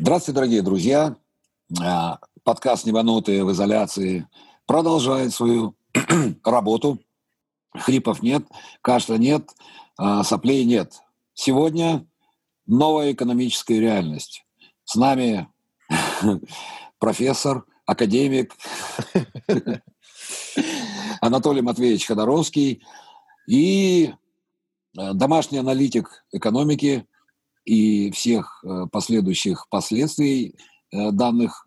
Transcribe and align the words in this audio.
Здравствуйте, 0.00 0.36
дорогие 0.36 0.62
друзья. 0.62 1.16
А, 1.82 2.20
подкаст 2.44 2.86
«Небанутые 2.86 3.44
в 3.44 3.50
изоляции» 3.50 4.28
продолжает 4.64 5.34
свою 5.34 5.74
работу. 6.44 7.00
Хрипов 7.76 8.22
нет, 8.22 8.46
кашля 8.80 9.16
нет, 9.16 9.50
а, 9.96 10.22
соплей 10.22 10.64
нет. 10.64 11.02
Сегодня 11.34 12.06
новая 12.64 13.12
экономическая 13.12 13.80
реальность. 13.80 14.46
С 14.84 14.94
нами 14.94 15.48
профессор, 17.00 17.64
академик 17.84 18.54
Анатолий 21.20 21.60
Матвеевич 21.60 22.06
Ходоровский 22.06 22.84
и 23.48 24.14
а, 24.96 25.12
домашний 25.12 25.58
аналитик 25.58 26.24
экономики 26.30 27.04
и 27.68 28.10
всех 28.12 28.64
э, 28.64 28.86
последующих 28.90 29.68
последствий 29.68 30.54
э, 30.90 31.10
данных 31.12 31.66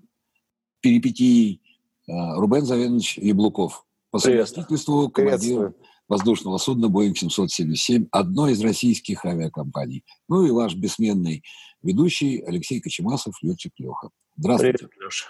перипетий 0.79 1.61
э, 2.07 2.11
Рубен 2.37 2.65
Завенович 2.65 3.19
Яблуков. 3.19 3.85
По 4.09 4.17
совместительству 4.17 5.09
командир 5.09 5.75
воздушного 6.07 6.57
судна 6.57 6.87
Boeing 6.87 7.13
777, 7.13 8.07
одной 8.11 8.53
из 8.53 8.61
российских 8.61 9.23
авиакомпаний. 9.25 10.03
Ну 10.27 10.43
и 10.43 10.49
ваш 10.49 10.73
бессменный 10.73 11.43
ведущий 11.83 12.39
Алексей 12.41 12.81
Кочемасов, 12.81 13.35
летчик 13.43 13.71
Леха. 13.77 14.09
Здравствуйте. 14.37 14.79
Привет, 14.79 15.05
Леша. 15.05 15.25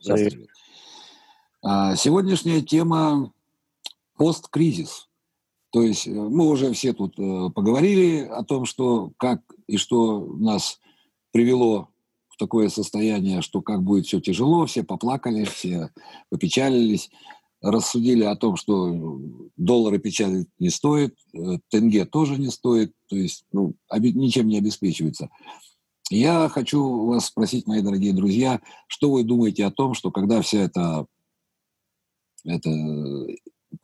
Здравствуйте. 0.00 0.48
А, 1.62 1.94
сегодняшняя 1.94 2.62
тема– 2.62 3.32
посткризис. 4.16 5.08
То 5.70 5.82
есть 5.82 6.06
э, 6.06 6.10
мы 6.10 6.48
уже 6.48 6.72
все 6.72 6.92
тут 6.92 7.18
э, 7.18 7.50
поговорили 7.54 8.20
о 8.20 8.44
том, 8.44 8.64
что 8.64 9.12
как 9.16 9.40
и 9.66 9.76
что 9.76 10.24
нас 10.38 10.80
привело 11.32 11.88
в 12.28 12.36
такое 12.36 12.68
состояние, 12.68 13.42
что 13.42 13.62
как 13.62 13.82
будет 13.82 14.06
все 14.06 14.20
тяжело, 14.20 14.66
все 14.66 14.82
поплакали, 14.82 15.44
все 15.44 15.90
попечалились, 16.28 17.10
рассудили 17.60 18.24
о 18.24 18.36
том, 18.36 18.56
что 18.56 19.20
доллары 19.56 19.98
печалить 19.98 20.48
не 20.58 20.70
стоит, 20.70 21.16
э, 21.34 21.58
тенге 21.68 22.04
тоже 22.04 22.38
не 22.38 22.48
стоит, 22.48 22.92
то 23.08 23.16
есть 23.16 23.44
ну, 23.52 23.74
ничем 23.92 24.48
не 24.48 24.58
обеспечивается. 24.58 25.30
Я 26.10 26.48
хочу 26.48 27.06
вас 27.06 27.26
спросить, 27.26 27.68
мои 27.68 27.82
дорогие 27.82 28.12
друзья, 28.12 28.60
что 28.88 29.12
вы 29.12 29.22
думаете 29.22 29.64
о 29.64 29.70
том, 29.70 29.94
что 29.94 30.10
когда 30.10 30.42
вся 30.42 30.62
эта, 30.62 31.06
эта 32.44 32.68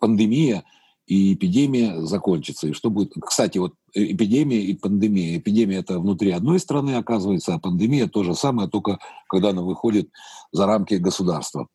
пандемия 0.00 0.64
и 1.06 1.34
эпидемия 1.34 2.02
закончится. 2.02 2.68
И 2.68 2.72
что 2.72 2.90
будет... 2.90 3.12
Кстати, 3.20 3.58
вот 3.58 3.74
эпидемия 3.94 4.60
и 4.60 4.74
пандемия. 4.74 5.38
Эпидемия– 5.38 5.78
это 5.78 6.00
внутри 6.00 6.32
одной 6.32 6.58
страны, 6.58 6.96
оказывается, 6.96 7.54
а 7.54 7.58
пандемия– 7.58 8.08
то 8.08 8.24
же 8.24 8.34
самое, 8.34 8.68
только 8.68 8.98
когда 9.28 9.50
она 9.50 9.62
выходит 9.62 10.10
за 10.52 10.66
рамки 10.66 10.94
государства. 10.94 11.68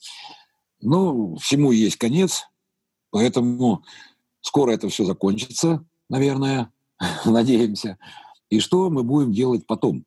Ну, 0.81 1.38
всему 1.38 1.71
есть 1.71 1.95
конец, 1.95 2.47
поэтому 3.09 3.83
скоро 4.41 4.71
это 4.71 4.89
все 4.89 5.05
закончится, 5.05 5.85
наверное, 6.09 6.71
надеемся. 7.25 7.97
И 8.49 8.59
что 8.59 8.89
мы 8.89 9.03
будем 9.03 9.31
делать 9.31 9.66
потом? 9.66 10.03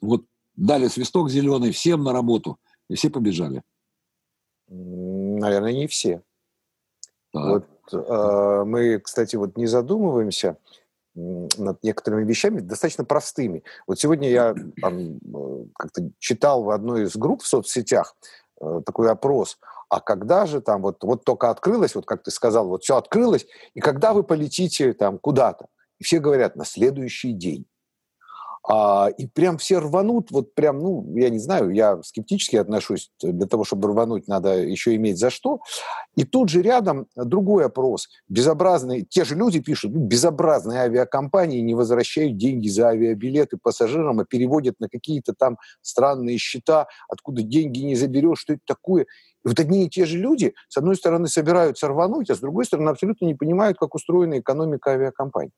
Вот 0.00 0.24
дали 0.56 0.88
свисток 0.88 1.30
зеленый, 1.30 1.72
всем 1.72 2.02
на 2.02 2.12
работу, 2.12 2.58
и 2.90 2.96
все 2.96 3.08
побежали. 3.08 3.62
Наверное, 4.68 5.72
не 5.72 5.86
все. 5.86 6.22
Так. 7.32 7.44
Вот 7.44 7.64
э, 7.64 7.71
мы, 7.92 9.00
кстати, 9.00 9.36
вот 9.36 9.56
не 9.56 9.66
задумываемся 9.66 10.56
над 11.14 11.82
некоторыми 11.82 12.24
вещами 12.24 12.60
достаточно 12.60 13.04
простыми. 13.04 13.62
Вот 13.86 13.98
сегодня 13.98 14.30
я 14.30 14.54
э, 14.54 15.64
как-то 15.78 16.10
читал 16.18 16.62
в 16.62 16.70
одной 16.70 17.04
из 17.04 17.16
групп 17.16 17.42
в 17.42 17.46
соцсетях 17.46 18.16
э, 18.60 18.80
такой 18.86 19.10
опрос, 19.10 19.58
а 19.90 20.00
когда 20.00 20.46
же 20.46 20.60
там 20.62 20.80
вот, 20.82 21.02
вот 21.04 21.24
только 21.24 21.50
открылось, 21.50 21.94
вот 21.94 22.06
как 22.06 22.22
ты 22.22 22.30
сказал, 22.30 22.68
вот 22.68 22.84
все 22.84 22.96
открылось, 22.96 23.46
и 23.74 23.80
когда 23.80 24.14
вы 24.14 24.22
полетите 24.22 24.94
там 24.94 25.18
куда-то? 25.18 25.66
И 25.98 26.04
все 26.04 26.18
говорят, 26.18 26.56
на 26.56 26.64
следующий 26.64 27.32
день. 27.32 27.66
А, 28.68 29.08
и 29.18 29.26
прям 29.26 29.58
все 29.58 29.78
рванут, 29.78 30.30
вот 30.30 30.54
прям, 30.54 30.78
ну, 30.78 31.16
я 31.16 31.30
не 31.30 31.40
знаю, 31.40 31.70
я 31.70 32.00
скептически 32.02 32.56
отношусь, 32.56 33.10
для 33.20 33.46
того, 33.46 33.64
чтобы 33.64 33.88
рвануть, 33.88 34.28
надо 34.28 34.56
еще 34.56 34.94
иметь 34.94 35.18
за 35.18 35.30
что. 35.30 35.60
И 36.14 36.24
тут 36.24 36.48
же 36.48 36.62
рядом 36.62 37.06
другой 37.16 37.66
опрос. 37.66 38.08
Безобразные, 38.28 39.02
те 39.02 39.24
же 39.24 39.34
люди 39.34 39.60
пишут, 39.60 39.92
ну, 39.92 40.00
безобразные 40.00 40.80
авиакомпании 40.80 41.60
не 41.60 41.74
возвращают 41.74 42.36
деньги 42.36 42.68
за 42.68 42.88
авиабилеты 42.88 43.58
пассажирам, 43.60 44.20
а 44.20 44.24
переводят 44.24 44.78
на 44.78 44.88
какие-то 44.88 45.32
там 45.32 45.58
странные 45.80 46.38
счета, 46.38 46.86
откуда 47.08 47.42
деньги 47.42 47.80
не 47.80 47.96
заберешь, 47.96 48.40
что 48.40 48.52
это 48.52 48.62
такое. 48.66 49.06
И 49.44 49.48
вот 49.48 49.58
одни 49.58 49.86
и 49.86 49.90
те 49.90 50.04
же 50.04 50.18
люди, 50.18 50.54
с 50.68 50.76
одной 50.76 50.96
стороны, 50.96 51.28
собираются 51.28 51.88
рвануть, 51.88 52.30
а 52.30 52.34
с 52.34 52.40
другой 52.40 52.64
стороны, 52.64 52.90
абсолютно 52.90 53.26
не 53.26 53.34
понимают, 53.34 53.78
как 53.78 53.94
устроена 53.94 54.38
экономика 54.38 54.92
авиакомпаний. 54.92 55.52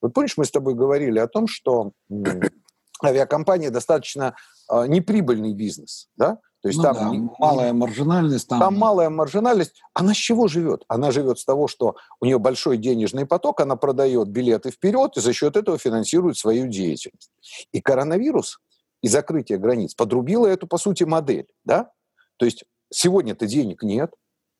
Вот 0.00 0.12
помнишь, 0.12 0.36
мы 0.36 0.44
с 0.44 0.50
тобой 0.50 0.74
говорили 0.74 1.18
о 1.18 1.26
том, 1.26 1.46
что 1.46 1.92
авиакомпания 3.04 3.70
достаточно 3.70 4.36
э, 4.70 4.86
неприбыльный 4.86 5.54
бизнес, 5.54 6.08
да? 6.16 6.38
То 6.62 6.68
есть 6.68 6.76
ну 6.76 6.84
там 6.84 6.94
да, 6.94 7.08
не, 7.08 7.30
малая 7.38 7.72
маржинальность. 7.72 8.48
Там... 8.48 8.60
там 8.60 8.76
малая 8.76 9.08
маржинальность. 9.08 9.80
Она 9.94 10.12
с 10.12 10.16
чего 10.18 10.46
живет? 10.46 10.84
Она 10.88 11.10
живет 11.10 11.38
с 11.38 11.44
того, 11.44 11.68
что 11.68 11.96
у 12.20 12.26
нее 12.26 12.38
большой 12.38 12.76
денежный 12.76 13.24
поток, 13.24 13.60
она 13.60 13.76
продает 13.76 14.28
билеты 14.28 14.70
вперед 14.70 15.16
и 15.16 15.20
за 15.20 15.32
счет 15.32 15.56
этого 15.56 15.78
финансирует 15.78 16.36
свою 16.36 16.68
деятельность. 16.68 17.30
И 17.72 17.80
коронавирус 17.80 18.58
и 19.02 19.08
закрытие 19.08 19.56
границ 19.56 19.94
подрубило 19.94 20.46
эту, 20.46 20.66
по 20.66 20.76
сути, 20.76 21.04
модель. 21.04 21.46
Да? 21.64 21.90
То 22.36 22.44
есть 22.44 22.64
Сегодня-то 22.92 23.46
денег 23.46 23.82
нет. 23.82 24.12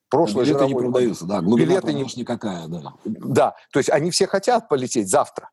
Прошлое 0.09 0.45
билеты 0.45 0.67
не 0.67 0.73
продаются, 0.73 1.25
да, 1.25 1.41
глубина 1.41 1.69
билеты 1.69 1.93
не... 1.93 2.03
никакая, 2.03 2.67
да. 2.67 2.93
Да, 3.05 3.55
то 3.71 3.79
есть 3.79 3.89
они 3.89 4.11
все 4.11 4.27
хотят 4.27 4.67
полететь 4.67 5.09
завтра, 5.09 5.49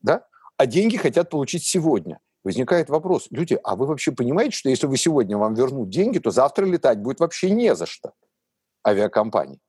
да, 0.00 0.26
а 0.56 0.66
деньги 0.66 0.96
хотят 0.96 1.30
получить 1.30 1.64
сегодня. 1.64 2.18
Возникает 2.42 2.90
вопрос, 2.90 3.28
люди, 3.30 3.56
а 3.62 3.76
вы 3.76 3.86
вообще 3.86 4.10
понимаете, 4.10 4.56
что 4.56 4.68
если 4.68 4.88
вы 4.88 4.96
сегодня 4.96 5.38
вам 5.38 5.54
вернут 5.54 5.90
деньги, 5.90 6.18
то 6.18 6.32
завтра 6.32 6.64
летать 6.64 6.98
будет 6.98 7.20
вообще 7.20 7.50
не 7.50 7.76
за 7.76 7.86
что 7.86 8.14
авиакомпании? 8.84 9.60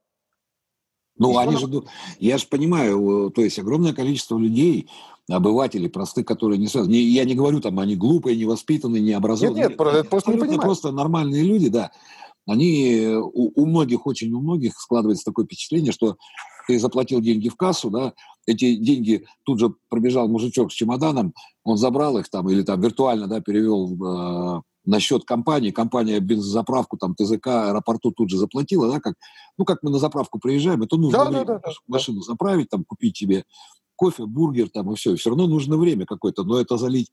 Ну, 1.18 1.38
они 1.38 1.57
же, 1.57 1.68
я 2.19 2.38
же 2.38 2.47
понимаю, 2.47 3.31
то 3.31 3.41
есть 3.41 3.59
огромное 3.59 3.94
количество 3.94 4.38
людей, 4.38 4.90
обывателей, 5.29 5.90
простых, 5.90 6.25
которые 6.25 6.57
не 6.57 6.68
связаны. 6.68 6.94
Я 6.96 7.24
не 7.24 7.35
говорю, 7.35 7.62
там, 7.62 7.79
они 7.79 7.96
глупые, 7.96 8.38
невоспитанные, 8.38 9.01
необразованные. 9.01 9.69
Нет, 9.69 9.79
нет, 9.79 10.09
просто 10.09 10.31
не 10.31 10.38
понимаю. 10.38 10.62
Просто 10.62 10.91
нормальные 10.91 11.44
люди, 11.44 11.69
да. 11.69 11.91
Они, 12.46 13.07
у, 13.16 13.62
у 13.62 13.66
многих, 13.66 14.06
очень 14.06 14.34
у 14.34 14.41
многих 14.41 14.78
складывается 14.78 15.24
такое 15.24 15.46
впечатление, 15.46 15.94
что 15.94 16.18
ты 16.68 16.78
заплатил 16.79 17.22
деньги 17.22 17.47
в 17.47 17.56
кассу, 17.56 17.90
да, 17.90 18.13
эти 18.46 18.76
деньги 18.76 19.26
тут 19.44 19.59
же 19.59 19.74
пробежал 19.90 20.28
мужичок 20.28 20.72
с 20.72 20.76
чемоданом, 20.76 21.34
он 21.64 21.78
забрал 21.78 22.18
их 22.18 22.30
там 22.30 22.50
или 22.50 22.64
там 22.64 22.81
виртуально, 22.81 23.28
да, 23.28 23.42
перевел 23.42 23.94
э, 23.94 24.62
на 24.86 25.00
счет 25.00 25.24
компании, 25.24 25.72
компания 25.72 26.20
бензозаправку, 26.20 26.98
там, 26.98 27.16
ТЗК, 27.16 27.48
аэропорту 27.48 28.12
тут 28.12 28.30
же 28.30 28.38
заплатила, 28.38 28.92
да, 28.92 29.00
как, 29.00 29.16
ну, 29.58 29.66
как 29.66 29.80
мы 29.81 29.92
на 29.92 30.00
заправку 30.00 30.40
приезжаем, 30.40 30.84
это 30.84 30.98
нужно 30.98 31.26
да, 31.26 31.44
да, 31.44 31.59
да, 31.59 31.72
машину 31.88 32.20
да. 32.20 32.26
заправить, 32.26 32.70
там, 32.70 32.84
купить 32.84 33.18
тебе 33.18 33.46
кофе, 33.96 34.26
бургер 34.26 34.70
там 34.70 34.92
и 34.92 34.96
все. 34.96 35.16
Все 35.16 35.30
равно 35.30 35.48
нужно 35.48 35.78
время 35.78 36.06
какое-то, 36.06 36.44
но 36.44 36.60
это 36.60 36.78
залить 36.78 37.12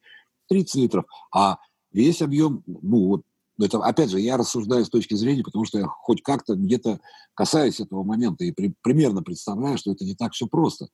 30 0.48 0.74
литров, 0.76 1.04
а 1.32 1.58
весь 1.92 2.22
объем, 2.22 2.64
ну 2.66 3.06
вот, 3.06 3.22
это, 3.60 3.78
опять 3.78 4.10
же, 4.10 4.18
я 4.20 4.36
рассуждаю 4.36 4.84
с 4.84 4.91
точки 4.91 5.14
зрения, 5.14 5.42
потому 5.42 5.64
что 5.66 5.78
я 5.78 5.86
хоть 5.86 6.22
как-то 6.22 6.54
где-то 6.54 7.00
касаюсь 7.34 7.80
этого 7.80 8.02
момента 8.02 8.44
и 8.44 8.52
при, 8.52 8.74
примерно 8.80 9.22
представляю, 9.22 9.76
что 9.76 9.92
это 9.92 10.04
не 10.04 10.14
так 10.14 10.32
все 10.32 10.47
просто. 10.47 10.88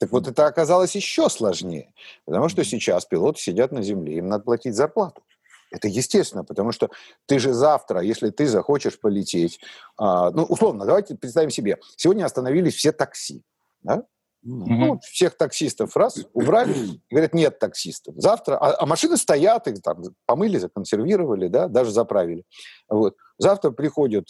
Так 0.00 0.12
вот 0.12 0.26
это 0.26 0.46
оказалось 0.46 0.96
еще 0.96 1.28
сложнее, 1.28 1.92
потому 2.24 2.48
что 2.48 2.64
сейчас 2.64 3.04
пилоты 3.04 3.38
сидят 3.38 3.70
на 3.70 3.82
земле, 3.82 4.16
им 4.16 4.28
надо 4.28 4.44
платить 4.44 4.74
зарплату. 4.74 5.22
Это 5.70 5.88
естественно, 5.88 6.42
потому 6.42 6.72
что 6.72 6.88
ты 7.26 7.38
же 7.38 7.52
завтра, 7.52 8.00
если 8.00 8.30
ты 8.30 8.46
захочешь 8.46 8.98
полететь, 8.98 9.60
а, 9.98 10.30
ну, 10.30 10.44
условно, 10.44 10.86
давайте 10.86 11.14
представим 11.16 11.50
себе, 11.50 11.78
сегодня 11.96 12.24
остановились 12.24 12.74
все 12.74 12.92
такси, 12.92 13.42
да? 13.82 14.04
Ну, 14.42 14.98
всех 15.00 15.36
таксистов 15.36 15.94
раз 15.98 16.18
убрали, 16.32 16.74
говорят, 17.10 17.34
нет 17.34 17.58
таксистов. 17.58 18.14
Завтра, 18.16 18.56
а, 18.56 18.82
а 18.82 18.86
машины 18.86 19.18
стоят, 19.18 19.68
их 19.68 19.82
там 19.82 20.02
помыли, 20.24 20.56
законсервировали, 20.56 21.48
да, 21.48 21.68
даже 21.68 21.90
заправили. 21.90 22.44
Вот. 22.88 23.16
Завтра 23.36 23.70
приходят 23.70 24.28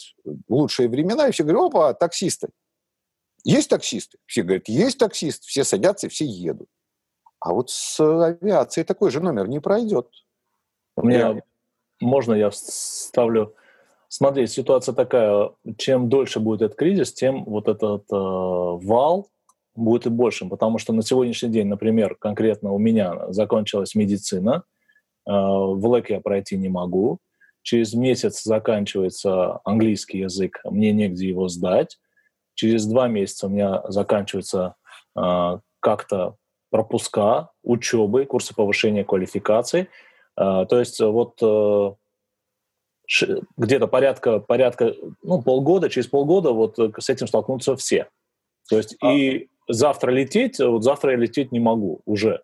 лучшие 0.49 0.89
времена, 0.89 1.29
и 1.29 1.31
все 1.31 1.43
говорят, 1.43 1.63
опа, 1.63 1.93
таксисты. 1.93 2.49
Есть 3.43 3.69
таксисты? 3.69 4.17
Все 4.25 4.43
говорят, 4.43 4.67
есть 4.67 4.97
таксист. 4.97 5.43
Все 5.43 5.63
садятся 5.63 6.07
и 6.07 6.09
все 6.09 6.25
едут. 6.25 6.69
А 7.39 7.53
вот 7.53 7.69
с 7.69 7.99
авиацией 7.99 8.85
такой 8.85 9.11
же 9.11 9.19
номер 9.19 9.47
не 9.47 9.59
пройдет. 9.59 10.07
У 10.95 11.05
меня, 11.05 11.41
можно 11.99 12.33
я 12.33 12.51
ставлю... 12.51 13.55
Смотри, 14.09 14.45
ситуация 14.47 14.93
такая, 14.93 15.51
чем 15.77 16.09
дольше 16.09 16.39
будет 16.39 16.61
этот 16.61 16.77
кризис, 16.77 17.13
тем 17.13 17.45
вот 17.45 17.69
этот 17.69 18.03
э, 18.11 18.15
вал 18.15 19.29
будет 19.73 20.05
и 20.05 20.09
большим, 20.09 20.49
потому 20.49 20.79
что 20.79 20.91
на 20.91 21.01
сегодняшний 21.01 21.49
день, 21.49 21.67
например, 21.67 22.15
конкретно 22.15 22.73
у 22.73 22.77
меня 22.77 23.31
закончилась 23.31 23.95
медицина, 23.95 24.65
в 25.25 25.87
ЛЭК 25.87 26.09
я 26.09 26.19
пройти 26.19 26.57
не 26.57 26.69
могу. 26.69 27.19
Через 27.61 27.93
месяц 27.93 28.43
заканчивается 28.43 29.59
английский 29.63 30.19
язык, 30.19 30.59
мне 30.65 30.91
негде 30.91 31.27
его 31.27 31.47
сдать. 31.47 31.99
Через 32.61 32.85
два 32.85 33.07
месяца 33.07 33.47
у 33.47 33.49
меня 33.49 33.81
заканчивается 33.87 34.75
как-то 35.15 36.35
пропуска 36.69 37.49
учебы, 37.63 38.25
курсы 38.25 38.53
повышения 38.53 39.03
квалификации. 39.03 39.87
То 40.35 40.67
есть 40.69 40.99
вот 40.99 41.39
где-то 43.57 43.87
порядка, 43.87 44.39
порядка 44.39 44.93
ну, 45.23 45.41
полгода, 45.41 45.89
через 45.89 46.05
полгода 46.05 46.51
вот 46.51 46.77
с 46.77 47.09
этим 47.09 47.25
столкнутся 47.25 47.75
все. 47.75 48.09
То 48.69 48.77
есть 48.77 48.95
а. 49.01 49.11
и 49.11 49.47
завтра 49.67 50.11
лететь, 50.11 50.59
вот 50.59 50.83
завтра 50.83 51.13
я 51.13 51.17
лететь 51.17 51.51
не 51.51 51.59
могу 51.59 52.01
уже. 52.05 52.43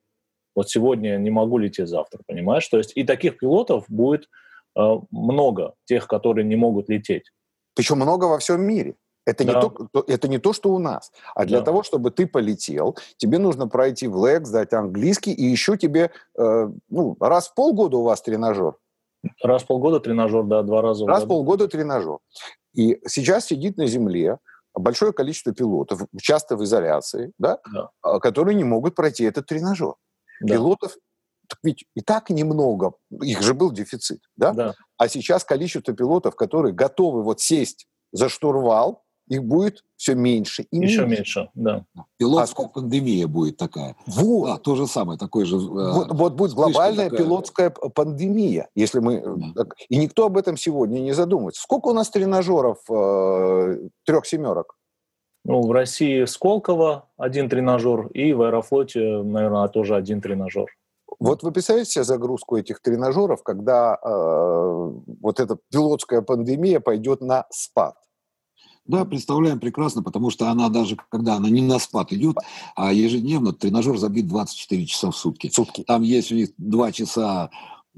Вот 0.56 0.68
сегодня 0.68 1.18
не 1.18 1.30
могу 1.30 1.60
лететь 1.60 1.90
завтра, 1.90 2.22
понимаешь? 2.26 2.68
То 2.68 2.80
есть 2.80 2.94
и 2.96 3.04
таких 3.04 3.38
пилотов 3.38 3.86
будет 3.88 4.28
э, 4.76 4.82
много, 5.12 5.76
тех, 5.86 6.08
которые 6.08 6.44
не 6.44 6.56
могут 6.56 6.90
лететь. 6.90 7.32
Причем 7.76 7.98
много 7.98 8.26
во 8.26 8.40
всем 8.40 8.62
мире. 8.64 8.96
Это, 9.28 9.44
да. 9.44 9.54
не 9.54 9.62
то, 9.62 10.06
это 10.08 10.28
не 10.30 10.38
то, 10.38 10.54
что 10.54 10.74
у 10.74 10.80
нас. 10.80 11.12
А 11.36 11.44
для 11.46 11.60
да. 11.60 11.66
того, 11.66 11.84
чтобы 11.84 12.12
ты 12.12 12.26
полетел, 12.26 12.96
тебе 13.18 13.40
нужно 13.40 13.68
пройти 13.68 14.08
в 14.08 14.16
ЛЭК, 14.16 14.48
сдать 14.48 14.72
английский, 14.72 15.34
и 15.34 15.44
еще 15.44 15.78
тебе 15.78 16.12
э, 16.38 16.70
ну, 16.90 17.18
раз 17.20 17.50
в 17.50 17.54
полгода 17.54 17.98
у 17.98 18.04
вас 18.04 18.22
тренажер. 18.22 18.76
Раз 19.44 19.64
в 19.64 19.68
полгода 19.68 20.00
тренажер, 20.00 20.44
да, 20.44 20.64
два 20.64 20.82
раза 20.82 21.06
Раз 21.06 21.26
в 21.26 21.28
полгода 21.28 21.68
тренажер. 21.68 22.20
И 22.74 23.02
сейчас 23.06 23.48
сидит 23.48 23.76
на 23.76 23.86
земле 23.88 24.38
большое 24.74 25.12
количество 25.12 25.54
пилотов, 25.54 26.04
часто 26.22 26.56
в 26.56 26.64
изоляции, 26.64 27.34
да, 27.38 27.60
да. 27.74 27.90
А, 28.02 28.20
которые 28.20 28.56
не 28.56 28.64
могут 28.64 28.96
пройти 28.96 29.26
этот 29.26 29.46
тренажер. 29.46 29.96
Да. 30.40 30.54
Пилотов 30.54 30.96
так 31.50 31.60
ведь 31.64 31.86
и 31.96 32.02
так 32.02 32.30
немного, 32.30 32.94
их 33.22 33.42
же 33.42 33.54
был 33.54 33.72
дефицит, 33.72 34.22
да? 34.38 34.52
да? 34.52 34.76
А 34.98 35.08
сейчас 35.08 35.44
количество 35.44 35.94
пилотов, 35.94 36.36
которые 36.36 36.74
готовы 36.74 37.24
вот 37.24 37.40
сесть 37.42 37.88
за 38.12 38.30
штурвал, 38.30 39.04
их 39.28 39.44
будет 39.44 39.84
все 39.96 40.16
меньше 40.16 40.64
и 40.72 40.78
Еще 40.78 41.06
меньше, 41.06 41.18
меньше 41.18 41.50
да. 41.54 41.86
Пилотская 42.18 42.68
а, 42.68 42.70
пандемия 42.70 43.28
будет 43.28 43.58
такая. 43.58 43.96
Вот. 44.06 44.48
Да, 44.48 44.58
то 44.58 44.76
же 44.76 44.88
самое, 44.88 45.20
такое 45.20 45.46
же. 45.46 45.58
Вот, 45.58 46.12
вот 46.12 46.34
будет 46.34 46.54
глобальная 46.54 47.10
такая. 47.10 47.26
пилотская 47.26 47.70
пандемия, 47.70 48.70
если 48.76 49.00
мы... 49.00 49.24
Да. 49.54 49.66
И 49.90 49.98
никто 49.98 50.26
об 50.26 50.38
этом 50.38 50.56
сегодня 50.58 51.00
не 51.00 51.14
задумывается. 51.14 51.62
Сколько 51.62 51.88
у 51.88 51.94
нас 51.94 52.10
тренажеров 52.10 52.80
э, 52.90 53.90
трех 54.06 54.26
семерок? 54.26 54.78
Ну, 55.44 55.62
в 55.62 55.72
России 55.72 56.26
Сколково 56.26 57.10
один 57.18 57.50
тренажер, 57.50 58.08
и 58.08 58.34
в 58.34 58.42
Аэрофлоте, 58.42 59.22
наверное, 59.24 59.68
тоже 59.70 59.96
один 59.96 60.22
тренажер. 60.22 60.68
Вот 61.20 61.42
вы 61.42 61.52
представляете 61.52 61.92
себе 61.92 62.04
загрузку 62.04 62.58
этих 62.58 62.82
тренажеров, 62.82 63.44
когда 63.44 63.96
э, 63.96 64.92
вот 65.22 65.40
эта 65.40 65.58
пилотская 65.72 66.22
пандемия 66.22 66.80
пойдет 66.80 67.22
на 67.22 67.46
спад? 67.50 67.96
Да, 68.88 69.04
представляем 69.04 69.60
прекрасно, 69.60 70.02
потому 70.02 70.30
что 70.30 70.50
она 70.50 70.70
даже, 70.70 70.98
когда 71.10 71.36
она 71.36 71.50
не 71.50 71.62
на 71.62 71.78
спад 71.78 72.14
идет, 72.14 72.38
а 72.76 72.94
ежедневно 72.94 73.52
тренажер 73.52 73.98
забит 73.98 74.28
24 74.28 74.86
часа 74.86 75.12
в 75.12 75.18
сутки. 75.18 75.50
сутки. 75.50 75.84
Там 75.84 76.04
есть 76.04 76.32
у 76.32 76.36
них 76.36 76.50
2 76.58 76.92
часа 76.94 77.50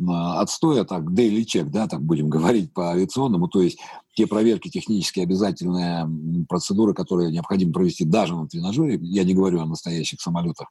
отстоя, 0.08 0.86
так, 0.86 1.04
daily 1.04 1.44
check, 1.44 1.66
да, 1.66 1.88
так 1.88 2.02
будем 2.02 2.30
говорить 2.30 2.74
по 2.74 2.92
авиационному, 2.92 3.48
то 3.48 3.62
есть 3.62 3.80
те 4.16 4.28
проверки 4.28 4.70
технические 4.70 5.24
обязательные 5.24 6.08
процедуры, 6.48 6.94
которые 6.94 7.32
необходимо 7.32 7.74
провести 7.74 8.06
даже 8.06 8.36
на 8.36 8.48
тренажере, 8.48 8.98
я 9.02 9.24
не 9.24 9.34
говорю 9.34 9.62
о 9.62 9.66
настоящих 9.66 10.22
самолетах, 10.22 10.70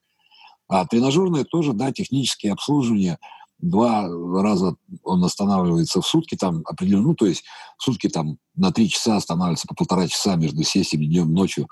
а 0.66 0.86
тренажерное 0.86 1.44
тоже, 1.44 1.74
да, 1.74 1.92
технические 1.92 2.52
обслуживания, 2.52 3.18
два 3.58 4.08
раза 4.42 4.76
он 5.02 5.24
останавливается 5.24 6.00
в 6.00 6.06
сутки, 6.06 6.36
там 6.36 6.62
определенно, 6.64 7.08
ну, 7.08 7.14
то 7.14 7.26
есть 7.26 7.44
в 7.76 7.82
сутки 7.82 8.08
там 8.08 8.38
на 8.54 8.72
три 8.72 8.88
часа 8.88 9.16
останавливается 9.16 9.66
по 9.68 9.74
полтора 9.74 10.06
часа 10.06 10.36
между 10.36 10.62
сессиями 10.62 11.06
днем 11.06 11.30
и 11.30 11.34
ночью. 11.34 11.68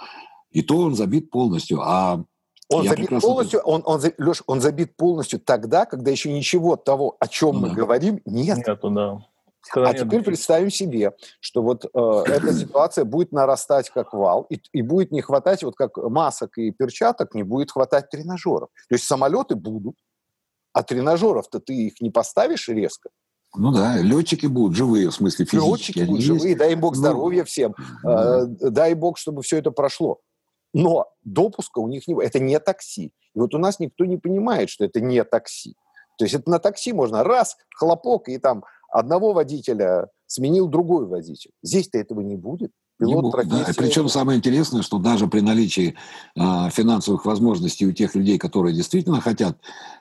И 0.50 0.62
то 0.62 0.79
он 0.79 0.94
забит 0.94 1.31
полностью. 1.31 1.81
А 1.83 2.25
он 2.69 2.85
я 2.85 2.91
забит 2.91 3.11
полностью, 3.21 3.61
он, 3.61 3.83
он, 3.85 4.00
Леш, 4.19 4.43
он 4.47 4.61
забит 4.61 4.97
полностью 4.97 5.38
тогда, 5.38 5.87
когда 5.87 6.11
еще 6.11 6.33
ничего 6.33 6.77
того, 6.77 7.17
о 7.21 7.29
чем 7.29 7.55
ну, 7.55 7.61
мы 7.61 7.69
да. 7.69 7.75
говорим, 7.75 8.21
нет. 8.25 8.59
Нету, 8.59 8.91
да. 8.91 9.19
Когда 9.71 9.91
а 9.91 9.93
нет 9.93 10.03
теперь 10.03 10.23
представим 10.23 10.71
себе, 10.71 11.12
что 11.41 11.62
вот 11.62 11.85
э, 11.85 12.23
эта 12.27 12.53
ситуация 12.53 13.05
будет 13.05 13.32
нарастать 13.32 13.91
как 13.91 14.12
вал, 14.12 14.47
и, 14.49 14.61
и 14.73 14.82
будет 14.82 15.12
не 15.12 15.21
хватать, 15.21 15.62
вот 15.62 15.77
как 15.77 15.97
масок 15.97 16.59
и 16.59 16.71
перчаток, 16.71 17.35
не 17.35 17.43
будет 17.43 17.73
хватать 17.73 18.09
тренажеров. 18.11 18.69
То 18.89 18.94
есть 18.94 19.05
самолеты 19.05 19.56
будут, 19.56 19.97
а 20.76 20.82
тренажеров-то 20.82 21.58
ты 21.58 21.75
их 21.75 22.02
не 22.02 22.11
поставишь 22.11 22.69
резко. 22.69 23.08
Ну 23.55 23.73
да, 23.73 23.96
летчики 23.96 24.44
будут 24.44 24.76
живые, 24.76 25.08
в 25.08 25.14
смысле 25.14 25.46
физически. 25.46 25.70
Летчики 25.70 26.02
будут 26.05 26.23
живые, 26.23 26.55
дай 26.55 26.75
им 26.75 26.81
бог 26.81 26.93
ну, 26.93 26.99
здоровья 26.99 27.40
ну, 27.40 27.44
всем, 27.46 27.75
э, 28.06 28.44
дай 28.44 28.93
бог, 28.93 29.17
чтобы 29.17 29.40
все 29.40 29.56
это 29.56 29.70
прошло. 29.70 30.20
Но 30.75 31.06
допуска 31.25 31.78
у 31.78 31.88
них 31.88 32.06
не 32.06 32.23
Это 32.23 32.40
не 32.40 32.61
такси. 32.61 33.14
И 33.34 33.38
вот 33.38 33.55
у 33.55 33.58
нас 33.58 33.81
никто 33.81 34.05
не 34.05 34.19
понимает, 34.19 34.69
что 34.69 34.84
это 34.84 35.00
не 35.00 35.25
такси. 35.25 35.76
То 36.19 36.26
есть 36.26 36.34
это 36.34 36.50
на 36.50 36.58
такси 36.58 36.93
можно 36.93 37.25
раз, 37.25 37.56
хлопок, 37.75 38.29
и 38.29 38.37
там 38.37 38.62
одного 38.90 39.32
водителя 39.32 40.11
сменил 40.26 40.69
другой 40.69 41.06
водитель. 41.06 41.52
Здесь-то 41.62 41.96
этого 41.96 42.20
не 42.20 42.37
будет. 42.37 42.70
Пилот 42.98 43.34
будет, 43.34 43.48
да. 43.48 43.66
Причем 43.76 44.08
самое 44.08 44.38
интересное, 44.38 44.82
что 44.82 44.98
даже 44.98 45.26
при 45.26 45.40
наличии 45.40 45.96
э, 46.34 46.70
финансовых 46.70 47.26
возможностей 47.26 47.87
у 47.87 47.93
тех 47.93 48.14
людей, 48.14 48.38
которые 48.38 48.75
действительно 48.75 49.20
хотят 49.20 49.58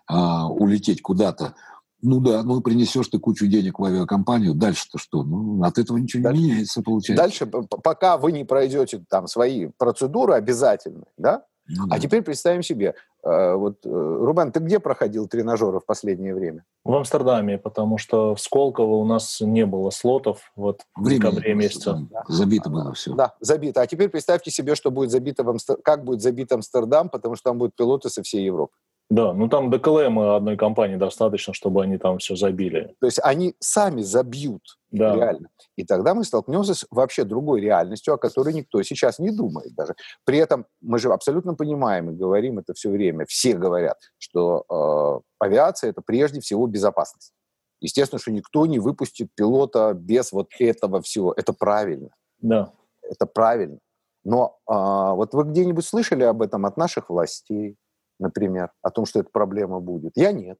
э, 0.09 0.15
улететь 0.15 1.01
куда-то, 1.01 1.55
ну 2.01 2.19
да, 2.19 2.43
ну 2.43 2.61
принесешь 2.61 3.07
ты 3.07 3.19
кучу 3.19 3.47
денег 3.47 3.79
в 3.79 3.83
авиакомпанию, 3.83 4.53
дальше-то 4.53 4.97
что? 4.97 5.23
Ну, 5.23 5.61
от 5.63 5.77
этого 5.77 5.97
ничего 5.97 6.23
дальше, 6.23 6.41
не 6.41 6.51
меняется, 6.51 6.81
получается. 6.81 7.23
Дальше, 7.23 7.45
пока 7.47 8.17
вы 8.17 8.31
не 8.31 8.45
пройдете 8.45 9.03
там 9.09 9.27
свои 9.27 9.67
процедуры 9.77 10.33
обязательные, 10.33 11.07
да? 11.17 11.43
Ну, 11.67 11.85
а 11.85 11.87
да. 11.87 11.95
А 11.95 11.99
теперь 11.99 12.21
представим 12.21 12.61
себе, 12.61 12.93
вот, 13.25 13.77
э, 13.85 13.89
Рубен, 13.89 14.51
ты 14.51 14.59
где 14.59 14.79
проходил 14.79 15.27
тренажеры 15.27 15.79
в 15.79 15.85
последнее 15.85 16.35
время? 16.35 16.63
В 16.83 16.93
Амстердаме, 16.93 17.57
потому 17.57 17.97
что 17.97 18.35
в 18.35 18.39
Сколково 18.39 18.97
у 18.97 19.05
нас 19.05 19.41
не 19.41 19.65
было 19.65 19.89
слотов 19.89 20.51
вот 20.55 20.81
в 20.95 21.09
декабре 21.09 21.55
месяце. 21.55 21.95
Да. 22.11 22.23
Забито 22.27 22.69
было 22.69 22.93
все. 22.93 23.15
Да, 23.15 23.33
забито. 23.39 23.81
А 23.81 23.87
теперь 23.87 24.09
представьте 24.09 24.51
себе, 24.51 24.75
что 24.75 24.91
будет 24.91 25.09
забито 25.09 25.43
в 25.43 25.49
Амстер... 25.49 25.77
как 25.83 26.03
будет 26.03 26.21
забит 26.21 26.51
Амстердам, 26.51 27.09
потому 27.09 27.35
что 27.35 27.49
там 27.49 27.57
будут 27.57 27.75
пилоты 27.75 28.09
со 28.09 28.21
всей 28.21 28.45
Европы. 28.45 28.73
Да, 29.09 29.33
ну 29.33 29.47
там 29.47 29.69
ДКЛМ 29.69 30.17
одной 30.19 30.57
компании 30.57 30.95
достаточно, 30.95 31.53
чтобы 31.53 31.83
они 31.83 31.97
там 31.97 32.17
все 32.17 32.35
забили. 32.35 32.95
То 32.99 33.05
есть 33.05 33.19
они 33.21 33.55
сами 33.59 34.01
забьют 34.01 34.63
да. 34.91 35.15
реально. 35.15 35.49
И 35.75 35.83
тогда 35.83 36.15
мы 36.15 36.23
столкнемся 36.23 36.73
с 36.73 36.87
вообще 36.89 37.23
другой 37.23 37.61
реальностью, 37.61 38.15
о 38.15 38.17
которой 38.17 38.53
никто 38.53 38.81
сейчас 38.81 39.19
не 39.19 39.29
думает 39.29 39.75
даже. 39.75 39.93
При 40.23 40.39
этом 40.39 40.65
мы 40.81 40.97
же 40.97 41.11
абсолютно 41.11 41.53
понимаем 41.53 42.09
и 42.09 42.15
говорим 42.15 42.57
это 42.57 42.73
все 42.73 42.89
время, 42.89 43.25
все 43.27 43.53
говорят, 43.53 43.97
что 44.17 44.65
э, 44.69 45.45
авиация 45.45 45.91
это 45.91 46.01
прежде 46.01 46.41
всего 46.41 46.65
безопасность. 46.65 47.33
Естественно, 47.81 48.19
что 48.19 48.31
никто 48.31 48.65
не 48.65 48.79
выпустит 48.79 49.29
пилота 49.35 49.93
без 49.93 50.31
вот 50.31 50.49
этого 50.57 51.01
всего. 51.03 51.31
Это 51.37 51.53
правильно. 51.53 52.09
Да. 52.39 52.71
Это 53.03 53.27
правильно. 53.27 53.77
Но 54.23 54.57
э, 54.67 54.73
вот 54.73 55.35
вы 55.35 55.43
где-нибудь 55.43 55.85
слышали 55.85 56.23
об 56.23 56.41
этом 56.41 56.65
от 56.65 56.77
наших 56.77 57.11
властей? 57.11 57.77
Например, 58.19 58.71
о 58.81 58.91
том, 58.91 59.05
что 59.05 59.19
эта 59.19 59.29
проблема 59.31 59.79
будет? 59.79 60.13
Я 60.15 60.31
нет. 60.31 60.57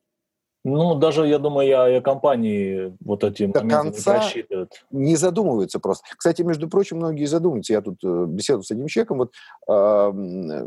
Ну, 0.68 0.96
даже, 0.96 1.28
я 1.28 1.38
думаю, 1.38 1.68
я, 1.68 2.02
компании 2.02 2.98
вот 3.00 3.24
эти 3.24 3.46
До 3.46 3.62
конца 3.62 4.32
не 4.34 4.68
Не 4.90 5.16
задумываются 5.16 5.80
просто. 5.80 6.04
Кстати, 6.18 6.42
между 6.42 6.68
прочим, 6.68 6.98
многие 6.98 7.26
задумываются. 7.26 7.74
Я 7.74 7.82
тут 7.82 8.04
э, 8.04 8.26
беседовал 8.28 8.64
с 8.64 8.72
одним 8.72 8.88
человеком, 8.88 9.20
вот 9.20 9.34
э, 9.70 10.66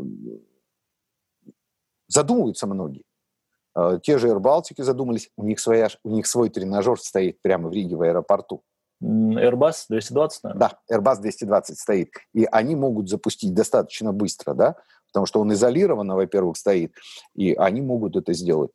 задумываются 2.07 2.65
многие. 2.65 3.03
Э, 3.75 3.99
те 4.01 4.17
же 4.17 4.29
Air 4.29 4.63
задумались, 4.77 5.31
у 5.35 5.43
них, 5.43 5.59
своя, 5.59 5.89
у 6.05 6.11
них 6.11 6.27
свой 6.27 6.49
тренажер 6.49 6.97
стоит 6.97 7.41
прямо 7.41 7.67
в 7.67 7.73
Риге 7.73 7.97
в 7.97 8.01
аэропорту. 8.01 8.63
Airbus 9.03 9.85
220, 9.89 10.43
наверное? 10.43 10.69
Да, 10.87 10.97
Airbus 10.97 11.21
220 11.21 11.77
стоит. 11.77 12.09
И 12.33 12.45
они 12.51 12.75
могут 12.75 13.09
запустить 13.09 13.53
достаточно 13.53 14.11
быстро, 14.13 14.53
да, 14.53 14.75
потому 15.11 15.25
что 15.25 15.41
он 15.41 15.53
изолированно, 15.53 16.15
во-первых, 16.15 16.57
стоит, 16.57 16.93
и 17.35 17.53
они 17.53 17.81
могут 17.81 18.15
это 18.15 18.33
сделать. 18.33 18.71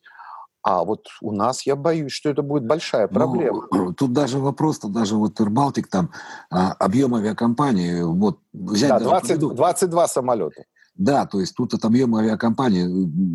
А 0.62 0.82
вот 0.82 1.08
у 1.20 1.32
нас 1.32 1.66
я 1.66 1.76
боюсь, 1.76 2.12
что 2.12 2.30
это 2.30 2.40
будет 2.40 2.64
большая 2.64 3.06
проблема. 3.06 3.66
Ну, 3.70 3.92
тут 3.92 4.14
даже 4.14 4.38
вопрос, 4.38 4.78
то 4.78 4.88
даже 4.88 5.14
вот 5.14 5.38
Ирбалтик, 5.38 5.88
там 5.88 6.10
а, 6.50 6.72
объем 6.72 7.14
авиакомпании, 7.14 8.00
вот 8.00 8.38
взять 8.54 8.88
да, 8.88 8.98
20, 8.98 9.38
22 9.40 10.08
самолета. 10.08 10.64
Да, 10.94 11.26
то 11.26 11.40
есть 11.40 11.54
тут 11.54 11.74
от 11.74 11.84
объема 11.84 12.20
авиакомпании, 12.20 12.86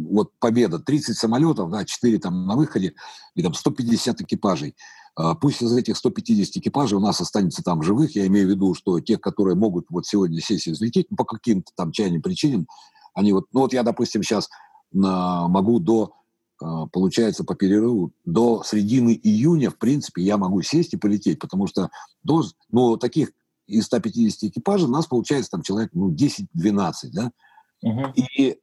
вот 0.10 0.32
Победа, 0.40 0.80
30 0.80 1.16
самолетов, 1.16 1.70
да, 1.70 1.86
4 1.86 2.18
там 2.18 2.48
на 2.48 2.56
выходе, 2.56 2.94
и 3.36 3.44
там 3.44 3.54
150 3.54 4.22
экипажей. 4.22 4.76
А, 5.16 5.36
пусть 5.36 5.62
из 5.62 5.74
этих 5.74 5.98
150 5.98 6.58
экипажей 6.58 6.98
у 6.98 7.02
нас 7.02 7.22
останется 7.22 7.64
там 7.64 7.84
живых, 7.84 8.16
я 8.16 8.28
имею 8.28 8.48
в 8.48 8.50
виду, 8.50 8.74
что 8.74 9.00
тех, 9.00 9.22
которые 9.22 9.56
могут 9.56 9.88
вот 9.90 10.06
сегодня 10.06 10.42
сесть 10.42 10.68
и 10.68 10.72
взлететь, 10.72 11.08
ну, 11.10 11.18
по 11.18 11.26
каким-то 11.26 11.72
там 11.76 11.92
чайным 11.92 12.22
причинам, 12.22 12.68
они 13.14 13.34
вот, 13.34 13.46
ну 13.54 13.62
вот 13.62 13.74
я, 13.74 13.84
допустим, 13.84 14.24
сейчас 14.24 14.50
могу 14.92 15.80
до 15.80 16.14
получается, 16.92 17.44
по 17.44 17.56
перерыву 17.56 18.12
до 18.26 18.64
середины 18.66 19.20
июня, 19.24 19.70
в 19.70 19.78
принципе, 19.78 20.22
я 20.24 20.38
могу 20.38 20.62
сесть 20.62 20.94
и 20.94 20.98
полететь, 20.98 21.40
потому 21.40 21.68
что 21.68 21.90
до, 22.24 22.44
ну, 22.70 22.98
таких 22.98 23.32
из 23.66 23.86
150 23.86 24.44
экипажей 24.44 24.88
у 24.88 24.92
нас 24.92 25.06
получается 25.06 25.52
там 25.52 25.62
человек 25.62 25.92
ну, 25.94 26.12
10-12, 26.12 26.94
да? 27.14 27.32
Угу. 27.82 28.14
И 28.16 28.58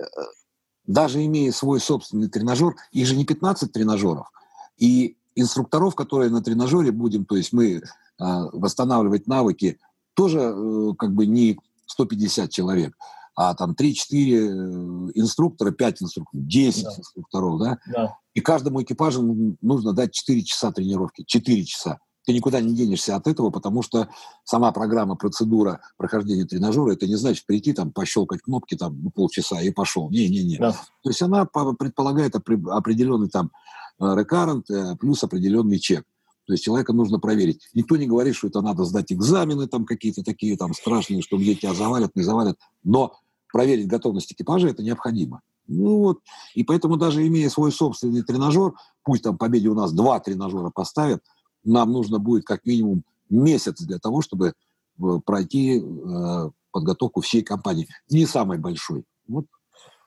даже 0.86 1.24
имея 1.24 1.52
свой 1.52 1.80
собственный 1.80 2.28
тренажер, 2.28 2.76
их 2.92 3.06
же 3.06 3.16
не 3.16 3.24
15 3.24 3.72
тренажеров, 3.72 4.30
и 4.76 5.16
инструкторов, 5.36 5.94
которые 5.94 6.30
на 6.30 6.42
тренажере 6.42 6.90
будем, 6.90 7.24
то 7.24 7.36
есть 7.36 7.52
мы 7.52 7.82
восстанавливать 8.18 9.26
навыки, 9.26 9.78
тоже 10.14 10.40
э, 10.40 10.92
как 10.98 11.12
бы 11.12 11.26
не 11.26 11.58
150 11.86 12.50
человек 12.50 12.94
а 13.36 13.54
там 13.54 13.76
3-4 13.78 13.82
э, 13.82 15.10
инструктора, 15.14 15.70
5 15.70 16.02
инструкторов, 16.02 16.46
10 16.46 16.84
да. 16.84 16.90
инструкторов, 16.98 17.60
да? 17.60 17.78
да? 17.86 18.16
И 18.32 18.40
каждому 18.40 18.82
экипажу 18.82 19.56
нужно 19.60 19.92
дать 19.92 20.12
4 20.12 20.42
часа 20.42 20.72
тренировки, 20.72 21.22
4 21.24 21.64
часа. 21.64 21.98
Ты 22.26 22.33
никуда 22.33 22.61
не 22.61 22.75
денешься 22.75 23.14
от 23.14 23.28
этого, 23.28 23.50
потому 23.50 23.83
что 23.83 24.09
сама 24.45 24.73
программа, 24.73 25.14
процедура 25.14 25.80
прохождения 25.97 26.45
тренажера, 26.45 26.92
это 26.92 27.06
не 27.06 27.14
значит 27.14 27.47
прийти 27.47 27.73
там, 27.73 27.92
пощелкать 27.92 28.42
кнопки 28.42 28.76
там 28.76 29.00
ну, 29.00 29.11
полчаса 29.11 29.62
и 29.62 29.71
пошел. 29.71 30.11
Не-не-не. 30.11 30.59
Да. 30.59 30.73
То 30.73 31.11
есть 31.11 31.23
она 31.23 31.47
предполагает 31.47 32.35
определенный 32.35 33.28
там 33.28 33.52
рекаррент 34.00 34.68
э, 34.71 34.97
плюс 34.97 35.23
определенный 35.23 35.78
чек. 35.78 36.04
То 36.47 36.52
есть 36.52 36.64
человека 36.64 36.92
нужно 36.92 37.18
проверить. 37.18 37.68
Никто 37.75 37.97
не 37.97 38.06
говорит, 38.06 38.35
что 38.35 38.49
это 38.49 38.61
надо 38.61 38.85
сдать 38.85 39.12
экзамены 39.12 39.68
там 39.68 39.85
какие-то 39.85 40.23
такие 40.23 40.56
там 40.56 40.75
страшные, 40.75 41.23
что 41.23 41.38
где 41.38 41.54
тебя 41.54 41.75
завалят, 41.75 42.14
не 42.14 42.23
завалят. 42.23 42.59
Но 42.85 43.14
проверить 43.52 43.87
готовность 43.87 44.33
экипажа 44.33 44.68
это 44.68 44.83
необходимо. 44.83 45.42
Ну 45.68 45.99
вот, 45.99 46.21
и 46.54 46.62
поэтому 46.62 46.97
даже 46.97 47.26
имея 47.26 47.50
свой 47.50 47.73
собственный 47.73 48.23
тренажер, 48.23 48.75
пусть 49.02 49.25
там 49.25 49.37
Победе 49.37 49.68
у 49.68 49.75
нас 49.75 49.92
два 49.92 50.21
тренажера 50.21 50.71
поставят, 50.71 51.25
нам 51.66 51.92
нужно 51.92 52.18
будет 52.18 52.44
как 52.44 52.64
минимум 52.64 53.04
месяц 53.28 53.80
для 53.82 53.99
того, 53.99 54.23
чтобы 54.23 54.49
э, 54.49 55.02
пройти 55.25 55.80
э, 55.80 56.50
подготовку 56.70 57.20
всей 57.20 57.42
компании. 57.42 57.88
Не 58.08 58.26
самой 58.26 58.58
большой. 58.58 59.04
Вот. 59.28 59.46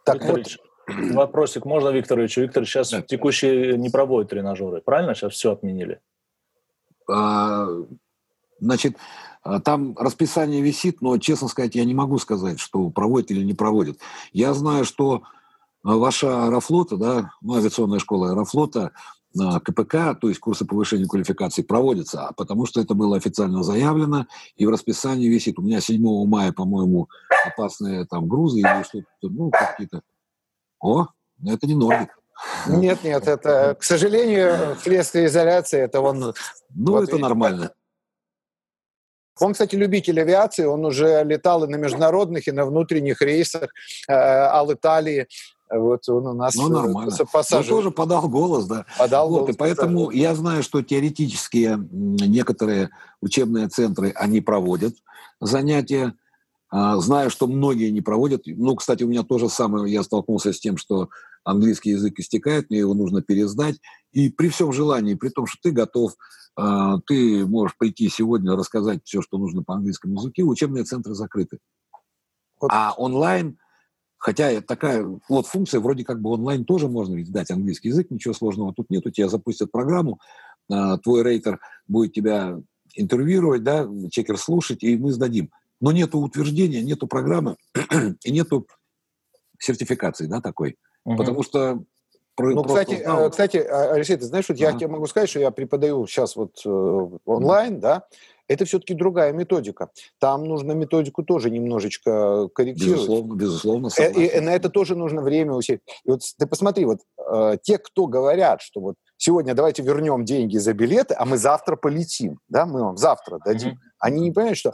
Так, 0.05 0.21
Викторович, 0.21 0.59
вот. 0.87 1.15
вопросик 1.15 1.65
можно 1.65 1.89
Викторовичу? 1.89 2.41
Виктор, 2.41 2.65
сейчас 2.65 2.91
да. 2.91 3.01
текущие 3.01 3.77
не 3.77 3.89
проводят 3.89 4.29
тренажеры, 4.29 4.81
правильно? 4.81 5.13
Сейчас 5.15 5.33
все 5.33 5.51
отменили. 5.51 5.99
А, 7.11 7.67
значит, 8.59 8.97
а, 9.43 9.59
там 9.59 9.95
расписание 9.97 10.61
висит, 10.61 11.01
но, 11.01 11.17
честно 11.17 11.47
сказать, 11.47 11.75
я 11.75 11.85
не 11.85 11.93
могу 11.93 12.19
сказать, 12.19 12.59
что 12.59 12.89
проводят 12.89 13.31
или 13.31 13.43
не 13.43 13.53
проводят. 13.53 13.97
Я 14.31 14.53
знаю, 14.53 14.85
что 14.85 15.23
а, 15.83 15.95
ваша 15.95 16.45
аэрофлота, 16.45 16.97
да, 16.97 17.31
ну, 17.41 17.55
авиационная 17.55 17.99
школа 17.99 18.31
аэрофлота, 18.31 18.91
КПК, 19.35 20.15
то 20.15 20.27
есть 20.27 20.39
курсы 20.39 20.65
повышения 20.65 21.05
квалификации, 21.05 21.61
проводятся, 21.61 22.31
потому 22.35 22.65
что 22.65 22.81
это 22.81 22.93
было 22.93 23.17
официально 23.17 23.63
заявлено, 23.63 24.25
и 24.55 24.65
в 24.65 24.69
расписании 24.69 25.27
висит. 25.27 25.59
У 25.59 25.61
меня 25.61 25.81
7 25.81 26.01
мая, 26.25 26.51
по-моему, 26.51 27.09
опасные 27.45 28.05
там 28.05 28.27
грузы 28.27 28.59
или 28.59 28.83
что-то, 28.83 29.07
ну, 29.21 29.51
какие-то. 29.51 30.01
О, 30.79 31.07
это 31.45 31.67
не 31.67 31.75
Нордик. 31.75 32.17
Нет, 32.67 33.03
нет, 33.03 33.27
это, 33.27 33.75
к 33.79 33.83
сожалению, 33.83 34.75
вследствие 34.77 35.25
изоляции, 35.25 35.79
это 35.79 35.99
он... 36.01 36.19
Ну, 36.19 36.91
вот 36.91 37.03
это 37.03 37.17
нормально. 37.17 37.71
Он, 39.39 39.53
кстати, 39.53 39.75
любитель 39.75 40.19
авиации, 40.19 40.65
он 40.65 40.85
уже 40.85 41.23
летал 41.23 41.63
и 41.63 41.67
на 41.67 41.77
международных, 41.77 42.47
и 42.47 42.51
на 42.51 42.65
внутренних 42.65 43.21
рейсах 43.21 43.69
э, 44.07 44.13
Ал-Италии. 44.13 45.27
Вот 45.71 46.07
он 46.09 46.27
у 46.27 46.33
нас 46.33 46.55
ну, 46.55 46.67
нормально. 46.67 47.15
пассажир. 47.31 47.73
Он 47.73 47.79
тоже 47.79 47.91
подал 47.91 48.27
голос, 48.27 48.65
да. 48.65 48.85
Подал 48.97 49.29
вот, 49.29 49.39
голос. 49.41 49.55
И 49.55 49.57
поэтому 49.57 50.05
пассажир. 50.05 50.21
я 50.21 50.35
знаю, 50.35 50.63
что 50.63 50.81
теоретические 50.81 51.77
некоторые 51.91 52.89
учебные 53.21 53.67
центры, 53.67 54.11
они 54.15 54.41
проводят 54.41 54.95
занятия. 55.39 56.15
А, 56.71 56.97
знаю, 56.97 57.29
что 57.29 57.47
многие 57.47 57.89
не 57.89 58.01
проводят. 58.01 58.43
Ну, 58.45 58.75
кстати, 58.75 59.03
у 59.03 59.07
меня 59.07 59.23
тоже 59.23 59.49
самое, 59.49 59.91
я 59.91 60.03
столкнулся 60.03 60.53
с 60.53 60.59
тем, 60.59 60.77
что 60.77 61.09
английский 61.43 61.91
язык 61.91 62.19
истекает, 62.19 62.69
мне 62.69 62.79
его 62.79 62.93
нужно 62.93 63.21
пересдать. 63.21 63.79
И 64.11 64.29
при 64.29 64.49
всем 64.49 64.71
желании, 64.71 65.15
при 65.15 65.29
том, 65.29 65.47
что 65.47 65.57
ты 65.63 65.71
готов, 65.71 66.13
а, 66.55 66.99
ты 67.07 67.45
можешь 67.45 67.77
прийти 67.77 68.09
сегодня 68.09 68.55
рассказать 68.55 69.01
все, 69.03 69.21
что 69.21 69.37
нужно 69.37 69.63
по 69.63 69.75
английскому 69.75 70.15
языку, 70.15 70.43
учебные 70.43 70.83
центры 70.83 71.15
закрыты. 71.15 71.59
Вот. 72.59 72.69
А 72.71 72.93
онлайн, 72.97 73.57
хотя 74.19 74.61
такая 74.61 75.03
вот 75.27 75.47
функция, 75.47 75.79
вроде 75.79 76.03
как 76.03 76.21
бы 76.21 76.29
онлайн 76.29 76.65
тоже 76.65 76.87
можно 76.87 77.15
ведь 77.15 77.31
дать 77.31 77.49
английский 77.49 77.87
язык, 77.87 78.11
ничего 78.11 78.33
сложного 78.33 78.73
тут 78.73 78.89
нет. 78.89 79.05
У 79.07 79.09
тебя 79.09 79.29
запустят 79.29 79.71
программу, 79.71 80.19
а, 80.69 80.97
твой 80.97 81.23
рейтер 81.23 81.59
будет 81.87 82.13
тебя 82.13 82.59
интервьюировать, 82.95 83.63
да, 83.63 83.87
чекер 84.11 84.37
слушать, 84.37 84.83
и 84.83 84.97
мы 84.97 85.13
сдадим. 85.13 85.49
Но 85.81 85.91
нету 85.91 86.19
утверждения, 86.19 86.81
нету 86.81 87.07
программы 87.07 87.55
и 88.23 88.31
нету 88.31 88.67
сертификации, 89.57 90.27
да, 90.27 90.41
такой. 90.41 90.75
Угу. 91.05 91.17
Потому 91.17 91.43
что 91.43 91.83
ну, 92.39 92.63
кстати, 92.63 93.01
знал. 93.03 93.29
кстати, 93.29 93.57
а, 93.57 93.93
Алексей, 93.93 94.17
ты 94.17 94.25
знаешь, 94.25 94.47
вот 94.49 94.57
ага. 94.57 94.71
я 94.71 94.73
тебе 94.73 94.87
могу 94.87 95.05
сказать, 95.07 95.29
что 95.29 95.39
я 95.39 95.51
преподаю 95.51 96.07
сейчас 96.07 96.35
вот 96.35 96.61
э, 96.65 96.69
онлайн, 97.25 97.79
да, 97.79 98.03
это 98.49 98.65
все-таки 98.65 98.95
другая 98.95 99.31
методика. 99.31 99.89
Там 100.19 100.43
нужно 100.43 100.71
методику 100.71 101.23
тоже 101.23 101.51
немножечко 101.51 102.49
корректировать. 102.49 103.01
Безусловно, 103.01 103.35
безусловно. 103.35 103.89
Э, 103.97 104.11
и, 104.11 104.37
и 104.37 104.39
на 104.39 104.49
это 104.49 104.69
тоже 104.69 104.95
нужно 104.95 105.21
время 105.21 105.53
усилить. 105.53 105.81
И 106.03 106.09
вот 106.09 106.21
ты 106.37 106.47
посмотри, 106.47 106.85
вот 106.85 106.99
э, 107.31 107.57
те, 107.61 107.77
кто 107.77 108.07
говорят, 108.07 108.61
что 108.61 108.81
вот 108.81 108.95
сегодня 109.17 109.53
давайте 109.53 109.83
вернем 109.83 110.25
деньги 110.25 110.57
за 110.57 110.73
билеты, 110.73 111.13
а 111.17 111.25
мы 111.25 111.37
завтра 111.37 111.75
полетим, 111.75 112.39
да, 112.49 112.65
мы 112.65 112.81
вам 112.81 112.97
завтра 112.97 113.39
дадим. 113.45 113.71
Mm-hmm. 113.71 113.97
Они 113.99 114.19
не 114.21 114.31
понимают, 114.31 114.57
что 114.57 114.73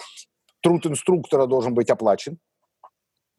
труд 0.61 0.85
инструктора 0.85 1.45
должен 1.45 1.73
быть 1.73 1.89
оплачен, 1.89 2.39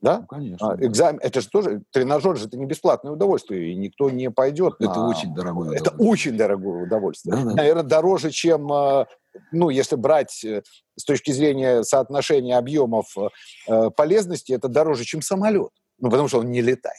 да? 0.00 0.20
Ну, 0.20 0.26
конечно. 0.26 0.72
А, 0.72 0.76
экзамен, 0.76 1.20
это 1.22 1.40
же 1.40 1.48
тоже, 1.48 1.82
тренажер 1.90 2.36
же 2.36 2.46
это 2.46 2.56
не 2.56 2.66
бесплатное 2.66 3.12
удовольствие, 3.12 3.72
и 3.72 3.74
никто 3.74 4.10
не 4.10 4.30
пойдет 4.30 4.74
Это 4.78 4.94
на... 4.94 5.08
очень 5.08 5.34
дорогое 5.34 5.76
Это 5.76 5.90
очень 5.98 6.36
дорогое 6.36 6.84
удовольствие. 6.84 7.34
Да, 7.34 7.42
да. 7.42 7.54
Наверное, 7.54 7.82
дороже, 7.82 8.30
чем, 8.30 8.70
а, 8.72 9.06
ну, 9.52 9.70
если 9.70 9.96
брать 9.96 10.44
э, 10.44 10.62
с 10.96 11.04
точки 11.04 11.30
зрения 11.30 11.82
соотношения 11.82 12.56
объемов 12.56 13.06
э, 13.68 13.90
полезности, 13.90 14.52
это 14.52 14.68
дороже, 14.68 15.04
чем 15.04 15.22
самолет. 15.22 15.70
Ну, 15.98 16.10
потому 16.10 16.28
что 16.28 16.40
он 16.40 16.50
не 16.50 16.60
летает. 16.60 16.96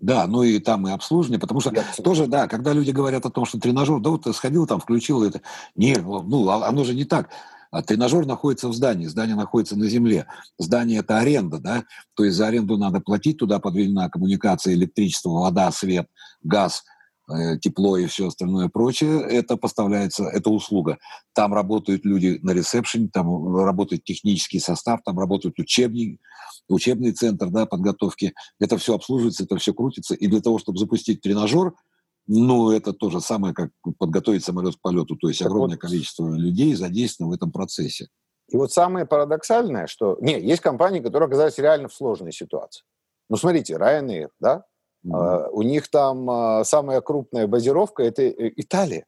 Да, 0.00 0.26
ну 0.26 0.42
и 0.42 0.58
там 0.58 0.86
и 0.88 0.92
обслуживание, 0.92 1.40
потому 1.40 1.60
что 1.60 1.72
Я 1.72 1.84
тоже, 2.02 2.26
да, 2.26 2.48
когда 2.48 2.72
люди 2.72 2.90
говорят 2.90 3.24
о 3.26 3.30
том, 3.30 3.46
что 3.46 3.58
тренажер, 3.58 4.00
да 4.00 4.10
вот 4.10 4.24
ты 4.24 4.32
сходил 4.32 4.66
там, 4.66 4.80
включил 4.80 5.22
это, 5.22 5.40
не, 5.76 5.94
ну, 5.94 6.48
а, 6.48 6.66
оно 6.66 6.84
же 6.84 6.94
не 6.94 7.04
так. 7.04 7.30
А 7.74 7.82
тренажер 7.82 8.24
находится 8.24 8.68
в 8.68 8.72
здании, 8.72 9.06
здание 9.06 9.34
находится 9.34 9.76
на 9.76 9.88
земле. 9.88 10.26
Здание– 10.60 10.98
это 11.00 11.18
аренда, 11.18 11.58
да? 11.58 11.82
То 12.14 12.24
есть 12.24 12.36
за 12.36 12.46
аренду 12.46 12.78
надо 12.78 13.00
платить, 13.00 13.38
туда 13.38 13.58
подведена 13.58 14.08
коммуникация, 14.08 14.74
электричество, 14.74 15.30
вода, 15.30 15.72
свет, 15.72 16.06
газ, 16.44 16.84
э, 17.28 17.58
тепло 17.58 17.96
и 17.96 18.06
все 18.06 18.28
остальное 18.28 18.68
прочее. 18.68 19.22
Это 19.22 19.56
поставляется, 19.56 20.22
это 20.26 20.50
услуга. 20.50 20.98
Там 21.32 21.52
работают 21.52 22.04
люди 22.04 22.38
на 22.42 22.52
ресепшене, 22.52 23.08
там 23.12 23.56
работает 23.56 24.04
технический 24.04 24.60
состав, 24.60 25.00
там 25.04 25.18
работают 25.18 25.58
учебники, 25.58 26.20
учебный 26.68 27.10
центр 27.10 27.48
да, 27.48 27.66
подготовки. 27.66 28.34
Это 28.60 28.78
все 28.78 28.94
обслуживается, 28.94 29.42
это 29.42 29.56
все 29.56 29.74
крутится. 29.74 30.14
И 30.14 30.28
для 30.28 30.40
того, 30.40 30.60
чтобы 30.60 30.78
запустить 30.78 31.22
тренажер– 31.22 31.72
ну, 32.26 32.70
это 32.70 32.92
то 32.92 33.10
же 33.10 33.20
самое, 33.20 33.54
как 33.54 33.70
подготовить 33.98 34.44
самолет 34.44 34.76
к 34.76 34.80
полету. 34.80 35.16
То 35.16 35.28
есть 35.28 35.40
так 35.40 35.48
огромное 35.48 35.76
вот, 35.76 35.80
количество 35.80 36.34
людей 36.34 36.74
задействовано 36.74 37.32
в 37.32 37.36
этом 37.36 37.52
процессе. 37.52 38.08
И 38.48 38.56
вот 38.56 38.72
самое 38.72 39.06
парадоксальное, 39.06 39.86
что... 39.86 40.16
Нет, 40.20 40.42
есть 40.42 40.62
компании, 40.62 41.00
которые 41.00 41.26
оказались 41.26 41.58
реально 41.58 41.88
в 41.88 41.94
сложной 41.94 42.32
ситуации. 42.32 42.84
Ну, 43.28 43.36
смотрите, 43.36 43.74
Ryanair, 43.74 44.28
да? 44.40 44.64
Mm-hmm. 45.06 45.10
Uh, 45.10 45.48
у 45.52 45.62
них 45.62 45.90
там 45.90 46.30
uh, 46.30 46.64
самая 46.64 47.00
крупная 47.02 47.46
базировка– 47.46 48.02
это 48.04 48.22
э, 48.22 48.52
Италия, 48.56 49.06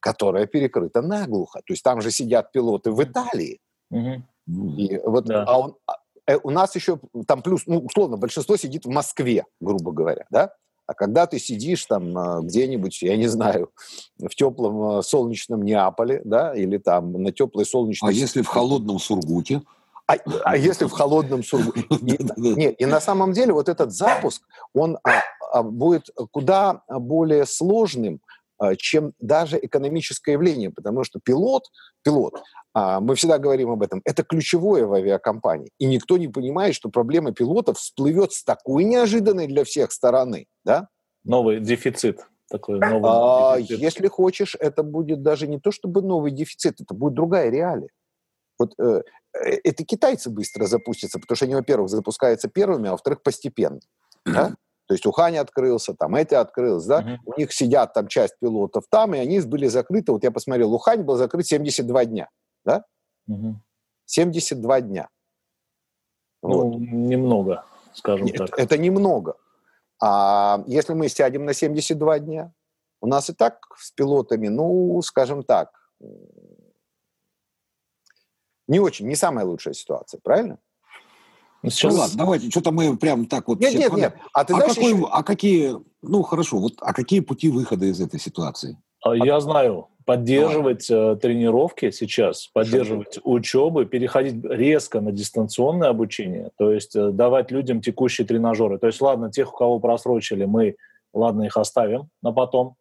которая 0.00 0.46
перекрыта 0.46 1.02
наглухо. 1.02 1.60
То 1.66 1.72
есть 1.72 1.82
там 1.82 2.00
же 2.00 2.10
сидят 2.10 2.50
пилоты 2.52 2.92
в 2.92 3.02
Италии. 3.02 3.60
Mm-hmm. 3.92 4.22
И 4.76 4.98
вот, 5.04 5.24
да. 5.26 5.44
а 5.44 5.58
он, 5.58 5.76
а, 5.86 5.96
э, 6.26 6.38
у 6.42 6.50
нас 6.50 6.74
еще 6.74 6.98
там 7.26 7.42
плюс, 7.42 7.66
ну, 7.66 7.78
условно, 7.78 8.16
большинство 8.16 8.56
сидит 8.56 8.86
в 8.86 8.90
Москве, 8.90 9.44
грубо 9.60 9.92
говоря, 9.92 10.26
да? 10.30 10.54
А 10.86 10.94
когда 10.94 11.26
ты 11.26 11.38
сидишь 11.38 11.86
там 11.86 12.16
а, 12.16 12.40
где-нибудь, 12.40 13.00
я 13.02 13.16
не 13.16 13.26
знаю, 13.26 13.70
в 14.18 14.34
теплом 14.34 14.82
а, 14.82 15.02
солнечном 15.02 15.62
Неаполе, 15.62 16.20
да, 16.24 16.54
или 16.54 16.78
там 16.78 17.12
на 17.22 17.32
теплой 17.32 17.64
солнечной... 17.64 18.10
А 18.10 18.12
если 18.12 18.42
в 18.42 18.46
холодном 18.46 18.98
Сургуте? 18.98 19.62
А, 20.06 20.16
а 20.44 20.56
если 20.56 20.84
в 20.84 20.90
холодном 20.90 21.42
Сургуте? 21.42 21.86
Нет, 22.36 22.74
и 22.78 22.84
на 22.84 23.00
самом 23.00 23.32
деле 23.32 23.54
вот 23.54 23.68
этот 23.68 23.92
запуск, 23.92 24.42
он 24.74 24.98
будет 25.62 26.10
куда 26.30 26.82
более 26.88 27.46
сложным, 27.46 28.20
а, 28.26 28.33
чем 28.78 29.12
даже 29.18 29.58
экономическое 29.60 30.32
явление, 30.32 30.70
потому 30.70 31.04
что 31.04 31.20
пилот, 31.22 31.64
пилот, 32.02 32.42
а, 32.72 33.00
мы 33.00 33.14
всегда 33.14 33.38
говорим 33.38 33.70
об 33.70 33.82
этом, 33.82 34.00
это 34.04 34.24
ключевое 34.24 34.84
в 34.86 34.92
авиакомпании. 34.92 35.70
И 35.78 35.86
никто 35.86 36.18
не 36.18 36.28
понимает, 36.28 36.74
что 36.74 36.88
проблема 36.88 37.32
пилотов 37.32 37.78
всплывет 37.78 38.32
с 38.32 38.42
такой 38.42 38.84
неожиданной 38.84 39.46
для 39.46 39.64
всех 39.64 39.92
стороны. 39.92 40.46
Да? 40.64 40.88
Новый 41.24 41.60
дефицит. 41.60 42.26
Такой 42.50 42.80
новый 42.80 43.02
а, 43.04 43.60
дефицит? 43.60 43.78
Если 43.78 44.08
хочешь, 44.08 44.56
это 44.58 44.82
будет 44.82 45.22
даже 45.22 45.46
не 45.46 45.60
то 45.60 45.70
чтобы 45.70 46.02
новый 46.02 46.32
дефицит, 46.32 46.80
это 46.80 46.94
будет 46.94 47.14
другая 47.14 47.48
реалия. 47.48 47.90
Вот 48.58 48.74
э, 48.78 49.02
э 49.34 49.60
это 49.64 49.84
китайцы 49.84 50.30
быстро 50.30 50.66
запустятся, 50.66 51.20
потому 51.20 51.36
что 51.36 51.44
они, 51.44 51.54
во-первых, 51.54 51.88
запускаются 51.88 52.48
первыми, 52.48 52.88
а 52.88 52.92
во-вторых, 52.92 53.22
постепенно. 53.22 53.80
Да? 54.24 54.54
То 54.86 54.94
есть 54.94 55.06
Ухань 55.06 55.38
открылся, 55.38 55.94
там 55.94 56.14
эти 56.14 56.34
открылся, 56.34 56.88
да, 56.88 57.00
uh-huh. 57.02 57.18
у 57.24 57.38
них 57.38 57.52
сидят 57.52 57.94
там 57.94 58.06
часть 58.08 58.34
пилотов 58.38 58.84
там, 58.90 59.14
и 59.14 59.18
они 59.18 59.40
были 59.40 59.66
закрыты, 59.66 60.12
вот 60.12 60.24
я 60.24 60.30
посмотрел, 60.30 60.74
Ухань 60.74 61.02
был 61.02 61.16
закрыт 61.16 61.46
72 61.46 62.04
дня, 62.04 62.28
да? 62.64 62.84
Uh-huh. 63.28 63.54
72 64.04 64.80
дня. 64.82 65.08
Ну, 66.42 66.68
вот. 66.68 66.78
немного, 66.78 67.64
скажем 67.94 68.26
Нет, 68.26 68.36
так. 68.36 68.58
Это 68.58 68.76
немного. 68.76 69.36
А 70.02 70.62
если 70.66 70.92
мы 70.92 71.08
сядем 71.08 71.46
на 71.46 71.54
72 71.54 72.18
дня, 72.18 72.52
у 73.00 73.06
нас 73.06 73.30
и 73.30 73.32
так 73.32 73.60
с 73.78 73.90
пилотами, 73.92 74.48
ну, 74.48 75.00
скажем 75.02 75.42
так, 75.42 75.70
не 78.66 78.80
очень, 78.80 79.06
не 79.06 79.16
самая 79.16 79.46
лучшая 79.46 79.74
ситуация, 79.74 80.20
правильно? 80.22 80.58
Ну, 81.64 81.70
сейчас... 81.70 81.94
Ну 81.94 82.00
ладно, 82.00 82.16
давайте, 82.18 82.50
что-то 82.50 82.72
мы 82.72 82.96
прям 82.96 83.24
так 83.24 83.48
вот... 83.48 83.58
Нет, 83.58 83.74
нет, 83.74 83.92
нет. 83.94 84.14
А, 84.34 84.44
ты 84.44 84.52
а, 84.52 84.60
какой, 84.60 84.92
еще... 84.92 85.08
а 85.10 85.22
какие, 85.22 85.74
ну 86.02 86.22
хорошо, 86.22 86.58
вот, 86.58 86.74
а 86.80 86.92
какие 86.92 87.20
пути 87.20 87.48
выхода 87.48 87.86
из 87.86 88.00
этой 88.00 88.20
ситуации? 88.20 88.76
А 89.02 89.16
я 89.16 89.40
знаю, 89.40 89.88
поддерживать 90.04 90.90
э, 90.90 91.16
тренировки 91.20 91.90
сейчас, 91.90 92.48
поддерживать 92.48 93.18
учебы, 93.24 93.86
переходить 93.86 94.44
резко 94.44 95.00
на 95.00 95.10
дистанционное 95.10 95.88
обучение, 95.88 96.50
то 96.58 96.70
есть 96.70 96.94
э, 96.94 97.10
давать 97.10 97.50
людям 97.50 97.80
текущие 97.80 98.26
тренажеры. 98.26 98.78
То 98.78 98.86
есть, 98.86 99.00
ладно, 99.00 99.30
тех, 99.30 99.54
у 99.54 99.56
кого 99.56 99.80
просрочили, 99.80 100.44
мы, 100.44 100.76
ладно, 101.14 101.44
их 101.44 101.56
оставим 101.56 102.08
на 102.22 102.32
потом. 102.32 102.74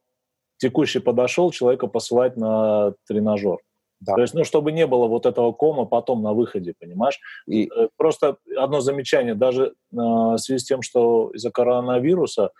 Текущий 0.57 0.99
подошел, 0.99 1.51
человека 1.51 1.87
посылать 1.87 2.35
на 2.35 2.93
тренажер. 3.07 3.59
Да. 4.05 4.15
То 4.15 4.21
есть, 4.21 4.33
ну, 4.33 4.43
чтобы 4.43 4.71
не 4.71 4.85
было 4.85 5.07
вот 5.07 5.25
этого 5.25 5.51
кома 5.51 5.85
потом 5.85 6.21
на 6.21 6.33
выходе, 6.33 6.73
понимаешь? 6.79 7.19
И 7.47 7.65
э, 7.65 7.87
просто 7.97 8.37
одно 8.57 8.81
замечание, 8.81 9.35
даже 9.35 9.65
э, 9.67 9.71
в 9.91 10.37
связи 10.37 10.59
с 10.59 10.65
тем, 10.65 10.81
что 10.81 11.31
из-за 11.33 11.51
коронавируса 11.51 12.51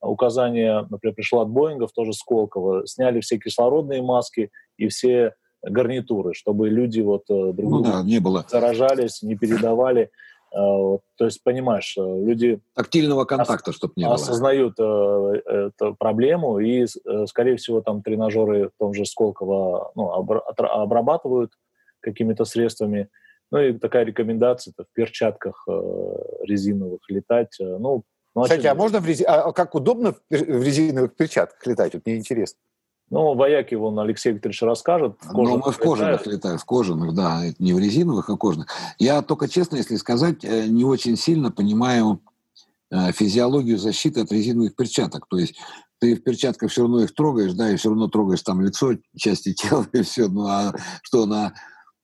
указание, 0.00 0.86
например, 0.90 1.14
пришло 1.14 1.40
от 1.40 1.48
Боингов, 1.48 1.92
тоже 1.92 2.12
Сколково, 2.12 2.86
сняли 2.86 3.20
все 3.20 3.38
кислородные 3.38 4.02
маски 4.02 4.50
и 4.76 4.88
все 4.88 5.34
гарнитуры, 5.62 6.34
чтобы 6.34 6.68
люди 6.68 7.00
вот 7.00 7.22
э, 7.30 7.52
друг 7.52 7.70
ну, 7.70 7.82
да, 7.82 8.02
не 8.02 8.18
было. 8.18 8.44
заражались, 8.48 9.22
не 9.22 9.36
передавали. 9.36 10.10
Э, 10.54 10.98
то 11.16 11.24
есть, 11.24 11.42
понимаешь, 11.42 11.96
э, 11.96 12.00
люди... 12.00 12.60
Тактильного 12.74 13.24
контакта, 13.24 13.70
ос- 13.70 13.76
чтобы 13.76 13.94
не 13.96 14.04
было. 14.04 14.14
Осознают 14.14 14.74
э, 14.78 15.42
эту 15.46 15.94
проблему, 15.94 16.58
и, 16.58 16.86
скорее 17.26 17.56
всего, 17.56 17.80
там 17.80 18.02
тренажеры 18.02 18.68
в 18.68 18.72
том 18.78 18.92
же 18.92 19.04
Сколково 19.06 19.92
ну, 19.94 20.10
обрабатывают 20.10 21.52
какими-то 22.00 22.44
средствами. 22.44 23.08
Ну 23.50 23.58
и 23.60 23.72
такая 23.78 24.04
рекомендация 24.04 24.74
в 24.76 24.86
перчатках 24.94 25.66
резиновых 26.42 27.00
летать. 27.08 27.54
Ну, 27.60 28.04
ну, 28.34 28.42
Кстати, 28.42 28.66
а 28.66 28.74
можно 28.74 28.98
в 28.98 29.06
рези... 29.06 29.24
а 29.24 29.52
как 29.52 29.74
удобно 29.74 30.14
в 30.30 30.62
резиновых 30.64 31.14
перчатках 31.14 31.66
летать? 31.66 31.92
Вот 31.94 32.06
мне 32.06 32.16
интересно. 32.16 32.58
Ну, 33.12 33.34
вояки 33.34 33.74
вон 33.74 33.98
Алексей 33.98 34.32
Викторович 34.32 34.62
расскажет. 34.62 35.16
В 35.20 35.34
ну, 35.34 35.58
мы 35.58 35.70
в 35.70 35.76
кожаных 35.76 36.26
летаем, 36.26 36.56
в 36.56 36.64
кожаных, 36.64 37.14
да, 37.14 37.42
не 37.58 37.74
в 37.74 37.78
резиновых, 37.78 38.30
а 38.30 38.38
кожаных. 38.38 38.68
Я 38.98 39.20
только 39.20 39.50
честно, 39.50 39.76
если 39.76 39.96
сказать, 39.96 40.42
э, 40.44 40.64
не 40.66 40.86
очень 40.86 41.18
сильно 41.18 41.50
понимаю 41.50 42.22
э, 42.90 43.12
физиологию 43.12 43.76
защиты 43.76 44.22
от 44.22 44.32
резиновых 44.32 44.74
перчаток. 44.74 45.26
То 45.28 45.36
есть 45.36 45.56
ты 45.98 46.16
в 46.16 46.22
перчатках 46.22 46.70
все 46.70 46.82
равно 46.82 47.02
их 47.02 47.14
трогаешь, 47.14 47.52
да, 47.52 47.70
и 47.70 47.76
все 47.76 47.90
равно 47.90 48.08
трогаешь 48.08 48.40
там 48.40 48.62
лицо, 48.62 48.94
части 49.14 49.52
тела 49.54 49.86
и 49.92 50.00
все. 50.00 50.28
Ну 50.28 50.46
а 50.46 50.74
что, 51.02 51.26
на 51.26 51.52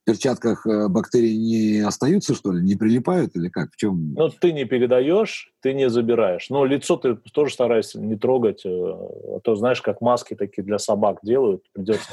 перчатках 0.09 0.67
э, 0.67 0.89
бактерии 0.89 1.35
не 1.35 1.81
остаются, 1.87 2.35
что 2.35 2.51
ли, 2.51 2.63
не 2.63 2.77
прилипают 2.77 3.37
или 3.37 3.51
как? 3.51 3.73
В 3.73 3.77
чем? 3.77 4.15
Ну, 4.15 4.31
ты 4.31 4.53
не 4.53 4.65
передаешь, 4.65 5.53
ты 5.61 5.75
не 5.75 5.91
забираешь. 5.91 6.49
Но 6.49 6.65
лицо 6.65 6.97
ты 6.97 7.17
тоже 7.35 7.53
стараешься 7.53 8.01
не 8.01 8.17
трогать, 8.17 8.65
э, 8.65 8.69
а 8.71 9.41
то 9.45 9.55
знаешь, 9.55 9.83
как 9.83 10.01
маски 10.01 10.33
такие 10.33 10.63
для 10.65 10.79
собак 10.79 11.19
делают, 11.23 11.63
придется 11.75 12.09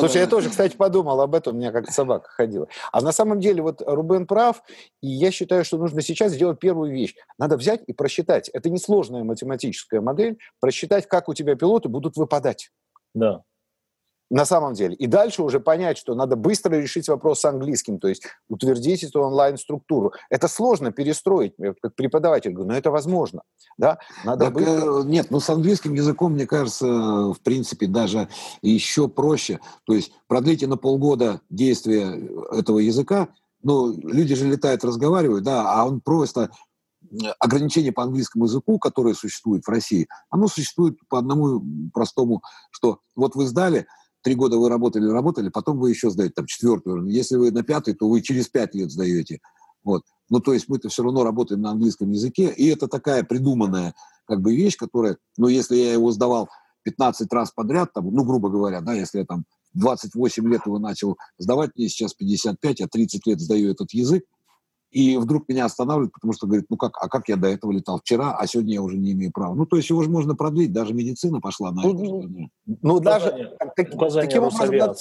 Слушай, 0.00 0.22
я 0.22 0.26
тоже, 0.26 0.50
кстати, 0.50 0.76
подумал 0.76 1.20
об 1.20 1.36
этом, 1.36 1.54
у 1.54 1.58
меня 1.58 1.70
как 1.70 1.88
собака 1.88 2.28
ходила. 2.30 2.66
А 2.90 3.00
на 3.00 3.12
самом 3.12 3.38
деле 3.38 3.62
вот 3.62 3.80
Рубен 3.86 4.26
прав, 4.26 4.64
и 5.00 5.06
я 5.06 5.30
считаю, 5.30 5.64
что 5.64 5.78
нужно 5.78 6.02
сейчас 6.02 6.32
сделать 6.32 6.58
первую 6.58 6.90
вещь. 6.90 7.14
Надо 7.38 7.56
взять 7.56 7.82
и 7.86 7.92
просчитать. 7.92 8.48
Это 8.48 8.70
несложная 8.70 9.22
математическая 9.22 10.00
модель, 10.00 10.38
просчитать, 10.58 11.06
как 11.06 11.28
у 11.28 11.34
тебя 11.34 11.54
пилоты 11.54 11.88
будут 11.88 12.16
выпадать. 12.16 12.70
Да 13.14 13.44
на 14.30 14.44
самом 14.44 14.74
деле. 14.74 14.94
И 14.94 15.06
дальше 15.06 15.42
уже 15.42 15.60
понять, 15.60 15.98
что 15.98 16.14
надо 16.14 16.36
быстро 16.36 16.76
решить 16.76 17.08
вопрос 17.08 17.40
с 17.40 17.44
английским, 17.44 17.98
то 17.98 18.08
есть 18.08 18.24
утвердить 18.48 19.02
эту 19.02 19.22
онлайн-структуру. 19.22 20.12
Это 20.30 20.48
сложно 20.48 20.92
перестроить, 20.92 21.54
как 21.80 21.94
преподаватель 21.94 22.52
говорю, 22.52 22.70
но 22.70 22.76
это 22.76 22.90
возможно. 22.90 23.42
Да? 23.78 23.98
Надо 24.24 24.46
так, 24.46 24.54
быстро... 24.54 25.00
Э, 25.00 25.04
нет, 25.04 25.30
ну 25.30 25.40
с 25.40 25.48
английским 25.48 25.94
языком, 25.94 26.32
мне 26.32 26.46
кажется, 26.46 26.86
в 26.86 27.38
принципе, 27.42 27.86
даже 27.86 28.28
еще 28.60 29.08
проще. 29.08 29.60
То 29.84 29.94
есть 29.94 30.12
продлите 30.26 30.66
на 30.66 30.76
полгода 30.76 31.40
действие 31.48 32.28
этого 32.52 32.78
языка, 32.78 33.28
ну, 33.62 33.92
люди 33.92 34.34
же 34.34 34.46
летают, 34.46 34.84
разговаривают, 34.84 35.44
да, 35.44 35.72
а 35.74 35.84
он 35.84 36.00
просто 36.00 36.50
ограничение 37.38 37.92
по 37.92 38.02
английскому 38.02 38.44
языку, 38.44 38.78
которое 38.78 39.14
существует 39.14 39.64
в 39.64 39.68
России, 39.68 40.06
оно 40.30 40.48
существует 40.48 40.96
по 41.08 41.18
одному 41.18 41.62
простому, 41.92 42.42
что 42.70 43.00
вот 43.16 43.34
вы 43.34 43.46
сдали, 43.46 43.86
три 44.28 44.34
года 44.34 44.58
вы 44.58 44.68
работали, 44.68 45.08
работали, 45.08 45.48
потом 45.48 45.78
вы 45.78 45.88
еще 45.88 46.10
сдаете 46.10 46.34
там 46.34 46.44
четвертую. 46.44 47.06
Если 47.06 47.36
вы 47.36 47.50
на 47.50 47.62
пятый, 47.62 47.94
то 47.94 48.06
вы 48.06 48.20
через 48.20 48.46
пять 48.46 48.74
лет 48.74 48.90
сдаете. 48.90 49.40
Вот. 49.82 50.02
Ну, 50.28 50.40
то 50.40 50.52
есть 50.52 50.68
мы-то 50.68 50.90
все 50.90 51.02
равно 51.02 51.24
работаем 51.24 51.62
на 51.62 51.70
английском 51.70 52.10
языке, 52.10 52.52
и 52.54 52.66
это 52.66 52.88
такая 52.88 53.24
придуманная 53.24 53.94
как 54.26 54.42
бы 54.42 54.54
вещь, 54.54 54.76
которая, 54.76 55.16
ну, 55.38 55.48
если 55.48 55.76
я 55.76 55.94
его 55.94 56.10
сдавал 56.12 56.50
15 56.82 57.32
раз 57.32 57.52
подряд, 57.52 57.94
там, 57.94 58.14
ну, 58.14 58.22
грубо 58.22 58.50
говоря, 58.50 58.82
да, 58.82 58.92
если 58.92 59.20
я 59.20 59.24
там 59.24 59.46
28 59.72 60.46
лет 60.52 60.60
его 60.66 60.78
начал 60.78 61.16
сдавать, 61.38 61.70
мне 61.74 61.88
сейчас 61.88 62.12
55, 62.12 62.80
я 62.80 62.86
30 62.86 63.26
лет 63.26 63.40
сдаю 63.40 63.70
этот 63.70 63.92
язык, 63.92 64.24
и 64.90 65.16
вдруг 65.16 65.48
меня 65.48 65.66
останавливают, 65.66 66.12
потому 66.12 66.32
что 66.32 66.46
говорит, 66.46 66.66
ну 66.70 66.76
как, 66.76 66.96
а 67.00 67.08
как 67.08 67.28
я 67.28 67.36
до 67.36 67.48
этого 67.48 67.72
летал 67.72 68.00
вчера, 68.00 68.36
а 68.36 68.46
сегодня 68.46 68.74
я 68.74 68.82
уже 68.82 68.96
не 68.96 69.12
имею 69.12 69.32
права. 69.32 69.54
Ну, 69.54 69.66
то 69.66 69.76
есть 69.76 69.90
его 69.90 70.02
же 70.02 70.10
можно 70.10 70.34
продлить, 70.34 70.72
даже 70.72 70.94
медицина 70.94 71.40
пошла 71.40 71.72
на 71.72 71.82
ну, 71.82 71.94
это. 71.94 72.02
Ну, 72.02 72.50
ну 72.82 73.00
даже 73.00 73.56
так, 73.58 73.74
таким 73.74 74.44
образом 74.44 74.76
надо, 74.76 74.96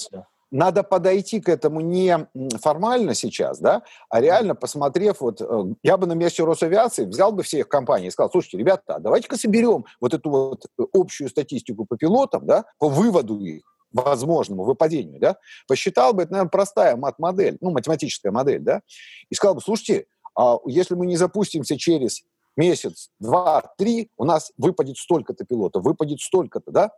надо 0.51 0.83
подойти 0.83 1.39
к 1.39 1.49
этому 1.49 1.81
не 1.81 2.27
формально 2.61 3.13
сейчас, 3.13 3.59
да, 3.59 3.83
а 4.09 4.21
реально 4.21 4.55
посмотрев, 4.55 5.21
вот 5.21 5.41
э, 5.41 5.63
я 5.83 5.97
бы 5.97 6.07
на 6.07 6.13
месте 6.13 6.43
Росавиации 6.43 7.05
взял 7.05 7.31
бы 7.31 7.43
всех 7.43 7.67
компаний 7.67 8.07
и 8.07 8.11
сказал, 8.11 8.31
слушайте, 8.31 8.57
ребята, 8.57 8.95
а 8.95 8.99
давайте-ка 8.99 9.37
соберем 9.37 9.85
вот 9.99 10.13
эту 10.13 10.29
вот 10.29 10.65
общую 10.93 11.29
статистику 11.29 11.85
по 11.85 11.97
пилотам, 11.97 12.45
да, 12.45 12.65
по 12.79 12.89
выводу 12.89 13.39
их, 13.39 13.63
возможному 14.03 14.63
выпадению, 14.63 15.19
да, 15.19 15.37
посчитал 15.67 16.13
бы, 16.13 16.23
это, 16.23 16.31
наверное, 16.31 16.49
простая 16.49 16.95
мат-модель, 16.95 17.57
ну, 17.61 17.71
математическая 17.71 18.31
модель, 18.31 18.61
да, 18.61 18.81
и 19.29 19.35
сказал 19.35 19.55
бы, 19.55 19.61
слушайте, 19.61 20.05
а 20.35 20.57
если 20.65 20.95
мы 20.95 21.07
не 21.07 21.17
запустимся 21.17 21.77
через 21.77 22.23
месяц, 22.55 23.09
два, 23.19 23.73
три, 23.77 24.09
у 24.17 24.25
нас 24.25 24.51
выпадет 24.57 24.97
столько-то 24.97 25.45
пилотов, 25.45 25.83
выпадет 25.83 26.19
столько-то, 26.21 26.71
да, 26.71 26.91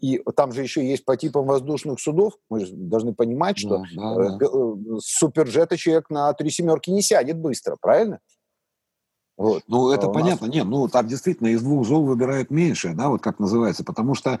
и 0.00 0.20
там 0.36 0.52
же 0.52 0.62
еще 0.62 0.86
есть 0.86 1.04
по 1.04 1.16
типам 1.16 1.46
воздушных 1.46 2.00
судов, 2.00 2.34
мы 2.50 2.64
же 2.64 2.72
должны 2.72 3.14
понимать, 3.14 3.58
что 3.58 3.78
да, 3.78 3.84
да, 3.94 4.36
да. 4.36 4.46
Э, 4.46 4.98
суперджета 5.00 5.76
человек 5.76 6.10
на 6.10 6.32
три 6.34 6.50
семерки 6.50 6.90
не 6.90 7.00
сядет 7.00 7.38
быстро, 7.38 7.76
правильно? 7.80 8.20
Вот. 9.36 9.64
Ну, 9.66 9.90
это 9.90 10.06
а 10.06 10.10
понятно. 10.10 10.46
Нас... 10.46 10.54
Нет, 10.54 10.66
ну, 10.66 10.88
там 10.88 11.08
действительно 11.08 11.48
из 11.48 11.62
двух 11.62 11.86
зол 11.86 12.04
выбирают 12.04 12.50
меньше, 12.50 12.94
да, 12.94 13.08
вот 13.08 13.20
как 13.20 13.38
называется, 13.40 13.84
потому 13.84 14.14
что 14.14 14.40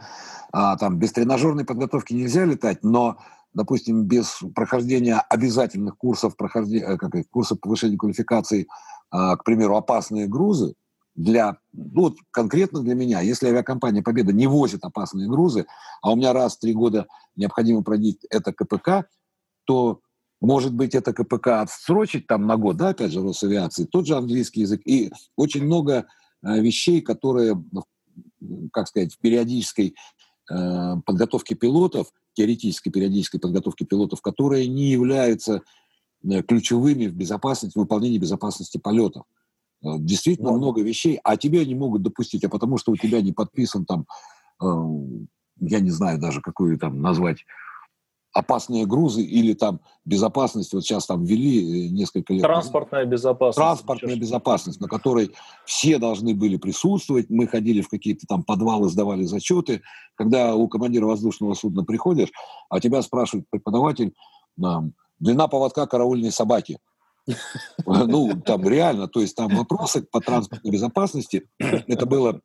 а, 0.52 0.76
там 0.76 0.98
без 0.98 1.12
тренажерной 1.12 1.64
подготовки 1.64 2.12
нельзя 2.12 2.44
летать, 2.44 2.84
но, 2.84 3.18
допустим, 3.54 4.04
без 4.04 4.40
прохождения 4.54 5.18
обязательных 5.28 5.96
курсов, 5.96 6.36
прохождения, 6.36 6.84
э, 6.84 6.96
как, 6.96 7.12
курсов 7.30 7.60
повышения 7.60 7.96
квалификации, 7.96 8.68
а, 9.10 9.36
к 9.36 9.44
примеру, 9.44 9.76
опасные 9.76 10.28
грузы, 10.28 10.74
для, 11.16 11.58
ну, 11.72 12.02
вот 12.02 12.16
конкретно 12.30 12.80
для 12.80 12.94
меня, 12.94 13.20
если 13.20 13.48
авиакомпания 13.48 14.02
«Победа» 14.02 14.32
не 14.32 14.46
возит 14.46 14.84
опасные 14.84 15.28
грузы, 15.28 15.66
а 16.02 16.12
у 16.12 16.16
меня 16.16 16.32
раз 16.32 16.56
в 16.56 16.60
три 16.60 16.72
года 16.72 17.06
необходимо 17.36 17.82
пройти 17.82 18.18
это 18.30 18.52
КПК, 18.52 19.06
то 19.64 20.00
может 20.46 20.74
быть, 20.74 20.94
это 20.94 21.12
КПК 21.12 21.60
отсрочить 21.60 22.26
там 22.26 22.46
на 22.46 22.56
год, 22.56 22.76
да, 22.76 22.90
опять 22.90 23.12
же, 23.12 23.22
Росавиации, 23.22 23.84
тот 23.84 24.06
же 24.06 24.16
английский 24.16 24.62
язык. 24.62 24.82
И 24.84 25.10
очень 25.36 25.64
много 25.64 26.06
э, 26.42 26.60
вещей, 26.60 27.00
которые, 27.00 27.62
как 28.72 28.88
сказать, 28.88 29.14
в 29.14 29.18
периодической 29.18 29.94
э, 30.50 30.96
подготовке 31.06 31.54
пилотов, 31.54 32.08
теоретической 32.34 32.90
периодической 32.92 33.40
подготовке 33.40 33.84
пилотов, 33.84 34.20
которые 34.22 34.66
не 34.66 34.90
являются 34.90 35.62
э, 36.24 36.42
ключевыми 36.42 37.06
в 37.06 37.14
безопасности, 37.14 37.78
в 37.78 37.80
выполнении 37.80 38.18
безопасности 38.18 38.78
полетов. 38.78 39.24
Действительно 39.82 40.50
ну, 40.50 40.58
много 40.58 40.80
вещей, 40.80 41.20
а 41.22 41.36
тебя 41.36 41.64
не 41.64 41.74
могут 41.74 42.02
допустить, 42.02 42.42
а 42.44 42.48
потому 42.48 42.78
что 42.78 42.92
у 42.92 42.96
тебя 42.96 43.20
не 43.20 43.32
подписан 43.32 43.84
там, 43.84 44.06
я 44.58 45.80
не 45.80 45.90
знаю 45.90 46.18
даже, 46.18 46.40
какую 46.40 46.78
там 46.78 47.02
назвать, 47.02 47.44
опасные 48.34 48.84
грузы 48.84 49.22
или 49.22 49.54
там 49.54 49.80
безопасность, 50.04 50.74
вот 50.74 50.82
сейчас 50.82 51.06
там 51.06 51.24
ввели 51.24 51.86
э, 51.86 51.88
несколько 51.88 52.34
лет. 52.34 52.42
Транспортная 52.42 53.06
безопасность. 53.06 53.56
Транспортная 53.56 54.16
безопасность, 54.16 54.80
на 54.80 54.88
которой 54.88 55.30
все 55.64 55.98
должны 55.98 56.34
были 56.34 56.56
присутствовать. 56.56 57.30
Мы 57.30 57.46
ходили 57.46 57.80
в 57.80 57.88
какие-то 57.88 58.26
там 58.26 58.42
подвалы, 58.42 58.90
сдавали 58.90 59.24
зачеты. 59.24 59.82
Когда 60.16 60.54
у 60.56 60.68
командира 60.68 61.06
воздушного 61.06 61.54
судна 61.54 61.84
приходишь, 61.84 62.30
а 62.68 62.80
тебя 62.80 63.00
спрашивает 63.02 63.46
преподаватель, 63.48 64.12
длина 64.56 65.48
поводка 65.48 65.86
караульной 65.86 66.32
собаки. 66.32 66.78
Ну, 67.86 68.38
там 68.44 68.68
реально, 68.68 69.08
то 69.08 69.20
есть 69.20 69.34
там 69.34 69.48
вопросы 69.56 70.02
по 70.02 70.20
транспортной 70.20 70.70
безопасности, 70.70 71.48
это 71.58 72.04
было 72.04 72.40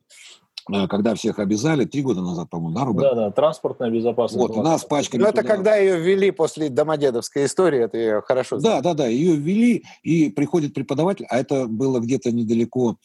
когда 0.87 1.15
всех 1.15 1.39
обязали, 1.39 1.85
три 1.85 2.01
года 2.01 2.21
назад, 2.21 2.49
по-моему, 2.49 2.77
да, 2.77 2.85
Рубен? 2.85 3.01
Да, 3.01 3.15
да, 3.15 3.31
транспортная 3.31 3.89
безопасность. 3.89 4.39
Вот, 4.39 4.57
у 4.57 4.61
нас 4.61 4.83
пачками... 4.83 5.21
Ну, 5.21 5.27
это 5.27 5.41
туда... 5.41 5.55
когда 5.55 5.75
ее 5.75 5.99
ввели 5.99 6.31
после 6.31 6.69
Домодедовской 6.69 7.45
истории, 7.45 7.83
это 7.83 7.97
ее 7.97 8.21
хорошо 8.21 8.59
знаю. 8.59 8.81
Да, 8.81 8.89
да, 8.89 9.03
да, 9.03 9.07
ее 9.07 9.35
ввели, 9.35 9.83
и 10.03 10.29
приходит 10.29 10.73
преподаватель, 10.73 11.25
а 11.29 11.39
это 11.39 11.67
было 11.67 11.99
где-то 11.99 12.31
недалеко 12.31 12.97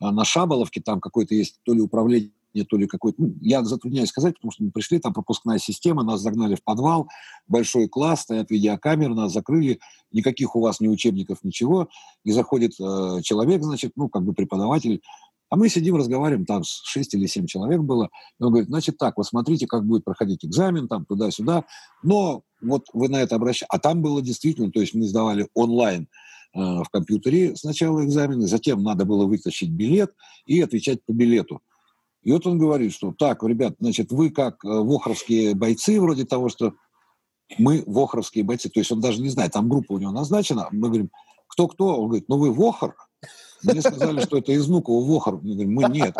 а, 0.00 0.12
на 0.12 0.24
Шаболовке, 0.24 0.80
там 0.80 1.00
какой-то 1.00 1.34
есть 1.34 1.58
то 1.64 1.74
ли 1.74 1.80
управление 1.80 2.32
не 2.54 2.64
то 2.64 2.76
ли 2.76 2.86
какой-то... 2.86 3.20
Ну, 3.22 3.34
я 3.40 3.62
затрудняюсь 3.62 4.08
сказать, 4.08 4.34
потому 4.34 4.52
что 4.52 4.64
мы 4.64 4.70
пришли, 4.70 4.98
там 4.98 5.12
пропускная 5.12 5.58
система, 5.58 6.02
нас 6.02 6.20
загнали 6.20 6.54
в 6.54 6.62
подвал, 6.62 7.08
большой 7.46 7.88
класс, 7.88 8.22
стоят 8.22 8.50
видеокамеры, 8.50 9.14
нас 9.14 9.32
закрыли, 9.32 9.80
никаких 10.12 10.56
у 10.56 10.60
вас 10.60 10.80
ни 10.80 10.88
учебников, 10.88 11.38
ничего. 11.42 11.88
И 12.24 12.32
заходит 12.32 12.72
э, 12.80 13.20
человек, 13.22 13.62
значит, 13.62 13.92
ну, 13.96 14.08
как 14.08 14.24
бы 14.24 14.32
преподаватель, 14.32 15.02
а 15.50 15.56
мы 15.56 15.68
сидим, 15.68 15.96
разговариваем, 15.96 16.44
там 16.44 16.62
6 16.64 17.14
или 17.14 17.26
7 17.26 17.46
человек 17.46 17.80
было. 17.80 18.10
И 18.38 18.42
он 18.42 18.50
говорит, 18.50 18.68
значит 18.68 18.98
так, 18.98 19.16
вот 19.16 19.26
смотрите, 19.26 19.66
как 19.66 19.86
будет 19.86 20.04
проходить 20.04 20.44
экзамен, 20.44 20.88
там 20.88 21.06
туда-сюда. 21.06 21.64
Но 22.02 22.42
вот 22.60 22.86
вы 22.92 23.08
на 23.08 23.16
это 23.16 23.36
обращаете. 23.36 23.66
А 23.70 23.78
там 23.78 24.02
было 24.02 24.20
действительно, 24.20 24.70
то 24.70 24.80
есть 24.80 24.94
мы 24.94 25.06
сдавали 25.06 25.48
онлайн 25.54 26.08
э, 26.54 26.58
в 26.58 26.86
компьютере 26.90 27.56
сначала 27.56 28.04
экзамены, 28.04 28.46
затем 28.46 28.82
надо 28.82 29.04
было 29.04 29.26
вытащить 29.26 29.70
билет 29.70 30.12
и 30.46 30.60
отвечать 30.60 31.04
по 31.04 31.12
билету. 31.12 31.60
И 32.22 32.32
вот 32.32 32.46
он 32.46 32.58
говорит, 32.58 32.92
что 32.92 33.12
так, 33.12 33.42
ребят, 33.42 33.76
значит, 33.80 34.12
вы 34.12 34.30
как 34.30 34.64
э, 34.64 34.68
вохровские 34.68 35.54
бойцы, 35.54 35.98
вроде 36.00 36.26
того, 36.26 36.50
что 36.50 36.74
мы 37.56 37.82
вохровские 37.86 38.44
бойцы. 38.44 38.68
То 38.68 38.80
есть 38.80 38.92
он 38.92 39.00
даже 39.00 39.22
не 39.22 39.30
знает, 39.30 39.52
там 39.52 39.68
группа 39.68 39.92
у 39.92 39.98
него 39.98 40.10
назначена. 40.10 40.68
Мы 40.70 40.88
говорим, 40.88 41.10
кто-кто? 41.46 41.96
Он 41.96 42.08
говорит, 42.08 42.28
ну 42.28 42.36
вы 42.36 42.52
вохр? 42.52 42.94
Мне 43.62 43.80
сказали, 43.80 44.20
что 44.22 44.38
это 44.38 44.52
из 44.52 44.66
Внуково 44.66 45.04
вохр. 45.04 45.40
Мы 45.42 45.52
говорим, 45.52 45.74
мы 45.74 45.84
нет. 45.84 46.16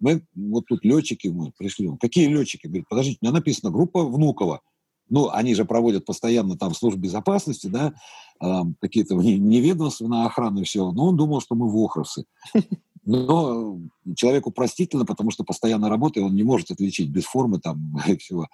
Мы 0.00 0.24
вот 0.34 0.64
тут 0.66 0.84
летчики 0.84 1.28
мы 1.28 1.52
пришли. 1.56 1.90
Какие 2.00 2.28
летчики? 2.28 2.66
Говорит, 2.66 2.88
подождите, 2.88 3.18
у 3.20 3.24
меня 3.24 3.34
написано 3.34 3.70
группа 3.70 4.04
Внуково. 4.04 4.60
Ну, 5.08 5.28
они 5.28 5.54
же 5.54 5.64
проводят 5.64 6.06
постоянно 6.06 6.56
там 6.56 6.74
служб 6.74 6.96
безопасности, 6.96 7.66
да, 7.66 7.92
э, 8.40 8.60
какие-то 8.80 9.14
неведомственные 9.14 10.24
охраны 10.24 10.60
и 10.60 10.64
все. 10.64 10.90
Но 10.92 11.08
он 11.08 11.16
думал, 11.16 11.40
что 11.40 11.54
мы 11.54 11.70
вохровцы. 11.70 12.24
Но 13.04 13.78
человеку 14.16 14.52
простительно, 14.52 15.04
потому 15.04 15.30
что 15.32 15.44
постоянно 15.44 15.88
работает, 15.88 16.26
он 16.26 16.34
не 16.34 16.44
может 16.44 16.70
отличить 16.70 17.10
без 17.10 17.24
формы 17.24 17.58
там 17.58 17.98
и 18.06 18.16
всего. 18.16 18.46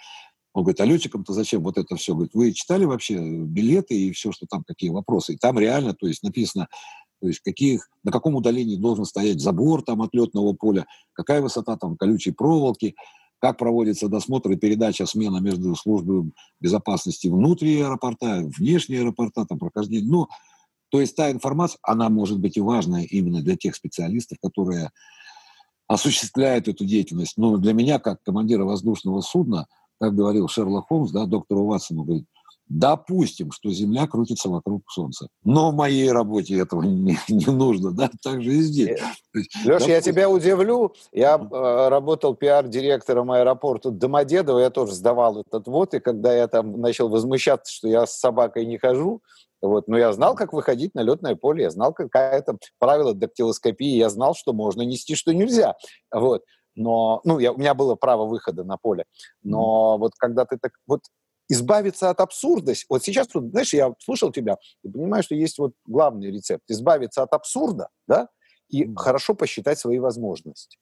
Он 0.55 0.65
говорит, 0.65 0.81
а 0.81 0.87
летчикам-то 0.87 1.33
зачем 1.33 1.63
вот 1.63 1.79
это 1.79 1.95
все? 1.97 2.15
Говорит, 2.15 2.35
вы 2.35 2.53
читали 2.53 2.85
вообще 2.85 3.19
билеты 3.21 3.95
и 3.95 4.13
все, 4.13 4.33
что 4.33 4.47
там, 4.47 4.65
какие 4.67 4.91
вопросы? 4.91 5.35
И 5.35 5.37
там 5.37 5.59
реально, 5.59 5.95
то 5.95 6.09
есть 6.09 6.23
написано, 6.23 6.69
то 7.21 7.29
есть 7.29 7.41
каких, 7.41 7.89
на 8.05 8.13
каком 8.13 8.35
удалении 8.35 8.77
должен 8.77 9.05
стоять 9.05 9.41
забор 9.41 9.83
там 9.83 10.03
от 10.03 10.15
летного 10.15 10.53
поля, 10.53 10.87
какая 11.13 11.41
высота 11.41 11.77
там 11.77 11.97
колючей 11.97 12.33
проволоки, 12.33 12.95
как 13.41 13.59
проводится 13.59 14.09
досмотр 14.09 14.53
и 14.53 14.57
передача 14.57 15.07
смена 15.07 15.39
между 15.39 15.75
службой 15.77 16.33
безопасности 16.61 17.29
внутри 17.29 17.81
аэропорта, 17.81 18.49
внешние 18.57 19.01
аэропорта, 19.01 19.47
там 19.47 19.59
прохождение. 19.59 20.11
Ну, 20.11 20.29
то 20.91 21.01
есть 21.01 21.15
та 21.15 21.31
информация, 21.31 21.79
она 21.83 22.09
может 22.09 22.41
быть 22.41 22.57
и 22.57 22.61
важная 22.61 23.05
именно 23.05 23.43
для 23.43 23.57
тех 23.57 23.75
специалистов, 23.75 24.39
которые 24.43 24.91
осуществляют 25.87 26.69
эту 26.69 26.85
деятельность. 26.85 27.37
Но 27.37 27.57
для 27.59 27.73
меня, 27.73 27.99
как 27.99 28.23
командира 28.23 28.65
воздушного 28.65 29.21
судна, 29.21 29.67
как 30.01 30.15
говорил 30.15 30.49
Шерлок 30.49 30.89
Холмс, 30.89 31.11
да, 31.11 31.27
доктору 31.27 31.65
Ватсону, 31.65 32.05
говорит, 32.05 32.27
допустим, 32.69 33.51
что 33.51 33.71
Земля 33.71 34.07
крутится 34.07 34.49
вокруг 34.49 34.83
Солнца. 34.91 35.29
Но 35.45 35.71
в 35.71 35.75
моей 35.75 36.11
работе 36.11 36.59
этого 36.59 36.83
не, 36.85 37.19
не 37.29 37.47
нужно, 37.47 37.93
да, 37.93 38.11
так 38.23 38.43
же 38.43 38.51
и 38.51 38.61
здесь. 38.61 39.01
Леш, 39.35 39.47
допустим... 39.65 39.91
я 39.91 40.01
тебя 40.01 40.31
удивлю, 40.31 40.95
я 41.13 41.37
э, 41.37 41.89
работал 41.89 42.35
пиар-директором 42.35 43.31
аэропорта 43.31 43.91
Домодедово, 43.91 44.61
я 44.61 44.71
тоже 44.71 44.95
сдавал 44.95 45.41
этот 45.41 45.67
вот, 45.67 45.95
и 45.95 46.01
когда 46.01 46.35
я 46.35 46.49
там 46.49 46.81
начал 46.81 47.09
возмущаться, 47.09 47.73
что 47.73 47.89
я 47.89 48.07
с 48.07 48.19
собакой 48.19 48.67
не 48.67 48.79
хожу, 48.79 49.23
вот. 49.61 49.89
Но 49.89 49.99
я 49.99 50.13
знал, 50.13 50.35
как 50.37 50.53
выходить 50.53 50.95
на 50.95 51.01
летное 51.01 51.35
поле, 51.35 51.65
я 51.65 51.71
знал, 51.71 51.93
какая 51.93 52.41
то 52.43 52.57
правило 52.79 53.15
дактилоскопии, 53.15 53.97
я 53.97 54.09
знал, 54.09 54.35
что 54.35 54.53
можно 54.53 54.83
нести, 54.83 55.15
что 55.15 55.35
нельзя. 55.35 55.75
Вот. 56.13 56.43
Но, 56.77 57.21
ну, 57.25 57.41
я, 57.41 57.51
у 57.53 57.59
меня 57.59 57.75
было 57.75 57.97
право 57.97 58.25
выхода 58.25 58.63
на 58.63 58.77
поле. 58.77 59.05
Но 59.43 59.97
mm 59.97 59.99
вот 59.99 60.13
когда 60.17 60.45
ты 60.45 60.59
так, 60.59 60.73
вот 60.87 61.01
избавиться 61.49 62.11
от 62.11 62.21
абсурдности. 62.21 62.87
Вот 62.89 63.03
сейчас, 63.03 63.29
вот, 63.35 63.45
знаешь, 63.51 63.73
я 63.73 63.93
слушал 63.99 64.31
тебя 64.33 64.57
и 64.83 64.89
понимаю, 64.89 65.23
что 65.23 65.35
есть 65.35 65.59
вот 65.59 65.73
главный 65.87 66.31
рецепт. 66.31 66.65
Избавиться 66.69 67.23
от 67.23 67.33
абсурда, 67.33 67.89
да, 68.07 68.29
и 68.69 68.85
mm 68.85 68.95
хорошо 68.97 69.35
посчитать 69.35 69.79
свои 69.79 69.99
возможности. 69.99 70.79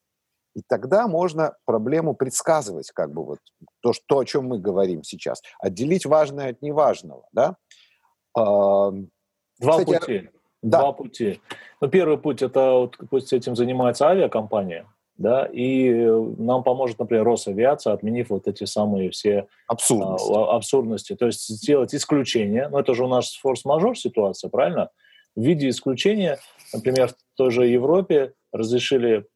И 0.55 0.63
тогда 0.67 1.07
можно 1.07 1.55
проблему 1.67 2.15
предсказывать, 2.15 2.91
как 2.91 3.13
бы 3.13 3.25
вот 3.25 3.39
то, 3.81 3.93
что, 3.93 4.19
о 4.19 4.25
чем 4.25 4.47
мы 4.47 4.59
говорим 4.59 5.03
сейчас. 5.03 5.43
Отделить 5.59 6.07
важное 6.07 6.51
от 6.51 6.63
неважного, 6.63 7.29
да. 7.33 7.57
Два 8.35 8.93
Кстати, 9.61 9.99
пути. 9.99 10.31
Да. 10.63 10.81
Два 10.81 10.93
пути. 10.93 11.41
Ну, 11.81 11.89
первый 11.89 12.19
путь 12.19 12.43
это 12.43 12.73
вот 12.73 12.97
пусть 13.11 13.33
этим 13.33 13.55
занимается 13.55 14.09
авиакомпания, 14.09 14.87
да, 15.19 15.47
и 15.47 15.91
нам 16.39 16.63
поможет, 16.63 16.99
например, 16.99 17.25
Росавиация, 17.25 17.93
отменив 17.93 18.31
вот 18.31 18.47
эти 18.47 18.65
самые 18.65 19.11
все 19.11 19.47
абсурдности. 19.67 20.33
А, 20.33 20.57
абсурдности. 20.57 21.17
То 21.17 21.27
есть 21.27 21.49
сделать 21.49 21.95
исключение, 21.95 22.69
ну 22.69 22.79
это 22.79 22.95
же 22.95 23.05
у 23.05 23.09
нас 23.09 23.35
форс-мажор 23.37 23.97
ситуация, 23.97 24.51
правильно? 24.51 24.91
В 25.35 25.43
виде 25.43 25.69
исключения, 25.69 26.39
например, 26.73 27.09
в 27.09 27.15
той 27.37 27.51
же 27.51 27.67
Европе 27.67 28.33
разрешили 28.53 29.27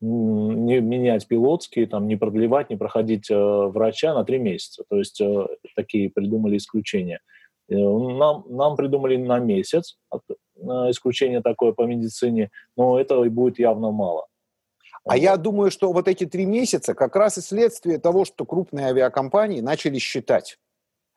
не 0.00 0.80
менять 0.80 1.26
пилотские, 1.26 1.86
там, 1.86 2.06
не 2.06 2.16
продлевать, 2.16 2.70
не 2.70 2.76
проходить 2.76 3.30
э, 3.30 3.34
врача 3.36 4.12
на 4.12 4.24
три 4.24 4.38
месяца. 4.38 4.84
То 4.88 4.98
есть 4.98 5.20
э, 5.20 5.46
такие 5.76 6.10
придумали 6.10 6.56
исключения. 6.58 7.20
Э, 7.68 7.74
нам, 7.74 8.44
нам 8.48 8.76
придумали 8.76 9.16
на 9.16 9.38
месяц 9.38 9.96
исключение 10.90 11.40
такое 11.40 11.72
по 11.72 11.82
медицине, 11.82 12.50
но 12.76 13.00
этого 13.00 13.24
и 13.24 13.28
будет 13.28 13.58
явно 13.58 13.90
мало. 13.90 14.26
А 15.06 15.16
я 15.16 15.36
думаю, 15.36 15.70
что 15.70 15.92
вот 15.92 16.08
эти 16.08 16.24
три 16.24 16.46
месяца 16.46 16.94
как 16.94 17.14
раз 17.16 17.38
и 17.38 17.42
следствие 17.42 17.98
того, 17.98 18.24
что 18.24 18.46
крупные 18.46 18.86
авиакомпании 18.86 19.60
начали 19.60 19.98
считать. 19.98 20.58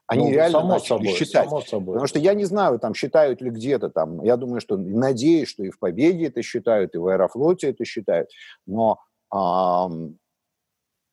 Они 0.08 0.26
ну, 0.26 0.32
реально 0.32 0.60
само 0.60 0.74
начали 0.74 0.88
собой, 0.88 1.08
считать. 1.08 1.46
Само 1.46 1.62
собой. 1.62 1.94
Потому 1.96 2.08
что 2.08 2.20
я 2.20 2.34
не 2.34 2.46
знаю, 2.46 2.80
там 2.80 2.94
считают 2.94 3.42
ли 3.42 3.50
где-то 3.50 3.90
там. 3.90 4.24
Я 4.24 4.38
думаю, 4.38 4.62
что 4.62 4.78
надеюсь, 4.78 5.50
что 5.50 5.64
и 5.64 5.70
в 5.70 5.80
Победе 5.80 6.28
это 6.28 6.42
считают, 6.42 6.96
и 6.96 6.98
в 6.98 7.08
Аэрофлоте 7.08 7.70
это 7.70 7.84
считают. 7.86 8.30
Но 8.66 9.00
эм, 9.34 10.18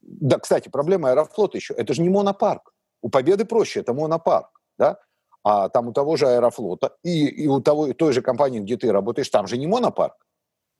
да, 0.01 0.39
кстати, 0.39 0.69
проблема 0.69 1.11
Аэрофлота 1.11 1.57
еще. 1.57 1.75
Это 1.75 1.95
же 1.95 2.03
не 2.03 2.09
монопарк. 2.09 2.73
У 3.03 3.09
Победы 3.09 3.45
проще, 3.45 3.81
это 3.81 3.95
монопарк. 3.95 4.61
Да? 4.79 4.99
а 5.45 5.69
там 5.69 5.89
у 5.89 5.93
того 5.93 6.17
же 6.17 6.27
Аэрофлота 6.27 6.97
и, 7.03 7.27
и 7.27 7.47
у 7.47 7.61
того, 7.61 7.93
той 7.93 8.13
же 8.13 8.23
компании, 8.23 8.61
где 8.61 8.79
ты 8.79 8.91
работаешь, 8.91 9.29
там 9.29 9.47
же 9.47 9.59
не 9.59 9.67
монопарк. 9.67 10.17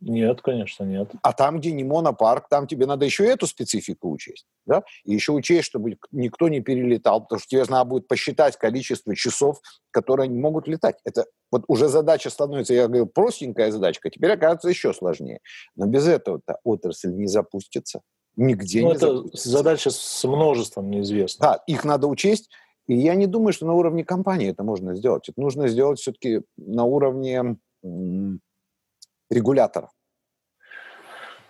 Нет, 0.07 0.43
конечно, 0.43 0.85
нет. 0.85 1.11
А 1.23 1.33
там, 1.33 1.59
где 1.59 1.73
не 1.73 1.83
монопарк, 1.83 2.49
там 2.49 2.67
тебе 2.67 2.85
надо 2.85 3.07
еще 3.07 3.25
эту 3.27 3.47
специфику 3.47 4.11
учесть. 4.11 4.45
Да? 4.67 4.83
И 5.05 5.15
еще 5.15 5.33
учесть, 5.33 5.65
чтобы 5.65 5.97
никто 6.13 6.49
не 6.49 6.61
перелетал, 6.61 7.23
потому 7.23 7.41
что 7.41 7.49
тебе 7.49 7.65
надо 7.69 7.89
будет 7.89 8.07
посчитать 8.07 8.57
количество 8.59 9.17
часов, 9.17 9.61
которые 9.91 10.25
они 10.25 10.39
могут 10.39 10.69
летать. 10.69 10.97
Это 11.05 11.25
вот 11.51 11.65
уже 11.69 11.89
задача 11.89 12.29
становится, 12.29 12.75
я 12.75 12.87
говорю, 12.87 13.07
простенькая 13.07 13.71
задачка, 13.71 14.11
теперь 14.11 14.33
оказывается 14.33 14.69
еще 14.69 14.93
сложнее. 14.93 15.41
Но 15.75 15.87
без 15.87 16.07
этого-то 16.07 16.59
отрасль 16.65 17.13
не 17.13 17.27
запустится. 17.27 18.03
Нигде 18.37 18.83
ну, 18.83 18.89
не 18.89 18.95
это 18.97 19.17
запустится. 19.17 19.49
задача 19.49 19.91
с 19.91 20.25
множеством 20.25 20.91
неизвестных. 20.91 21.49
Да, 21.49 21.63
их 21.67 21.85
надо 21.85 22.09
учесть, 22.09 22.51
и 22.87 22.95
я 22.95 23.15
не 23.15 23.27
думаю, 23.27 23.55
что 23.55 23.65
на 23.65 23.73
уровне 23.73 24.05
компании 24.05 24.51
это 24.51 24.65
можно 24.65 24.95
сделать. 24.95 25.31
Это 25.31 25.41
нужно 25.41 25.69
сделать 25.69 25.99
все-таки 25.99 26.43
на 26.59 26.85
уровне 26.85 27.57
регулятора. 29.31 29.91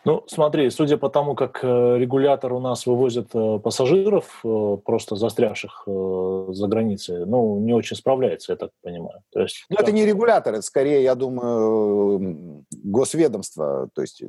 Ну, 0.05 0.23
смотри, 0.27 0.69
судя 0.71 0.99
по 0.99 1.09
тому, 1.09 1.35
как 1.35 1.61
э, 1.63 1.99
регулятор 1.99 2.53
у 2.53 2.61
нас 2.61 2.85
вывозит 2.85 3.31
э, 3.35 3.59
пассажиров, 3.59 4.41
э, 4.45 4.77
просто 4.85 5.17
застрявших 5.17 5.85
за 5.87 6.67
границей, 6.69 7.25
ну, 7.25 7.59
не 7.59 7.73
очень 7.73 7.97
справляется, 7.97 8.53
я 8.53 8.57
так 8.57 8.71
понимаю. 8.83 9.23
То 9.33 9.41
есть, 9.41 9.65
ну, 9.71 9.77
это 9.79 9.93
не 9.93 10.05
регулятор, 10.05 10.55
это 10.55 10.63
скорее, 10.63 11.03
я 11.03 11.15
думаю, 11.15 12.65
госведомство. 12.83 13.89
То 13.95 14.03
есть 14.03 14.23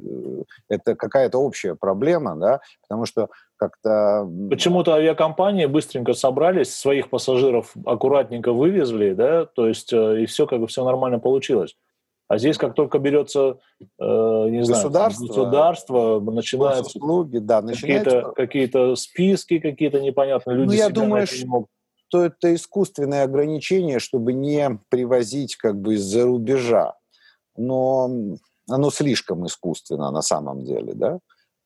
это 0.69 0.95
какая-то 0.95 1.39
общая 1.39 1.75
проблема, 1.75 2.37
да, 2.37 2.61
потому 2.81 3.05
что 3.05 3.29
как-то... 3.57 4.29
Почему-то 4.49 4.93
авиакомпании 4.93 5.65
быстренько 5.65 6.13
собрались, 6.13 6.73
своих 6.73 7.09
пассажиров 7.09 7.73
аккуратненько 7.85 8.53
вывезли, 8.53 9.13
да, 9.13 9.45
то 9.45 9.67
есть 9.67 9.91
и 9.91 10.25
все, 10.25 10.47
как 10.47 10.59
бы 10.59 10.67
все 10.67 10.85
нормально 10.85 11.19
получилось. 11.19 11.75
А 12.27 12.37
здесь, 12.39 12.57
как 12.57 12.73
только 12.73 12.97
берется, 12.97 13.59
э, 13.99 14.47
не 14.49 14.59
государство, 14.59 15.27
знаю, 15.27 15.27
государство, 15.27 16.19
начинаются 16.19 16.97
услуги, 16.97 17.37
да, 17.37 17.61
какие-то, 17.61 18.31
какие-то 18.35 18.95
списки, 18.95 19.59
какие-то 19.59 20.01
непонятные 20.01 20.57
люди. 20.57 20.67
Ну, 20.67 20.73
я 20.73 20.89
думаю, 20.89 21.27
что 21.27 22.25
это 22.25 22.55
искусственное 22.55 23.23
ограничение, 23.23 23.99
чтобы 23.99 24.33
не 24.33 24.79
привозить 24.89 25.55
как 25.55 25.79
бы 25.79 25.95
из-за 25.95 26.23
рубежа. 26.23 26.95
Но 27.57 28.09
оно 28.69 28.89
слишком 28.89 29.45
искусственно 29.45 30.09
на 30.09 30.21
самом 30.21 30.63
деле, 30.63 30.93
да? 30.93 31.19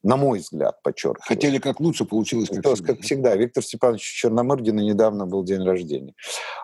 На 0.03 0.15
мой 0.15 0.39
взгляд, 0.39 0.81
подчеркиваю. 0.81 1.25
Хотели 1.27 1.57
как 1.57 1.79
лучше, 1.79 2.05
получилось 2.05 2.49
как, 2.49 2.65
всегда. 2.65 2.93
как 2.93 3.01
всегда. 3.01 3.35
Виктор 3.35 3.63
Степанович 3.63 4.01
Черномырдина 4.01 4.79
недавно 4.79 5.25
был 5.25 5.43
день 5.43 5.63
рождения. 5.63 6.13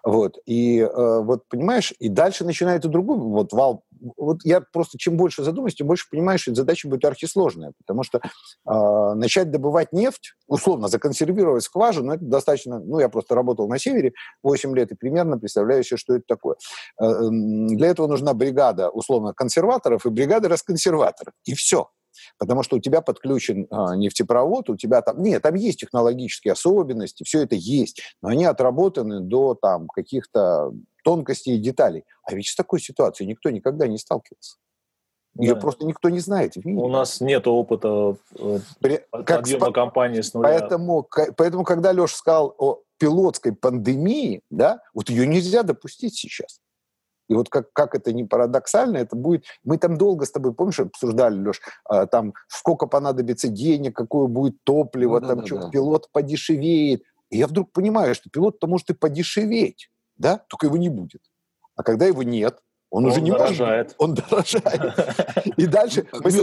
Вот. 0.03 0.37
И 0.45 0.79
э, 0.79 1.19
вот, 1.21 1.47
понимаешь, 1.49 1.93
и 1.99 2.07
дальше 2.07 2.45
начинает 2.45 2.85
и 2.85 2.89
другой 2.89 3.17
вот 3.17 3.51
вал. 3.51 3.83
Вот 4.17 4.39
я 4.43 4.61
просто 4.61 4.97
чем 4.97 5.17
больше 5.17 5.43
задумаюсь, 5.43 5.75
тем 5.75 5.87
больше 5.87 6.05
понимаю, 6.09 6.39
что 6.39 6.53
задача 6.53 6.87
будет 6.87 7.05
архисложная, 7.05 7.73
потому 7.85 8.03
что 8.03 8.19
э, 8.19 9.13
начать 9.15 9.51
добывать 9.51 9.91
нефть, 9.91 10.33
условно, 10.47 10.87
законсервировать 10.87 11.63
скважину, 11.63 12.13
это 12.13 12.23
достаточно, 12.23 12.79
ну, 12.79 12.99
я 12.99 13.09
просто 13.09 13.35
работал 13.35 13.67
на 13.67 13.79
севере 13.79 14.13
8 14.43 14.75
лет 14.75 14.91
и 14.91 14.95
примерно 14.95 15.37
представляю 15.37 15.83
себе, 15.83 15.97
что 15.97 16.15
это 16.15 16.23
такое. 16.27 16.55
Э, 17.01 17.29
для 17.29 17.87
этого 17.87 18.07
нужна 18.07 18.33
бригада, 18.33 18.89
условно, 18.89 19.33
консерваторов 19.33 20.05
и 20.05 20.09
бригада 20.09 20.47
расконсерваторов. 20.47 21.33
И 21.45 21.53
все 21.53 21.89
потому 22.37 22.63
что 22.63 22.77
у 22.77 22.79
тебя 22.79 23.01
подключен 23.01 23.67
а, 23.69 23.95
нефтепровод, 23.95 24.69
у 24.69 24.77
тебя 24.77 25.01
там... 25.01 25.21
Нет, 25.21 25.41
там 25.41 25.55
есть 25.55 25.79
технологические 25.79 26.53
особенности, 26.53 27.23
все 27.23 27.43
это 27.43 27.55
есть, 27.55 28.01
но 28.21 28.29
они 28.29 28.45
отработаны 28.45 29.21
до 29.21 29.55
там 29.55 29.87
каких-то 29.87 30.71
тонкостей 31.03 31.55
и 31.55 31.59
деталей. 31.59 32.03
А 32.23 32.33
ведь 32.33 32.47
с 32.47 32.55
такой 32.55 32.79
ситуацией 32.79 33.29
никто 33.29 33.49
никогда 33.49 33.87
не 33.87 33.97
сталкивался. 33.97 34.57
Ее 35.37 35.55
да. 35.55 35.59
просто 35.59 35.85
никто 35.85 36.09
не 36.09 36.19
знает. 36.19 36.53
У 36.63 36.87
нас 36.87 37.19
нет 37.19 37.45
опыта 37.45 38.15
э, 38.39 38.59
При... 38.79 39.05
подъема 39.11 39.71
компании 39.73 40.21
с 40.21 40.33
нуля. 40.33 40.47
Поэтому, 40.47 41.07
поэтому, 41.35 41.63
когда 41.65 41.91
Леша 41.91 42.15
сказал 42.15 42.55
о 42.57 42.79
пилотской 42.97 43.53
пандемии, 43.53 44.41
да, 44.49 44.79
вот 44.93 45.09
ее 45.09 45.27
нельзя 45.27 45.63
допустить 45.63 46.15
сейчас. 46.15 46.61
И 47.27 47.33
вот 47.33 47.49
как, 47.49 47.71
как 47.73 47.95
это 47.95 48.13
не 48.13 48.23
парадоксально, 48.23 48.97
это 48.97 49.15
будет... 49.15 49.45
Мы 49.63 49.77
там 49.77 49.97
долго 49.97 50.25
с 50.25 50.31
тобой, 50.31 50.53
помнишь, 50.53 50.79
обсуждали, 50.79 51.39
Леш, 51.39 51.61
а, 51.85 52.05
там 52.05 52.33
сколько 52.47 52.87
понадобится 52.87 53.47
денег, 53.47 53.95
какое 53.95 54.27
будет 54.27 54.63
топливо, 54.63 55.19
ну, 55.19 55.27
там 55.27 55.39
да, 55.39 55.45
что, 55.45 55.57
да. 55.57 55.69
пилот 55.69 56.09
подешевеет. 56.11 57.03
И 57.29 57.37
я 57.37 57.47
вдруг 57.47 57.71
понимаю, 57.71 58.15
что 58.15 58.29
пилот-то 58.29 58.67
может 58.67 58.89
и 58.91 58.93
подешеветь, 58.93 59.89
да, 60.17 60.41
только 60.47 60.67
его 60.67 60.77
не 60.77 60.89
будет. 60.89 61.21
А 61.75 61.83
когда 61.83 62.05
его 62.05 62.23
нет, 62.23 62.59
он, 62.91 63.05
он 63.05 63.11
уже 63.11 63.21
не 63.21 63.31
дорожает. 63.31 63.95
может. 63.99 64.21
Он 64.21 64.29
дорожает. 64.29 64.93
И 65.57 65.65
дальше 65.65 66.07
мы 66.13 66.31
с 66.31 66.39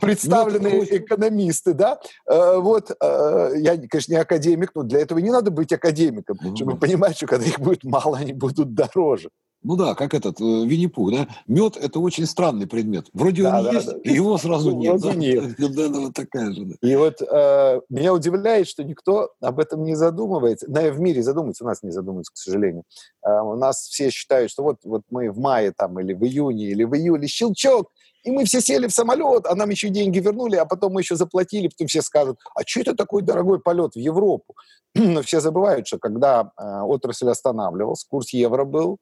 представленные 0.00 0.98
экономисты, 0.98 1.72
да, 1.72 1.98
э, 2.26 2.58
вот, 2.58 2.90
э, 2.90 3.52
я, 3.56 3.78
конечно, 3.88 4.12
не 4.12 4.18
академик, 4.18 4.72
но 4.74 4.82
для 4.82 5.00
этого 5.00 5.20
не 5.20 5.30
надо 5.30 5.50
быть 5.50 5.72
академиком, 5.72 6.36
чтобы 6.54 6.76
понимать, 6.76 7.16
что 7.16 7.26
когда 7.26 7.46
их 7.46 7.60
будет 7.60 7.84
мало, 7.84 8.18
они 8.18 8.32
будут 8.34 8.74
дороже. 8.74 9.30
Ну 9.62 9.76
да, 9.76 9.94
как 9.94 10.14
этот, 10.14 10.40
э, 10.40 10.44
Винни-Пух, 10.44 11.10
да? 11.12 11.28
Мед– 11.48 11.76
это 11.80 11.98
очень 11.98 12.26
странный 12.26 12.68
предмет. 12.68 13.06
Вроде 13.12 13.42
да, 13.42 13.58
он 13.58 13.64
да, 13.64 13.72
есть, 13.72 13.86
да. 13.86 13.98
и 14.04 14.14
его 14.14 14.38
сразу 14.38 14.70
нет. 14.76 15.00
Вроде 15.00 15.16
нет. 15.16 15.56
Да, 15.58 15.88
вот 15.88 16.14
такая 16.14 16.52
же. 16.52 16.64
Да. 16.64 16.74
И 16.80 16.94
вот 16.94 17.20
э, 17.20 17.80
меня 17.88 18.14
удивляет, 18.14 18.68
что 18.68 18.84
никто 18.84 19.30
об 19.40 19.58
этом 19.58 19.82
не 19.82 19.96
задумывается. 19.96 20.66
Да, 20.68 20.88
в 20.90 21.00
мире 21.00 21.22
задумывается, 21.22 21.64
у 21.64 21.66
нас 21.66 21.82
не 21.82 21.90
задумывается, 21.90 22.32
к 22.32 22.36
сожалению. 22.36 22.84
Э, 23.24 23.40
у 23.40 23.56
нас 23.56 23.80
все 23.80 24.10
считают, 24.10 24.50
что 24.50 24.62
вот, 24.62 24.78
вот 24.84 25.02
мы 25.10 25.30
в 25.30 25.38
мае 25.38 25.72
там 25.76 25.98
или 25.98 26.14
в 26.14 26.24
июне, 26.24 26.66
или 26.66 26.84
в 26.84 26.94
июле 26.94 27.26
щелчок, 27.26 27.90
и 28.22 28.30
мы 28.30 28.44
все 28.44 28.60
сели 28.60 28.86
в 28.86 28.92
самолет, 28.92 29.46
а 29.46 29.54
нам 29.54 29.70
еще 29.70 29.88
деньги 29.88 30.18
вернули, 30.18 30.56
а 30.56 30.66
потом 30.66 30.92
мы 30.92 31.00
еще 31.00 31.16
заплатили, 31.16 31.68
потом 31.68 31.86
все 31.86 32.02
скажут, 32.02 32.38
а 32.54 32.60
что 32.64 32.80
это 32.80 32.94
такой 32.94 33.22
дорогой 33.22 33.60
полет 33.60 33.94
в 33.94 33.98
Европу? 33.98 34.54
Но 34.94 35.22
все 35.22 35.40
забывают, 35.40 35.86
что 35.86 35.98
когда 35.98 36.52
э, 36.56 36.80
отрасль 36.82 37.28
останавливалась, 37.28 38.04
курс 38.04 38.32
евро 38.32 38.64
был 38.64 38.98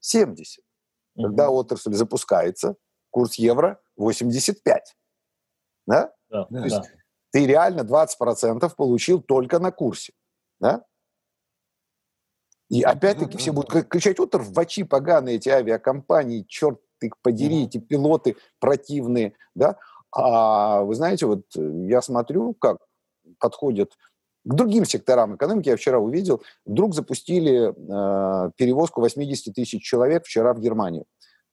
70. 0.00 0.58
Mm-hmm. 0.58 1.22
Когда 1.22 1.50
отрасль 1.50 1.94
запускается, 1.94 2.76
курс 3.10 3.36
евро 3.36 3.80
85. 3.96 4.96
Да? 5.86 6.12
Да, 6.28 6.44
То 6.44 6.64
есть 6.64 6.76
да. 6.76 6.84
ты 7.32 7.46
реально 7.46 7.80
20% 7.80 8.74
получил 8.76 9.22
только 9.22 9.58
на 9.58 9.72
курсе. 9.72 10.12
Да? 10.60 10.84
И 12.68 12.82
опять-таки 12.82 13.38
все 13.38 13.52
будут 13.52 13.88
кричать, 13.88 14.18
вот 14.18 14.34
рвачи 14.34 14.84
поганые 14.84 15.36
эти 15.36 15.48
авиакомпании, 15.48 16.44
черт 16.46 16.80
их 17.00 17.18
подери, 17.22 17.64
эти 17.64 17.78
пилоты 17.78 18.36
противные, 18.58 19.34
да. 19.54 19.78
А 20.10 20.82
вы 20.82 20.94
знаете, 20.94 21.26
вот 21.26 21.44
я 21.54 22.02
смотрю, 22.02 22.54
как 22.54 22.78
подходят 23.38 23.96
к 24.48 24.54
другим 24.54 24.86
секторам 24.86 25.36
экономики 25.36 25.68
я 25.68 25.76
вчера 25.76 25.98
увидел, 25.98 26.42
вдруг 26.64 26.94
запустили 26.94 27.68
э, 27.68 28.50
перевозку 28.56 29.02
80 29.02 29.54
тысяч 29.54 29.82
человек 29.82 30.24
вчера 30.24 30.54
в 30.54 30.60
Германию, 30.60 31.04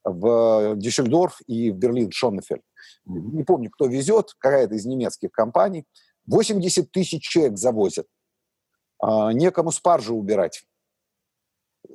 в 0.06 0.76
Дюссельдорф 0.78 1.42
и 1.46 1.72
в 1.72 1.76
Берлин, 1.76 2.10
Шоннефельд. 2.12 2.62
Не 3.06 3.44
помню, 3.44 3.70
кто 3.70 3.88
везет, 3.88 4.34
какая-то 4.38 4.76
из 4.76 4.86
немецких 4.86 5.32
компаний. 5.32 5.84
80 6.28 6.90
тысяч 6.90 7.28
человек 7.28 7.58
завозят. 7.58 8.08
Э, 9.04 9.34
некому 9.34 9.72
спаржу 9.72 10.16
убирать. 10.16 10.64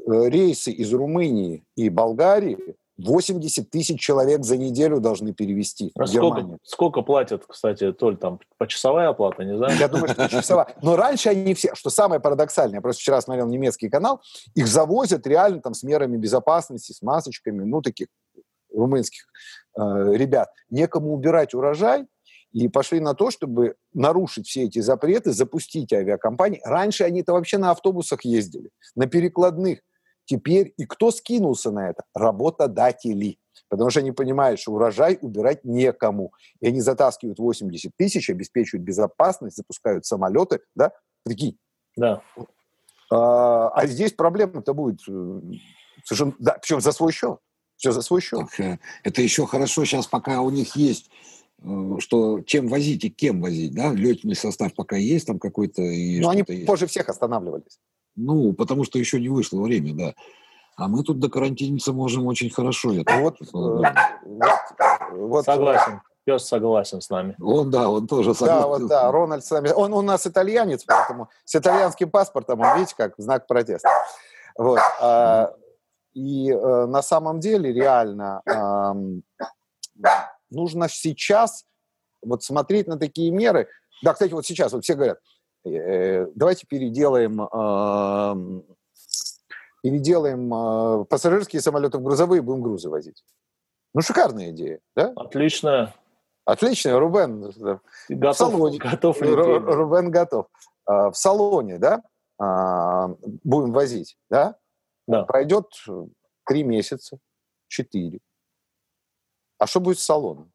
Э, 0.06 0.28
рейсы 0.28 0.70
из 0.70 0.92
Румынии 0.92 1.64
и 1.76 1.88
Болгарии 1.88 2.76
80 3.04 3.70
тысяч 3.70 4.00
человек 4.00 4.44
за 4.44 4.56
неделю 4.56 5.00
должны 5.00 5.32
перевести 5.32 5.92
а 5.96 6.06
в 6.06 6.10
Германию. 6.10 6.58
Сколько, 6.62 7.00
сколько 7.00 7.02
платят, 7.02 7.44
кстати, 7.46 7.92
Толь, 7.92 8.16
там 8.16 8.40
почасовая 8.58 9.08
оплата, 9.08 9.44
не 9.44 9.56
знаю? 9.56 9.76
Я 9.78 9.88
думаю, 9.88 10.08
что 10.08 10.22
почасовая. 10.22 10.74
Но 10.82 10.96
раньше 10.96 11.30
они 11.30 11.54
все, 11.54 11.74
что 11.74 11.90
самое 11.90 12.20
парадоксальное, 12.20 12.76
я 12.76 12.80
просто 12.80 13.00
вчера 13.00 13.20
смотрел 13.20 13.46
немецкий 13.46 13.88
канал, 13.88 14.20
их 14.54 14.66
завозят 14.66 15.26
реально 15.26 15.60
там 15.60 15.74
с 15.74 15.82
мерами 15.82 16.16
безопасности, 16.16 16.92
с 16.92 17.02
масочками, 17.02 17.64
ну, 17.64 17.82
таких 17.82 18.08
румынских 18.72 19.24
э, 19.76 19.80
ребят. 20.14 20.50
Некому 20.70 21.12
убирать 21.12 21.54
урожай, 21.54 22.06
и 22.52 22.68
пошли 22.68 23.00
на 23.00 23.14
то, 23.14 23.30
чтобы 23.30 23.76
нарушить 23.92 24.48
все 24.48 24.64
эти 24.64 24.80
запреты, 24.80 25.32
запустить 25.32 25.92
авиакомпании. 25.92 26.60
Раньше 26.64 27.04
они-то 27.04 27.32
вообще 27.32 27.58
на 27.58 27.70
автобусах 27.70 28.24
ездили, 28.24 28.70
на 28.94 29.06
перекладных. 29.06 29.80
Теперь 30.30 30.72
и 30.76 30.84
кто 30.84 31.10
скинулся 31.10 31.72
на 31.72 31.90
это? 31.90 32.04
Работодатели. 32.14 33.40
Потому 33.68 33.90
что 33.90 33.98
они 33.98 34.12
понимают, 34.12 34.60
что 34.60 34.70
урожай 34.70 35.18
убирать 35.20 35.64
некому. 35.64 36.32
И 36.60 36.68
они 36.68 36.80
затаскивают 36.80 37.40
80 37.40 37.90
тысяч, 37.96 38.30
обеспечивают 38.30 38.86
безопасность, 38.86 39.56
запускают 39.56 40.06
самолеты, 40.06 40.60
да? 40.76 40.92
Прикинь. 41.24 41.58
Да. 41.96 42.22
А, 43.10 43.70
а 43.70 43.86
здесь 43.88 44.12
проблема-то 44.12 44.72
будет 44.72 45.00
э, 45.08 45.40
совершенно... 46.04 46.34
Да, 46.38 46.58
причем 46.62 46.80
за 46.80 46.92
свой 46.92 47.10
счет. 47.10 47.40
Все 47.76 47.90
за 47.90 48.00
свой 48.00 48.20
счет. 48.20 48.38
Так, 48.38 48.60
э, 48.60 48.78
это 49.02 49.22
еще 49.22 49.46
хорошо 49.46 49.84
сейчас, 49.84 50.06
пока 50.06 50.42
у 50.42 50.50
них 50.50 50.76
есть 50.76 51.10
э, 51.58 51.96
что 51.98 52.40
чем 52.42 52.68
возить 52.68 53.04
и 53.04 53.10
кем 53.10 53.40
возить, 53.40 53.74
да, 53.74 53.92
летный 53.92 54.36
состав 54.36 54.74
пока 54.74 54.94
есть 54.94 55.26
там 55.26 55.40
какой-то. 55.40 55.82
Но 55.82 56.28
они 56.28 56.44
есть. 56.46 56.66
позже 56.66 56.86
всех 56.86 57.08
останавливались. 57.08 57.80
Ну, 58.16 58.52
потому 58.52 58.84
что 58.84 58.98
еще 58.98 59.20
не 59.20 59.28
вышло 59.28 59.60
время, 59.60 59.94
да. 59.94 60.14
А 60.76 60.88
мы 60.88 61.02
тут 61.02 61.18
до 61.18 61.28
карантиниться 61.28 61.92
можем 61.92 62.26
очень 62.26 62.50
хорошо. 62.50 62.92
Я 62.92 63.02
вот, 63.20 63.40
э, 63.40 63.44
вот, 63.52 63.84
вот, 65.12 65.44
согласен. 65.44 66.00
Пес 66.24 66.46
согласен 66.46 67.00
с 67.00 67.10
нами. 67.10 67.34
Он, 67.40 67.70
да, 67.70 67.88
он 67.88 68.06
тоже 68.06 68.34
согласен. 68.34 68.60
Да, 68.60 68.66
вот, 68.66 68.86
да, 68.88 69.12
Рональд 69.12 69.44
с 69.44 69.50
нами. 69.50 69.70
Он 69.70 69.92
у 69.92 70.02
нас 70.02 70.26
итальянец, 70.26 70.84
поэтому 70.84 71.28
с 71.44 71.54
итальянским 71.54 72.10
паспортом, 72.10 72.60
он, 72.60 72.76
видите, 72.76 72.94
как 72.96 73.14
знак 73.18 73.46
протеста. 73.46 73.88
Вот. 74.56 74.80
А, 75.00 75.52
и 76.14 76.50
а, 76.50 76.86
на 76.86 77.02
самом 77.02 77.40
деле 77.40 77.72
реально 77.72 78.42
а, 78.46 78.94
нужно 80.50 80.88
сейчас 80.88 81.64
вот 82.22 82.42
смотреть 82.42 82.86
на 82.86 82.98
такие 82.98 83.30
меры. 83.30 83.68
Да, 84.02 84.12
кстати, 84.12 84.32
вот 84.32 84.46
сейчас 84.46 84.72
вот 84.72 84.84
все 84.84 84.94
говорят, 84.94 85.18
Э, 85.18 85.39
давайте 85.64 86.66
переделаем, 86.66 87.40
переделаем 89.82 90.52
а, 90.52 91.04
пассажирские 91.04 91.62
самолеты 91.62 91.98
в 91.98 92.02
грузовые, 92.02 92.42
будем 92.42 92.62
грузы 92.62 92.88
возить. 92.88 93.24
Ну, 93.94 94.02
шикарная 94.02 94.50
идея, 94.50 94.80
да? 94.94 95.12
Отлично. 95.16 95.94
Отлично, 96.44 96.98
Рубен. 96.98 97.52
Готов, 98.08 98.34
в 98.34 98.38
салоне. 98.38 98.78
Готов 98.78 99.20
лететь. 99.20 99.36
Рубен 99.36 100.10
готов. 100.10 100.46
А, 100.84 101.10
в 101.10 101.16
салоне, 101.16 101.78
да, 101.78 102.02
а, 102.38 103.14
будем 103.44 103.72
возить, 103.72 104.16
да? 104.28 104.56
Да. 105.06 105.24
Пройдет 105.24 105.66
три 106.46 106.62
месяца, 106.62 107.18
четыре. 107.68 108.20
А 109.58 109.66
что 109.66 109.80
будет 109.80 109.98
с 109.98 110.04
салоном? 110.04 110.50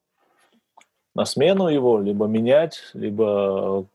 На 1.13 1.25
смену 1.25 1.67
его 1.69 1.99
либо 1.99 2.25
менять, 2.25 2.81
либо, 2.93 3.87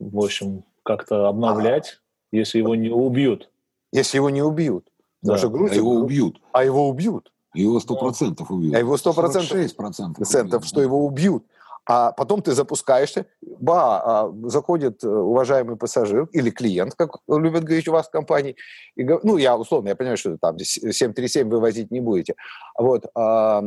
в 0.00 0.18
общем, 0.18 0.64
как-то 0.82 1.28
обновлять, 1.28 2.00
а, 2.32 2.36
если 2.36 2.58
его 2.58 2.74
не 2.74 2.90
убьют. 2.90 3.50
Если 3.92 4.16
его 4.16 4.30
не 4.30 4.42
убьют. 4.42 4.88
Да. 5.22 5.34
Даже 5.34 5.48
грузят, 5.48 5.76
а 5.76 5.78
его 5.78 5.92
убьют. 5.92 6.40
А 6.52 6.64
его 6.64 6.88
убьют. 6.88 7.32
Его 7.54 7.78
сто 7.80 7.96
процентов 7.96 8.50
убьют. 8.50 8.74
А 8.74 8.78
его 8.78 8.96
сто 8.96 9.12
процентов. 9.12 9.76
процентов, 9.76 10.64
что 10.64 10.80
его 10.80 11.04
убьют. 11.04 11.44
А 11.86 12.12
потом 12.12 12.40
ты 12.42 12.52
запускаешься, 12.52 13.26
ба, 13.42 14.00
а 14.00 14.32
заходит 14.44 15.02
э, 15.02 15.08
уважаемый 15.08 15.76
пассажир 15.76 16.28
или 16.32 16.50
клиент, 16.50 16.94
как 16.94 17.16
любят 17.26 17.64
говорить 17.64 17.88
у 17.88 17.92
вас 17.92 18.06
в 18.06 18.10
компании, 18.10 18.54
и, 18.96 19.02
ну, 19.02 19.38
я 19.38 19.56
условно, 19.56 19.88
я 19.88 19.96
понимаю, 19.96 20.16
что 20.16 20.36
там 20.38 20.58
737 20.58 21.48
вы 21.48 21.58
возить 21.58 21.90
не 21.90 22.00
будете, 22.00 22.34
вот, 22.78 23.06
а, 23.16 23.62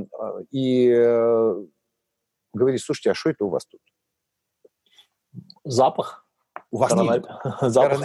и 0.51 0.87
э, 0.89 1.65
говорит, 2.53 2.81
слушайте, 2.81 3.11
а 3.11 3.13
что 3.13 3.31
это 3.31 3.45
у 3.45 3.49
вас 3.49 3.65
тут? 3.65 3.81
Запах. 5.65 6.22
У 6.73 6.77
вас 6.79 6.91
нет. 6.95 7.23
Запах. 7.61 8.01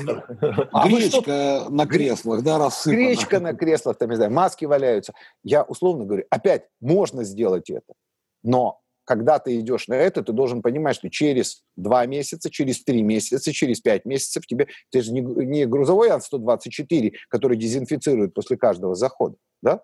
А 0.73 0.89
Гречка 0.89 1.67
на 1.71 1.87
креслах, 1.87 2.43
да, 2.43 2.59
рассыпана. 2.59 2.97
Гречка 2.97 3.41
на 3.41 3.55
креслах, 3.55 3.97
там, 3.97 4.11
не 4.11 4.17
знаю, 4.17 4.31
маски 4.31 4.67
валяются. 4.67 5.15
Я 5.43 5.63
условно 5.63 6.05
говорю, 6.05 6.25
опять, 6.29 6.67
можно 6.79 7.25
сделать 7.25 7.71
это, 7.71 7.95
но 8.43 8.79
когда 9.05 9.39
ты 9.39 9.59
идешь 9.59 9.89
на 9.89 9.95
это, 9.95 10.23
ты 10.23 10.35
должен 10.35 10.61
понимать, 10.61 10.97
что 10.97 11.09
через 11.09 11.63
два 11.77 12.05
месяца, 12.05 12.51
через 12.51 12.85
три 12.85 13.01
месяца, 13.01 13.55
через 13.55 13.81
пять 13.81 14.05
месяцев 14.05 14.47
тебе... 14.47 14.69
Ты 14.91 15.01
же 15.01 15.13
не, 15.15 15.23
не 15.23 15.65
грузовой 15.65 16.11
Ан-124, 16.11 17.15
который 17.31 17.57
дезинфицирует 17.57 18.35
после 18.35 18.59
каждого 18.59 18.95
захода, 18.95 19.37
да? 19.63 19.81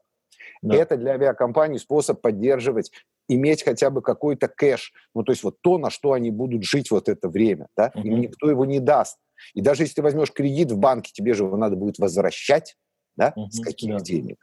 да? 0.61 0.75
Это 0.75 0.99
для 0.99 1.13
авиакомпаний 1.13 1.79
способ 1.79 2.21
поддерживать, 2.21 2.91
иметь 3.29 3.63
хотя 3.63 3.91
бы 3.91 4.03
какой-то 4.03 4.49
кэш, 4.49 4.93
ну, 5.15 5.23
то 5.23 5.33
есть 5.33 5.43
вот 5.43 5.57
то, 5.61 5.79
на 5.79 5.91
что 5.91 6.13
они 6.13 6.31
будут 6.31 6.65
жить 6.65 6.91
вот 6.91 7.09
это 7.09 7.29
время, 7.29 7.69
да? 7.77 7.91
Угу. 7.95 8.07
Им 8.07 8.21
никто 8.21 8.51
его 8.51 8.65
не 8.65 8.81
даст. 8.81 9.19
И 9.55 9.61
даже 9.61 9.83
если 9.83 9.97
ты 9.97 10.03
возьмешь 10.03 10.33
кредит 10.33 10.71
в 10.71 10.79
банке, 10.79 11.11
тебе 11.13 11.35
же 11.35 11.45
его 11.45 11.57
надо 11.57 11.77
будет 11.77 11.99
возвращать, 11.99 12.77
да? 13.17 13.33
Угу, 13.37 13.51
С 13.51 13.61
каких 13.61 13.91
да. 13.91 14.01
денег? 14.01 14.37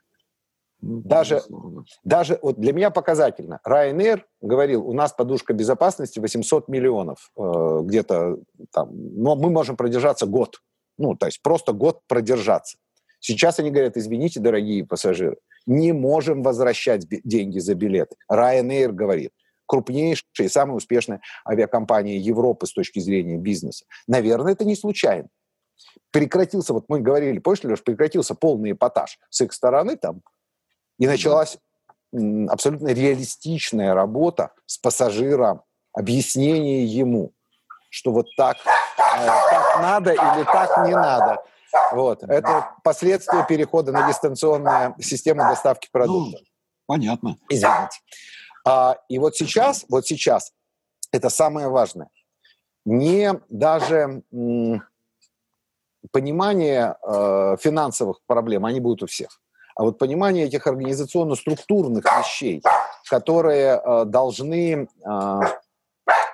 Ну, 0.82 1.02
даже, 1.02 1.44
даже 2.04 2.40
вот 2.42 2.60
для 2.60 2.74
меня 2.74 2.90
показательно. 2.90 3.60
Ryanair 3.68 4.24
говорил, 4.42 4.88
у 4.88 4.94
нас 4.94 5.14
подушка 5.14 5.54
безопасности 5.54 6.20
800 6.20 6.68
миллионов 6.70 7.32
э, 7.38 7.80
где-то 7.84 8.40
там, 8.72 8.90
но 8.92 9.36
мы 9.36 9.52
можем 9.52 9.78
продержаться 9.78 10.26
год. 10.26 10.58
Ну, 10.98 11.16
то 11.16 11.28
есть 11.28 11.42
просто 11.44 11.74
год 11.74 12.00
продержаться. 12.08 12.78
Сейчас 13.20 13.60
они 13.60 13.70
говорят, 13.70 13.96
извините, 13.96 14.40
дорогие 14.40 14.84
пассажиры, 14.84 15.38
не 15.66 15.94
можем 15.94 16.44
возвращать 16.44 17.06
деньги 17.24 17.60
за 17.60 17.76
билеты. 17.76 18.16
Ryanair 18.32 18.92
говорит, 18.92 19.32
крупнейшая 19.66 20.48
и 20.48 20.50
самая 20.50 20.76
успешная 20.76 21.22
авиакомпания 21.48 22.18
Европы 22.18 22.66
с 22.68 22.74
точки 22.74 23.00
зрения 23.00 23.38
бизнеса. 23.38 23.86
Наверное, 24.08 24.54
это 24.54 24.66
не 24.66 24.76
случайно. 24.76 25.30
Прекратился, 26.12 26.74
вот 26.74 26.86
мы 26.90 27.00
говорили, 27.00 27.40
помнишь, 27.40 27.64
Леш, 27.64 27.84
прекратился 27.84 28.36
полный 28.36 28.72
эпатаж 28.72 29.18
с 29.30 29.42
их 29.42 29.54
стороны, 29.54 29.98
там, 29.98 30.22
и 31.00 31.08
началась 31.08 31.58
абсолютно 32.14 32.90
реалистичная 32.90 33.94
работа 33.94 34.52
с 34.66 34.78
пассажиром, 34.78 35.64
объяснение 35.94 36.86
ему, 36.86 37.32
что 37.90 38.12
вот 38.12 38.28
так, 38.36 38.58
э, 38.58 39.26
так 39.26 39.82
надо 39.82 40.12
или 40.12 40.44
так 40.44 40.86
не 40.86 40.94
надо. 40.94 41.44
Вот. 41.92 42.24
Это 42.24 42.76
последствия 42.84 43.46
перехода 43.48 43.92
на 43.92 44.08
дистанционную 44.08 44.96
систему 45.00 45.42
доставки 45.42 45.90
продуктов. 45.92 46.42
Ну, 46.42 46.48
понятно. 46.86 47.38
Извините. 47.50 48.00
А, 48.66 48.98
и 49.10 49.20
вот 49.20 49.36
сейчас, 49.36 49.86
вот 49.90 50.06
сейчас, 50.06 50.54
это 51.12 51.30
самое 51.30 51.68
важное. 51.68 52.10
Не 52.86 53.34
даже 53.50 54.24
м, 54.32 54.84
понимание 56.12 56.96
э, 57.06 57.58
финансовых 57.60 58.22
проблем, 58.26 58.66
они 58.66 58.80
будут 58.80 59.04
у 59.04 59.08
всех 59.08 59.42
а 59.76 59.84
вот 59.84 59.98
понимание 59.98 60.46
этих 60.46 60.68
организационно-структурных 60.68 62.06
вещей, 62.06 62.62
которые 63.10 63.82
э, 63.84 64.06
должны 64.06 64.88
э, 64.88 65.40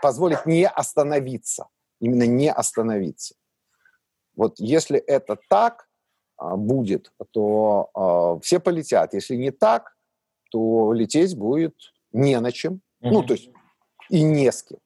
позволить 0.01 0.45
не 0.45 0.67
остановиться, 0.67 1.67
именно 1.99 2.25
не 2.25 2.51
остановиться. 2.51 3.35
Вот 4.37 4.59
если 4.59 4.99
это 4.99 5.37
так 5.49 5.89
э, 6.41 6.55
будет, 6.55 7.11
то 7.31 7.89
э, 7.93 8.45
все 8.45 8.59
полетят. 8.61 9.13
Если 9.13 9.35
не 9.35 9.51
так, 9.51 9.97
то 10.51 10.93
лететь 10.93 11.35
будет 11.35 11.75
не 12.13 12.39
на 12.39 12.53
чем. 12.53 12.75
Mm-hmm. 12.75 13.09
Ну, 13.11 13.23
то 13.23 13.33
есть 13.33 13.49
и 14.09 14.21
не 14.21 14.49
с 14.49 14.63
кем. 14.63 14.79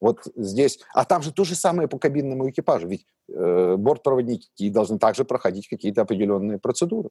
Вот 0.00 0.20
здесь, 0.36 0.80
а 0.94 1.04
там 1.04 1.22
же 1.22 1.32
то 1.32 1.44
же 1.44 1.54
самое 1.54 1.88
по 1.88 1.98
кабинному 1.98 2.50
экипажу, 2.50 2.86
ведь 2.86 3.06
э, 3.28 3.76
бортпроводники 3.76 4.70
должны 4.70 4.98
также 4.98 5.24
проходить 5.24 5.68
какие-то 5.68 6.02
определенные 6.02 6.58
процедуры. 6.58 7.08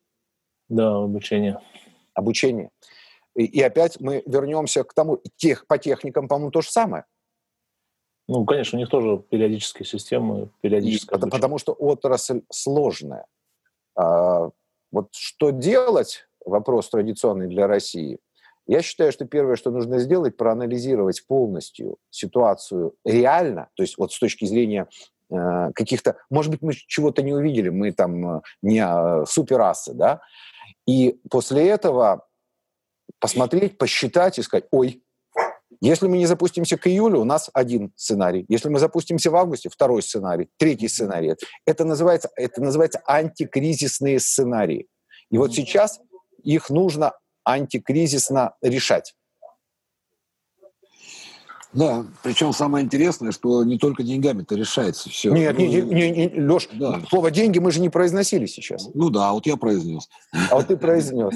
Да, 0.69 1.03
обучение. 1.03 1.59
Обучение. 2.13 2.69
И, 3.35 3.45
и 3.45 3.61
опять 3.61 3.99
мы 3.99 4.23
вернемся 4.25 4.83
к 4.83 4.93
тому, 4.93 5.21
тех, 5.35 5.67
по 5.67 5.77
техникам, 5.77 6.27
по-моему, 6.27 6.51
то 6.51 6.61
же 6.61 6.69
самое. 6.69 7.05
Ну, 8.27 8.45
конечно, 8.45 8.77
у 8.77 8.79
них 8.79 8.89
тоже 8.89 9.23
периодические 9.29 9.85
системы, 9.85 10.49
периодическое 10.61 11.17
и, 11.17 11.29
Потому 11.29 11.57
что 11.57 11.71
отрасль 11.73 12.41
сложная. 12.49 13.25
А, 13.95 14.49
вот 14.91 15.09
что 15.13 15.51
делать, 15.51 16.27
вопрос 16.45 16.89
традиционный 16.89 17.47
для 17.47 17.67
России. 17.67 18.19
Я 18.67 18.81
считаю, 18.81 19.13
что 19.13 19.25
первое, 19.25 19.55
что 19.55 19.71
нужно 19.71 19.99
сделать, 19.99 20.35
проанализировать 20.35 21.25
полностью 21.25 21.97
ситуацию 22.09 22.95
реально, 23.05 23.69
то 23.75 23.83
есть 23.83 23.97
вот 23.97 24.11
с 24.11 24.19
точки 24.19 24.43
зрения 24.43 24.89
э, 25.31 25.71
каких-то, 25.73 26.17
может 26.29 26.51
быть, 26.51 26.61
мы 26.61 26.73
чего-то 26.73 27.21
не 27.21 27.33
увидели, 27.33 27.69
мы 27.69 27.93
там 27.93 28.39
э, 28.39 28.41
не 28.61 28.83
э, 28.85 29.25
суперасы, 29.25 29.93
да, 29.93 30.19
и 30.85 31.17
после 31.29 31.69
этого 31.69 32.27
посмотреть, 33.19 33.77
посчитать 33.77 34.37
и 34.37 34.41
сказать, 34.41 34.65
ой, 34.71 35.01
если 35.81 36.07
мы 36.07 36.17
не 36.17 36.25
запустимся 36.25 36.77
к 36.77 36.87
июлю, 36.87 37.19
у 37.19 37.23
нас 37.23 37.49
один 37.53 37.91
сценарий. 37.95 38.45
Если 38.49 38.69
мы 38.69 38.79
запустимся 38.79 39.31
в 39.31 39.35
августе, 39.35 39.69
второй 39.69 40.01
сценарий, 40.01 40.49
третий 40.57 40.87
сценарий. 40.87 41.35
Это 41.65 41.85
называется, 41.85 42.29
это 42.35 42.61
называется 42.61 43.01
антикризисные 43.05 44.19
сценарии. 44.19 44.87
И 45.29 45.37
вот 45.37 45.53
сейчас 45.53 45.99
их 46.43 46.69
нужно 46.69 47.13
антикризисно 47.43 48.55
решать. 48.61 49.13
Да, 51.73 52.05
причем 52.23 52.53
самое 52.53 52.85
интересное, 52.85 53.31
что 53.31 53.63
не 53.63 53.77
только 53.77 54.01
деньгами 54.01 54.41
это 54.41 54.55
решается 54.55 55.09
все. 55.09 55.31
Нет, 55.31 55.57
не, 55.57 55.67
не, 55.67 56.11
не, 56.11 56.41
Леш, 56.41 56.69
да. 56.73 57.01
слово 57.09 57.29
деньги 57.29 57.59
мы 57.59 57.71
же 57.71 57.81
не 57.81 57.89
произносили 57.89 58.45
сейчас. 58.45 58.89
Ну 58.93 59.09
да, 59.09 59.31
вот 59.33 59.45
я 59.45 59.57
произнес. 59.57 60.09
А 60.49 60.55
вот 60.55 60.67
ты 60.67 60.77
произнес. 60.77 61.35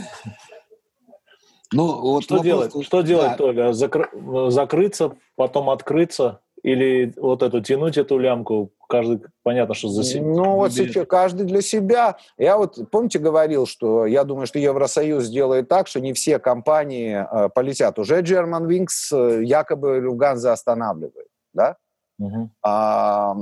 Ну, 1.74 2.02
вот 2.02 2.24
что 2.24 2.36
вопрос, 2.36 2.46
делать? 2.46 2.86
Что 2.86 3.02
делать, 3.02 3.32
да. 3.32 3.38
Толя? 3.38 3.74
Закр... 3.74 4.10
Закрыться, 4.50 5.16
потом 5.36 5.70
открыться? 5.70 6.42
Или 6.64 7.14
вот 7.18 7.42
эту 7.42 7.62
тянуть 7.62 7.98
эту 7.98 8.20
лямку, 8.20 8.72
каждый, 8.88 9.22
понятно, 9.42 9.74
что 9.74 9.88
за 9.88 10.04
себя. 10.04 10.24
Ну, 10.24 10.58
вот 10.58 10.72
сейчас 10.74 11.08
каждый 11.08 11.48
для 11.48 11.62
себя. 11.62 12.18
Я 12.38 12.58
вот, 12.58 12.78
помните, 12.92 13.18
говорил, 13.18 13.66
что 13.66 14.06
я 14.06 14.24
думаю, 14.24 14.46
что 14.46 14.60
Евросоюз 14.60 15.24
сделает 15.24 15.70
так, 15.70 15.88
что 15.88 16.00
не 16.00 16.14
все 16.14 16.38
компании 16.38 17.26
э, 17.32 17.50
полетят. 17.50 17.98
Уже 17.98 18.22
German 18.22 18.68
Wings 18.68 19.12
э, 19.12 19.44
якобы 19.44 20.00
Люфганза 20.00 20.52
останавливает, 20.52 21.30
да? 21.54 21.78
Угу. 22.20 22.52
А, 22.62 23.36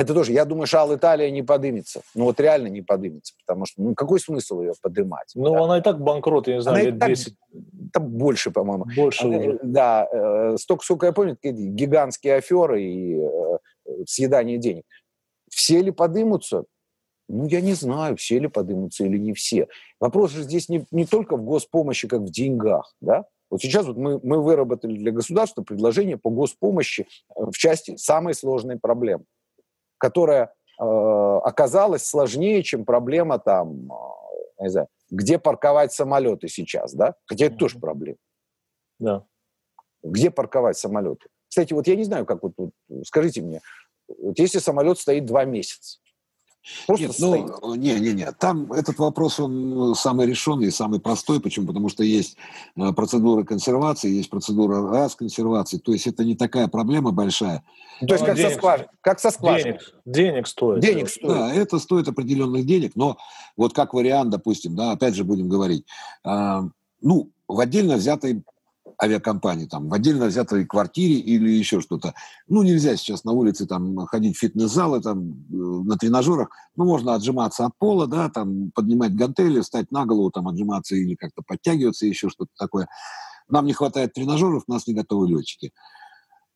это 0.00 0.14
тоже, 0.14 0.32
я 0.32 0.46
думаю, 0.46 0.66
шал 0.66 0.94
Италия 0.94 1.30
не 1.30 1.42
подымется. 1.42 2.00
Ну 2.14 2.24
вот 2.24 2.40
реально 2.40 2.68
не 2.68 2.80
подымется, 2.80 3.34
потому 3.44 3.66
что, 3.66 3.82
ну 3.82 3.94
какой 3.94 4.18
смысл 4.18 4.62
ее 4.62 4.72
подымать? 4.80 5.30
Ну 5.34 5.52
да? 5.52 5.64
она 5.64 5.78
и 5.78 5.82
так 5.82 6.00
банкрот, 6.00 6.48
я 6.48 6.54
не 6.54 6.62
знаю, 6.62 6.76
она 6.76 6.84
лет 6.86 6.98
10. 6.98 7.34
Там 7.92 8.08
больше, 8.08 8.50
по-моему. 8.50 8.86
Больше 8.96 9.26
она, 9.26 9.36
уже. 9.36 9.58
Да, 9.62 10.08
э, 10.10 10.56
столько, 10.58 10.84
сколько 10.84 11.06
я 11.06 11.12
помню, 11.12 11.36
гигантские 11.42 12.36
аферы 12.36 12.82
и 12.82 13.20
э, 13.20 13.58
съедание 14.06 14.56
денег. 14.56 14.84
Все 15.50 15.82
ли 15.82 15.90
подымутся? 15.90 16.64
Ну, 17.28 17.46
я 17.46 17.60
не 17.60 17.74
знаю, 17.74 18.16
все 18.16 18.38
ли 18.38 18.48
подымутся 18.48 19.04
или 19.04 19.18
не 19.18 19.34
все. 19.34 19.68
Вопрос 20.00 20.30
же 20.30 20.42
здесь 20.42 20.68
не, 20.68 20.86
не 20.90 21.04
только 21.04 21.36
в 21.36 21.44
госпомощи, 21.44 22.08
как 22.08 22.20
в 22.20 22.30
деньгах, 22.30 22.94
да? 23.00 23.26
Вот 23.50 23.60
сейчас 23.60 23.84
вот 23.86 23.96
мы, 23.96 24.18
мы 24.22 24.42
выработали 24.42 24.96
для 24.96 25.12
государства 25.12 25.62
предложение 25.62 26.16
по 26.16 26.30
госпомощи 26.30 27.06
э, 27.36 27.42
в 27.44 27.52
части 27.52 27.96
самой 27.96 28.32
сложной 28.32 28.78
проблемы 28.78 29.24
которая 30.00 30.52
э, 30.80 30.82
оказалась 30.82 32.04
сложнее, 32.04 32.62
чем 32.62 32.84
проблема 32.84 33.38
там, 33.38 33.92
э, 33.92 34.62
не 34.62 34.70
знаю, 34.70 34.88
где 35.10 35.38
парковать 35.38 35.92
самолеты 35.92 36.48
сейчас, 36.48 36.94
да? 36.94 37.14
Хотя 37.26 37.46
это 37.46 37.56
тоже 37.56 37.78
проблема. 37.78 38.18
Да. 38.98 39.24
Где 40.02 40.30
парковать 40.30 40.78
самолеты? 40.78 41.28
Кстати, 41.48 41.72
вот 41.74 41.86
я 41.86 41.96
не 41.96 42.04
знаю, 42.04 42.26
как 42.26 42.42
вот, 42.42 42.52
вот 42.56 42.70
скажите 43.04 43.42
мне, 43.42 43.60
вот 44.08 44.38
если 44.38 44.58
самолет 44.58 44.98
стоит 44.98 45.26
два 45.26 45.44
месяца, 45.44 45.98
Просто 46.86 47.06
Нет, 47.06 47.16
ну, 47.20 47.74
не, 47.74 47.94
не, 47.98 48.12
не. 48.12 48.32
Там 48.32 48.72
этот 48.72 48.98
вопрос, 48.98 49.40
он 49.40 49.94
самый 49.94 50.26
решенный 50.26 50.66
и 50.66 50.70
самый 50.70 51.00
простой. 51.00 51.40
Почему? 51.40 51.66
Потому 51.66 51.88
что 51.88 52.04
есть 52.04 52.36
э, 52.76 52.92
процедура 52.92 53.44
консервации, 53.44 54.10
есть 54.10 54.28
процедура 54.28 54.88
расконсервации. 54.90 55.78
То 55.78 55.92
есть 55.92 56.06
это 56.06 56.24
не 56.24 56.36
такая 56.36 56.68
проблема 56.68 57.12
большая. 57.12 57.62
То 58.00 58.14
есть 58.14 58.24
как 58.24 58.36
денег, 58.36 58.50
со, 58.50 58.56
скваж... 58.56 58.80
как 59.00 59.20
со 59.20 59.30
скважиной. 59.30 59.78
Денег, 60.04 60.34
денег 60.34 60.46
стоит. 60.46 60.80
Денег 60.80 61.08
стоит. 61.08 61.28
Да, 61.28 61.52
это 61.52 61.78
стоит 61.78 62.08
определенных 62.08 62.66
денег. 62.66 62.92
Но 62.94 63.16
вот 63.56 63.72
как 63.74 63.94
вариант, 63.94 64.30
допустим, 64.30 64.76
да, 64.76 64.92
опять 64.92 65.14
же 65.14 65.24
будем 65.24 65.48
говорить, 65.48 65.86
э, 66.24 66.60
ну, 67.00 67.30
в 67.48 67.58
отдельно 67.58 67.96
взятой 67.96 68.42
авиакомпании, 69.02 69.66
там, 69.66 69.88
в 69.88 69.94
отдельно 69.94 70.26
взятой 70.26 70.66
квартире 70.66 71.14
или 71.14 71.50
еще 71.50 71.80
что-то. 71.80 72.14
Ну, 72.48 72.62
нельзя 72.62 72.96
сейчас 72.96 73.24
на 73.24 73.32
улице 73.32 73.66
там 73.66 74.06
ходить 74.06 74.36
в 74.36 74.40
фитнес-залы, 74.40 75.00
там, 75.00 75.30
э, 75.30 75.54
на 75.54 75.96
тренажерах. 75.96 76.50
Ну, 76.76 76.84
можно 76.84 77.14
отжиматься 77.14 77.66
от 77.66 77.72
пола, 77.78 78.06
да, 78.06 78.28
там, 78.28 78.70
поднимать 78.74 79.14
гантели, 79.14 79.60
встать 79.60 79.90
на 79.90 80.04
голову, 80.04 80.30
там, 80.30 80.48
отжиматься 80.48 80.96
или 80.96 81.14
как-то 81.14 81.42
подтягиваться, 81.46 82.06
еще 82.06 82.28
что-то 82.28 82.50
такое. 82.58 82.88
Нам 83.48 83.66
не 83.66 83.72
хватает 83.72 84.12
тренажеров, 84.12 84.68
нас 84.68 84.86
не 84.86 84.94
готовы 84.94 85.28
летчики. 85.28 85.72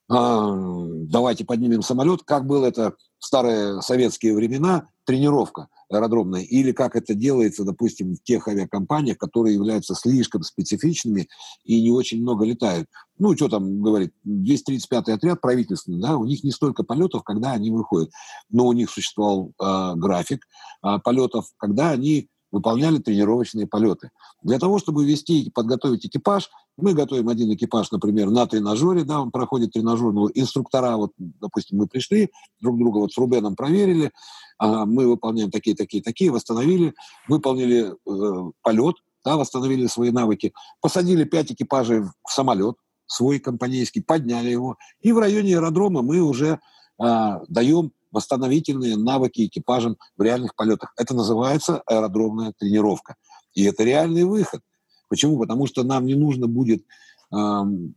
А, 0.09 0.53
давайте 0.55 1.45
поднимем 1.45 1.83
самолет. 1.83 2.23
Как 2.25 2.47
было 2.47 2.67
это 2.67 2.95
в 3.19 3.25
старые 3.25 3.81
советские 3.81 4.35
времена, 4.35 4.89
тренировка 5.05 5.69
аэродромная, 5.91 6.43
или 6.43 6.73
как 6.73 6.97
это 6.97 7.15
делается, 7.15 7.65
допустим, 7.65 8.15
в 8.15 8.23
тех 8.23 8.49
авиакомпаниях, 8.49 9.19
которые 9.19 9.55
являются 9.55 9.95
слишком 9.95 10.43
специфичными 10.43 11.29
и 11.65 11.81
не 11.83 11.91
очень 11.91 12.21
много 12.23 12.45
летают. 12.45 12.89
Ну, 13.19 13.35
что 13.37 13.49
там 13.49 13.81
говорит, 13.81 14.13
235-й 14.27 15.13
отряд 15.13 15.41
правительственный, 15.41 16.01
да, 16.01 16.17
у 16.17 16.25
них 16.25 16.43
не 16.43 16.51
столько 16.51 16.83
полетов, 16.83 17.23
когда 17.23 17.53
они 17.53 17.71
выходят, 17.71 18.11
но 18.51 18.67
у 18.67 18.73
них 18.73 18.91
существовал 18.91 19.53
э, 19.61 19.93
график 19.97 20.47
э, 20.83 20.99
полетов, 21.05 21.47
когда 21.59 21.91
они 21.91 22.29
выполняли 22.55 22.99
тренировочные 22.99 23.67
полеты. 23.67 24.11
Для 24.43 24.61
того, 24.61 24.79
чтобы 24.79 25.05
вести 25.05 25.43
и 25.43 25.51
подготовить 25.51 26.07
экипаж, 26.07 26.51
мы 26.77 26.95
готовим 26.95 27.29
один 27.29 27.53
экипаж, 27.53 27.91
например, 27.91 28.31
на 28.31 28.47
тренажере, 28.47 29.03
да, 29.03 29.21
он 29.21 29.33
проходит 29.33 29.73
тренажерного 29.73 30.31
инструктора, 30.35 30.97
вот, 30.97 31.11
допустим, 31.19 31.79
мы 31.79 31.89
пришли, 31.89 32.31
друг 32.61 32.79
друга 32.79 32.99
вот 32.99 33.13
с 33.13 33.19
Рубеном 33.19 33.57
проверили, 33.57 34.13
а, 34.59 34.87
мы 34.87 35.09
выполняем 35.09 35.51
такие, 35.51 35.75
такие, 35.75 36.01
такие, 36.01 36.31
восстановили, 36.31 36.95
выполнили 37.29 37.91
э, 37.91 38.53
полет, 38.63 38.95
да, 39.25 39.37
восстановили 39.37 39.89
свои 39.89 40.13
навыки, 40.13 40.53
посадили 40.81 41.25
пять 41.25 41.51
экипажей 41.51 42.03
в 42.03 42.13
самолет, 42.29 42.77
свой 43.07 43.41
компанейский, 43.41 44.01
подняли 44.01 44.51
его, 44.51 44.77
и 45.01 45.11
в 45.11 45.19
районе 45.19 45.57
аэродрома 45.57 46.03
мы 46.03 46.21
уже 46.21 46.61
а, 47.01 47.43
даем 47.49 47.91
восстановительные 48.15 48.97
навыки 48.97 49.45
экипажам 49.45 49.97
в 50.17 50.23
реальных 50.23 50.55
полетах. 50.55 50.95
Это 50.97 51.15
называется 51.15 51.83
аэродромная 51.87 52.55
тренировка. 52.57 53.17
И 53.55 53.65
это 53.65 53.83
реальный 53.85 54.25
выход. 54.25 54.61
Почему? 55.09 55.39
Потому 55.39 55.67
что 55.67 55.83
нам 55.83 56.07
не 56.07 56.15
нужно 56.15 56.47
будет 56.47 56.85
эм, 57.33 57.95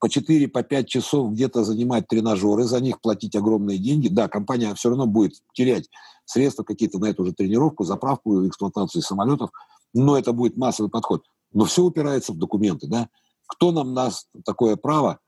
по 0.00 0.06
4-5 0.06 0.48
по 0.48 0.84
часов 0.84 1.32
где-то 1.32 1.64
занимать 1.64 2.08
тренажеры, 2.08 2.64
за 2.64 2.80
них 2.80 3.00
платить 3.00 3.36
огромные 3.36 3.78
деньги. 3.78 4.08
Да, 4.08 4.28
компания 4.28 4.74
все 4.74 4.90
равно 4.90 5.06
будет 5.06 5.34
терять 5.54 5.88
средства 6.24 6.64
какие-то 6.64 6.98
на 6.98 7.06
эту 7.06 7.24
же 7.24 7.32
тренировку, 7.32 7.84
заправку, 7.84 8.46
эксплуатацию 8.46 9.02
самолетов, 9.02 9.50
но 9.92 10.18
это 10.18 10.32
будет 10.32 10.56
массовый 10.56 10.90
подход. 10.90 11.22
Но 11.52 11.64
все 11.64 11.82
упирается 11.82 12.32
в 12.32 12.38
документы. 12.38 12.88
Да? 12.88 13.08
Кто 13.46 13.72
нам 13.72 13.94
даст 13.94 14.28
такое 14.44 14.76
право 14.76 15.20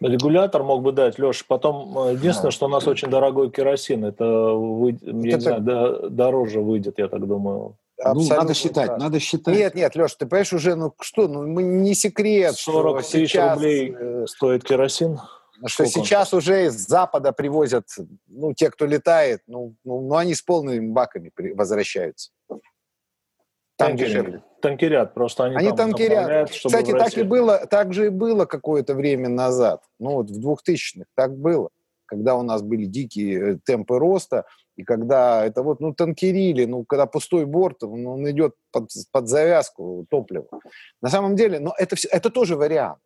Регулятор 0.00 0.62
мог 0.62 0.82
бы 0.82 0.92
дать, 0.92 1.18
Леша. 1.18 1.44
Потом 1.48 1.98
э, 1.98 2.12
единственное, 2.12 2.52
что 2.52 2.66
у 2.66 2.68
нас 2.68 2.86
очень 2.86 3.08
дорогой 3.10 3.50
керосин. 3.50 4.04
Это, 4.04 4.24
вы, 4.24 4.90
я 4.90 4.96
это... 4.96 5.12
не 5.12 5.40
знаю, 5.40 5.60
да, 5.60 6.08
дороже 6.08 6.60
выйдет, 6.60 6.98
я 6.98 7.08
так 7.08 7.26
думаю. 7.26 7.76
Абсолютно, 8.00 8.36
ну, 8.36 8.42
надо 8.42 8.54
считать, 8.54 8.86
да. 8.86 8.96
надо 8.96 9.20
считать. 9.20 9.56
Нет, 9.56 9.74
нет, 9.74 9.96
Леша, 9.96 10.14
ты 10.16 10.26
понимаешь, 10.26 10.52
уже, 10.52 10.76
ну 10.76 10.94
что, 11.00 11.26
ну 11.26 11.44
не 11.44 11.94
секрет, 11.94 12.54
40 12.54 13.00
что 13.02 13.10
тысяч 13.10 13.32
сейчас, 13.32 13.54
рублей 13.54 13.96
э, 13.98 14.26
стоит 14.28 14.62
керосин. 14.62 15.18
Что 15.66 15.84
Сколько 15.84 16.06
сейчас 16.06 16.32
он? 16.32 16.38
уже 16.38 16.66
из 16.66 16.74
Запада 16.74 17.32
привозят, 17.32 17.86
ну, 18.28 18.54
те, 18.54 18.70
кто 18.70 18.86
летает, 18.86 19.42
ну, 19.48 19.74
ну, 19.82 20.02
ну 20.02 20.14
они 20.14 20.36
с 20.36 20.42
полными 20.42 20.92
баками 20.92 21.32
возвращаются. 21.54 22.30
Там 23.78 23.90
Танкерят. 23.90 24.10
дешевле. 24.10 24.42
Танкерят, 24.60 25.14
просто 25.14 25.44
они, 25.44 25.56
они 25.56 25.68
там 25.68 25.92
танкерят. 25.92 26.50
Кстати, 26.50 26.90
так 26.90 27.16
и 27.16 27.22
было, 27.22 27.64
так 27.66 27.94
же 27.94 28.06
и 28.06 28.08
было 28.08 28.44
какое-то 28.44 28.94
время 28.94 29.28
назад, 29.28 29.84
ну 30.00 30.14
вот 30.14 30.30
в 30.30 30.46
2000-х, 30.46 31.04
так 31.14 31.38
было, 31.38 31.68
когда 32.06 32.34
у 32.34 32.42
нас 32.42 32.60
были 32.60 32.86
дикие 32.86 33.52
э, 33.52 33.58
темпы 33.64 34.00
роста, 34.00 34.46
и 34.74 34.82
когда 34.82 35.44
это 35.44 35.62
вот, 35.62 35.78
ну, 35.78 35.94
танкерили, 35.94 36.64
ну, 36.64 36.84
когда 36.84 37.06
пустой 37.06 37.46
борт, 37.46 37.82
ну, 37.82 38.14
он 38.14 38.28
идет 38.28 38.54
под, 38.72 38.90
под 39.12 39.28
завязку 39.28 40.06
топлива. 40.10 40.48
На 41.00 41.08
самом 41.08 41.36
деле, 41.36 41.60
но 41.60 41.72
это, 41.78 41.94
это 42.10 42.30
тоже 42.30 42.56
вариант. 42.56 42.98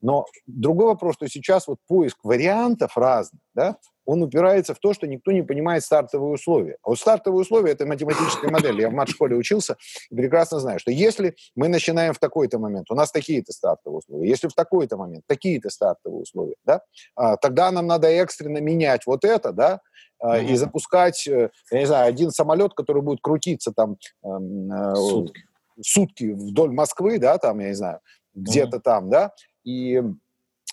Но 0.00 0.24
другой 0.46 0.86
вопрос, 0.86 1.16
что 1.16 1.28
сейчас 1.28 1.66
вот 1.66 1.78
поиск 1.86 2.18
вариантов 2.22 2.96
разных, 2.96 3.42
да, 3.54 3.76
он 4.10 4.24
упирается 4.24 4.74
в 4.74 4.80
то, 4.80 4.92
что 4.92 5.06
никто 5.06 5.30
не 5.30 5.42
понимает 5.42 5.84
стартовые 5.84 6.32
условия. 6.32 6.76
А 6.82 6.90
вот 6.90 6.98
стартовые 6.98 7.42
условия– 7.42 7.70
это 7.72 7.86
математическая 7.86 8.50
модель. 8.50 8.80
Я 8.80 8.90
в 8.90 8.92
мат-школе 8.92 9.36
учился 9.36 9.76
и 10.10 10.16
прекрасно 10.16 10.58
знаю, 10.58 10.80
что 10.80 10.90
если 10.90 11.36
мы 11.54 11.68
начинаем 11.68 12.12
в 12.12 12.18
такой-то 12.18 12.58
момент, 12.58 12.90
у 12.90 12.96
нас 12.96 13.12
такие-то 13.12 13.52
стартовые 13.52 13.98
условия, 13.98 14.28
если 14.28 14.48
в 14.48 14.54
такой-то 14.54 14.96
момент 14.96 15.22
такие-то 15.28 15.70
стартовые 15.70 16.22
условия, 16.22 16.56
да, 16.64 16.80
а, 17.14 17.36
тогда 17.36 17.70
нам 17.70 17.86
надо 17.86 18.08
экстренно 18.08 18.58
менять 18.58 19.02
вот 19.06 19.24
это, 19.24 19.52
да, 19.52 19.80
mm-hmm. 20.20 20.44
и 20.44 20.56
запускать, 20.56 21.28
э, 21.28 21.50
я 21.70 21.78
не 21.78 21.86
знаю, 21.86 22.08
один 22.08 22.32
самолет, 22.32 22.74
который 22.74 23.02
будет 23.02 23.20
крутиться 23.22 23.70
там 23.70 23.96
эм, 24.24 24.72
э, 24.72 24.96
сутки. 24.96 25.44
сутки 25.80 26.32
вдоль 26.32 26.72
Москвы, 26.72 27.20
да, 27.20 27.38
там, 27.38 27.60
я 27.60 27.68
не 27.68 27.74
знаю, 27.74 28.00
где-то 28.34 28.78
mm-hmm. 28.78 28.82
там, 28.82 29.08
да, 29.08 29.32
и 29.62 30.02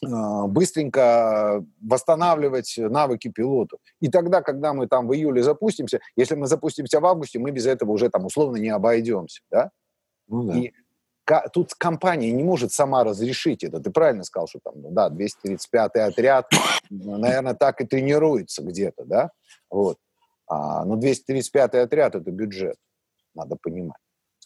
быстренько 0.02 1.66
восстанавливать 1.82 2.76
навыки 2.78 3.30
пилотов. 3.30 3.80
И 4.00 4.10
тогда, 4.10 4.42
когда 4.42 4.74
мы 4.74 4.88
там 4.88 5.08
в 5.08 5.14
июле 5.14 5.42
запустимся, 5.42 6.00
если 6.16 6.36
мы 6.36 6.48
запустимся 6.48 7.00
в 7.00 7.06
августе, 7.06 7.40
мы 7.40 7.52
без 7.52 7.66
этого 7.66 7.92
уже 7.92 8.10
там 8.10 8.26
условно 8.26 8.58
не 8.58 8.70
обойдемся, 8.70 9.42
да? 9.50 9.72
Ну, 10.28 10.44
да. 10.44 10.58
И 10.58 10.72
тут 11.52 11.74
компания 11.74 12.32
не 12.32 12.44
может 12.44 12.72
сама 12.72 13.04
разрешить 13.04 13.64
это. 13.64 13.80
Ты 13.80 13.92
правильно 13.92 14.24
сказал, 14.24 14.48
что 14.48 14.60
там, 14.64 14.76
ну, 14.82 14.92
да, 14.92 15.10
235-й 15.10 16.02
отряд, 16.02 16.52
наверное, 16.90 17.54
так 17.54 17.82
и 17.82 17.86
тренируется 17.86 18.64
где-то, 18.64 19.04
да? 19.06 19.32
Вот. 19.70 19.98
А, 20.48 20.86
но 20.86 20.98
235-й 20.98 21.82
отряд– 21.82 22.16
это 22.16 22.32
бюджет, 22.32 22.78
надо 23.34 23.58
понимать. 23.62 23.98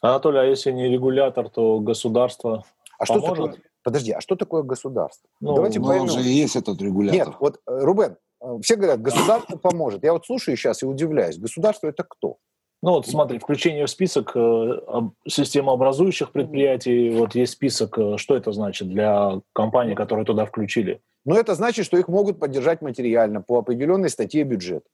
Анатолий, 0.02 0.40
а 0.40 0.44
если 0.46 0.72
не 0.72 0.90
регулятор, 0.90 1.50
то 1.50 1.80
государство 1.80 2.66
а 2.98 3.06
поможет? 3.06 3.36
что 3.36 3.46
такое? 3.48 3.71
Подожди, 3.84 4.12
а 4.12 4.22
что 4.22 4.36
такое 4.36 4.64
государство? 4.64 5.28
Ну, 5.40 5.56
Давайте 5.56 5.80
ну, 5.80 5.88
поймем. 5.88 6.10
же 6.10 6.22
и 6.22 6.32
есть 6.32 6.56
этот 6.56 6.82
регулятор. 6.82 7.28
Нет, 7.28 7.36
вот, 7.40 7.60
э, 7.68 7.80
Рубен, 7.80 8.18
э, 8.42 8.60
все 8.62 8.76
говорят, 8.76 9.02
государство 9.02 9.58
поможет. 9.58 10.04
Я 10.04 10.14
вот 10.14 10.26
слушаю 10.26 10.56
сейчас 10.56 10.84
и 10.84 10.86
удивляюсь. 10.86 11.38
Государство 11.38 11.88
это 11.88 12.04
кто? 12.04 12.38
Ну 12.84 12.92
вот 12.94 13.08
смотри, 13.08 13.38
включение 13.38 13.86
в 13.86 13.90
список 13.90 14.32
э, 14.36 14.82
системообразующих 15.28 16.32
предприятий, 16.32 17.12
вот 17.12 17.36
есть 17.36 17.54
список, 17.54 17.98
что 18.18 18.36
это 18.36 18.52
значит 18.52 18.90
для 18.90 19.42
компаний, 19.54 19.96
которые 19.96 20.26
туда 20.26 20.46
включили? 20.46 21.02
Ну 21.26 21.36
это 21.36 21.56
значит, 21.56 21.86
что 21.86 21.98
их 21.98 22.08
могут 22.08 22.40
поддержать 22.40 22.82
материально 22.82 23.42
по 23.42 23.60
определенной 23.60 24.10
статье 24.10 24.44
бюджета. 24.44 24.88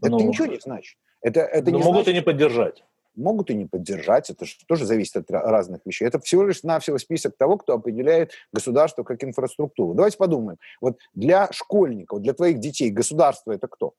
Это 0.00 0.10
ну, 0.10 0.20
ничего 0.20 0.46
не 0.46 0.58
значит. 0.58 0.98
Это, 1.20 1.40
это 1.40 1.70
не 1.70 1.78
могут 1.78 2.04
значит... 2.04 2.08
и 2.08 2.14
не 2.14 2.22
поддержать 2.22 2.84
могут 3.16 3.50
и 3.50 3.54
не 3.54 3.66
поддержать, 3.66 4.30
это 4.30 4.44
же 4.44 4.54
тоже 4.66 4.86
зависит 4.86 5.16
от 5.16 5.30
разных 5.30 5.80
вещей. 5.84 6.06
Это 6.06 6.18
всего 6.20 6.44
лишь 6.44 6.62
навсего 6.62 6.98
список 6.98 7.36
того, 7.36 7.56
кто 7.58 7.74
определяет 7.74 8.32
государство 8.52 9.02
как 9.02 9.22
инфраструктуру. 9.24 9.94
Давайте 9.94 10.16
подумаем. 10.16 10.58
Вот 10.80 10.98
для 11.14 11.50
школьников, 11.52 12.20
для 12.22 12.32
твоих 12.34 12.60
детей 12.60 12.90
государство 12.90 13.52
это 13.52 13.68
кто? 13.68 13.94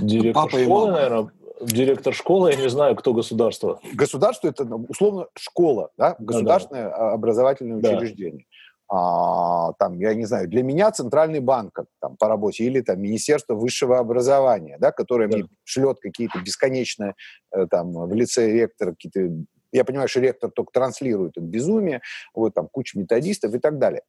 Директор 0.00 0.44
Папа 0.44 0.58
школы, 0.58 0.90
наверное. 0.90 1.32
Директор 1.60 2.12
школы, 2.12 2.50
я 2.50 2.56
не 2.56 2.68
знаю, 2.68 2.96
кто 2.96 3.14
государство. 3.14 3.80
Государство 3.94 4.48
это 4.48 4.64
ну, 4.64 4.84
условно 4.88 5.28
школа, 5.34 5.90
да? 5.96 6.14
государственное 6.18 6.90
да, 6.90 6.96
да. 6.96 7.12
образовательное 7.12 7.78
учреждение. 7.78 8.44
А, 8.88 9.72
там, 9.74 9.98
я 9.98 10.14
не 10.14 10.26
знаю, 10.26 10.48
для 10.48 10.62
меня 10.62 10.92
Центральный 10.92 11.40
банк 11.40 11.80
там, 12.00 12.16
по 12.16 12.28
работе 12.28 12.64
или 12.64 12.80
там 12.80 13.00
Министерство 13.00 13.54
высшего 13.54 13.98
образования, 13.98 14.76
да, 14.78 14.92
которое 14.92 15.28
да. 15.28 15.38
мне 15.38 15.48
шлет 15.64 15.98
какие-то 16.00 16.38
бесконечные 16.40 17.14
э, 17.52 17.66
там 17.68 17.92
в 17.92 18.14
лице 18.14 18.52
ректора 18.52 18.92
какие-то 18.92 19.44
я 19.72 19.84
понимаю, 19.84 20.08
что 20.08 20.20
ректор 20.20 20.50
только 20.50 20.72
транслирует 20.72 21.32
это 21.36 21.44
безумие, 21.44 22.00
вот 22.32 22.54
там 22.54 22.68
куча 22.68 22.98
методистов 22.98 23.54
и 23.54 23.58
так 23.58 23.78
далее. 23.78 24.02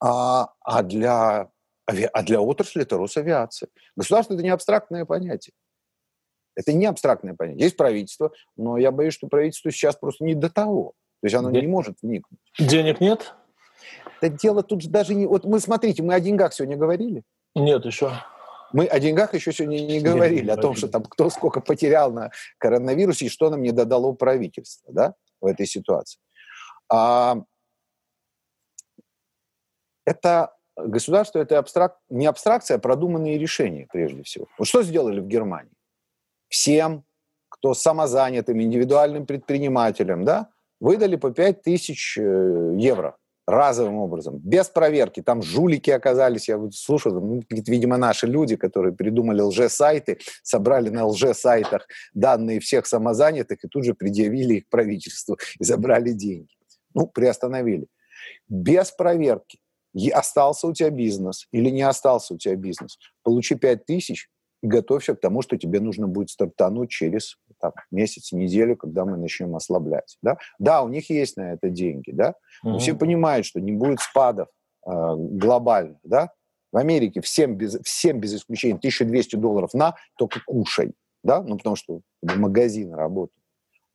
А, 0.00 0.52
а, 0.60 0.82
для, 0.82 1.50
а 1.86 2.22
для 2.22 2.40
отрасли 2.40 2.82
это 2.82 2.96
Росавиация. 2.96 3.68
Государство– 3.96 4.34
это 4.34 4.42
не 4.42 4.48
абстрактное 4.48 5.04
понятие. 5.04 5.52
Это 6.54 6.72
не 6.72 6.86
абстрактное 6.86 7.34
понятие. 7.34 7.64
Есть 7.64 7.76
правительство, 7.76 8.32
но 8.56 8.78
я 8.78 8.90
боюсь, 8.90 9.14
что 9.14 9.28
правительству 9.28 9.70
сейчас 9.70 9.96
просто 9.96 10.24
не 10.24 10.34
до 10.34 10.48
того. 10.48 10.94
То 11.20 11.26
есть 11.26 11.34
оно 11.34 11.50
Де... 11.50 11.60
не 11.60 11.66
может 11.66 11.98
вникнуть. 12.02 12.40
Денег 12.58 13.00
нет? 13.00 13.34
Да 14.20 14.28
дело 14.28 14.62
тут 14.62 14.82
же 14.82 14.88
даже 14.88 15.14
не... 15.14 15.26
Вот 15.26 15.44
мы, 15.44 15.60
смотрите, 15.60 16.02
мы 16.02 16.14
о 16.14 16.20
деньгах 16.20 16.52
сегодня 16.52 16.76
говорили. 16.76 17.22
Нет, 17.54 17.84
еще. 17.84 18.12
Мы 18.72 18.86
о 18.86 19.00
деньгах 19.00 19.34
еще 19.34 19.52
сегодня 19.52 19.80
не 19.80 20.00
говорили, 20.00 20.46
Нет, 20.46 20.58
о 20.58 20.60
том, 20.60 20.74
что 20.74 20.88
там 20.88 21.02
кто 21.02 21.28
сколько 21.30 21.60
потерял 21.60 22.12
на 22.12 22.30
коронавирусе 22.58 23.26
и 23.26 23.28
что 23.28 23.50
нам 23.50 23.62
не 23.62 23.72
додало 23.72 24.12
правительство 24.12 24.92
да, 24.92 25.14
в 25.40 25.46
этой 25.46 25.66
ситуации. 25.66 26.20
А, 26.88 27.42
это 30.04 30.54
государство, 30.76 31.40
это 31.40 31.58
абстрак, 31.58 31.98
не 32.08 32.26
абстракция, 32.26 32.76
а 32.76 32.80
продуманные 32.80 33.38
решения 33.38 33.88
прежде 33.90 34.22
всего. 34.22 34.46
Вот 34.58 34.68
что 34.68 34.82
сделали 34.82 35.20
в 35.20 35.26
Германии? 35.26 35.72
Всем, 36.48 37.04
кто 37.48 37.74
самозанятым, 37.74 38.60
индивидуальным 38.62 39.26
предпринимателем, 39.26 40.24
да, 40.24 40.50
выдали 40.80 41.16
по 41.16 41.30
5 41.30 41.62
тысяч 41.62 42.16
э, 42.18 42.74
евро 42.76 43.16
разовым 43.50 43.96
образом, 43.96 44.38
без 44.38 44.68
проверки. 44.68 45.22
Там 45.22 45.42
жулики 45.42 45.90
оказались, 45.90 46.48
я 46.48 46.56
вот 46.56 46.74
слушал, 46.74 47.20
ну, 47.20 47.42
видимо, 47.50 47.96
наши 47.96 48.26
люди, 48.26 48.56
которые 48.56 48.94
придумали 48.94 49.40
лже-сайты, 49.40 50.18
собрали 50.42 50.88
на 50.88 51.06
лже-сайтах 51.06 51.86
данные 52.14 52.60
всех 52.60 52.86
самозанятых 52.86 53.64
и 53.64 53.68
тут 53.68 53.84
же 53.84 53.94
предъявили 53.94 54.54
их 54.54 54.68
правительству 54.68 55.38
и 55.58 55.64
забрали 55.64 56.12
деньги. 56.12 56.54
Ну, 56.94 57.06
приостановили. 57.06 57.86
Без 58.48 58.90
проверки. 58.90 59.58
И 59.92 60.08
остался 60.10 60.68
у 60.68 60.72
тебя 60.72 60.90
бизнес 60.90 61.46
или 61.52 61.68
не 61.70 61.82
остался 61.82 62.34
у 62.34 62.38
тебя 62.38 62.54
бизнес. 62.54 62.98
Получи 63.24 63.56
5 63.56 63.86
тысяч 63.86 64.28
готовься 64.62 65.14
к 65.14 65.20
тому, 65.20 65.42
что 65.42 65.56
тебе 65.56 65.80
нужно 65.80 66.06
будет 66.06 66.30
стартануть 66.30 66.90
через 66.90 67.36
там, 67.60 67.72
месяц, 67.90 68.32
неделю, 68.32 68.76
когда 68.76 69.04
мы 69.04 69.16
начнем 69.16 69.54
ослаблять. 69.56 70.18
Да, 70.22 70.38
да 70.58 70.82
у 70.82 70.88
них 70.88 71.10
есть 71.10 71.36
на 71.36 71.52
это 71.52 71.70
деньги, 71.70 72.10
да, 72.10 72.34
но 72.62 72.76
mm-hmm. 72.76 72.78
все 72.78 72.94
понимают, 72.94 73.46
что 73.46 73.60
не 73.60 73.72
будет 73.72 74.00
спадов 74.00 74.48
э, 74.86 74.90
глобальных, 74.90 75.98
да. 76.04 76.30
В 76.72 76.76
Америке 76.76 77.20
всем 77.20 77.56
без, 77.56 77.80
всем 77.82 78.20
без 78.20 78.34
исключения 78.34 78.76
1200 78.76 79.36
долларов 79.36 79.74
на, 79.74 79.96
только 80.16 80.40
кушай, 80.46 80.92
да, 81.24 81.42
ну 81.42 81.56
потому 81.56 81.76
что 81.76 82.02
магазин 82.22 82.94
работает. 82.94 83.39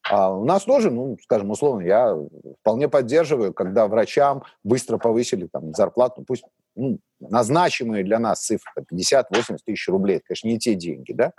А 0.09 0.31
у 0.31 0.45
нас 0.45 0.63
тоже, 0.63 0.91
ну, 0.91 1.17
скажем, 1.23 1.49
условно, 1.49 1.81
я 1.81 2.15
вполне 2.61 2.87
поддерживаю, 2.87 3.53
когда 3.53 3.87
врачам 3.87 4.43
быстро 4.63 4.97
повысили 4.97 5.47
там, 5.47 5.73
зарплату, 5.73 6.23
пусть 6.27 6.43
ну, 6.75 6.99
назначимые 7.19 8.03
для 8.03 8.19
нас 8.19 8.45
цифры 8.45 8.85
50-80 8.91 9.57
тысяч 9.65 9.87
рублей, 9.87 10.17
это, 10.17 10.25
конечно, 10.27 10.47
не 10.47 10.59
те 10.59 10.75
деньги, 10.75 11.11
да, 11.11 11.33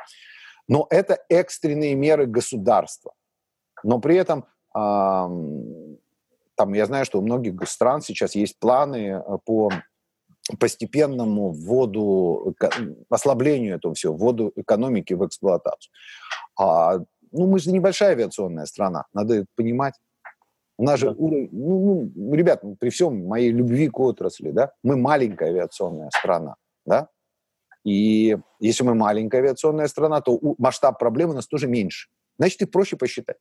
но 0.69 0.87
это 0.91 1.19
экстренные 1.29 1.95
меры 1.95 2.27
государства. 2.27 3.13
Но 3.85 4.01
при 4.01 4.17
этом 4.17 4.47
э, 4.75 5.99
там 6.57 6.73
я 6.73 6.87
знаю, 6.87 7.05
что 7.05 7.21
у 7.21 7.23
многих 7.23 7.69
стран 7.69 8.01
сейчас 8.01 8.35
есть 8.35 8.59
планы 8.59 9.23
э, 9.25 9.39
по 9.45 9.71
постепенному 10.59 11.51
вводу, 11.51 12.55
ослаблению 13.11 13.77
этого 13.77 13.95
всего, 13.95 14.15
вводу 14.15 14.53
экономики 14.57 15.13
в 15.13 15.27
эксплуатацию. 15.27 15.93
А, 16.59 17.01
ну, 17.37 17.47
мы 17.47 17.59
же 17.59 17.71
небольшая 17.71 18.13
авиационная 18.13 18.67
страна, 18.67 19.05
надо 19.13 19.35
это 19.35 19.47
понимать. 19.57 19.95
У 20.79 20.85
нас 20.85 21.01
же 21.01 21.11
уровень, 21.11 21.49
ну, 21.53 22.11
ну, 22.15 22.35
ребят, 22.35 22.63
ну, 22.63 22.77
при 22.77 22.91
всем 22.91 23.27
моей 23.27 23.51
любви 23.51 23.89
к 23.89 23.99
отрасли, 23.99 24.51
да, 24.51 24.73
мы 24.83 24.97
маленькая 24.97 25.51
авиационная 25.51 26.11
страна, 26.11 26.57
да, 26.85 27.09
и 27.87 28.37
если 28.59 28.83
мы 28.83 28.95
маленькая 28.95 29.39
авиационная 29.39 29.87
страна, 29.87 30.21
то 30.21 30.39
масштаб 30.59 30.99
проблем 30.99 31.31
у 31.31 31.33
нас 31.35 31.47
тоже 31.47 31.69
меньше. 31.69 32.09
Значит, 32.37 32.63
их 32.63 32.71
проще 32.73 32.97
посчитать. 32.97 33.37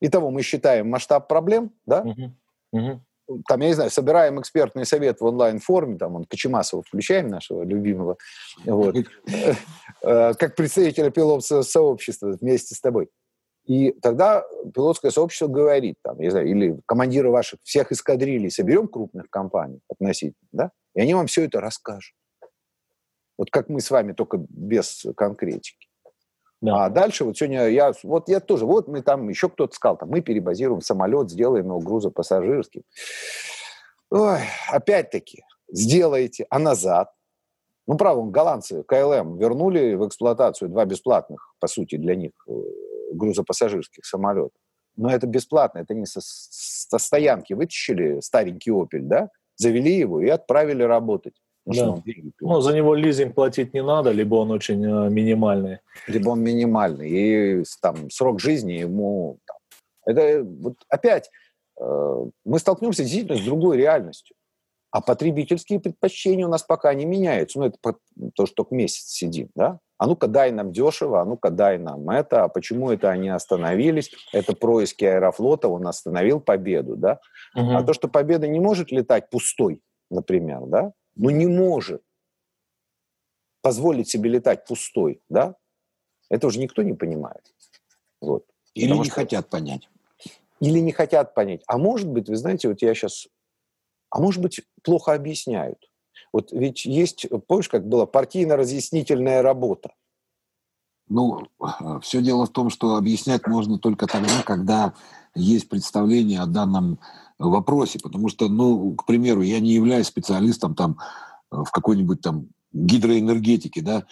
Итого 0.00 0.30
мы 0.30 0.42
считаем 0.42 0.88
масштаб 0.88 1.28
проблем, 1.28 1.72
да, 1.84 2.02
угу. 2.02 2.32
Угу. 2.72 3.02
там, 3.48 3.60
я 3.60 3.68
не 3.68 3.74
знаю, 3.74 3.90
собираем 3.90 4.40
экспертный 4.40 4.86
совет 4.86 5.20
в 5.20 5.24
онлайн-форме, 5.24 5.98
там, 5.98 6.14
он 6.14 6.24
Кочемасова 6.24 6.82
включаем, 6.82 7.28
нашего 7.28 7.64
любимого, 7.64 8.16
вот, 8.64 8.96
э, 10.02 10.34
как 10.34 10.54
представителя 10.54 11.10
пилотского 11.10 11.62
сообщества 11.62 12.36
вместе 12.40 12.74
с 12.74 12.80
тобой. 12.80 13.08
И 13.64 13.92
тогда 14.02 14.44
пилотское 14.74 15.10
сообщество 15.10 15.46
говорит, 15.46 15.96
там, 16.02 16.20
я 16.20 16.30
знаю, 16.30 16.48
или 16.48 16.80
командиры 16.86 17.30
ваших 17.30 17.60
всех 17.62 17.92
эскадрилей 17.92 18.50
соберем 18.50 18.88
крупных 18.88 19.30
компаний 19.30 19.80
относительно, 19.88 20.48
да, 20.50 20.70
и 20.94 21.00
они 21.00 21.14
вам 21.14 21.26
все 21.26 21.44
это 21.44 21.60
расскажут. 21.60 22.14
Вот 23.38 23.50
как 23.50 23.68
мы 23.68 23.80
с 23.80 23.90
вами, 23.90 24.12
только 24.12 24.38
без 24.48 25.06
конкретики. 25.16 25.88
Да. 26.60 26.84
А 26.84 26.90
дальше 26.90 27.24
вот 27.24 27.36
сегодня 27.36 27.66
я, 27.68 27.92
вот 28.04 28.28
я 28.28 28.38
тоже, 28.38 28.66
вот 28.66 28.86
мы 28.86 29.02
там, 29.02 29.28
еще 29.28 29.48
кто-то 29.48 29.74
сказал, 29.74 29.96
там, 29.96 30.10
мы 30.10 30.20
перебазируем 30.20 30.80
самолет, 30.80 31.30
сделаем 31.30 31.66
его 31.66 31.80
грузопассажирским. 31.80 32.82
Ой, 34.10 34.40
опять-таки, 34.70 35.44
сделаете, 35.68 36.46
а 36.50 36.58
назад? 36.58 37.12
Ну, 37.88 37.96
правда, 37.96 38.22
голландцы 38.30 38.84
КЛМ 38.84 39.38
вернули 39.38 39.94
в 39.94 40.06
эксплуатацию 40.06 40.68
два 40.68 40.84
бесплатных, 40.84 41.52
по 41.58 41.66
сути, 41.66 41.96
для 41.96 42.14
них 42.14 42.30
э, 42.46 42.52
грузопассажирских 43.12 44.04
самолетов. 44.04 44.60
Но 44.96 45.10
это 45.10 45.26
бесплатно, 45.26 45.78
это 45.78 45.94
не 45.94 46.06
со, 46.06 46.20
со 46.22 46.98
стоянки 46.98 47.54
вытащили 47.54 48.20
старенький 48.20 48.70
«Опель», 48.70 49.02
да, 49.02 49.30
завели 49.56 49.96
его 49.96 50.20
и 50.20 50.28
отправили 50.28 50.82
работать. 50.82 51.34
Ну, 51.64 52.02
да. 52.04 52.12
ну, 52.40 52.60
за 52.60 52.74
него 52.74 52.94
лизинг 52.94 53.34
платить 53.34 53.72
не 53.72 53.82
надо, 53.82 54.10
либо 54.10 54.34
он 54.34 54.50
очень 54.50 54.84
э, 54.84 55.10
минимальный. 55.10 55.78
Либо 56.08 56.30
он 56.30 56.40
минимальный. 56.40 57.08
И 57.08 57.64
там 57.80 58.10
срок 58.10 58.40
жизни 58.40 58.72
ему... 58.72 59.38
Там, 59.46 59.56
это 60.04 60.42
вот 60.42 60.74
опять 60.88 61.30
э, 61.80 62.24
мы 62.44 62.58
столкнемся 62.58 63.04
действительно 63.04 63.38
с 63.38 63.44
другой 63.44 63.76
реальностью. 63.76 64.34
А 64.90 65.00
потребительские 65.00 65.78
предпочтения 65.78 66.44
у 66.44 66.50
нас 66.50 66.64
пока 66.64 66.92
не 66.94 67.06
меняются. 67.06 67.60
Ну, 67.60 67.66
это 67.66 67.78
то, 68.34 68.46
что 68.46 68.54
только 68.56 68.74
месяц 68.74 69.06
сидим, 69.06 69.48
да? 69.54 69.78
А 70.02 70.06
ну-ка 70.06 70.26
дай 70.26 70.50
нам 70.50 70.72
дешево, 70.72 71.20
а 71.20 71.24
ну-ка 71.24 71.50
дай 71.50 71.78
нам 71.78 72.10
это. 72.10 72.42
А 72.42 72.48
почему 72.48 72.90
это 72.90 73.10
они 73.10 73.28
остановились? 73.28 74.10
Это 74.32 74.52
происки 74.52 75.04
Аэрофлота, 75.04 75.68
он 75.68 75.86
остановил 75.86 76.40
победу, 76.40 76.96
да? 76.96 77.20
Угу. 77.54 77.70
А 77.70 77.84
то, 77.84 77.92
что 77.92 78.08
победа 78.08 78.48
не 78.48 78.58
может 78.58 78.90
летать 78.90 79.30
пустой, 79.30 79.80
например, 80.10 80.62
да? 80.66 80.92
но 81.14 81.30
не 81.30 81.46
может 81.46 82.02
позволить 83.62 84.08
себе 84.08 84.28
летать 84.28 84.66
пустой, 84.66 85.22
да, 85.28 85.54
это 86.28 86.48
уже 86.48 86.58
никто 86.58 86.82
не 86.82 86.94
понимает. 86.94 87.54
Вот. 88.20 88.44
Или 88.74 88.86
Потому 88.86 89.04
не 89.04 89.10
что... 89.10 89.20
хотят 89.20 89.50
понять. 89.50 89.88
Или 90.58 90.80
не 90.80 90.90
хотят 90.90 91.32
понять. 91.32 91.62
А 91.68 91.78
может 91.78 92.08
быть, 92.08 92.28
вы 92.28 92.34
знаете, 92.34 92.66
вот 92.66 92.82
я 92.82 92.92
сейчас... 92.94 93.28
А 94.10 94.20
может 94.20 94.42
быть, 94.42 94.62
плохо 94.82 95.12
объясняют. 95.12 95.91
Вот 96.32 96.50
ведь 96.52 96.84
есть, 96.84 97.26
помнишь, 97.46 97.68
как 97.68 97.86
была 97.86 98.06
партийно-разъяснительная 98.06 99.42
работа? 99.42 99.92
Ну, 101.08 101.46
все 102.00 102.22
дело 102.22 102.46
в 102.46 102.50
том, 102.50 102.70
что 102.70 102.96
объяснять 102.96 103.46
можно 103.46 103.78
только 103.78 104.06
тогда, 104.06 104.42
когда 104.44 104.94
есть 105.34 105.68
представление 105.68 106.40
о 106.40 106.46
данном 106.46 106.98
вопросе, 107.38 107.98
потому 108.02 108.28
что, 108.28 108.48
ну, 108.48 108.94
к 108.94 109.04
примеру, 109.04 109.42
я 109.42 109.60
не 109.60 109.72
являюсь 109.72 110.06
специалистом 110.06 110.74
там 110.74 110.98
в 111.50 111.70
какой-нибудь 111.70 112.22
там 112.22 112.46
гидроэнергетике, 112.72 113.82
да, 113.82 114.06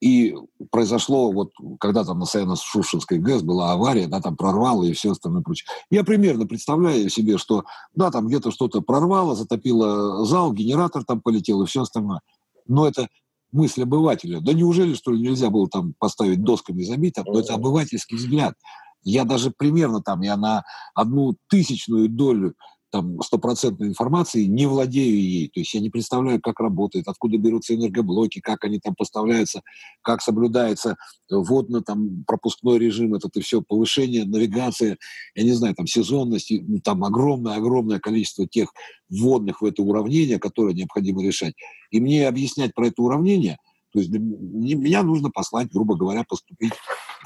и 0.00 0.36
произошло, 0.70 1.32
вот 1.32 1.52
когда 1.80 2.04
там 2.04 2.18
на 2.18 2.24
Саяно-Шушинской 2.24 3.18
ГЭС 3.18 3.42
была 3.42 3.72
авария, 3.72 4.08
да, 4.08 4.20
там 4.20 4.36
прорвало 4.36 4.84
и 4.84 4.92
все 4.92 5.12
остальное 5.12 5.42
прочее. 5.42 5.66
Я 5.90 6.04
примерно 6.04 6.46
представляю 6.46 7.08
себе, 7.08 7.38
что, 7.38 7.64
да, 7.94 8.10
там 8.10 8.26
где-то 8.26 8.50
что-то 8.50 8.82
прорвало, 8.82 9.34
затопило 9.34 10.24
зал, 10.26 10.52
генератор 10.52 11.04
там 11.04 11.22
полетел 11.22 11.62
и 11.62 11.66
все 11.66 11.82
остальное. 11.82 12.20
Но 12.66 12.86
это 12.86 13.08
мысль 13.52 13.84
обывателя. 13.84 14.40
Да 14.40 14.52
неужели, 14.52 14.92
что 14.94 15.12
ли, 15.12 15.22
нельзя 15.22 15.48
было 15.48 15.68
там 15.68 15.94
поставить 15.98 16.42
досками 16.42 16.82
забить? 16.82 17.14
Там? 17.14 17.24
Но 17.26 17.40
это 17.40 17.54
обывательский 17.54 18.16
взгляд. 18.16 18.54
Я 19.02 19.24
даже 19.24 19.52
примерно 19.56 20.02
там, 20.02 20.20
я 20.20 20.36
на 20.36 20.64
одну 20.94 21.36
тысячную 21.48 22.08
долю 22.08 22.54
там 22.90 23.20
стопроцентной 23.20 23.88
информации 23.88 24.44
не 24.44 24.66
владею 24.66 25.20
ей. 25.20 25.48
То 25.48 25.60
есть 25.60 25.74
я 25.74 25.80
не 25.80 25.90
представляю, 25.90 26.40
как 26.40 26.60
работает, 26.60 27.08
откуда 27.08 27.36
берутся 27.38 27.74
энергоблоки, 27.74 28.40
как 28.40 28.64
они 28.64 28.78
там 28.78 28.94
поставляются, 28.94 29.62
как 30.02 30.22
соблюдается 30.22 30.96
водно 31.28 31.82
там 31.82 32.24
пропускной 32.26 32.78
режим, 32.78 33.14
это 33.14 33.28
и 33.34 33.40
все, 33.40 33.60
повышение, 33.60 34.24
навигация, 34.24 34.96
я 35.34 35.42
не 35.42 35.52
знаю, 35.52 35.74
там 35.74 35.86
сезонность, 35.86 36.50
ну, 36.50 36.80
там 36.80 37.04
огромное-огромное 37.04 37.98
количество 37.98 38.46
тех 38.46 38.72
вводных 39.08 39.60
в 39.60 39.64
это 39.64 39.82
уравнение, 39.82 40.38
которые 40.38 40.74
необходимо 40.74 41.22
решать. 41.22 41.54
И 41.90 42.00
мне 42.00 42.28
объяснять 42.28 42.74
про 42.74 42.88
это 42.88 43.02
уравнение– 43.02 43.58
то 43.96 44.00
есть 44.00 44.10
мне, 44.10 44.74
меня 44.74 45.02
нужно 45.02 45.30
послать, 45.30 45.72
грубо 45.72 45.96
говоря, 45.96 46.22
поступить 46.28 46.74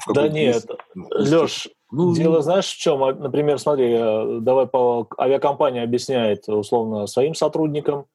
в 0.05 0.13
Да 0.13 0.29
нет, 0.29 0.65
Леш, 1.11 1.67
ну, 1.91 2.15
дело 2.15 2.41
знаешь 2.41 2.67
в 2.67 2.77
чем? 2.77 3.03
А, 3.03 3.13
например, 3.13 3.59
смотри, 3.59 3.93
э, 3.93 4.39
давай 4.41 4.67
по 4.67 5.07
авиакомпания 5.17 5.83
объясняет 5.83 6.47
условно 6.47 7.07
своим 7.07 7.35
сотрудникам, 7.35 8.05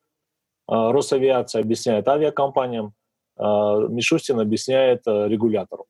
а, 0.67 0.93
Росавиация 0.93 1.63
объясняет 1.63 2.09
авиакомпаниям, 2.09 2.95
а, 3.37 3.79
Мишустин 3.89 4.41
объясняет 4.41 5.03
э, 5.07 5.29
регулятору. 5.29 5.87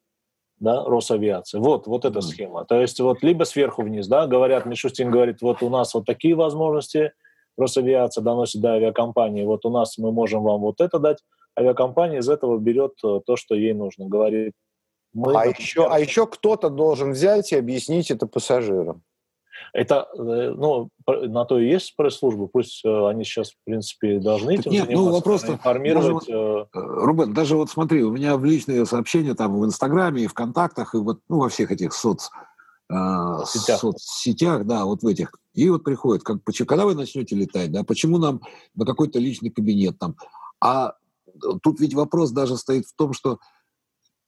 да, 0.58 0.84
Росавиации. 0.84 1.58
Вот, 1.58 1.86
вот 1.86 2.04
эта 2.04 2.20
схема. 2.22 2.64
То 2.64 2.80
есть 2.80 2.98
вот 3.00 3.22
либо 3.22 3.44
сверху 3.44 3.82
вниз, 3.82 4.08
да, 4.08 4.26
говорят, 4.26 4.66
Мишустин 4.66 5.10
говорит, 5.10 5.42
вот 5.42 5.62
у 5.62 5.68
нас 5.68 5.94
вот 5.94 6.06
такие 6.06 6.34
возможности, 6.34 7.12
Росавиация 7.58 8.22
доносит 8.22 8.60
до 8.60 8.72
авиакомпании, 8.72 9.44
вот 9.44 9.64
у 9.64 9.70
нас 9.70 9.98
мы 9.98 10.12
можем 10.12 10.42
вам 10.42 10.60
вот 10.62 10.80
это 10.80 10.98
дать, 10.98 11.18
авиакомпания 11.58 12.18
из 12.18 12.28
этого 12.28 12.58
берет 12.58 12.92
э, 13.04 13.20
то, 13.26 13.36
что 13.36 13.54
ей 13.54 13.74
нужно, 13.74 14.06
говорит. 14.06 14.52
Мы 15.16 15.34
а, 15.34 15.46
еще, 15.46 15.86
а 15.86 15.98
еще 15.98 16.26
кто-то 16.26 16.68
должен 16.68 17.12
взять 17.12 17.50
и 17.52 17.56
объяснить 17.56 18.10
это 18.10 18.26
пассажирам. 18.26 19.02
Это, 19.72 20.06
э, 20.14 20.54
ну, 20.54 20.90
на 21.06 21.46
то 21.46 21.58
и 21.58 21.68
есть 21.68 21.96
пресс-служба, 21.96 22.48
пусть 22.48 22.84
э, 22.84 23.08
они 23.08 23.24
сейчас, 23.24 23.52
в 23.52 23.56
принципе, 23.64 24.18
должны 24.18 24.56
этим 24.56 24.70
Нет, 24.70 24.90
ну, 24.90 24.96
заниматься, 24.96 25.08
ну, 25.08 25.12
вопрос 25.12 25.44
информировать. 25.48 26.26
Даже 26.26 26.38
вот, 26.38 26.68
Рубен, 26.74 27.32
даже 27.32 27.56
вот 27.56 27.70
смотри, 27.70 28.04
у 28.04 28.12
меня 28.12 28.36
в 28.36 28.44
личные 28.44 28.84
сообщения 28.84 29.34
там 29.34 29.58
в 29.58 29.64
Инстаграме, 29.64 30.24
и 30.24 30.26
ВКонтактах, 30.26 30.94
и 30.94 30.98
вот, 30.98 31.20
ну, 31.30 31.40
во 31.40 31.48
всех 31.48 31.72
этих 31.72 31.94
соц, 31.94 32.28
сетях. 32.90 33.80
соцсетях, 33.80 34.66
да, 34.66 34.84
вот 34.84 35.02
в 35.02 35.06
этих. 35.06 35.32
И 35.54 35.70
вот 35.70 35.82
приходит, 35.82 36.24
как, 36.24 36.44
почему, 36.44 36.66
когда 36.66 36.84
вы 36.84 36.94
начнете 36.94 37.34
летать, 37.34 37.72
да, 37.72 37.84
почему 37.84 38.18
нам 38.18 38.42
на 38.74 38.84
какой-то 38.84 39.18
личный 39.18 39.48
кабинет 39.48 39.98
там. 39.98 40.14
А 40.60 40.94
тут 41.62 41.80
ведь 41.80 41.94
вопрос 41.94 42.32
даже 42.32 42.58
стоит 42.58 42.84
в 42.84 42.94
том, 42.94 43.14
что 43.14 43.38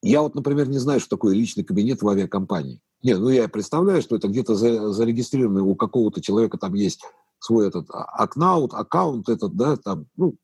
я 0.02 0.22
вот, 0.22 0.34
например, 0.34 0.68
не 0.68 0.78
знаю, 0.78 1.00
что 1.00 1.10
такое 1.10 1.34
личный 1.34 1.64
кабинет 1.64 2.02
в 2.02 2.08
авиакомпании. 2.08 2.80
Нет, 3.02 3.18
ну 3.18 3.28
я 3.28 3.48
представляю, 3.48 4.02
что 4.02 4.16
это 4.16 4.28
где-то 4.28 4.54
зарегистрированный 4.54 5.62
у 5.62 5.74
какого-то 5.74 6.20
человека 6.20 6.58
там 6.58 6.74
есть 6.74 7.02
свой 7.38 7.68
этот 7.68 7.88
а, 7.90 8.04
аккаунт, 8.04 8.74
аккаунт 8.74 9.28
этот, 9.28 9.54
да, 9.54 9.76
там, 9.76 10.06
ну, 10.16 10.34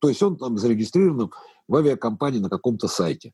то 0.00 0.08
есть 0.08 0.22
он 0.22 0.36
там 0.36 0.58
зарегистрирован 0.58 1.30
в 1.68 1.76
авиакомпании 1.76 2.38
на 2.38 2.50
каком-то 2.50 2.88
сайте. 2.88 3.32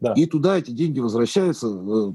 Да. 0.00 0.12
И 0.14 0.26
туда 0.26 0.58
эти 0.58 0.70
деньги 0.70 1.00
возвращаются. 1.00 1.68
Э, 1.68 2.12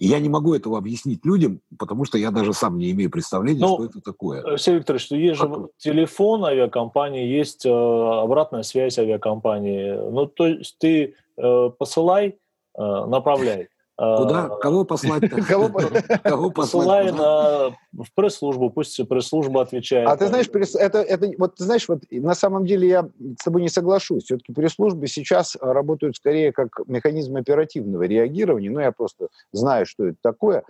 ну, 0.00 0.06
я 0.06 0.20
не 0.20 0.28
могу 0.28 0.54
этого 0.54 0.78
объяснить 0.78 1.24
людям, 1.24 1.60
потому 1.78 2.04
что 2.04 2.18
я 2.18 2.30
даже 2.30 2.52
сам 2.52 2.78
не 2.78 2.90
имею 2.92 3.10
представления, 3.10 3.60
ну, 3.60 3.74
что 3.74 3.84
это 3.86 4.00
такое. 4.00 4.42
Алексей 4.42 4.74
Викторович, 4.76 5.04
что 5.04 5.16
есть 5.16 5.40
как? 5.40 5.54
же 5.54 5.68
телефон 5.78 6.44
авиакомпании, 6.44 7.26
есть 7.26 7.66
э, 7.66 7.70
обратная 7.70 8.62
связь 8.62 8.98
авиакомпании. 8.98 9.92
Ну, 10.10 10.26
то 10.26 10.46
есть 10.46 10.76
ты 10.78 11.14
э, 11.36 11.70
посылай, 11.76 12.38
э, 12.76 13.04
направляй. 13.06 13.68
Куда? 13.98 14.44
А, 14.44 14.56
Кого 14.58 14.84
послать? 14.84 15.28
Кого 16.22 16.50
послать? 16.50 17.16
На, 17.16 17.70
в 17.92 18.14
пресс-службу, 18.14 18.70
пусть 18.70 19.08
пресс-служба 19.08 19.62
отвечает. 19.62 20.08
А 20.08 20.16
ты 20.16 20.28
знаешь, 20.28 20.48
это, 20.74 20.98
это, 20.98 21.32
вот 21.36 21.56
ты 21.56 21.64
знаешь, 21.64 21.88
вот 21.88 22.04
на 22.08 22.36
самом 22.36 22.64
деле 22.64 22.88
я 22.88 23.08
с 23.40 23.42
тобой 23.42 23.60
не 23.60 23.68
соглашусь. 23.68 24.24
Все-таки 24.24 24.52
пресс-службы 24.52 25.08
сейчас 25.08 25.56
работают 25.60 26.14
скорее 26.14 26.52
как 26.52 26.68
механизм 26.86 27.34
оперативного 27.36 28.04
реагирования. 28.04 28.70
Ну, 28.70 28.78
я 28.78 28.92
просто 28.92 29.28
знаю, 29.50 29.84
что 29.84 30.06
это 30.06 30.18
такое. 30.22 30.62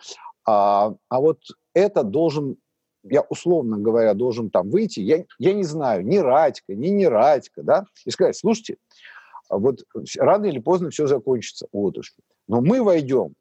А, 0.47 0.95
а 1.11 1.20
вот 1.20 1.41
это 1.74 2.05
должен 2.05 2.57
я 3.05 3.20
условно 3.29 3.79
говоря 3.79 4.14
должен 4.14 4.51
там 4.51 4.70
выйти, 4.70 5.01
я, 5.01 5.24
я 5.39 5.53
не 5.53 5.64
знаю, 5.64 6.05
ни 6.05 6.16
Радька, 6.16 6.74
ни 6.74 6.89
не 6.89 7.07
Радька, 7.07 7.62
да, 7.62 7.85
и 8.05 8.11
сказать, 8.11 8.37
слушайте, 8.37 8.76
вот 9.49 9.85
рано 10.18 10.47
или 10.47 10.59
поздно 10.59 10.91
все 10.91 11.07
закончится. 11.07 11.68
Вот 11.72 11.99
уж. 11.99 12.14
Но 12.49 12.61
мы 12.61 12.82
войдем, 12.82 13.34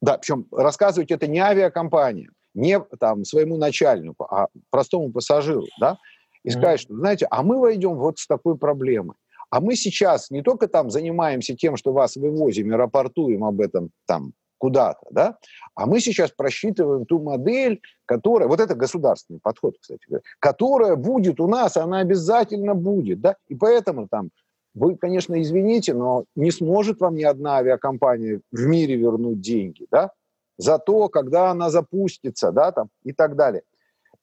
да, 0.00 0.18
причем 0.18 0.46
рассказывать 0.52 1.10
это 1.10 1.26
не 1.26 1.40
авиакомпания, 1.40 2.30
не 2.54 2.78
там 3.00 3.24
своему 3.24 3.56
начальнику, 3.56 4.24
а 4.24 4.48
простому 4.70 5.10
пассажиру, 5.10 5.66
да, 5.80 5.96
и 6.44 6.50
сказать, 6.50 6.80
что, 6.80 6.94
знаете, 6.94 7.26
а 7.30 7.42
мы 7.42 7.58
войдем 7.58 7.96
вот 7.96 8.18
с 8.18 8.26
такой 8.26 8.56
проблемой. 8.56 9.16
А 9.50 9.60
мы 9.60 9.76
сейчас 9.76 10.30
не 10.30 10.42
только 10.42 10.68
там 10.68 10.90
занимаемся 10.90 11.54
тем, 11.54 11.76
что 11.76 11.92
вас 11.92 12.16
вывозим 12.16 12.72
и 12.72 12.76
рапортуем 12.76 13.44
об 13.44 13.60
этом 13.60 13.90
там 14.06 14.32
куда-то, 14.58 15.06
да, 15.10 15.38
а 15.74 15.86
мы 15.86 16.00
сейчас 16.00 16.30
просчитываем 16.30 17.06
ту 17.06 17.20
модель, 17.20 17.80
которая, 18.06 18.48
вот 18.48 18.60
это 18.60 18.74
государственный 18.74 19.40
подход, 19.40 19.76
кстати 19.80 20.00
говоря, 20.06 20.22
которая 20.38 20.96
будет 20.96 21.40
у 21.40 21.48
нас, 21.48 21.76
она 21.76 22.00
обязательно 22.00 22.74
будет, 22.74 23.20
да, 23.20 23.36
и 23.48 23.54
поэтому 23.54 24.08
там 24.08 24.30
вы, 24.74 24.96
конечно, 24.96 25.40
извините, 25.40 25.94
но 25.94 26.24
не 26.34 26.50
сможет 26.50 27.00
вам 27.00 27.14
ни 27.14 27.22
одна 27.22 27.56
авиакомпания 27.56 28.40
в 28.50 28.60
мире 28.66 28.96
вернуть 28.96 29.40
деньги, 29.40 29.86
да, 29.90 30.10
за 30.58 30.78
то, 30.78 31.08
когда 31.08 31.50
она 31.50 31.70
запустится, 31.70 32.52
да, 32.52 32.72
там, 32.72 32.88
и 33.04 33.12
так 33.12 33.36
далее. 33.36 33.62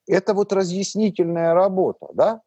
Это 0.07 0.33
вот 0.33 0.51
разъяснительная 0.53 1.53
работа, 1.53 2.07
да, 2.13 2.41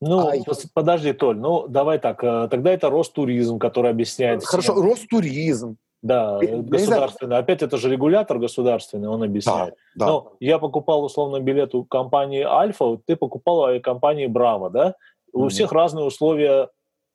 ну, 0.00 0.28
а, 0.28 0.32
подожди, 0.74 1.12
Толь, 1.12 1.38
ну 1.38 1.66
давай 1.66 1.98
так, 1.98 2.22
э, 2.22 2.48
тогда 2.50 2.72
это 2.72 2.90
Ростуризм, 2.90 3.58
который 3.58 3.90
объясняет... 3.90 4.44
Хорошо, 4.44 4.74
всем. 4.74 4.84
Ростуризм. 4.84 5.76
Да, 6.02 6.38
я 6.42 6.58
государственный. 6.58 7.38
Опять 7.38 7.62
это 7.62 7.78
же 7.78 7.88
регулятор 7.88 8.38
государственный, 8.38 9.08
он 9.08 9.22
объясняет. 9.22 9.74
Да, 9.94 10.04
да. 10.04 10.06
Но 10.06 10.32
я 10.40 10.58
покупал 10.58 11.04
условно 11.04 11.40
билет 11.40 11.74
у 11.74 11.84
компании 11.84 12.42
Альфа, 12.42 12.98
ты 13.06 13.16
покупал 13.16 13.74
у 13.74 13.80
компании 13.80 14.26
Браво, 14.26 14.68
да? 14.68 14.96
У 15.32 15.46
mm-hmm. 15.46 15.48
всех 15.48 15.72
разные 15.72 16.04
условия 16.04 16.68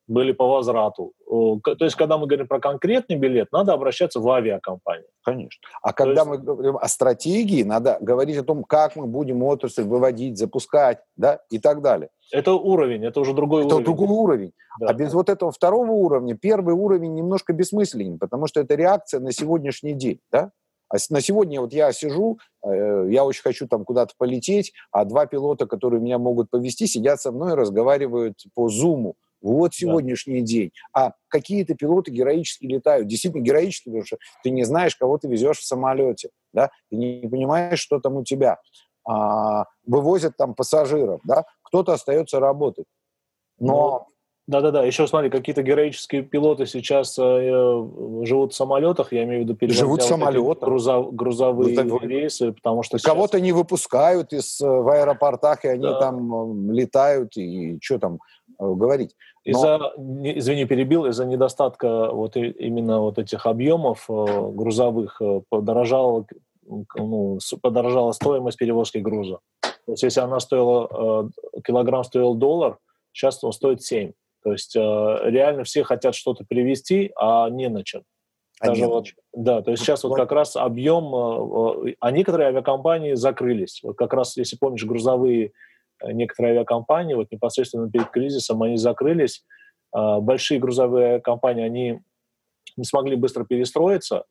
были 0.09 0.31
по 0.31 0.47
возврату. 0.47 1.13
То 1.27 1.85
есть, 1.85 1.95
когда 1.95 2.17
мы 2.17 2.25
говорим 2.25 2.47
про 2.47 2.59
конкретный 2.59 3.15
билет, 3.15 3.51
надо 3.51 3.73
обращаться 3.73 4.19
в 4.19 4.27
авиакомпанию. 4.29 5.07
Конечно. 5.23 5.61
А 5.81 5.93
когда 5.93 6.21
есть... 6.21 6.27
мы 6.27 6.37
говорим 6.39 6.77
о 6.77 6.87
стратегии, 6.87 7.63
надо 7.63 7.97
говорить 8.01 8.37
о 8.37 8.43
том, 8.43 8.63
как 8.63 8.95
мы 8.95 9.05
будем 9.05 9.43
отрасль 9.43 9.83
выводить, 9.83 10.37
запускать, 10.37 10.99
да, 11.15 11.39
и 11.51 11.59
так 11.59 11.81
далее. 11.81 12.09
Это 12.31 12.53
уровень, 12.53 13.05
это 13.05 13.19
уже 13.19 13.33
другой 13.33 13.65
это 13.65 13.75
уровень. 13.75 13.81
Это 13.83 13.85
другой 13.85 14.17
уровень. 14.17 14.51
Да. 14.79 14.87
А 14.87 14.93
без 14.93 15.13
вот 15.13 15.29
этого 15.29 15.51
второго 15.51 15.91
уровня, 15.91 16.35
первый 16.35 16.73
уровень 16.73 17.13
немножко 17.13 17.53
бессмысленен, 17.53 18.17
потому 18.17 18.47
что 18.47 18.59
это 18.61 18.73
реакция 18.75 19.19
на 19.19 19.31
сегодняшний 19.31 19.93
день, 19.93 20.19
да? 20.31 20.51
А 20.91 20.95
на 21.11 21.21
сегодня 21.21 21.61
вот 21.61 21.71
я 21.71 21.91
сижу, 21.91 22.39
э, 22.65 23.07
я 23.11 23.23
очень 23.23 23.43
хочу 23.43 23.67
там 23.67 23.85
куда-то 23.85 24.13
полететь, 24.17 24.73
а 24.91 25.05
два 25.05 25.27
пилота, 25.27 25.67
которые 25.67 26.01
меня 26.01 26.17
могут 26.17 26.49
повести, 26.49 26.87
сидят 26.87 27.21
со 27.21 27.31
мной 27.31 27.51
и 27.51 27.55
разговаривают 27.55 28.39
по 28.55 28.69
зуму 28.69 29.15
вот 29.41 29.73
сегодняшний 29.73 30.41
да. 30.41 30.45
день. 30.45 30.71
А 30.93 31.11
какие-то 31.27 31.75
пилоты 31.75 32.11
героически 32.11 32.65
летают. 32.65 33.07
Действительно 33.07 33.41
героически, 33.41 33.85
потому 33.85 34.05
что 34.05 34.17
ты 34.43 34.49
не 34.49 34.63
знаешь, 34.63 34.95
кого 34.95 35.17
ты 35.17 35.27
везешь 35.27 35.59
в 35.59 35.65
самолете. 35.65 36.29
Да? 36.53 36.69
Ты 36.89 36.97
не 36.97 37.27
понимаешь, 37.27 37.79
что 37.79 37.99
там 37.99 38.17
у 38.17 38.23
тебя. 38.23 38.57
А, 39.07 39.65
вывозят 39.85 40.35
там 40.37 40.55
пассажиров. 40.55 41.21
Да? 41.23 41.45
Кто-то 41.63 41.93
остается 41.93 42.39
работать. 42.39 42.85
Но... 43.59 44.07
Ну, 44.49 44.53
да-да-да, 44.53 44.83
еще 44.83 45.05
смотри, 45.05 45.29
какие-то 45.29 45.61
героические 45.61 46.23
пилоты 46.23 46.65
сейчас 46.65 47.19
э, 47.19 47.21
э 47.21 48.25
живут 48.25 48.53
в 48.53 48.55
самолетах, 48.55 49.13
я 49.13 49.23
имею 49.23 49.45
в 49.45 49.47
виду 49.47 49.73
живут 49.73 50.01
в 50.01 50.05
самолетах. 50.07 50.67
Грузов, 50.67 51.13
грузовые 51.13 51.83
ну, 51.83 51.99
рейсы, 51.99 52.51
потому 52.51 52.81
что 52.81 52.97
кого-то 52.97 53.37
сейчас... 53.37 53.43
не 53.43 53.51
выпускают 53.51 54.33
из 54.33 54.59
э, 54.59 54.67
в 54.67 54.89
аэропортах, 54.89 55.65
и 55.65 55.67
они 55.67 55.83
да. 55.83 55.99
там 55.99 56.71
летают 56.71 57.37
и 57.37 57.77
что 57.79 57.99
там 57.99 58.19
э, 58.59 58.73
говорить. 58.73 59.15
Из-за, 59.43 59.93
извини, 59.97 60.65
перебил, 60.65 61.05
из-за 61.05 61.25
недостатка 61.25 62.09
вот 62.11 62.35
именно 62.35 63.01
вот 63.01 63.19
этих 63.19 63.45
объемов 63.45 64.05
э, 64.09 64.49
грузовых 64.51 65.21
э, 65.21 65.41
подорожала, 65.49 66.25
ну, 66.95 67.37
подорожала 67.61 68.13
стоимость 68.13 68.57
перевозки 68.57 68.97
груза. 68.97 69.41
То 69.61 69.91
есть 69.91 70.01
если 70.01 70.21
она 70.21 70.39
стоила, 70.39 71.29
э, 71.53 71.61
килограмм 71.61 72.03
стоил 72.03 72.33
доллар, 72.33 72.79
сейчас 73.13 73.43
он 73.43 73.53
стоит 73.53 73.83
7. 73.83 74.11
То 74.43 74.51
есть 74.51 74.75
реально 74.75 75.63
все 75.63 75.83
хотят 75.83 76.15
что-то 76.15 76.45
привезти, 76.47 77.11
а 77.19 77.49
не 77.49 77.69
на 77.69 77.83
чем. 77.83 78.03
Даже 78.61 78.87
вот, 78.87 79.07
да, 79.33 79.61
то 79.61 79.71
есть 79.71 79.83
сейчас 79.83 80.03
вот 80.03 80.15
как 80.15 80.31
раз 80.33 80.57
объем, 80.57 81.95
а 81.99 82.11
некоторые 82.11 82.49
авиакомпании 82.49 83.13
закрылись. 83.13 83.79
Вот 83.83 83.97
как 83.97 84.13
раз, 84.13 84.35
если 84.35 84.57
помнишь, 84.57 84.83
грузовые 84.85 85.53
некоторые 86.03 86.53
авиакомпании, 86.53 87.13
вот 87.13 87.31
непосредственно 87.31 87.89
перед 87.89 88.09
кризисом, 88.09 88.61
они 88.63 88.77
закрылись. 88.77 89.43
А, 89.91 90.19
большие 90.19 90.59
грузовые 90.59 91.19
компании, 91.19 91.63
они 91.63 91.99
не 92.77 92.83
смогли 92.83 93.15
быстро 93.15 93.43
перестроиться, 93.43 94.19
а, 94.19 94.23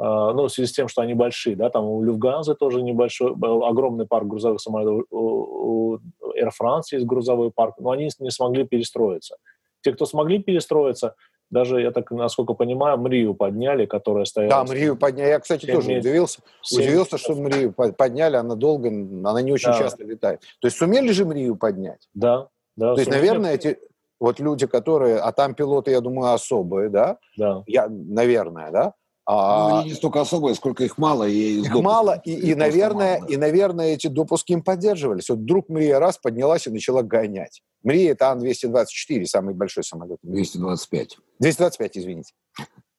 ну, 0.00 0.44
в 0.44 0.48
связи 0.48 0.68
с 0.68 0.72
тем, 0.72 0.88
что 0.88 1.02
они 1.02 1.12
большие, 1.12 1.56
да, 1.56 1.68
там 1.68 1.84
у 1.84 2.02
Люфганзы 2.02 2.54
тоже 2.54 2.80
небольшой, 2.80 3.32
огромный 3.32 4.06
парк 4.06 4.26
грузовых 4.26 4.60
самолетов, 4.60 5.04
у 5.10 5.98
Air 6.40 6.50
France 6.60 6.84
есть 6.92 7.04
грузовой 7.04 7.50
парк, 7.50 7.74
но 7.78 7.90
они 7.90 8.08
не 8.18 8.30
смогли 8.30 8.64
перестроиться. 8.64 9.36
Те, 9.82 9.92
кто 9.92 10.06
смогли 10.06 10.38
перестроиться, 10.38 11.14
даже, 11.50 11.82
я 11.82 11.90
так, 11.90 12.10
насколько 12.12 12.54
понимаю, 12.54 12.96
Мрию 12.98 13.34
подняли, 13.34 13.84
которая 13.84 14.24
стояла... 14.24 14.64
Да, 14.64 14.72
Мрию 14.72 14.96
подняли. 14.96 15.28
Я, 15.28 15.40
кстати, 15.40 15.66
тоже 15.66 15.88
месяцев. 15.88 16.10
удивился. 16.10 16.40
7 16.62 16.80
удивился, 16.80 17.14
месяцев. 17.16 17.20
что 17.20 17.34
Мрию 17.34 17.72
подняли, 17.72 18.36
она 18.36 18.54
долго, 18.54 18.88
она 18.88 19.42
не 19.42 19.52
очень 19.52 19.70
да. 19.70 19.78
часто 19.78 20.04
летает. 20.04 20.40
То 20.60 20.68
есть 20.68 20.78
сумели 20.78 21.10
же 21.10 21.24
Мрию 21.24 21.56
поднять? 21.56 22.08
Да, 22.14 22.48
да. 22.76 22.94
То 22.94 23.00
есть, 23.00 23.10
наверное, 23.10 23.54
эти 23.54 23.78
вот 24.20 24.38
люди, 24.38 24.66
которые... 24.66 25.18
А 25.18 25.32
там 25.32 25.54
пилоты, 25.54 25.90
я 25.90 26.00
думаю, 26.00 26.32
особые, 26.32 26.88
да? 26.88 27.18
Да. 27.36 27.64
Я, 27.66 27.88
наверное, 27.88 28.70
да? 28.70 28.94
А, 29.32 29.68
ну, 29.68 29.76
они 29.76 29.90
не 29.90 29.94
столько 29.94 30.20
особые, 30.20 30.56
сколько 30.56 30.82
их 30.82 30.98
мало. 30.98 31.28
И 31.28 31.60
их 31.60 31.72
мало, 31.72 32.20
и, 32.24 32.32
и, 32.32 32.54
наверное, 32.56 33.18
мало, 33.18 33.28
да. 33.28 33.32
и, 33.32 33.36
наверное, 33.36 33.86
эти 33.94 34.08
допуски 34.08 34.52
им 34.52 34.62
поддерживались. 34.62 35.28
Вот 35.28 35.38
вдруг 35.38 35.68
Мрия 35.68 36.00
раз 36.00 36.18
поднялась 36.18 36.66
и 36.66 36.70
начала 36.70 37.02
гонять. 37.02 37.62
Мрия– 37.84 38.10
это 38.12 38.32
Ан-224, 38.32 39.24
самый 39.26 39.54
большой 39.54 39.84
самолет. 39.84 40.18
225. 40.22 41.18
225, 41.38 41.98
извините. 41.98 42.32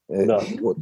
Да. 0.08 0.42
Вот. 0.62 0.78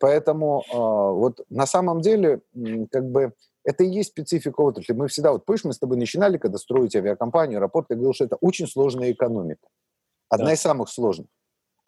Поэтому 0.00 0.64
вот 0.70 1.40
на 1.48 1.66
самом 1.66 2.02
деле 2.02 2.42
как 2.90 3.10
бы 3.10 3.32
это 3.64 3.84
и 3.84 3.88
есть 3.88 4.10
специфика 4.10 4.60
отрасли. 4.60 4.92
Мы 4.92 5.08
всегда, 5.08 5.32
вот 5.32 5.46
помнишь, 5.46 5.64
мы 5.64 5.72
с 5.72 5.78
тобой 5.78 5.96
начинали, 5.96 6.36
когда 6.36 6.58
строить 6.58 6.94
авиакомпанию, 6.94 7.58
аэропорт, 7.58 7.86
я 7.88 7.96
говорил, 7.96 8.12
что 8.12 8.26
это 8.26 8.36
очень 8.36 8.66
сложная 8.66 9.12
экономика. 9.12 9.66
Одна 10.28 10.46
да. 10.48 10.52
из 10.52 10.60
самых 10.60 10.90
сложных. 10.90 11.28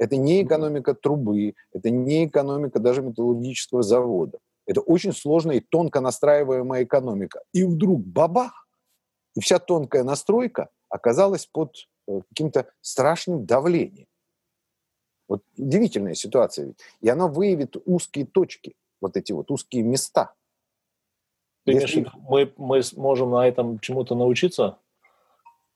Это 0.02 0.16
не 0.16 0.42
экономика 0.42 0.94
трубы, 0.94 1.54
это 1.72 1.88
не 1.90 2.26
экономика 2.26 2.80
даже 2.80 3.02
металлургического 3.02 3.84
завода. 3.84 4.40
Это 4.66 4.80
очень 4.80 5.12
сложная 5.12 5.56
и 5.58 5.60
тонко 5.60 6.00
настраиваемая 6.00 6.82
экономика. 6.82 7.42
И 7.52 7.62
вдруг 7.62 8.00
бабах, 8.04 8.66
и 9.36 9.40
вся 9.40 9.60
тонкая 9.60 10.02
настройка 10.02 10.70
оказалась 10.88 11.46
под 11.46 11.88
э, 12.08 12.20
каким-то 12.30 12.66
страшным 12.80 13.46
давлением. 13.46 14.08
Вот 15.28 15.44
удивительная 15.56 16.14
ситуация. 16.14 16.74
И 17.00 17.08
она 17.08 17.28
выявит 17.28 17.76
узкие 17.86 18.26
точки, 18.26 18.74
вот 19.00 19.16
эти 19.16 19.30
вот 19.30 19.52
узкие 19.52 19.84
места– 19.84 20.34
ты 21.64 21.72
Если... 21.72 22.10
мы, 22.28 22.52
мы 22.56 22.82
сможем 22.82 23.30
на 23.30 23.46
этом 23.46 23.78
чему-то 23.78 24.14
научиться? 24.14 24.78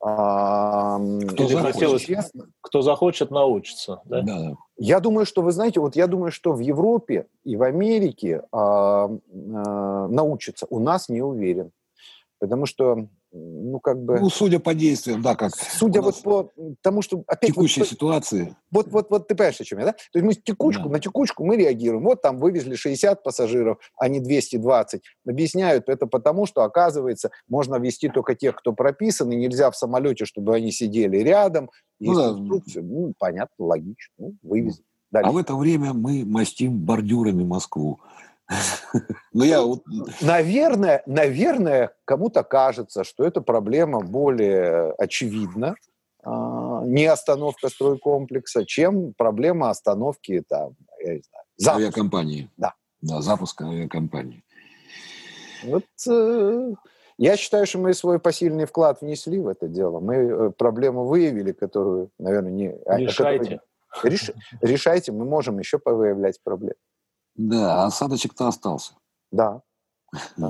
А, 0.03 0.99
кто, 1.31 1.49
захочет, 1.49 2.31
кто 2.61 2.83
захочет, 2.83 3.31
научится. 3.31 4.03
Да? 4.05 4.23
Да. 4.23 4.55
Я 4.77 5.01
думаю, 5.01 5.25
что, 5.25 5.43
вы 5.43 5.53
знаете, 5.53 5.81
вот 5.81 5.97
я 5.97 6.07
думаю, 6.07 6.31
что 6.31 6.53
в 6.53 6.61
Европе 6.61 7.27
и 7.45 7.57
в 7.57 7.63
Америке 7.63 8.43
а, 8.53 9.07
а, 9.09 9.09
научатся. 10.09 10.67
У 10.69 10.79
нас 10.79 11.09
не 11.09 11.23
уверен. 11.23 11.71
Потому 12.39 12.67
что 12.67 13.09
ну, 13.37 13.81
как 13.81 14.03
бы... 14.03 14.19
Ну, 14.21 14.31
судя 14.31 14.59
по 14.59 14.75
действиям, 14.75 15.23
да, 15.23 15.35
как... 15.35 15.55
Судя 15.55 16.01
вот 16.01 16.23
по 16.23 16.51
тому, 16.81 17.03
что... 17.03 17.23
Опять 17.27 17.51
текущей 17.51 17.81
вот, 17.81 17.89
ситуации. 17.89 18.57
Вот, 18.71 18.89
вот, 18.89 19.11
вот 19.11 19.29
ты 19.29 19.35
понимаешь, 19.35 19.61
о 19.61 19.65
чем 19.65 19.79
я, 19.81 19.87
да? 19.87 19.93
То 19.93 20.19
есть 20.19 20.25
мы 20.25 20.35
текучку, 20.35 20.85
да. 20.85 20.91
на 20.91 21.01
текучку 21.01 21.45
мы 21.45 21.57
реагируем. 21.57 22.05
Вот 22.05 22.23
там 22.23 22.39
вывезли 22.39 22.75
60 22.75 23.23
пассажиров, 23.23 23.79
а 23.99 24.09
не 24.09 24.21
220. 24.21 25.03
Объясняют 25.27 25.89
это 25.89 26.07
потому, 26.07 26.47
что, 26.47 26.63
оказывается, 26.63 27.31
можно 27.49 27.77
вести 27.77 28.09
только 28.09 28.35
тех, 28.35 28.57
кто 28.57 28.73
прописан, 28.73 29.31
и 29.33 29.37
нельзя 29.37 29.71
в 29.71 29.77
самолете, 29.77 30.25
чтобы 30.25 30.55
они 30.55 30.73
сидели 30.73 31.19
рядом. 31.19 31.71
Ну, 32.01 32.15
да. 32.15 32.33
Ну, 32.33 33.15
понятно, 33.19 33.67
логично. 33.67 34.13
Ну, 34.19 34.35
вывезли. 34.43 34.83
Дальше. 35.11 35.29
А 35.29 35.33
в 35.33 35.37
это 35.37 35.55
время 35.55 35.93
мы 35.93 36.25
мастим 36.25 36.79
бордюрами 36.79 37.45
Москву. 37.45 38.01
Ну, 39.33 39.45
я... 39.45 39.63
Наверное, 40.23 41.03
наверное, 41.07 41.93
кому-то 42.05 42.43
кажется, 42.43 43.05
что 43.05 43.25
эта 43.25 43.41
проблема 43.43 44.01
более 44.01 44.93
очевидна, 44.93 45.77
а, 46.23 46.83
не 46.85 47.05
остановка 47.05 47.69
стройкомплекса, 47.69 48.65
чем 48.65 49.13
проблема 49.15 49.71
остановки 49.71 50.43
там, 50.49 50.75
я 51.05 51.15
не 51.15 51.23
знаю, 51.23 51.45
запуска. 51.57 51.77
авиакомпании. 51.77 52.51
Да. 52.57 52.75
Да, 53.03 53.21
запуска 53.21 53.67
авиакомпании. 53.67 54.43
Вот 55.65 55.85
э, 56.09 56.73
я 57.19 57.37
считаю, 57.37 57.67
что 57.67 57.79
мы 57.79 57.95
свой 57.95 58.19
посильный 58.19 58.67
вклад 58.67 59.01
внесли 59.01 59.39
в 59.39 59.49
это 59.49 59.69
дело. 59.69 60.01
Мы 60.01 60.15
э, 60.15 60.51
проблему 60.51 61.05
выявили, 61.05 61.53
которую, 61.53 62.11
наверное, 62.19 62.51
не... 62.51 62.75
Решайте. 62.87 63.61
Которую, 63.89 64.13
реш, 64.13 64.31
решайте, 64.61 65.13
мы 65.13 65.25
можем 65.25 65.59
еще 65.59 65.79
повыявлять 65.79 66.43
проблемы. 66.43 66.75
Да, 67.37 67.83
а 67.83 67.87
осадочек-то 67.87 68.49
остался. 68.49 68.95
Да. 69.31 69.63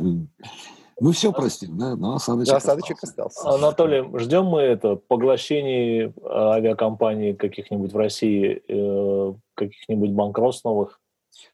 Мы 0.99 1.13
все 1.13 1.31
простим, 1.31 1.77
да, 1.77 1.95
но 1.95 2.15
осадочек, 2.15 2.53
да, 2.53 2.57
осадочек 2.57 3.03
остался. 3.03 3.41
остался. 3.41 3.59
Анатолий, 3.59 4.19
ждем 4.19 4.47
мы 4.47 4.63
это 4.63 4.97
поглощение 4.97 6.15
авиакомпаний 6.25 7.35
каких-нибудь 7.35 7.93
в 7.93 7.97
России, 7.99 8.63
э, 8.67 9.35
каких-нибудь 9.55 10.13
банкротств 10.13 10.65
новых? 10.65 10.99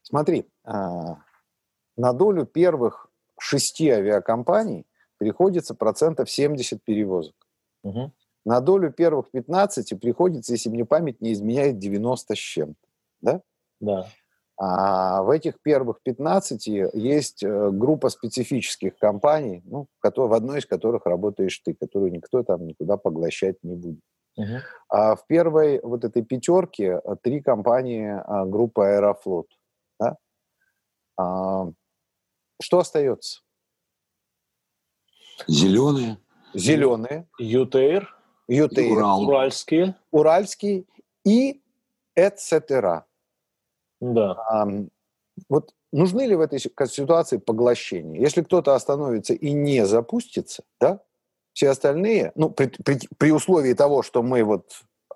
Смотри, 0.01 0.45
а, 0.63 1.17
на 1.97 2.13
долю 2.13 2.45
первых 2.45 3.09
шести 3.37 3.89
авиакомпаний 3.89 4.85
приходится 5.17 5.75
процентов 5.75 6.29
70 6.29 6.81
перевозок. 6.81 7.35
Угу. 7.83 8.13
На 8.45 8.61
долю 8.61 8.93
первых 8.93 9.29
15 9.31 9.99
приходится, 9.99 10.53
если 10.53 10.69
мне 10.69 10.85
память 10.85 11.19
не 11.19 11.33
изменяет, 11.33 11.79
90 11.79 12.33
с 12.33 12.37
чем-то. 12.37 12.87
Да? 13.21 13.41
Да. 13.81 14.07
А 14.65 15.23
в 15.23 15.29
этих 15.29 15.59
первых 15.61 16.01
15 16.03 16.67
есть 16.93 17.43
э, 17.43 17.69
группа 17.71 18.07
специфических 18.07 18.97
компаний, 18.97 19.61
ну, 19.65 19.87
в 20.01 20.33
одной 20.33 20.59
из 20.59 20.65
которых 20.65 21.05
работаешь 21.05 21.59
ты, 21.65 21.73
которую 21.73 22.13
никто 22.13 22.43
там 22.43 22.65
никуда 22.65 22.95
поглощать 22.95 23.57
не 23.61 23.75
будет. 23.75 23.99
Uh-huh. 24.39 24.61
А 24.87 25.15
в 25.17 25.27
первой 25.27 25.81
вот 25.81 26.05
этой 26.05 26.23
пятерке 26.23 27.01
э, 27.03 27.15
три 27.21 27.41
компании 27.41 28.07
а, 28.07 28.45
группы 28.45 28.83
Аэрофлот. 28.83 29.47
Да? 29.99 30.15
А, 31.17 31.67
что 32.61 32.79
остается? 32.79 33.41
Зеленые. 35.45 36.19
Зеленые. 36.53 37.27
ЮТР. 37.37 38.15
ЮТР. 38.47 38.91
Урал. 38.93 39.27
Уральские. 39.27 39.95
Уральские 40.11 40.85
и 41.25 41.61
etc. 42.17 43.03
Да. 44.03 44.33
А, 44.49 44.67
вот 45.47 45.73
нужны 45.93 46.25
ли 46.25 46.35
в 46.35 46.41
этой 46.41 46.59
ситуации 46.59 47.37
поглощения? 47.37 48.19
Если 48.19 48.41
кто-то 48.41 48.75
остановится 48.75 49.33
и 49.33 49.53
не 49.53 49.85
запустится, 49.85 50.63
да, 50.81 50.99
все 51.53 51.69
остальные, 51.69 52.33
ну, 52.35 52.49
при, 52.49 52.67
при, 52.67 52.99
при 53.17 53.31
условии 53.31 53.73
того, 53.73 54.03
что 54.03 54.21
мы 54.21 54.43
вот 54.43 54.71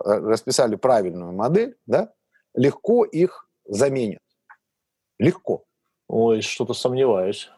э, 0.06 0.10
расписали 0.10 0.76
правильную 0.76 1.34
модель, 1.34 1.76
да, 1.86 2.14
легко 2.54 3.04
их 3.04 3.50
заменят. 3.66 4.22
Легко. 5.20 5.66
Ой, 6.08 6.42
что-то 6.42 6.74
сомневаюсь. 6.74 7.50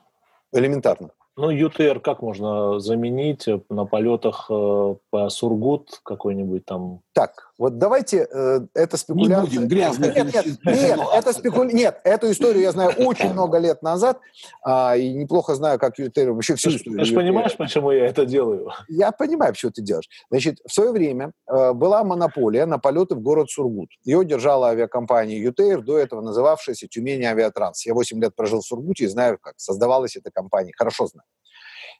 Элементарно. 0.51 1.11
Ну, 1.35 1.51
ЮТР 1.51 1.99
как 1.99 2.21
можно 2.21 2.79
заменить 2.79 3.47
на 3.69 3.85
полетах 3.85 4.47
э, 4.49 4.95
по 5.11 5.29
Сургут 5.29 6.01
какой-нибудь 6.03 6.65
там? 6.65 7.01
Так, 7.13 7.48
вот 7.59 7.77
давайте 7.77 8.25
э, 8.31 8.61
это 8.73 8.95
спекуляция. 8.95 9.41
Не 9.41 9.47
будем 9.47 9.67
грязных. 9.67 10.15
Нет, 10.15 10.33
нет, 10.33 10.45
нет, 10.63 10.99
это 11.13 11.33
спекуля... 11.33 11.73
нет, 11.73 11.99
эту 12.05 12.31
историю 12.31 12.63
я 12.63 12.71
знаю 12.71 12.91
очень 12.97 13.33
много 13.33 13.57
лет 13.57 13.81
назад, 13.83 14.21
а, 14.63 14.95
и 14.95 15.13
неплохо 15.13 15.55
знаю, 15.55 15.77
как 15.77 15.99
ЮТР 15.99 16.31
вообще 16.31 16.55
всю 16.55 16.69
историю. 16.69 16.99
Ты 16.99 17.05
же 17.05 17.13
понимаешь, 17.13 17.57
почему 17.57 17.91
я 17.91 18.05
это 18.05 18.25
делаю? 18.25 18.69
Я 18.87 19.11
понимаю, 19.11 19.51
почему 19.51 19.73
ты 19.73 19.81
делаешь. 19.81 20.07
Значит, 20.31 20.59
в 20.65 20.73
свое 20.73 20.93
время 20.93 21.33
э, 21.47 21.73
была 21.73 22.05
монополия 22.05 22.65
на 22.65 22.79
полеты 22.79 23.15
в 23.15 23.19
город 23.19 23.49
Сургут. 23.49 23.89
Ее 24.05 24.23
держала 24.23 24.69
авиакомпания 24.69 25.37
ЮТР, 25.37 25.81
до 25.81 25.97
этого 25.97 26.21
называвшаяся 26.21 26.87
Тюмень 26.87 27.25
Авиатранс. 27.25 27.85
Я 27.85 27.93
8 27.93 28.21
лет 28.21 28.37
прожил 28.37 28.61
в 28.61 28.65
Сургуте 28.65 29.03
и 29.03 29.07
знаю, 29.07 29.37
как 29.37 29.55
создавалась 29.57 30.15
эта 30.15 30.31
компания. 30.31 30.71
Хорошо 30.77 31.07
знаю. 31.07 31.27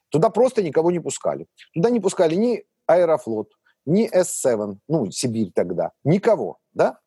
Туда 0.08 0.30
просто 0.30 0.62
никого 0.62 0.90
не 0.90 1.00
пускали. 1.00 1.46
Туда 1.74 1.90
не 1.90 2.00
пускали 2.00 2.34
ни 2.34 2.64
Аэрофлот, 2.86 3.48
ни 3.90 4.08
С-7, 4.12 4.78
ну, 4.88 5.10
Сибирь 5.10 5.50
тогда, 5.54 5.92
никого, 6.04 6.58
да? 6.72 6.98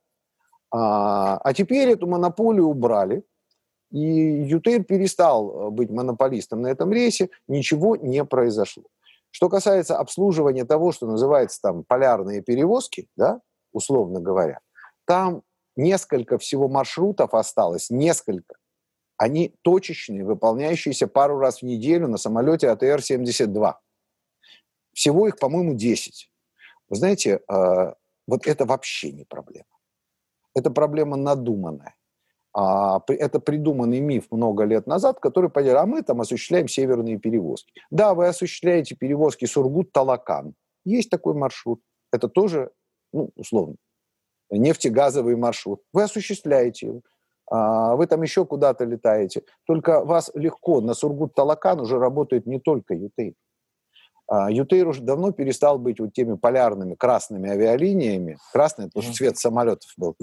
А, 0.72 1.38
а 1.38 1.54
теперь 1.54 1.90
эту 1.90 2.08
монополию 2.08 2.68
убрали, 2.68 3.24
и 3.92 4.00
ЮТР 4.00 4.84
перестал 4.84 5.68
э, 5.68 5.70
быть 5.70 5.90
монополистом 5.92 6.62
на 6.62 6.68
этом 6.68 6.92
рейсе, 6.92 7.30
ничего 7.48 7.96
не 7.96 8.26
произошло. 8.26 8.84
Что 9.32 9.50
касается 9.50 9.98
обслуживания 9.98 10.66
того, 10.66 10.92
что 10.92 11.08
называется 11.08 11.62
там 11.62 11.84
полярные 11.84 12.42
перевозки, 12.42 13.08
да, 13.16 13.40
условно 13.72 14.20
говоря, 14.20 14.60
там 15.06 15.44
несколько 15.76 16.38
всего 16.38 16.68
маршрутов 16.68 17.34
осталось, 17.34 17.90
несколько 17.90 18.56
они 19.18 19.56
точечные, 19.62 20.26
выполняющиеся 20.26 21.08
пару 21.08 21.38
раз 21.38 21.62
в 21.62 21.64
неделю 21.64 22.08
на 22.08 22.18
самолете 22.18 22.68
АТР-72. 22.68 23.76
Всего 24.94 25.28
их, 25.28 25.38
по-моему, 25.38 25.76
10. 25.76 26.30
Вы 26.94 26.98
знаете, 26.98 27.40
а, 27.48 27.96
вот 28.28 28.46
это 28.46 28.66
вообще 28.66 29.12
не 29.12 29.26
проблема. 29.26 29.66
Это 30.54 30.70
проблема 30.70 31.18
надуманная. 31.18 31.96
А, 32.56 33.02
это 33.08 33.40
придуманный 33.40 34.00
миф 34.00 34.28
много 34.30 34.64
лет 34.66 34.86
назад, 34.86 35.20
который 35.20 35.50
понял, 35.50 35.78
а 35.78 35.88
мы 35.88 36.04
там 36.04 36.22
осуществляем 36.22 36.68
северные 36.68 37.18
перевозки. 37.18 37.74
Да, 37.90 38.14
вы 38.14 38.28
осуществляете 38.28 38.96
перевозки 38.96 39.46
Сургут-Талакан. 39.46 40.54
Есть 40.86 41.10
такой 41.10 41.34
маршрут. 41.34 41.82
Это 42.12 42.30
тоже, 42.30 42.70
ну, 43.12 43.32
условно, 43.36 43.78
нефтегазовый 44.52 45.36
маршрут. 45.36 45.82
Вы 45.94 46.04
осуществляете 46.04 46.86
его. 46.86 47.02
А, 47.50 47.96
вы 47.96 48.06
там 48.06 48.22
еще 48.22 48.46
куда-то 48.46 48.86
летаете. 48.86 49.42
Только 49.66 50.06
вас 50.06 50.30
легко, 50.36 50.80
на 50.80 50.94
Сургут-Талакан 50.94 51.82
уже 51.82 51.98
работает 51.98 52.46
не 52.46 52.60
только 52.60 52.94
Ютейр. 52.94 53.34
А, 54.36 54.50
Ютейр 54.50 54.88
уже 54.88 55.04
давно 55.04 55.32
перестал 55.32 55.78
быть 55.78 56.00
вот 56.00 56.14
теми 56.14 56.36
полярными 56.36 56.96
красными 56.96 57.52
авиалиниями. 57.52 58.40
Красный, 58.52 58.88
потому 58.88 59.04
что 59.04 59.14
цвет 59.14 59.38
самолетов 59.38 59.92
был. 59.96 60.16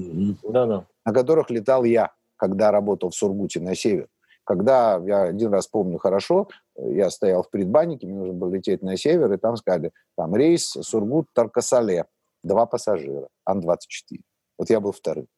Да-да. 0.42 0.86
На 1.04 1.12
которых 1.12 1.48
летал 1.48 1.84
я, 1.84 2.10
когда 2.34 2.72
работал 2.72 3.10
в 3.10 3.14
Сургуте 3.14 3.60
на 3.60 3.76
север. 3.76 4.08
Когда, 4.42 5.00
я 5.04 5.22
один 5.22 5.52
раз 5.52 5.68
помню 5.68 5.98
хорошо, 5.98 6.48
я 6.76 7.08
стоял 7.08 7.44
в 7.44 7.50
предбаннике, 7.50 8.08
мне 8.08 8.16
нужно 8.16 8.34
было 8.34 8.52
лететь 8.52 8.82
на 8.82 8.96
север, 8.96 9.32
и 9.32 9.36
там 9.36 9.56
сказали, 9.56 9.92
там 10.16 10.34
рейс 10.34 10.76
Сургут-Таркасале, 10.76 12.06
два 12.42 12.66
пассажира, 12.66 13.28
Ан-24. 13.44 14.18
Вот 14.58 14.70
я 14.70 14.80
был 14.80 14.90
вторым. 14.90 15.28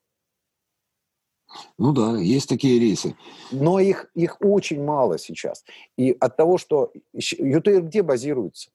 Ну 1.78 1.92
да, 1.92 2.18
есть 2.18 2.48
такие 2.48 2.78
рейсы. 2.78 3.16
Но 3.50 3.78
их, 3.78 4.10
их 4.14 4.36
очень 4.40 4.82
мало 4.82 5.18
сейчас. 5.18 5.64
И 5.96 6.16
от 6.18 6.36
того, 6.36 6.58
что... 6.58 6.92
ЮТР 7.12 7.82
где 7.82 8.02
базируется? 8.02 8.70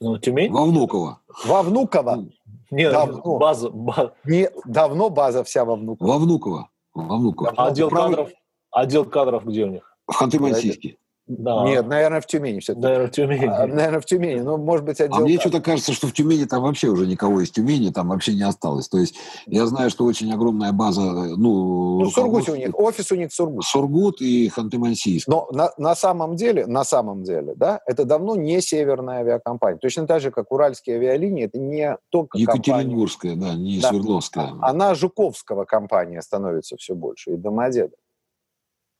Ну, 0.00 0.18
Тюмень? 0.18 0.50
Во 0.50 0.64
Внуково. 0.64 1.20
Во 1.44 1.62
Внуково? 1.62 2.16
Ну, 2.16 2.30
Нет, 2.70 2.92
давно. 2.92 3.38
база, 3.38 3.70
база. 3.70 4.14
Нет, 4.24 4.54
давно 4.64 5.10
база 5.10 5.44
вся 5.44 5.64
во 5.64 5.76
Внуково. 5.76 6.08
Во 6.08 6.18
Внуково. 6.18 6.70
Во 6.94 7.16
Внуково. 7.16 7.52
А 7.56 7.66
отдел 7.66 7.90
кадров, 7.90 8.30
отдел 8.70 9.04
кадров 9.04 9.44
где 9.44 9.64
у 9.64 9.68
них? 9.68 9.96
В 10.06 10.20
Ханты-Мансийске. 10.20 10.96
Да. 11.30 11.64
Нет, 11.64 11.86
наверное, 11.86 12.20
в 12.20 12.26
Тюмени 12.26 12.58
все-таки. 12.58 12.82
Наверное, 12.82 13.06
в 13.06 13.10
Тюмени. 13.12 13.44
А, 13.46 13.66
наверное, 13.68 14.00
в 14.00 14.04
Тюмени. 14.04 14.40
Ну, 14.40 14.56
может 14.56 14.84
быть, 14.84 15.00
отдел... 15.00 15.18
А 15.18 15.20
мне 15.20 15.38
что-то 15.38 15.60
кажется, 15.60 15.92
что 15.92 16.08
в 16.08 16.12
Тюмени 16.12 16.44
там 16.44 16.62
вообще 16.62 16.88
уже 16.88 17.06
никого 17.06 17.40
из 17.40 17.52
Тюмени 17.52 17.90
там 17.90 18.08
вообще 18.08 18.34
не 18.34 18.42
осталось. 18.42 18.88
То 18.88 18.98
есть 18.98 19.14
я 19.46 19.64
знаю, 19.66 19.90
что 19.90 20.04
очень 20.06 20.32
огромная 20.32 20.72
база... 20.72 21.02
Ну, 21.02 22.00
ну 22.00 22.04
в 22.04 22.12
Сургуте 22.12 22.50
у 22.50 22.56
них, 22.56 22.76
офис 22.76 23.12
у 23.12 23.14
них 23.14 23.30
в 23.30 23.34
Сургуте. 23.34 23.68
Сургут 23.68 24.20
и 24.20 24.48
Ханты-Мансийск. 24.48 25.22
Но 25.28 25.48
на, 25.52 25.70
на 25.78 25.94
самом 25.94 26.34
деле, 26.34 26.66
на 26.66 26.82
самом 26.82 27.22
деле, 27.22 27.54
да, 27.54 27.80
это 27.86 28.04
давно 28.04 28.34
не 28.34 28.60
северная 28.60 29.20
авиакомпания. 29.20 29.78
Точно 29.78 30.08
так 30.08 30.20
же, 30.20 30.32
как 30.32 30.50
Уральские 30.50 30.96
авиалинии, 30.96 31.44
это 31.44 31.60
не 31.60 31.96
только 32.10 32.38
Екатеринбургская, 32.38 33.32
компания. 33.34 33.52
да, 33.52 33.62
не 33.62 33.80
да. 33.80 33.88
Свердловская. 33.90 34.52
Она 34.62 34.96
Жуковского 34.96 35.64
компания 35.64 36.22
становится 36.22 36.76
все 36.76 36.96
больше, 36.96 37.34
и 37.34 37.36
Домодедово. 37.36 37.94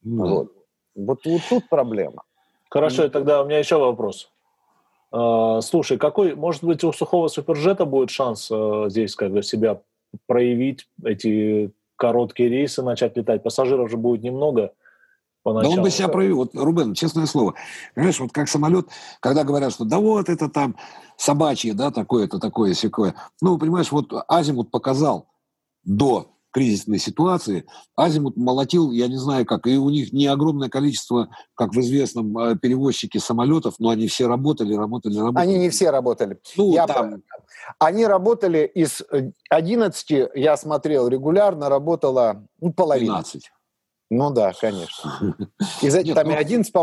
Ну, 0.03 0.29
вот. 0.29 0.60
Вот, 1.07 1.21
вот 1.25 1.41
тут 1.49 1.69
проблема. 1.69 2.23
Хорошо, 2.69 3.05
и 3.05 3.09
тогда 3.09 3.43
у 3.43 3.47
меня 3.47 3.59
еще 3.59 3.79
вопрос. 3.79 4.31
А, 5.13 5.61
слушай, 5.61 5.99
какой, 5.99 6.35
может 6.35 6.63
быть, 6.63 6.85
у 6.85 6.93
сухого 6.93 7.29
суперджета 7.29 7.85
будет 7.85 8.11
шанс 8.11 8.49
а, 8.51 8.89
здесь 8.89 9.17
как 9.17 9.33
бы 9.33 9.43
себя 9.43 9.81
проявить, 10.27 10.89
эти 11.05 11.73
короткие 11.97 12.49
рейсы 12.49 12.83
начать 12.83 13.17
летать? 13.17 13.43
Пассажиров 13.43 13.91
же 13.91 13.97
будет 13.97 14.23
немного 14.23 14.73
поначалу. 15.43 15.75
Да 15.75 15.79
он 15.79 15.85
бы 15.85 15.91
себя 15.91 16.09
проявил. 16.09 16.37
Вот, 16.37 16.55
Рубен, 16.55 16.95
честное 16.95 17.27
слово, 17.27 17.55
понимаешь, 17.95 18.21
вот 18.21 18.33
как 18.33 18.49
самолет, 18.49 18.89
когда 19.19 19.43
говорят, 19.43 19.73
что 19.73 19.85
да 19.85 19.99
вот 19.99 20.29
это 20.29 20.49
там 20.49 20.77
собачье, 21.17 21.75
да, 21.75 21.91
такое-то, 21.91 22.39
такое, 22.39 22.75
секое. 22.75 23.15
Ну, 23.41 23.59
понимаешь, 23.59 23.91
вот 23.91 24.13
Азимут 24.29 24.71
показал 24.71 25.27
до 25.85 26.29
кризисной 26.51 26.99
ситуации, 26.99 27.65
Азимут 27.97 28.37
молотил, 28.37 28.91
я 28.91 29.09
не 29.09 29.17
знаю 29.17 29.47
как, 29.47 29.67
и 29.67 29.77
у 29.77 29.91
них 29.91 30.13
не 30.13 30.27
огромное 30.27 30.69
количество, 30.69 31.29
как 31.55 31.73
в 31.73 31.81
известном 31.81 32.37
э, 32.39 32.57
перевозчике 32.57 33.21
самолетов, 33.21 33.75
но 33.79 33.91
они 33.91 34.09
все 34.09 34.27
работали, 34.27 34.75
работали, 34.75 35.19
работали. 35.19 35.43
Они 35.43 35.59
не 35.59 35.71
все 35.71 35.91
работали. 35.91 36.39
Ну, 36.57 36.73
я 36.73 36.87
там... 36.87 37.23
Они 37.79 38.07
работали 38.07 38.71
из 38.75 39.03
11, 39.49 40.11
э, 40.11 40.31
я 40.35 40.57
смотрел 40.57 41.09
регулярно, 41.09 41.69
работала 41.69 42.45
ну, 42.61 42.73
половина. 42.73 43.15
12. 43.15 43.51
Ну 44.13 44.31
да, 44.31 44.53
конечно. 44.61 45.37
Из 45.83 45.95
этих 45.95 46.17
там 46.17 46.31
и 46.31 46.35
11, 46.35 46.75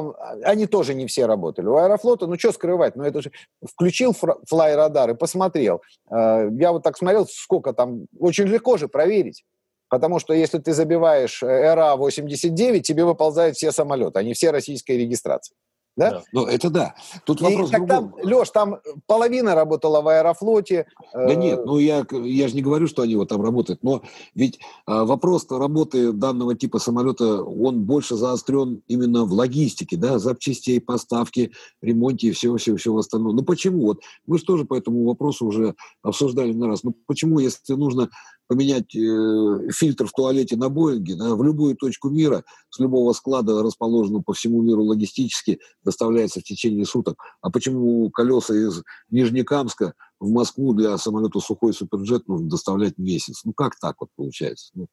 они 0.44 0.66
тоже 0.66 0.94
не 0.94 1.08
все 1.08 1.26
работали. 1.26 1.68
У 1.68 1.76
Аэрофлота, 1.76 2.26
ну 2.26 2.40
что 2.40 2.54
скрывать, 2.54 2.96
ну 2.96 3.04
это 3.04 3.22
же 3.22 3.32
включил 3.66 4.16
флай-радар 4.48 5.10
и 5.10 5.14
посмотрел. 5.14 5.82
Э, 6.10 6.50
я 6.58 6.72
вот 6.72 6.84
так 6.84 6.98
смотрел, 6.98 7.28
сколько 7.28 7.74
там, 7.74 8.06
очень 8.18 8.46
легко 8.46 8.78
же 8.78 8.88
проверить. 8.88 9.44
Потому 9.90 10.20
что 10.20 10.34
если 10.34 10.58
ты 10.60 10.74
забиваешь 10.74 11.42
РА-89, 11.42 12.82
тебе 12.82 13.06
выползают 13.06 13.56
все 13.56 13.72
самолеты, 13.72 14.20
они 14.20 14.34
все 14.34 14.52
российской 14.52 14.98
регистрации. 14.98 15.56
Да? 15.98 16.12
да. 16.12 16.24
Ну, 16.32 16.46
это 16.46 16.70
да. 16.70 16.96
Тут 17.26 17.42
вопрос 17.42 17.72
как 17.72 17.88
там, 17.88 18.14
Леш, 18.22 18.52
там 18.52 18.78
половина 19.08 19.56
работала 19.56 20.02
в 20.02 20.08
Аэрофлоте. 20.08 20.86
Да 21.12 21.32
э... 21.32 21.36
нет, 21.36 21.66
ну 21.66 21.80
я, 21.80 22.06
я 22.12 22.48
же 22.48 22.56
не 22.56 22.62
говорю, 22.62 22.86
что 22.86 23.02
они 23.02 23.16
вот 23.16 23.30
там 23.30 23.42
работают, 23.42 23.82
но 23.82 24.04
ведь 24.36 24.60
э, 24.60 24.60
вопрос 24.86 25.48
работы 25.50 26.12
данного 26.12 26.56
типа 26.56 26.78
самолета, 26.78 27.42
он 27.42 27.84
больше 27.84 28.16
заострен 28.16 28.84
именно 28.88 29.26
в 29.26 29.34
логистике, 29.34 29.98
да, 29.98 30.20
запчастей, 30.20 30.80
поставки, 30.80 31.52
ремонте 31.82 32.28
и 32.28 32.32
всего-всего-всего 32.32 33.00
остального. 33.00 33.34
Ну 33.34 33.44
почему? 33.44 33.88
Вот 33.88 34.02
мы 34.28 34.38
же 34.38 34.46
тоже 34.46 34.66
по 34.66 34.76
этому 34.76 35.04
вопросу 35.04 35.48
уже 35.48 35.74
обсуждали 36.04 36.54
на 36.54 36.68
раз. 36.68 36.84
Ну 36.84 36.94
почему, 37.08 37.40
если 37.40 37.74
нужно 37.74 38.10
поменять 38.48 38.96
э, 38.96 39.70
фильтр 39.72 40.08
в 40.08 40.12
туалете 40.12 40.56
на 40.56 40.70
Боинге, 40.70 41.16
да, 41.16 41.36
в 41.36 41.44
любую 41.44 41.76
точку 41.76 42.10
мира, 42.10 42.44
с 42.70 42.80
любого 42.80 43.14
склада, 43.14 43.62
расположенного 43.62 44.24
по 44.24 44.34
всему 44.34 44.62
миру 44.62 44.84
логистически, 44.84 45.60
доставляется 45.84 46.40
в 46.40 46.44
течение 46.44 46.86
суток. 46.86 47.18
А 47.42 47.50
почему 47.50 48.10
колеса 48.10 48.56
из 48.56 48.84
Нижнекамска 49.10 49.94
в 50.20 50.30
Москву 50.30 50.74
для 50.74 50.98
самолета 50.98 51.40
«Сухой 51.40 51.74
Суперджет» 51.74 52.28
нужно 52.28 52.50
доставлять 52.50 52.98
месяц? 52.98 53.42
Ну, 53.44 53.54
как 53.54 53.78
так 53.80 53.96
вот 54.00 54.10
получается? 54.16 54.72
Ну, 54.74 54.88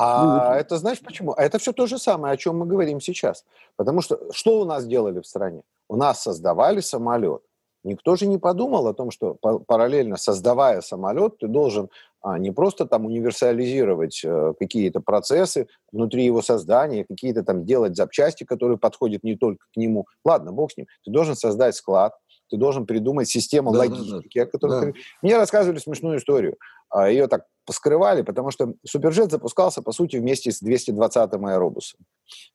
а 0.00 0.24
ну, 0.24 0.54
это 0.54 0.76
знаешь 0.76 1.00
почему? 1.00 1.34
А 1.36 1.42
это 1.42 1.58
все 1.58 1.72
то 1.72 1.88
же 1.88 1.98
самое, 1.98 2.34
о 2.34 2.36
чем 2.36 2.58
мы 2.58 2.66
говорим 2.66 3.00
сейчас. 3.00 3.44
Потому 3.74 4.00
что 4.00 4.32
что 4.32 4.60
у 4.60 4.64
нас 4.64 4.86
делали 4.86 5.20
в 5.20 5.26
стране? 5.26 5.62
У 5.88 5.96
нас 5.96 6.22
создавали 6.22 6.80
самолет, 6.80 7.42
Никто 7.84 8.16
же 8.16 8.26
не 8.26 8.38
подумал 8.38 8.86
о 8.88 8.94
том, 8.94 9.10
что 9.10 9.34
параллельно 9.34 10.16
создавая 10.16 10.80
самолет, 10.80 11.38
ты 11.38 11.46
должен 11.46 11.88
а, 12.20 12.38
не 12.38 12.50
просто 12.50 12.86
там 12.86 13.06
универсализировать 13.06 14.22
э, 14.24 14.54
какие-то 14.58 15.00
процессы 15.00 15.68
внутри 15.92 16.24
его 16.24 16.42
создания, 16.42 17.04
какие-то 17.04 17.44
там 17.44 17.64
делать 17.64 17.96
запчасти, 17.96 18.42
которые 18.44 18.78
подходят 18.78 19.22
не 19.22 19.36
только 19.36 19.64
к 19.72 19.76
нему. 19.76 20.06
Ладно, 20.24 20.52
бог 20.52 20.72
с 20.72 20.76
ним. 20.76 20.86
Ты 21.04 21.12
должен 21.12 21.36
создать 21.36 21.76
склад, 21.76 22.14
ты 22.50 22.56
должен 22.56 22.86
придумать 22.86 23.28
систему 23.28 23.72
да, 23.72 23.80
логистики, 23.80 24.38
да, 24.38 24.44
да. 24.44 24.48
о 24.48 24.50
которой 24.50 24.92
да. 24.92 24.98
Мне 25.22 25.36
рассказывали 25.36 25.78
смешную 25.78 26.18
историю. 26.18 26.56
А, 26.90 27.08
Ее 27.08 27.28
так 27.28 27.44
поскрывали, 27.68 28.22
потому 28.22 28.50
что 28.50 28.72
Суперджет 28.86 29.30
запускался, 29.30 29.82
по 29.82 29.92
сути, 29.92 30.16
вместе 30.16 30.50
с 30.50 30.62
220-м 30.62 31.44
аэробусом. 31.44 32.00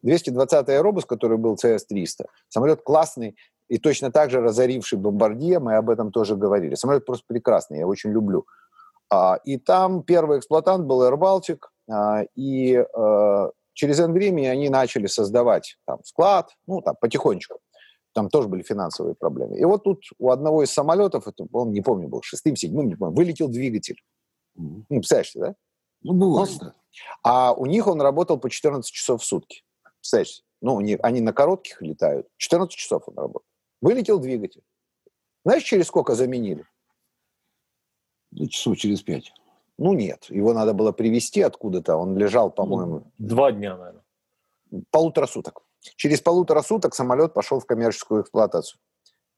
220-й 0.04 0.76
аэробус, 0.76 1.06
который 1.06 1.38
был 1.38 1.56
CS-300, 1.64 2.26
самолет 2.50 2.82
классный, 2.82 3.36
и 3.70 3.78
точно 3.78 4.12
так 4.12 4.32
же 4.32 4.42
разоривший 4.42 4.98
бомбардье, 4.98 5.60
мы 5.60 5.76
об 5.76 5.92
этом 5.92 6.12
тоже 6.12 6.36
говорили. 6.36 6.74
Самолет 6.74 7.06
просто 7.06 7.26
прекрасный, 7.28 7.78
я 7.78 7.88
очень 7.88 8.10
люблю. 8.10 8.46
А, 9.12 9.40
и 9.46 9.58
там 9.58 10.02
первый 10.02 10.40
эксплуатант 10.40 10.86
был 10.86 11.04
Air 11.04 11.18
Baltic, 11.20 11.60
а, 11.92 12.24
и 12.34 12.84
а, 12.98 13.52
через 13.74 14.00
N 14.00 14.14
времени 14.14 14.48
они 14.48 14.70
начали 14.70 15.06
создавать 15.06 15.78
там 15.86 16.00
склад, 16.04 16.50
ну, 16.66 16.82
там, 16.82 16.96
потихонечку. 17.00 17.60
Там 18.14 18.30
тоже 18.30 18.48
были 18.48 18.64
финансовые 18.64 19.14
проблемы. 19.14 19.58
И 19.58 19.66
вот 19.66 19.84
тут 19.84 20.00
у 20.18 20.32
одного 20.32 20.64
из 20.64 20.72
самолетов, 20.72 21.28
это, 21.28 21.46
он, 21.54 21.72
не 21.72 21.82
помню, 21.82 22.08
был 22.08 22.22
шестым, 22.24 22.56
седьмым, 22.56 22.88
не 22.88 22.96
помню, 22.96 23.16
вылетел 23.16 23.48
двигатель. 23.48 23.98
Ну, 24.56 24.86
представляешь, 24.88 25.34
да? 25.34 25.56
Ну, 26.02 26.14
бывает, 26.14 26.58
да. 26.60 26.76
А 27.24 27.54
у 27.54 27.66
них 27.66 27.88
он 27.88 28.02
работал 28.02 28.38
по 28.38 28.50
14 28.50 28.92
часов 28.92 29.22
в 29.22 29.26
сутки. 29.26 29.64
Представляешь? 30.00 30.44
Ну, 30.62 30.78
они, 30.78 30.98
они 31.02 31.22
на 31.22 31.34
коротких 31.34 31.82
летают. 31.82 32.28
14 32.38 32.74
часов 32.76 33.04
он 33.08 33.16
работал. 33.16 33.48
Вылетел 33.82 34.20
двигатель. 34.20 34.64
Знаешь, 35.44 35.64
через 35.64 35.88
сколько 35.88 36.16
заменили? 36.16 36.66
Ну, 38.32 38.48
часов 38.48 38.78
через 38.78 39.02
пять. 39.02 39.34
Ну, 39.78 39.94
нет. 39.94 40.26
Его 40.30 40.54
надо 40.54 40.74
было 40.74 40.92
привезти 40.92 41.42
откуда-то. 41.42 41.96
Он 41.98 42.18
лежал, 42.18 42.52
по-моему... 42.52 43.12
Два 43.18 43.52
дня, 43.52 43.76
наверное. 43.76 44.04
Полутора 44.92 45.28
суток. 45.28 45.64
Через 45.96 46.22
полутора 46.22 46.62
суток 46.62 46.96
самолет 46.96 47.34
пошел 47.34 47.60
в 47.60 47.66
коммерческую 47.66 48.22
эксплуатацию. 48.24 48.80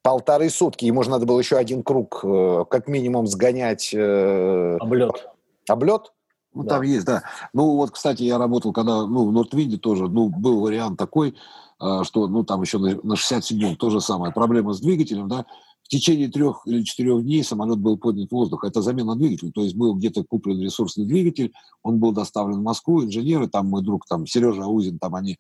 Полторы 0.06 0.52
сутки. 0.52 0.86
Ему 0.86 1.02
же 1.02 1.10
надо 1.10 1.26
было 1.26 1.40
еще 1.40 1.58
один 1.58 1.82
круг, 1.82 2.20
э, 2.24 2.66
как 2.70 2.88
минимум, 2.88 3.26
сгонять. 3.26 3.92
Э, 3.92 4.78
облет. 4.80 5.28
Облет? 5.68 6.14
Ну, 6.54 6.62
да. 6.62 6.76
там 6.76 6.84
есть, 6.84 7.08
да. 7.08 7.24
Ну, 7.54 7.76
вот, 7.76 7.90
кстати, 7.90 8.22
я 8.22 8.38
работал, 8.38 8.72
когда, 8.72 9.08
ну, 9.08 9.26
в 9.26 9.32
Нортвинде 9.32 9.78
тоже, 9.78 10.08
ну, 10.08 10.30
был 10.30 10.62
вариант 10.62 11.00
такой, 11.00 11.36
а, 11.80 12.04
что, 12.04 12.28
ну, 12.28 12.44
там 12.44 12.62
еще 12.62 12.78
на, 12.78 13.00
на 13.02 13.14
67-м 13.14 13.78
то 13.78 13.90
же 13.90 14.00
самое, 14.00 14.32
проблема 14.32 14.74
с 14.74 14.80
двигателем, 14.80 15.28
да, 15.28 15.48
в 15.82 15.88
течение 15.88 16.28
трех 16.28 16.62
или 16.66 16.84
четырех 16.84 17.24
дней 17.24 17.44
самолет 17.44 17.80
был 17.80 17.98
поднят 17.98 18.30
в 18.30 18.32
воздух. 18.32 18.64
Это 18.64 18.84
замена 18.84 19.16
двигателя, 19.16 19.52
то 19.52 19.64
есть 19.64 19.76
был 19.76 19.96
где-то 19.96 20.24
куплен 20.24 20.62
ресурсный 20.62 21.08
двигатель, 21.08 21.52
он 21.82 22.00
был 22.00 22.12
доставлен 22.12 22.60
в 22.60 22.64
Москву, 22.64 23.04
инженеры, 23.04 23.48
там 23.48 23.70
мой 23.70 23.82
друг, 23.82 24.06
там, 24.06 24.28
Сережа 24.28 24.66
Аузин, 24.66 25.00
там 25.00 25.16
они, 25.16 25.40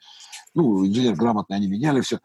ну, 0.55 0.87
инженер 0.87 1.13
грамотный, 1.13 1.55
они 1.55 1.67
меняли 1.67 2.01
все. 2.01 2.19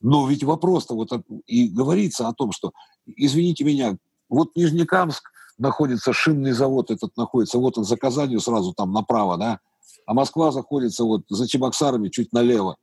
Но 0.00 0.26
ведь 0.26 0.44
вопрос-то 0.44 0.94
вот 0.94 1.10
и 1.46 1.68
говорится 1.68 2.28
о 2.28 2.32
том, 2.32 2.52
что, 2.52 2.72
извините 3.06 3.64
меня, 3.64 3.96
вот 4.28 4.56
Нижнекамск 4.56 5.30
находится, 5.58 6.12
шинный 6.12 6.52
завод 6.52 6.90
этот 6.90 7.16
находится, 7.16 7.58
вот 7.58 7.76
он 7.76 7.84
за 7.84 7.96
Казанью 7.96 8.40
сразу 8.40 8.72
там 8.72 8.92
направо, 8.92 9.36
да, 9.36 9.60
а 10.06 10.14
Москва 10.14 10.50
заходится 10.52 11.04
вот 11.04 11.22
за 11.28 11.46
Чебоксарами 11.46 12.08
чуть 12.08 12.32
налево 12.32 12.76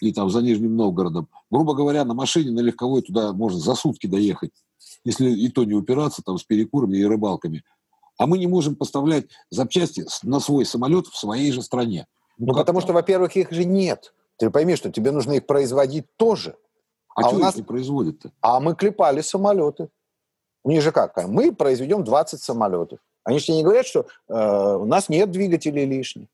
и 0.00 0.12
там 0.12 0.30
за 0.30 0.42
Нижним 0.42 0.76
Новгородом. 0.76 1.28
Грубо 1.50 1.74
говоря, 1.74 2.04
на 2.04 2.14
машине, 2.14 2.50
на 2.50 2.60
легковой 2.60 3.02
туда 3.02 3.32
можно 3.32 3.58
за 3.58 3.74
сутки 3.74 4.06
доехать, 4.06 4.52
если 5.04 5.30
и 5.30 5.48
то 5.48 5.64
не 5.64 5.74
упираться 5.74 6.22
там 6.22 6.38
с 6.38 6.44
перекурами 6.44 6.98
и 6.98 7.04
рыбалками. 7.04 7.64
А 8.18 8.26
мы 8.26 8.38
не 8.38 8.46
можем 8.46 8.76
поставлять 8.76 9.26
запчасти 9.50 10.04
на 10.22 10.40
свой 10.40 10.66
самолет 10.66 11.06
в 11.06 11.16
своей 11.16 11.50
же 11.52 11.62
стране. 11.62 12.06
Ну, 12.36 12.48
ну 12.48 12.54
потому 12.54 12.80
что, 12.80 12.92
во-первых, 12.92 13.36
их 13.36 13.50
же 13.52 13.64
нет. 13.64 14.12
Ты 14.38 14.50
пойми, 14.50 14.76
что 14.76 14.90
тебе 14.90 15.10
нужно 15.10 15.32
их 15.32 15.46
производить 15.46 16.06
тоже. 16.16 16.56
А, 17.14 17.28
а 17.28 17.30
у 17.30 17.38
нас... 17.38 17.56
не 17.56 17.62
производят-то? 17.62 18.30
А 18.40 18.60
мы 18.60 18.74
клепали 18.74 19.20
самолеты. 19.20 19.88
У 20.64 20.70
них 20.70 20.82
же 20.82 20.92
как? 20.92 21.16
Мы 21.26 21.52
произведем 21.54 22.04
20 22.04 22.40
самолетов. 22.40 23.00
Они 23.24 23.38
же 23.38 23.52
не 23.52 23.62
говорят, 23.62 23.86
что 23.86 24.06
э, 24.28 24.76
у 24.76 24.84
нас 24.84 25.08
нет 25.08 25.30
двигателей 25.30 25.84
лишних. 25.84 26.28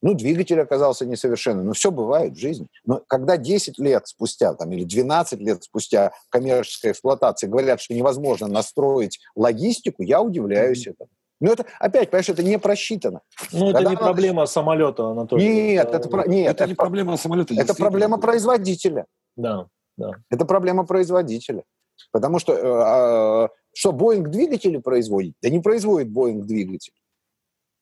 Ну, 0.00 0.14
двигатель 0.14 0.60
оказался 0.60 1.06
несовершенным. 1.06 1.66
Ну, 1.66 1.72
все 1.72 1.90
бывает 1.90 2.34
в 2.34 2.38
жизни. 2.38 2.68
Но 2.84 3.02
когда 3.08 3.36
10 3.36 3.78
лет 3.78 4.06
спустя, 4.06 4.54
там, 4.54 4.70
или 4.72 4.84
12 4.84 5.40
лет 5.40 5.64
спустя 5.64 6.12
коммерческой 6.30 6.92
эксплуатации 6.92 7.46
говорят, 7.46 7.80
что 7.80 7.94
невозможно 7.94 8.46
настроить 8.46 9.18
логистику, 9.34 10.02
я 10.02 10.20
удивляюсь 10.20 10.86
mm-hmm. 10.86 10.90
этому. 10.90 11.10
Но 11.40 11.52
это, 11.52 11.64
опять, 11.78 12.10
понимаешь, 12.10 12.28
это 12.28 12.42
не 12.42 12.58
просчитано. 12.58 13.20
Ну, 13.52 13.70
это 13.70 13.80
не 13.80 13.86
она... 13.86 13.96
проблема 13.96 14.46
самолета, 14.46 15.10
Анатолий. 15.10 15.72
Нет, 15.72 15.88
это, 15.88 16.08
это, 16.08 16.28
нет, 16.28 16.50
это, 16.50 16.64
это 16.64 16.70
не 16.70 16.74
проблема 16.74 17.16
самолета. 17.16 17.54
Это 17.54 17.74
проблема 17.74 18.18
производителя. 18.18 19.06
Да, 19.36 19.66
да. 19.96 20.12
Это 20.30 20.44
проблема 20.44 20.84
производителя. 20.84 21.62
Потому 22.10 22.38
что, 22.38 22.52
э, 22.54 23.46
э, 23.46 23.48
что 23.74 23.92
Боинг 23.92 24.28
двигатели 24.28 24.78
производит? 24.78 25.34
Да 25.42 25.48
не 25.48 25.60
производит 25.60 26.10
Боинг 26.10 26.46
двигатель. 26.46 26.92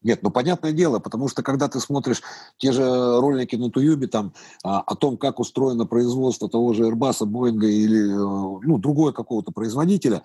Нет, 0.03 0.23
ну 0.23 0.31
понятное 0.31 0.73
дело, 0.73 0.99
потому 0.99 1.27
что 1.27 1.43
когда 1.43 1.69
ты 1.69 1.81
смотришь 1.81 2.23
те 2.59 2.71
же 2.71 2.85
ролики 3.21 3.57
на 3.57 3.71
Туюбе 3.71 4.07
там 4.07 4.35
а, 4.63 4.81
о 4.81 4.95
том, 4.95 5.17
как 5.17 5.41
устроено 5.41 5.87
производство 5.87 6.49
того 6.49 6.75
же 6.75 6.85
Airbus, 6.85 7.25
Боинга 7.25 7.67
или 7.67 8.13
э, 8.13 8.61
ну, 8.63 8.79
другого 8.79 9.13
какого-то 9.13 9.53
производителя, 9.53 10.23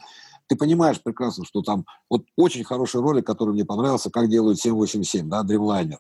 ты 0.52 0.58
понимаешь 0.58 1.02
прекрасно, 1.02 1.46
что 1.46 1.62
там 1.62 1.86
вот 2.10 2.26
очень 2.36 2.66
хороший 2.66 3.00
ролик, 3.00 3.26
который 3.26 3.54
мне 3.54 3.64
понравился, 3.64 4.10
как 4.10 4.30
делают 4.30 4.60
787, 4.60 5.30
да, 5.30 5.44
Dreamliner. 5.44 6.00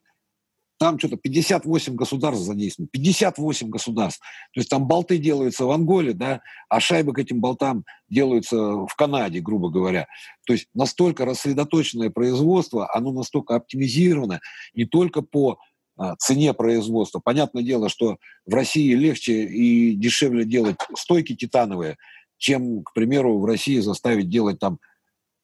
Там 0.77 0.99
что-то 0.99 1.15
58 1.15 1.95
государств 1.95 2.45
задействовано. 2.45 2.89
58 2.91 3.69
государств. 3.69 4.19
То 4.53 4.59
есть 4.59 4.69
там 4.69 4.87
болты 4.87 5.19
делаются 5.19 5.65
в 5.65 5.71
Анголе, 5.71 6.11
да, 6.13 6.41
а 6.67 6.81
шайбы 6.81 7.13
к 7.13 7.19
этим 7.19 7.39
болтам 7.39 7.85
делаются 8.09 8.57
в 8.57 8.93
Канаде, 8.97 9.39
грубо 9.39 9.69
говоря. 9.69 10.07
То 10.45 10.51
есть 10.51 10.67
настолько 10.73 11.23
рассредоточенное 11.23 12.09
производство, 12.09 12.93
оно 12.93 13.13
настолько 13.13 13.55
оптимизировано 13.55 14.41
не 14.73 14.83
только 14.83 15.21
по 15.21 15.59
а, 15.95 16.17
цене 16.17 16.53
производства. 16.53 17.21
Понятное 17.23 17.63
дело, 17.63 17.87
что 17.87 18.17
в 18.45 18.53
России 18.53 18.93
легче 18.95 19.45
и 19.45 19.95
дешевле 19.95 20.43
делать 20.43 20.75
стойки 20.97 21.35
титановые, 21.35 21.95
чем, 22.41 22.83
к 22.83 22.93
примеру, 22.93 23.37
в 23.37 23.45
России 23.45 23.79
заставить 23.79 24.29
делать 24.29 24.59
там, 24.59 24.79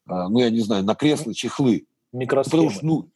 а, 0.07 0.29
ну, 0.29 0.39
я 0.39 0.49
не 0.49 0.61
знаю, 0.61 0.83
на 0.83 0.95
кресло 0.95 1.33
чехлы. 1.33 1.85
Микросхемы. 2.11 2.63
Потому 2.63 2.69
что, 2.71 2.85
ну, 2.85 3.09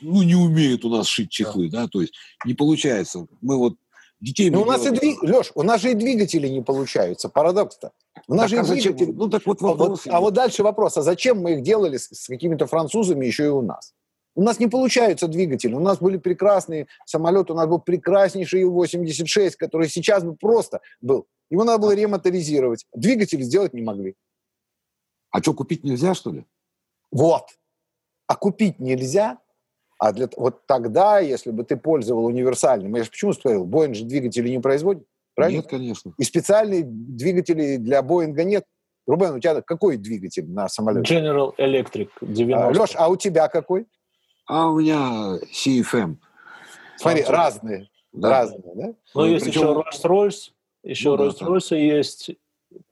ну, 0.00 0.22
не 0.22 0.34
умеют 0.34 0.84
у 0.84 0.90
нас 0.90 1.06
шить 1.06 1.30
чехлы, 1.30 1.70
да, 1.70 1.82
да 1.82 1.88
то 1.88 2.00
есть 2.00 2.14
не 2.44 2.54
получается. 2.54 3.26
Мы 3.40 3.56
вот 3.56 3.76
детей... 4.20 4.50
Ну, 4.50 4.62
у 4.62 4.64
нас 4.64 4.84
и 4.84 4.90
двиг... 4.90 5.22
Леш, 5.22 5.52
у 5.54 5.62
нас 5.62 5.80
же 5.80 5.92
и 5.92 5.94
двигатели 5.94 6.48
не 6.48 6.62
получаются, 6.62 7.28
парадокс-то. 7.28 7.92
У 8.26 8.34
нас 8.34 8.50
так, 8.50 8.66
же 8.66 8.72
а 8.72 8.74
и 8.74 8.80
двигатели... 8.80 9.12
Ну, 9.12 9.30
так 9.30 9.46
вот 9.46 9.60
вопрос. 9.60 10.00
А 10.06 10.10
вот, 10.10 10.14
а 10.16 10.20
вот 10.20 10.34
дальше 10.34 10.62
вопрос, 10.64 10.96
а 10.96 11.02
зачем 11.02 11.38
мы 11.40 11.52
их 11.52 11.62
делали 11.62 11.96
с, 11.96 12.08
с 12.08 12.26
какими-то 12.26 12.66
французами 12.66 13.24
еще 13.24 13.44
и 13.44 13.50
у 13.50 13.62
нас? 13.62 13.94
У 14.38 14.42
нас 14.44 14.60
не 14.60 14.68
получаются 14.68 15.26
двигатели. 15.26 15.74
У 15.74 15.80
нас 15.80 15.98
были 15.98 16.16
прекрасные 16.16 16.86
самолеты, 17.04 17.52
у 17.52 17.56
нас 17.56 17.66
был 17.66 17.80
прекраснейший 17.80 18.60
Ил-86, 18.60 19.54
который 19.58 19.88
сейчас 19.88 20.22
бы 20.22 20.36
просто 20.36 20.80
был. 21.00 21.26
Его 21.50 21.64
надо 21.64 21.82
было 21.82 21.92
ремоторизировать. 21.92 22.86
Двигатели 22.94 23.42
сделать 23.42 23.74
не 23.74 23.82
могли. 23.82 24.14
А 25.32 25.42
что, 25.42 25.54
купить 25.54 25.82
нельзя, 25.82 26.14
что 26.14 26.30
ли? 26.30 26.44
Вот. 27.10 27.46
А 28.28 28.36
купить 28.36 28.78
нельзя, 28.78 29.40
а 29.98 30.12
для, 30.12 30.28
вот 30.36 30.64
тогда, 30.66 31.18
если 31.18 31.50
бы 31.50 31.64
ты 31.64 31.76
пользовал 31.76 32.26
универсальным, 32.26 32.94
я 32.94 33.02
же 33.02 33.10
почему 33.10 33.32
сказал, 33.32 33.64
Боинг 33.64 33.96
же 33.96 34.04
двигатели 34.04 34.50
не 34.50 34.60
производит, 34.60 35.04
правильно? 35.34 35.56
Нет, 35.56 35.66
конечно. 35.66 36.14
И 36.16 36.22
специальных 36.22 36.84
двигателей 36.86 37.76
для 37.78 38.02
Боинга 38.02 38.44
нет. 38.44 38.64
Рубен, 39.04 39.34
у 39.34 39.40
тебя 39.40 39.62
какой 39.62 39.96
двигатель 39.96 40.48
на 40.48 40.68
самолете? 40.68 41.12
General 41.12 41.52
Electric 41.58 42.10
90. 42.20 42.68
А, 42.68 42.70
Леш, 42.70 42.92
а 42.94 43.08
у 43.08 43.16
тебя 43.16 43.48
какой? 43.48 43.88
А 44.48 44.68
у 44.68 44.80
меня 44.80 45.38
CFM. 45.52 46.16
Смотри, 46.96 47.22
а, 47.22 47.30
разные. 47.32 47.88
Да. 48.12 48.30
Разные, 48.30 48.62
да? 48.74 48.86
Ну, 48.86 48.96
ну 49.14 49.24
есть 49.26 49.44
причем... 49.44 49.60
еще 49.60 49.72
Rolls-Royce, 49.72 50.50
еще 50.82 51.16
ну, 51.16 51.26
Rolls-Royce 51.26 51.70
да. 51.70 51.76
есть, 51.76 52.30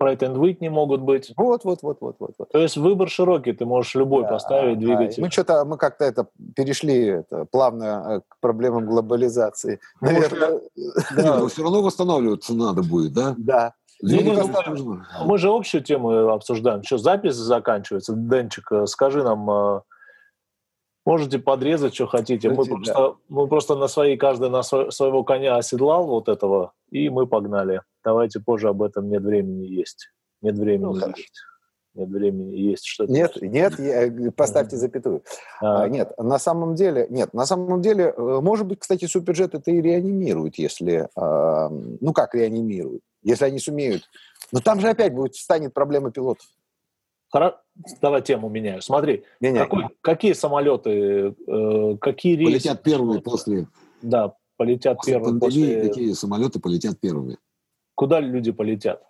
Pratt 0.00 0.18
and 0.18 0.36
Whitney 0.36 0.68
могут 0.70 1.00
быть. 1.00 1.32
Вот, 1.36 1.64
вот, 1.64 1.82
вот, 1.82 1.98
вот, 2.00 2.16
вот. 2.18 2.48
То 2.50 2.58
есть 2.58 2.76
выбор 2.76 3.08
широкий, 3.08 3.52
ты 3.52 3.64
можешь 3.64 3.94
любой 3.94 4.22
да, 4.22 4.30
поставить 4.30 4.78
двигатель. 4.78 5.16
Да. 5.16 5.22
Мы 5.22 5.30
что-то, 5.30 5.64
мы 5.64 5.78
как-то 5.78 6.04
это 6.04 6.28
перешли 6.54 7.06
это, 7.06 7.46
плавно 7.46 7.84
э, 8.08 8.20
к 8.28 8.40
проблемам 8.40 8.86
глобализации. 8.86 9.80
Наверное, 10.00 10.60
да. 11.16 11.38
Но 11.38 11.48
все 11.48 11.62
равно 11.62 11.82
восстанавливаться 11.82 12.54
надо 12.54 12.82
будет, 12.82 13.12
да? 13.12 13.34
Да. 13.38 13.74
Ну, 14.02 14.22
мы, 14.22 15.04
мы 15.24 15.38
же 15.38 15.48
общую 15.48 15.82
тему 15.82 16.28
обсуждаем. 16.28 16.82
Что, 16.82 16.98
запись 16.98 17.34
заканчивается? 17.34 18.12
Денчик, 18.14 18.70
э, 18.72 18.86
скажи 18.86 19.22
нам, 19.22 19.50
э, 19.50 19.80
можете 21.06 21.38
подрезать, 21.38 21.94
что 21.94 22.06
хотите. 22.06 22.50
Мы, 22.50 22.64
просто, 22.64 23.14
мы 23.28 23.46
просто 23.46 23.76
на 23.76 23.86
своей, 23.86 24.16
каждый 24.16 24.50
на 24.50 24.62
свой, 24.62 24.92
своего 24.92 25.24
коня 25.24 25.56
оседлал 25.56 26.06
вот 26.06 26.28
этого, 26.28 26.72
и 26.90 27.08
мы 27.08 27.26
погнали. 27.26 27.80
Давайте 28.04 28.40
позже 28.40 28.68
об 28.68 28.82
этом 28.82 29.08
нет 29.08 29.22
времени 29.22 29.64
есть. 29.64 30.10
Нет 30.42 30.56
времени 30.58 30.84
ну, 30.84 31.08
есть. 31.08 31.42
Нет 31.94 32.08
времени 32.10 32.54
есть 32.56 32.84
что-то. 32.84 33.10
Нет, 33.10 33.40
нет, 33.40 33.80
э, 33.80 34.30
поставьте 34.36 34.76
запятую. 34.76 35.22
А. 35.62 35.84
а. 35.84 35.88
Нет, 35.88 36.12
на 36.18 36.38
самом 36.38 36.74
деле, 36.74 37.06
нет, 37.08 37.32
на 37.32 37.46
самом 37.46 37.80
деле, 37.80 38.12
э, 38.14 38.40
может 38.42 38.66
быть, 38.66 38.80
кстати, 38.80 39.06
суперджет 39.06 39.54
это 39.54 39.70
и 39.70 39.80
реанимирует, 39.80 40.58
если, 40.58 41.08
а, 41.16 41.70
ну 41.70 42.12
как 42.12 42.34
реанимирует, 42.34 43.00
если 43.22 43.46
они 43.46 43.58
сумеют. 43.58 44.02
Но 44.52 44.60
там 44.60 44.80
же 44.80 44.88
опять 44.88 45.14
будет 45.14 45.36
станет 45.36 45.72
проблема 45.72 46.10
пилотов. 46.10 46.46
Хоро... 47.28 47.60
Давай 48.00 48.22
тему 48.22 48.48
меняю. 48.48 48.80
Смотри, 48.80 49.24
какой, 49.40 49.88
какие 50.00 50.32
самолеты, 50.32 51.34
э, 51.46 51.96
какие 52.00 52.36
рейсы... 52.36 52.52
Полетят 52.52 52.82
первые 52.82 53.20
после... 53.20 53.68
Да, 54.00 54.34
полетят 54.56 54.98
после 54.98 55.14
первые 55.14 55.40
пандемии, 55.40 55.74
после... 55.74 55.88
Какие 55.88 56.12
самолеты 56.12 56.60
полетят 56.60 56.98
первыми? 56.98 57.38
Куда 57.94 58.20
люди 58.20 58.52
полетят? 58.52 59.02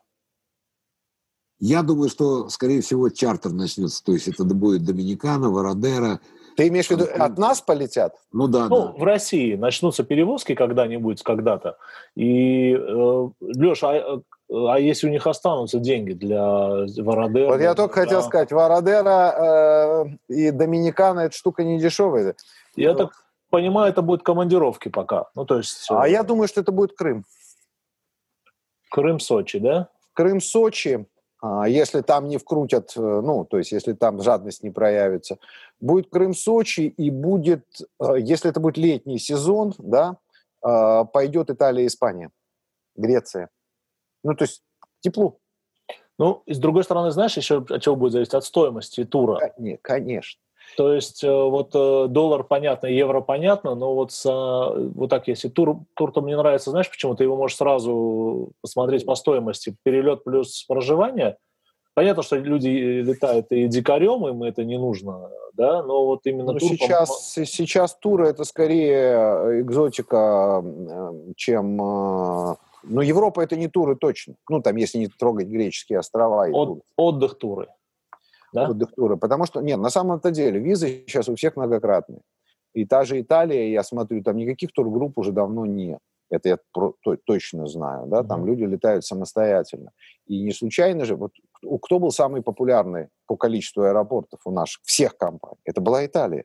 Я 1.59 1.83
думаю, 1.83 2.11
что, 2.11 2.49
скорее 2.49 2.83
всего, 2.83 3.09
чартер 3.09 3.53
начнется. 3.53 4.05
То 4.05 4.13
есть 4.13 4.29
это 4.29 4.45
будет 4.45 4.85
Доминикана, 4.85 5.51
Вородера. 5.51 6.21
Ты 6.57 6.69
имеешь 6.69 6.87
в 6.87 6.91
виду, 6.91 7.05
от 7.05 7.39
нас 7.39 7.61
полетят? 7.61 8.15
Ну 8.33 8.49
да, 8.49 8.69
ну, 8.69 8.87
да. 8.87 8.93
В 8.93 9.03
России 9.03 9.55
начнутся 9.55 10.05
перевозки 10.05 10.55
когда-нибудь, 10.55 11.23
когда-то. 11.23 11.77
И, 12.15 12.73
э, 12.73 13.29
Леш, 13.41 13.83
а, 13.85 14.23
а 14.49 14.79
если 14.79 15.09
у 15.09 15.11
них 15.11 15.27
останутся 15.27 15.79
деньги 15.79 16.13
для 16.13 16.87
Вородера? 16.99 17.49
Вот 17.49 17.61
я 17.61 17.75
только 17.75 17.95
для... 17.95 18.05
хотел 18.05 18.23
сказать, 18.23 18.53
Вородера 18.53 20.07
э, 20.09 20.33
и 20.33 20.51
Доминикана– 20.51 21.21
это 21.27 21.37
штука 21.37 21.65
не 21.65 21.79
дешевая. 21.79 22.35
Я 22.77 22.95
так 22.95 23.13
понимаю, 23.51 23.91
это 23.91 24.03
будут 24.03 24.23
командировки 24.23 24.89
пока. 24.89 25.27
Ну, 25.35 25.45
то 25.45 25.59
есть... 25.59 25.87
А 25.91 26.07
я 26.09 26.23
думаю, 26.23 26.49
что 26.49 26.61
это 26.61 26.73
будет 26.73 26.97
Крым. 26.97 27.25
Крым-Сочи, 28.91 29.59
да? 29.59 29.89
Крым-Сочи, 30.15 31.07
а, 31.41 31.69
если 31.69 32.01
там 32.01 32.29
не 32.29 32.39
вкрутят, 32.39 32.93
э, 32.97 33.01
ну, 33.01 33.45
то 33.45 33.59
есть 33.59 33.73
если 33.73 33.93
там 33.93 34.23
жадность 34.23 34.63
не 34.63 34.71
проявится, 34.71 35.39
будет 35.81 36.09
Крым-Сочи 36.11 36.83
и 36.83 37.11
будет, 37.11 37.67
э, 38.01 38.21
если 38.21 38.51
это 38.51 38.61
будет 38.61 38.79
летний 38.79 39.19
сезон, 39.19 39.75
да, 39.79 40.17
а, 40.63 41.05
пойдет 41.05 41.51
Италия, 41.51 41.87
Испания, 41.87 42.31
Греция. 42.97 43.51
Ну, 44.27 44.35
то 44.35 44.43
есть 44.45 44.63
тепло. 45.01 45.39
Ну, 46.19 46.43
и 46.47 46.55
с 46.55 46.59
другой 46.59 46.83
стороны, 46.83 47.11
знаешь, 47.11 47.37
еще 47.37 47.65
от 47.69 47.83
чего 47.83 47.95
будет 47.95 48.13
зависеть? 48.13 48.35
От 48.35 48.45
стоимости 48.45 49.05
тура. 49.05 49.53
Конечно. 49.83 50.41
То 50.77 50.93
есть 50.93 51.23
э, 51.23 51.31
вот 51.31 51.71
э, 51.75 52.07
доллар 52.09 52.43
понятно, 52.43 52.89
евро 52.89 53.21
понятно, 53.21 53.77
но 53.77 53.95
вот, 53.95 54.11
с, 54.11 54.25
вот 54.27 55.09
так, 55.09 55.29
если 55.29 55.49
тур, 55.49 55.79
тур-то 55.95 56.23
мне 56.23 56.37
нравится, 56.37 56.71
знаешь 56.71 56.91
почему? 56.91 57.15
Ты 57.15 57.23
его 57.23 57.37
можешь 57.37 57.57
сразу 57.57 58.51
посмотреть 58.61 59.07
по 59.07 59.15
стоимости. 59.15 59.77
Перелет 59.85 60.25
плюс 60.25 60.65
проживание. 60.65 61.37
Понятно, 61.95 62.25
что 62.25 62.37
люди 62.37 62.69
летают 62.69 63.47
и 63.51 63.69
дикарем, 63.69 64.27
им 64.27 64.43
это 64.43 64.65
не 64.65 64.77
нужно, 64.77 65.31
да, 65.55 65.83
но 65.83 66.05
вот 66.05 66.27
именно 66.27 66.53
ну, 66.53 66.59
тур... 66.59 66.69
Сейчас, 66.69 67.33
сейчас 67.33 67.95
туры 67.95 68.29
это 68.29 68.45
скорее 68.45 69.63
экзотика, 69.63 70.63
чем... 71.37 72.57
Ну, 72.89 73.01
Европа 73.01 73.41
это 73.41 73.57
не 73.57 73.69
туры 73.69 73.97
точно. 73.97 74.35
Ну, 74.49 74.63
там, 74.63 74.77
если 74.77 74.99
не 74.99 75.09
трогать 75.09 75.49
греческие 75.49 75.99
острова. 75.99 76.49
И 76.49 76.53
От, 76.53 76.69
туры. 76.69 76.81
Отдых 76.97 77.39
туры 77.39 77.69
да? 78.57 78.71
отдых 78.71 78.95
тура. 78.95 79.17
Потому 79.17 79.47
что, 79.47 79.61
нет, 79.61 79.79
на 79.79 79.91
самом-то 79.91 80.31
деле, 80.31 80.59
визы 80.59 81.05
сейчас 81.07 81.29
у 81.29 81.35
всех 81.35 81.57
многократные. 81.57 82.21
И 82.75 82.85
та 82.85 83.05
же 83.05 83.21
Италия, 83.21 83.73
я 83.73 83.83
смотрю, 83.83 84.23
там 84.23 84.37
никаких 84.37 84.73
тургрупп 84.73 85.19
уже 85.19 85.33
давно 85.33 85.67
нет. 85.67 85.99
Это 86.29 86.49
я 86.49 86.59
про, 86.73 86.95
то, 87.03 87.17
точно 87.25 87.67
знаю, 87.67 88.07
да, 88.09 88.25
там 88.25 88.43
mm-hmm. 88.43 88.47
люди 88.47 88.65
летают 88.65 89.05
самостоятельно. 89.05 89.93
И 90.27 90.43
не 90.43 90.53
случайно 90.53 91.05
же, 91.05 91.15
вот 91.15 91.33
кто 91.83 91.99
был 92.01 92.11
самый 92.11 92.43
популярный 92.43 93.09
по 93.27 93.37
количеству 93.37 93.85
аэропортов 93.85 94.41
у 94.45 94.51
наших, 94.51 94.83
всех 94.85 95.17
компаний? 95.17 95.61
Это 95.65 95.81
была 95.81 96.05
Италия. 96.05 96.45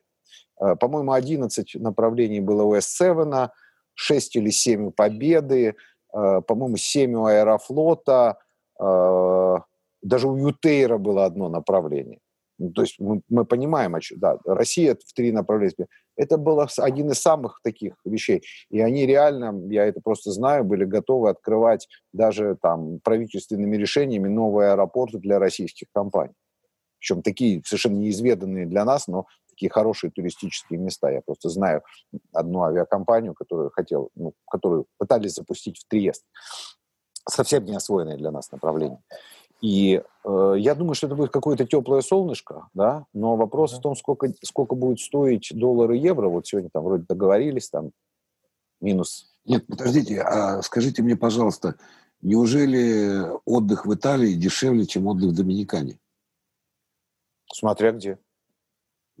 Э, 0.60 0.76
по-моему, 0.76 1.12
11 1.12 1.74
направлений 1.80 2.40
было 2.40 2.62
у 2.62 2.76
S7, 2.76 3.48
6 3.94 4.36
или 4.36 4.50
7 4.50 4.86
у 4.86 4.90
Победы, 4.92 5.74
по-моему, 6.12 6.76
7 6.76 7.14
у 7.14 7.24
Аэрофлота, 7.24 8.38
э, 8.80 9.56
даже 10.02 10.28
у 10.28 10.36
Ютейра 10.36 10.98
было 10.98 11.24
одно 11.24 11.48
направление. 11.48 12.18
Ну, 12.58 12.70
то 12.70 12.82
есть 12.82 13.00
мы, 13.00 13.22
мы 13.28 13.44
понимаем, 13.44 13.96
да, 14.16 14.38
Россия 14.44 14.94
в 14.94 15.12
три 15.14 15.32
направления. 15.32 15.88
Это 16.16 16.36
было 16.36 16.68
один 16.78 17.10
из 17.10 17.18
самых 17.18 17.60
таких 17.64 17.94
вещей. 18.04 18.42
И 18.70 18.80
они 18.80 19.06
реально, 19.06 19.60
я 19.72 19.86
это 19.86 20.00
просто 20.00 20.30
знаю, 20.30 20.64
были 20.64 20.84
готовы 20.84 21.30
открывать 21.30 21.88
даже 22.12 22.56
там 22.60 23.00
правительственными 23.00 23.76
решениями 23.76 24.28
новые 24.28 24.72
аэропорты 24.72 25.18
для 25.18 25.38
российских 25.38 25.86
компаний. 25.92 26.34
Причем 26.98 27.22
такие 27.22 27.62
совершенно 27.64 27.96
неизведанные 27.96 28.66
для 28.66 28.84
нас, 28.84 29.08
но 29.08 29.26
такие 29.52 29.70
хорошие 29.70 30.10
туристические 30.10 30.78
места. 30.78 31.10
Я 31.10 31.20
просто 31.20 31.48
знаю 31.48 31.82
одну 32.32 32.62
авиакомпанию, 32.62 33.34
которую 33.34 33.70
хотел, 33.70 34.10
ну, 34.14 34.34
которую 34.50 34.86
пытались 34.98 35.34
запустить 35.34 35.78
в 35.78 35.88
Триест. 35.88 36.24
Совсем 37.28 37.64
не 37.64 37.76
освоенное 37.76 38.16
для 38.16 38.30
нас 38.30 38.50
направление. 38.50 39.00
И 39.60 40.02
э, 40.24 40.54
я 40.58 40.74
думаю, 40.74 40.94
что 40.94 41.06
это 41.06 41.14
будет 41.14 41.30
какое-то 41.30 41.64
теплое 41.64 42.00
солнышко, 42.00 42.68
да, 42.74 43.06
но 43.12 43.36
вопрос 43.36 43.72
mm-hmm. 43.72 43.78
в 43.78 43.82
том, 43.82 43.96
сколько, 43.96 44.32
сколько 44.42 44.74
будет 44.74 44.98
стоить 44.98 45.52
доллар 45.54 45.92
и 45.92 45.98
евро. 45.98 46.28
Вот 46.28 46.48
сегодня 46.48 46.68
там 46.72 46.82
вроде 46.82 47.04
договорились, 47.08 47.70
там 47.70 47.92
минус. 48.80 49.32
Нет, 49.44 49.64
подождите, 49.68 50.20
а 50.20 50.62
скажите 50.62 51.02
мне, 51.02 51.14
пожалуйста, 51.14 51.76
неужели 52.22 53.22
отдых 53.44 53.86
в 53.86 53.94
Италии 53.94 54.34
дешевле, 54.34 54.84
чем 54.84 55.06
отдых 55.06 55.30
в 55.30 55.34
Доминикане? 55.34 56.00
Смотря 57.52 57.92
где. 57.92 58.18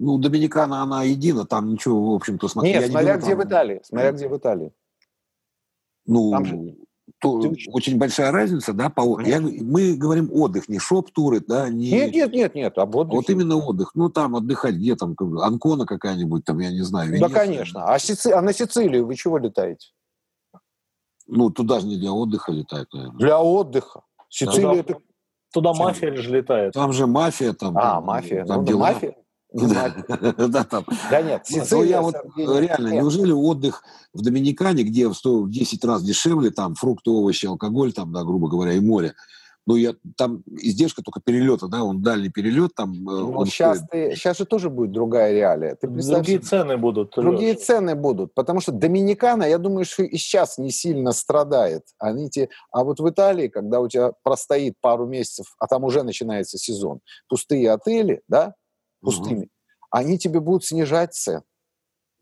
Ну, 0.02 0.18
Доминикана, 0.18 0.82
она 0.82 1.04
едина, 1.04 1.46
там 1.46 1.72
ничего, 1.72 2.12
в 2.12 2.14
общем-то, 2.16 2.48
смотреть. 2.48 2.74
Нет, 2.74 2.90
смотря 2.90 3.14
не 3.14 3.20
где 3.20 3.30
там... 3.30 3.38
в 3.38 3.44
Италии, 3.44 3.80
смотря 3.84 4.12
где 4.12 4.28
в 4.28 4.36
Италии. 4.36 4.72
Ну, 6.06 6.30
там 6.32 6.44
же 6.44 6.76
то 7.20 7.40
очень 7.68 7.98
большая 7.98 8.32
разница, 8.32 8.72
да, 8.72 8.90
по... 8.90 9.20
Я, 9.20 9.40
мы 9.40 9.94
говорим 9.94 10.28
отдых, 10.32 10.68
не 10.68 10.80
шоп-туры, 10.80 11.40
да, 11.40 11.68
не... 11.68 11.90
Нет, 11.90 12.12
нет, 12.12 12.32
нет, 12.32 12.54
нет, 12.54 12.78
об 12.78 12.96
отдыхе. 12.96 13.16
Вот 13.16 13.30
именно 13.30 13.56
отдых. 13.56 13.92
Ну, 13.94 14.08
там 14.08 14.34
отдыхать, 14.34 14.74
где 14.74 14.96
там, 14.96 15.14
Анкона 15.40 15.86
какая-нибудь, 15.86 16.44
там, 16.44 16.58
я 16.58 16.72
не 16.72 16.82
знаю. 16.82 17.10
Венеция. 17.10 17.28
Да, 17.28 17.34
конечно. 17.34 17.84
А, 17.84 17.98
Сици... 17.98 18.32
а 18.32 18.40
на 18.42 18.52
Сицилию 18.52 19.06
вы 19.06 19.14
чего 19.14 19.38
летаете? 19.38 19.88
Ну, 21.28 21.50
туда 21.50 21.78
же 21.78 21.86
не 21.86 21.96
для 21.96 22.12
отдыха 22.12 22.50
летают, 22.50 22.92
наверное. 22.92 23.18
Для 23.18 23.40
отдыха. 23.40 24.02
Сицилия 24.28 24.82
туда, 24.82 24.94
это... 24.94 24.96
Туда 25.52 25.72
мафия 25.74 26.16
же 26.16 26.30
летает. 26.30 26.72
Там 26.72 26.92
же 26.92 27.06
мафия, 27.06 27.52
там... 27.52 27.78
А, 27.78 28.00
мафия. 28.00 28.44
Там 28.44 28.60
ну, 28.60 28.66
дела. 28.66 28.92
мафия. 28.92 29.14
Да, 30.48 30.64
там. 30.64 30.84
Да 31.10 31.22
нет, 31.22 31.46
Сицилия, 31.46 31.84
я 31.84 32.02
вот 32.02 32.16
реально, 32.36 32.88
неужели 32.88 33.32
отдых 33.32 33.82
в 34.12 34.22
Доминикане, 34.22 34.82
где 34.82 35.08
в 35.08 35.14
10 35.50 35.84
раз 35.84 36.02
дешевле, 36.02 36.50
там 36.50 36.74
фрукты, 36.74 37.10
овощи, 37.10 37.46
алкоголь, 37.46 37.92
там, 37.92 38.12
да, 38.12 38.24
грубо 38.24 38.48
говоря, 38.48 38.72
и 38.72 38.80
море, 38.80 39.14
ну, 39.64 39.76
я, 39.76 39.94
там 40.16 40.42
издержка 40.60 41.02
только 41.02 41.20
перелета, 41.20 41.68
да, 41.68 41.84
он 41.84 42.02
дальний 42.02 42.30
перелет 42.30 42.74
там. 42.74 42.92
Э, 43.08 43.20
ну, 43.20 43.46
сейчас, 43.46 43.82
ты, 43.90 44.14
сейчас 44.16 44.38
же 44.38 44.44
тоже 44.44 44.70
будет 44.70 44.90
другая 44.90 45.32
реалия. 45.32 45.76
Ты 45.76 45.86
другие 45.86 46.40
цены 46.40 46.76
будут. 46.76 47.12
Другие 47.16 47.52
Леш. 47.52 47.62
цены 47.62 47.94
будут, 47.94 48.34
потому 48.34 48.60
что 48.60 48.72
Доминикана, 48.72 49.44
я 49.44 49.58
думаю, 49.58 49.84
что 49.84 50.02
и 50.02 50.16
сейчас 50.16 50.58
не 50.58 50.70
сильно 50.70 51.12
страдает. 51.12 51.84
Они 51.98 52.28
те, 52.28 52.48
а 52.72 52.82
вот 52.82 52.98
в 52.98 53.08
Италии, 53.08 53.46
когда 53.46 53.80
у 53.80 53.88
тебя 53.88 54.12
простоит 54.24 54.74
пару 54.80 55.06
месяцев, 55.06 55.46
а 55.58 55.68
там 55.68 55.84
уже 55.84 56.02
начинается 56.02 56.58
сезон, 56.58 56.98
пустые 57.28 57.70
отели, 57.70 58.22
да, 58.26 58.54
пустыми, 59.02 59.42
угу. 59.42 59.50
они 59.90 60.18
тебе 60.18 60.40
будут 60.40 60.64
снижать 60.64 61.14
цены. 61.14 61.42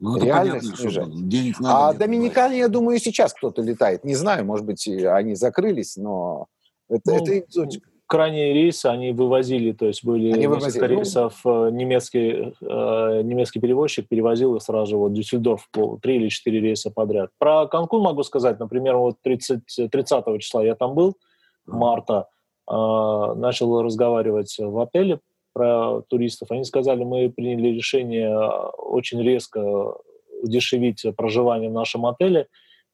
Ну, 0.00 0.16
Реально 0.16 0.58
понятно, 0.58 0.76
снижать. 0.76 1.28
Денег 1.28 1.60
надо 1.60 1.88
а 1.88 1.92
Доминикане, 1.92 2.58
я 2.58 2.68
думаю, 2.68 2.96
и 2.96 3.00
сейчас 3.00 3.34
кто-то 3.34 3.60
летает. 3.60 4.02
Не 4.02 4.14
знаю, 4.14 4.46
может 4.46 4.64
быть, 4.64 4.88
они 4.88 5.34
закрылись, 5.34 5.96
но 5.96 6.46
это, 6.88 7.02
ну, 7.04 7.16
это 7.16 7.38
экзотика. 7.38 7.88
Крайние 8.06 8.52
рейсы 8.52 8.86
они 8.86 9.12
вывозили, 9.12 9.70
то 9.70 9.86
есть 9.86 10.04
были 10.04 10.32
они 10.32 10.46
несколько 10.46 10.48
вывозили. 10.48 10.86
рейсов, 10.86 11.40
э, 11.44 11.68
немецкий, 11.70 12.54
э, 12.60 13.22
немецкий 13.22 13.60
перевозчик 13.60 14.08
перевозил 14.08 14.56
их 14.56 14.62
сразу 14.62 14.98
вот 14.98 15.12
Дюссельдорф 15.12 15.68
три 16.02 16.16
или 16.16 16.28
четыре 16.28 16.60
рейса 16.60 16.90
подряд. 16.90 17.30
Про 17.38 17.68
Канкун 17.68 18.02
могу 18.02 18.24
сказать, 18.24 18.58
например, 18.58 18.96
вот 18.96 19.18
30, 19.22 19.90
30 19.92 20.38
числа 20.40 20.64
я 20.64 20.74
там 20.74 20.94
был, 20.94 21.18
марта, 21.66 22.26
э, 22.68 22.72
начал 22.72 23.80
разговаривать 23.80 24.56
в 24.58 24.80
отеле 24.80 25.20
про 25.52 26.02
туристов, 26.08 26.50
они 26.50 26.64
сказали, 26.64 27.04
мы 27.04 27.30
приняли 27.30 27.68
решение 27.68 28.36
очень 28.76 29.22
резко 29.22 29.94
удешевить 30.42 31.04
проживание 31.16 31.70
в 31.70 31.74
нашем 31.74 32.06
отеле, 32.06 32.46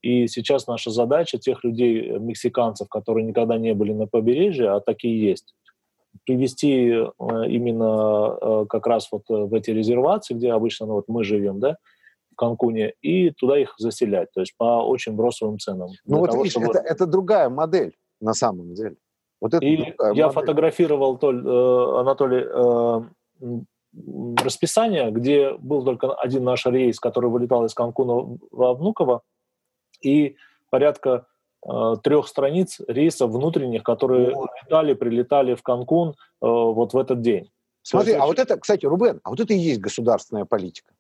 и 0.03 0.27
сейчас 0.29 0.67
наша 0.67 0.91
задача 0.91 1.39
тех 1.39 1.65
людей, 1.65 2.19
мексиканцев, 2.19 2.89
которые 2.89 3.25
никогда 3.25 3.59
не 3.59 3.75
были 3.75 3.93
на 3.93 4.07
побережье, 4.07 4.71
а 4.71 4.81
такие 4.81 5.21
есть, 5.21 5.55
привести 6.25 6.91
э, 6.91 7.09
именно 7.49 8.37
э, 8.41 8.67
как 8.69 8.87
раз 8.87 9.09
вот 9.11 9.23
в 9.29 9.53
эти 9.55 9.71
резервации, 9.71 10.35
где 10.35 10.53
обычно 10.53 10.87
ну, 10.87 10.95
вот 10.95 11.09
мы 11.09 11.25
живем, 11.25 11.61
да, 11.61 11.77
в 12.33 12.37
Канкуне, 12.37 12.93
и 13.03 13.31
туда 13.31 13.59
их 13.59 13.75
заселять, 13.79 14.29
то 14.33 14.41
есть 14.41 14.55
по 14.57 14.87
очень 14.87 15.13
бросовым 15.15 15.59
ценам. 15.59 15.89
Ну 16.05 16.19
вот 16.19 16.31
того, 16.31 16.43
видишь, 16.43 16.53
чтобы... 16.53 16.69
это, 16.69 16.81
это 16.81 17.07
другая 17.07 17.49
модель 17.49 17.97
на 18.21 18.35
самом 18.35 18.75
деле. 18.75 18.97
Вот 19.41 19.55
это 19.55 19.65
и 19.65 19.77
я 19.77 19.87
модель. 20.27 20.31
фотографировал, 20.31 21.19
Толь, 21.19 21.47
э, 21.47 22.01
Анатолий, 22.01 22.45
э, 22.45 23.01
расписание, 24.43 25.11
где 25.11 25.53
был 25.53 25.85
только 25.85 26.15
один 26.15 26.45
наш 26.45 26.67
рейс, 26.67 27.01
который 27.01 27.31
вылетал 27.31 27.65
из 27.65 27.75
Канкуна 27.75 28.39
во 28.51 28.75
Внуково, 28.75 29.23
и 30.01 30.37
порядка 30.71 31.27
э, 31.67 31.97
трех 32.03 32.29
страниц 32.29 32.81
рейсов 32.89 33.31
внутренних, 33.31 33.83
которые 33.83 34.35
летали, 34.63 34.95
прилетали 34.95 35.55
в 35.55 35.63
Канкун 35.63 36.11
э, 36.11 36.15
вот 36.41 36.93
в 36.93 36.99
этот 36.99 37.21
день. 37.21 37.51
Смотри, 37.83 38.15
а 38.15 38.27
вот 38.27 38.39
это, 38.39 38.59
кстати, 38.59 38.85
Рубен, 38.85 39.21
а 39.23 39.31
вот 39.31 39.41
это 39.41 39.55
и 39.55 39.59
есть 39.59 39.81
государственная 39.81 40.45
политика. 40.45 40.93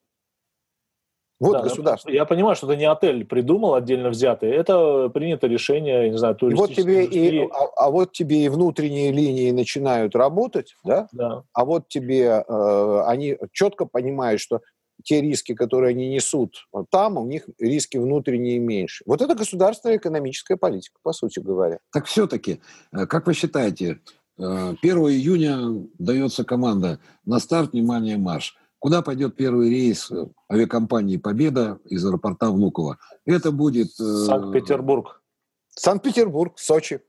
Вот 1.38 1.52
да, 1.52 1.62
государство. 1.62 2.08
Я 2.10 2.24
понимаю, 2.24 2.56
что 2.56 2.66
это 2.66 2.76
не 2.76 2.86
отель 2.86 3.26
придумал 3.26 3.74
отдельно 3.74 4.08
взятый, 4.08 4.50
это 4.50 5.10
принято 5.10 5.46
решение, 5.46 6.08
не 6.08 6.16
знаю, 6.16 6.36
и 6.40 6.54
вот 6.54 6.74
тебе 6.74 7.04
и, 7.04 7.40
а, 7.40 7.66
а 7.76 7.90
вот 7.90 8.12
тебе 8.12 8.44
и 8.44 8.48
внутренние 8.48 9.12
линии 9.12 9.50
начинают 9.50 10.16
работать, 10.16 10.74
да? 10.82 11.08
Да. 11.12 11.42
А 11.52 11.64
вот 11.66 11.88
тебе 11.88 12.44
э, 12.46 13.02
они 13.06 13.36
четко 13.52 13.84
понимают, 13.84 14.40
что 14.40 14.60
те 15.04 15.20
риски, 15.20 15.54
которые 15.54 15.90
они 15.90 16.08
несут 16.08 16.66
там, 16.90 17.18
у 17.18 17.26
них 17.26 17.44
риски 17.58 17.98
внутренние 17.98 18.58
меньше. 18.58 19.04
Вот 19.06 19.20
это 19.20 19.34
государственная 19.34 19.98
экономическая 19.98 20.56
политика, 20.56 20.98
по 21.02 21.12
сути 21.12 21.38
говоря. 21.38 21.78
Так 21.92 22.06
все-таки, 22.06 22.60
э, 22.92 23.06
как 23.06 23.26
вы 23.26 23.34
считаете, 23.34 24.00
1 24.38 24.78
э, 24.82 25.10
июня 25.12 25.86
дается 25.98 26.44
команда 26.44 26.98
на 27.24 27.38
старт, 27.40 27.72
внимание, 27.72 28.16
марш. 28.16 28.56
Куда 28.86 29.02
пойдет 29.02 29.34
первый 29.34 29.68
рейс 29.68 30.12
э, 30.12 30.28
авиакомпании 30.48 31.16
«Победа» 31.16 31.80
из 31.86 32.06
аэропорта 32.06 32.52
Внуково? 32.52 32.98
Это 33.24 33.50
будет... 33.50 33.90
Санкт-Петербург. 33.94 35.24
Санкт-Петербург, 35.70 36.56
Сочи. 36.56 37.00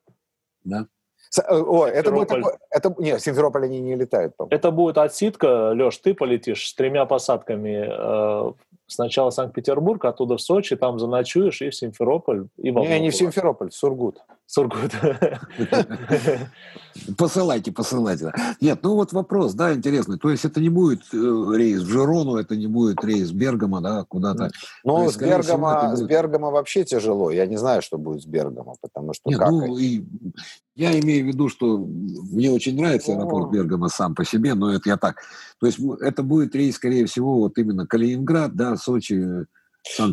Да. 0.63 0.88
Э, 1.38 1.53
о, 1.53 1.86
это 1.86 2.11
будет 2.11 2.30
такой, 2.30 2.53
это, 2.71 2.95
нет, 2.97 3.21
Симферополь 3.21 3.65
они 3.65 3.80
не 3.80 3.95
летают. 3.95 4.34
Это 4.49 4.71
будет 4.71 4.97
отсидка, 4.97 5.69
Леш, 5.73 5.99
ты 5.99 6.15
полетишь 6.15 6.67
с 6.67 6.73
тремя 6.73 7.05
посадками 7.05 7.86
э, 7.88 8.53
сначала 8.88 9.29
Санкт-Петербург, 9.29 10.03
оттуда 10.05 10.38
в 10.38 10.41
Сочи, 10.41 10.76
там 10.76 10.99
заночуешь 10.99 11.61
и 11.61 11.69
в 11.69 11.76
Симферополь. 11.76 12.47
И 12.57 12.72
в 12.72 12.80
не, 12.80 12.99
не 12.99 13.09
в 13.09 13.15
Симферополь, 13.15 13.69
в 13.69 13.76
Сургут. 13.76 14.19
Сургут. 14.45 14.91
Посылайте, 17.18 17.72
посылайте. 17.72 18.31
Нет, 18.59 18.80
ну 18.81 18.95
вот 18.95 19.14
вопрос, 19.14 19.53
да, 19.53 19.73
интересный. 19.73 20.18
То 20.18 20.31
есть 20.31 20.45
это 20.45 20.59
не 20.59 20.69
будет 20.69 21.01
э, 21.14 21.18
рейс 21.18 21.81
в 21.81 21.88
Жирону, 21.88 22.38
это 22.38 22.55
не 22.55 22.68
будет 22.68 23.03
рейс 23.03 23.31
Бергама, 23.31 23.81
да, 23.81 24.03
куда-то. 24.05 24.49
Ну, 24.84 25.03
есть, 25.03 25.15
с, 25.15 25.18
Бергама, 25.18 25.89
будет... 25.89 25.97
с 25.97 26.01
Бергама 26.01 26.49
вообще 26.49 26.85
тяжело. 26.85 27.30
Я 27.30 27.45
не 27.45 27.57
знаю, 27.57 27.81
что 27.81 27.97
будет 27.97 28.23
с 28.23 28.26
Бергама, 28.26 28.76
потому 28.81 29.14
что 29.14 29.30
Нет, 29.30 29.39
как... 29.39 29.51
Ну, 29.51 29.77
и 29.77 30.03
я 30.76 30.97
имею 30.99 31.26
в 31.26 31.27
виду, 31.27 31.49
что 31.49 31.77
мне 31.77 32.51
очень 32.51 32.80
нравится 32.80 33.14
аэропорт 33.14 33.51
Бергама 33.51 33.89
сам 33.89 34.15
по 34.15 34.23
себе, 34.23 34.53
но 34.53 34.73
это 34.73 34.89
я 34.89 34.97
так. 34.97 35.22
То 35.59 35.67
есть 35.67 35.79
это 36.01 36.23
будет 36.23 36.55
рейс, 36.55 36.75
скорее 36.75 37.05
всего, 37.05 37.39
вот 37.39 37.57
именно 37.57 37.88
Калининград, 37.88 38.55
да, 38.55 38.75
Сочи, 38.77 39.45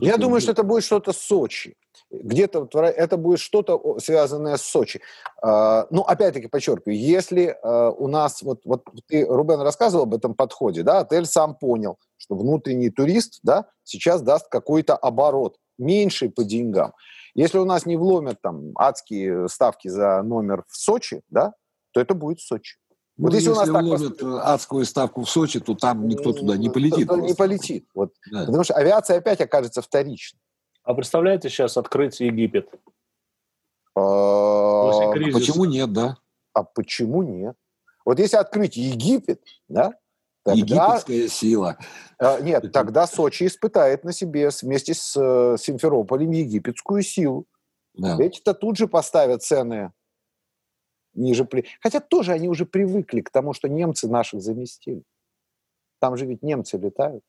Я 0.00 0.16
думаю, 0.16 0.40
что 0.40 0.52
это 0.52 0.62
будет 0.62 0.84
что-то 0.84 1.12
Сочи 1.12 1.76
где-то 2.22 2.68
это 2.80 3.16
будет 3.16 3.38
что-то 3.40 3.98
связанное 3.98 4.56
с 4.56 4.62
Сочи. 4.62 5.00
А, 5.42 5.86
ну, 5.90 6.02
опять-таки, 6.02 6.48
подчеркиваю, 6.48 6.98
если 6.98 7.56
а, 7.62 7.90
у 7.90 8.08
нас, 8.08 8.42
вот, 8.42 8.60
вот 8.64 8.84
ты, 9.06 9.24
Рубен, 9.26 9.60
рассказывал 9.60 10.04
об 10.04 10.14
этом 10.14 10.34
подходе, 10.34 10.82
да, 10.82 11.00
отель 11.00 11.26
сам 11.26 11.54
понял, 11.54 11.98
что 12.16 12.36
внутренний 12.36 12.90
турист, 12.90 13.40
да, 13.42 13.66
сейчас 13.82 14.22
даст 14.22 14.48
какой-то 14.48 14.96
оборот, 14.96 15.56
меньший 15.78 16.30
по 16.30 16.44
деньгам. 16.44 16.92
Если 17.34 17.58
у 17.58 17.64
нас 17.64 17.84
не 17.84 17.96
вломят 17.96 18.40
там 18.40 18.72
адские 18.76 19.48
ставки 19.48 19.88
за 19.88 20.22
номер 20.22 20.64
в 20.68 20.76
Сочи, 20.76 21.22
да, 21.28 21.54
то 21.92 22.00
это 22.00 22.14
будет 22.14 22.40
Сочи. 22.40 22.76
Вот 23.16 23.30
ну, 23.30 23.36
если, 23.36 23.50
если 23.50 23.70
у 23.70 23.72
нас 23.72 23.84
уловят 23.84 24.18
так 24.18 24.44
адскую 24.44 24.84
ставку 24.84 25.22
в 25.22 25.30
Сочи, 25.30 25.60
то 25.60 25.74
там 25.74 26.08
никто 26.08 26.32
туда 26.32 26.56
не 26.56 26.68
полетит. 26.68 27.08
Не 27.10 27.34
полетит. 27.34 27.86
Вот. 27.94 28.12
Да. 28.30 28.46
Потому 28.46 28.64
что 28.64 28.74
авиация 28.74 29.18
опять 29.18 29.40
окажется 29.40 29.82
вторичной. 29.82 30.40
А 30.82 30.94
представляете 30.94 31.48
сейчас 31.48 31.76
открыть 31.76 32.18
Египет? 32.20 32.68
А, 33.96 35.12
почему 35.32 35.64
нет, 35.64 35.92
да? 35.92 36.16
А 36.52 36.64
почему 36.64 37.22
нет? 37.22 37.56
Вот 38.04 38.18
если 38.18 38.36
открыть 38.36 38.76
Египет, 38.76 39.40
да, 39.68 39.94
тогда... 40.44 40.60
Египетская 40.60 41.28
сила. 41.28 41.78
А, 42.18 42.40
нет, 42.40 42.72
тогда 42.72 43.06
Сочи 43.06 43.46
испытает 43.46 44.02
на 44.02 44.12
себе 44.12 44.50
вместе 44.60 44.92
с 44.92 45.16
э, 45.16 45.56
Симферополем 45.58 46.32
египетскую 46.32 47.02
силу. 47.02 47.46
Да. 47.94 48.16
Эти-то 48.20 48.54
тут 48.54 48.76
же 48.76 48.88
поставят 48.88 49.42
цены 49.44 49.92
ниже... 51.14 51.48
Хотя 51.80 52.00
тоже 52.00 52.32
они 52.32 52.48
уже 52.48 52.66
привыкли 52.66 53.20
к 53.20 53.30
тому, 53.30 53.52
что 53.52 53.68
немцы 53.68 54.08
наших 54.08 54.40
заместили. 54.40 55.02
Там 56.00 56.16
же 56.16 56.26
ведь 56.26 56.42
немцы 56.42 56.76
летают. 56.76 57.24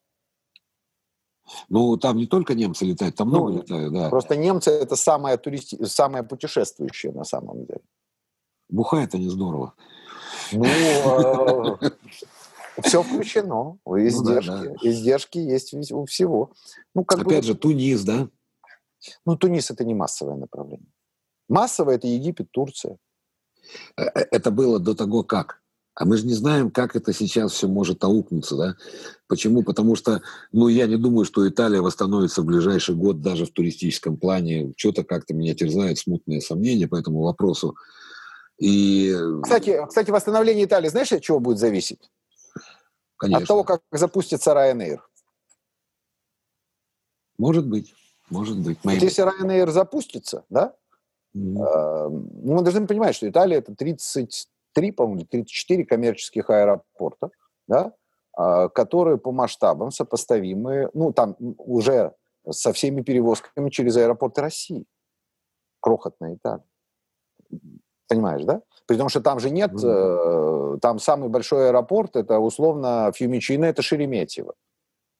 Ну, 1.69 1.95
там 1.97 2.17
не 2.17 2.25
только 2.25 2.55
немцы 2.55 2.85
летают, 2.85 3.15
там 3.15 3.29
много 3.29 3.51
ну, 3.51 3.57
летают, 3.59 3.93
да. 3.93 4.09
Просто 4.09 4.35
немцы 4.35 4.71
это 4.71 4.95
самое, 4.95 5.37
туристи... 5.37 5.83
самое 5.85 6.23
путешествующее 6.23 7.11
на 7.11 7.23
самом 7.23 7.65
деле. 7.65 7.81
Бухает 8.69 9.13
они 9.13 9.29
здорово. 9.29 9.73
Ну, 10.51 10.65
э, 10.65 11.91
все 12.81 13.03
включено. 13.03 13.77
Издержки, 13.85 14.49
ну, 14.49 14.63
да, 14.63 14.69
да. 14.69 14.89
издержки 14.89 15.37
есть 15.37 15.73
у 15.91 16.05
всего. 16.05 16.51
Ну, 16.93 17.05
как 17.05 17.19
Опять 17.19 17.43
бы, 17.43 17.47
же, 17.47 17.55
Тунис, 17.55 18.03
да? 18.03 18.27
Ну, 19.25 19.37
Тунис 19.37 19.69
это 19.69 19.85
не 19.85 19.93
массовое 19.93 20.35
направление. 20.35 20.91
Массовое 21.47 21.95
это 21.95 22.07
Египет, 22.07 22.49
Турция. 22.51 22.97
Э, 23.97 24.03
э, 24.03 24.25
это 24.31 24.51
было 24.51 24.79
до 24.79 24.95
того, 24.95 25.23
как. 25.23 25.61
А 25.95 26.03
мы 26.03 26.17
же 26.17 26.25
не 26.25 26.33
знаем, 26.33 26.71
как 26.71 26.97
это 26.97 27.13
сейчас 27.13 27.53
все 27.53 27.69
может 27.69 28.03
аукнуться, 28.03 28.57
да? 28.57 28.75
Почему? 29.27 29.63
Потому 29.63 29.95
что, 29.95 30.21
ну, 30.51 30.67
я 30.67 30.87
не 30.87 30.97
думаю, 30.97 31.23
что 31.23 31.47
Италия 31.47 31.81
восстановится 31.81 32.41
в 32.41 32.45
ближайший 32.45 32.95
год 32.95 33.21
даже 33.21 33.45
в 33.45 33.51
туристическом 33.51 34.17
плане. 34.17 34.73
Что-то 34.75 35.05
как-то 35.05 35.33
меня 35.33 35.55
терзают 35.55 35.97
смутные 35.97 36.41
сомнения 36.41 36.87
по 36.87 36.97
этому 36.97 37.21
вопросу. 37.21 37.77
И... 38.57 39.15
Кстати, 39.41 39.85
кстати, 39.87 40.11
восстановление 40.11 40.65
Италии, 40.65 40.89
знаешь, 40.89 41.13
от 41.13 41.21
чего 41.21 41.39
будет 41.39 41.59
зависеть? 41.59 42.11
Конечно. 43.17 43.43
От 43.43 43.47
того, 43.47 43.63
как 43.63 43.81
запустится 43.91 44.51
Ryanair. 44.51 44.99
Может 47.37 47.67
быть, 47.67 47.93
может 48.29 48.57
быть. 48.57 48.79
Вот 48.83 48.93
если 48.93 49.23
Ryanair 49.23 49.71
запустится, 49.71 50.43
да, 50.49 50.75
mm-hmm. 51.35 52.09
мы 52.43 52.61
должны 52.61 52.87
понимать, 52.87 53.15
что 53.15 53.29
Италия 53.29 53.57
это 53.57 53.75
33, 53.75 54.91
по-моему, 54.91 55.25
34 55.25 55.85
коммерческих 55.85 56.49
аэропорта, 56.49 57.29
да, 57.67 57.93
э, 58.37 58.69
которые 58.69 59.17
по 59.17 59.31
масштабам 59.31 59.91
сопоставимы, 59.91 60.89
ну, 60.93 61.13
там 61.13 61.35
уже 61.57 62.13
со 62.49 62.73
всеми 62.73 63.01
перевозками 63.01 63.69
через 63.69 63.97
аэропорты 63.97 64.41
России. 64.41 64.85
Крохотная 65.79 66.35
Италия. 66.35 66.65
Понимаешь, 68.07 68.43
да? 68.43 68.61
При 68.85 68.97
том, 68.97 69.09
что 69.09 69.19
там 69.21 69.39
же 69.39 69.49
нет, 69.49 69.71
э, 69.83 70.77
там 70.81 70.99
самый 70.99 71.29
большой 71.29 71.69
аэропорт, 71.69 72.15
это 72.15 72.39
условно 72.39 73.11
Фьюмичино, 73.15 73.65
это 73.65 73.81
Шереметьево. 73.81 74.53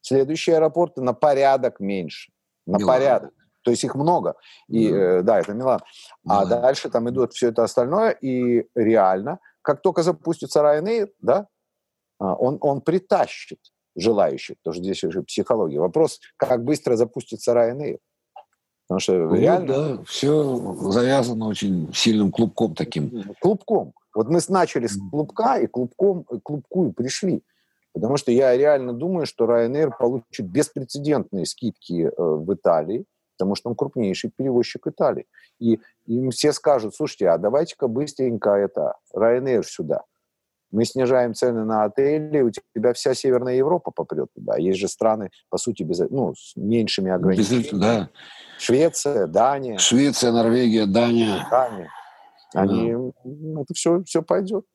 Следующие 0.01 0.57
аэропорты 0.57 1.01
на 1.01 1.13
порядок 1.13 1.79
меньше. 1.79 2.31
На 2.67 2.77
Милан. 2.77 2.87
порядок. 2.87 3.33
То 3.65 3.71
есть 3.71 3.83
их 3.83 3.95
много. 3.95 4.35
И, 4.69 4.89
mm. 4.89 5.23
да, 5.23 5.39
это 5.39 5.53
Милан. 5.53 5.81
Милан. 6.23 6.43
А 6.43 6.45
дальше 6.45 6.89
там 6.89 7.09
идут 7.09 7.33
все 7.33 7.49
это 7.49 7.63
остальное. 7.63 8.11
И 8.11 8.67
реально, 8.75 9.39
как 9.63 9.81
только 9.81 10.03
запустится 10.03 10.59
Ryanair, 10.59 11.09
да, 11.19 11.47
а, 12.19 12.35
он, 12.35 12.59
он 12.61 12.81
притащит 12.81 13.57
желающих. 13.95 14.57
Потому 14.57 14.75
что 14.75 14.83
здесь 14.83 15.03
уже 15.03 15.23
психология. 15.23 15.79
Вопрос, 15.79 16.19
как 16.37 16.63
быстро 16.63 16.95
запустится 16.95 17.53
Ryanair. 17.53 17.97
Потому 18.87 18.99
что 18.99 19.13
ну, 19.13 19.35
реально... 19.35 19.67
Да, 19.67 20.03
все 20.03 20.55
завязано 20.91 21.47
очень 21.47 21.91
сильным 21.91 22.31
клубком 22.31 22.75
таким. 22.75 23.33
Клубком. 23.41 23.93
Вот 24.13 24.29
мы 24.29 24.39
начали 24.47 24.85
с 24.85 24.95
клубка, 25.09 25.57
и 25.57 25.65
клубком, 25.65 26.23
к 26.23 26.39
клубку 26.43 26.85
и 26.85 26.91
пришли. 26.91 27.43
Потому 27.95 28.17
что 28.17 28.31
я 28.31 28.55
реально 28.55 28.93
думаю, 28.93 29.25
что 29.25 29.45
Ryanair 29.45 29.91
получит 29.97 30.45
беспрецедентные 30.51 31.47
скидки 31.47 32.03
э, 32.03 32.11
в 32.15 32.53
Италии, 32.53 33.05
потому 33.38 33.56
что 33.56 33.70
он 33.70 33.76
крупнейший 33.76 34.32
перевозчик 34.36 34.88
Италии. 34.88 35.28
И 35.60 35.80
им 36.06 36.32
все 36.32 36.53
скажут, 36.53 36.95
слушайте, 36.95 37.30
а 37.30 37.38
давайте-ка 37.38 37.88
быстренько 37.88 38.52
это, 38.52 38.95
Ryanair 39.14 39.64
сюда. 39.64 40.03
Мы 40.72 40.84
снижаем 40.84 41.34
цены 41.34 41.64
на 41.64 41.86
отели, 41.86 42.41
у 42.41 42.49
тебя 42.49 42.94
вся 42.94 43.14
Северная 43.14 43.56
Европа 43.56 43.91
попрет 43.91 44.28
туда. 44.34 44.57
Есть 44.57 44.80
же 44.80 44.88
страны, 44.88 45.30
по 45.49 45.57
сути, 45.57 45.84
без, 45.84 45.99
ну, 46.10 46.34
с 46.36 46.56
меньшими 46.56 47.12
ограничениями. 47.12 47.72
Без, 47.72 47.80
да. 47.80 48.10
Швеция, 48.57 49.28
Дания. 49.28 49.78
Швеция, 49.78 50.32
Норвегия, 50.32 50.86
Дания. 50.86 51.48
Дания. 51.49 51.90
Они, 52.53 52.94
да. 53.24 53.62
Это 53.62 53.74
все, 53.74 54.03
все 54.03 54.22
пойдет. 54.22 54.66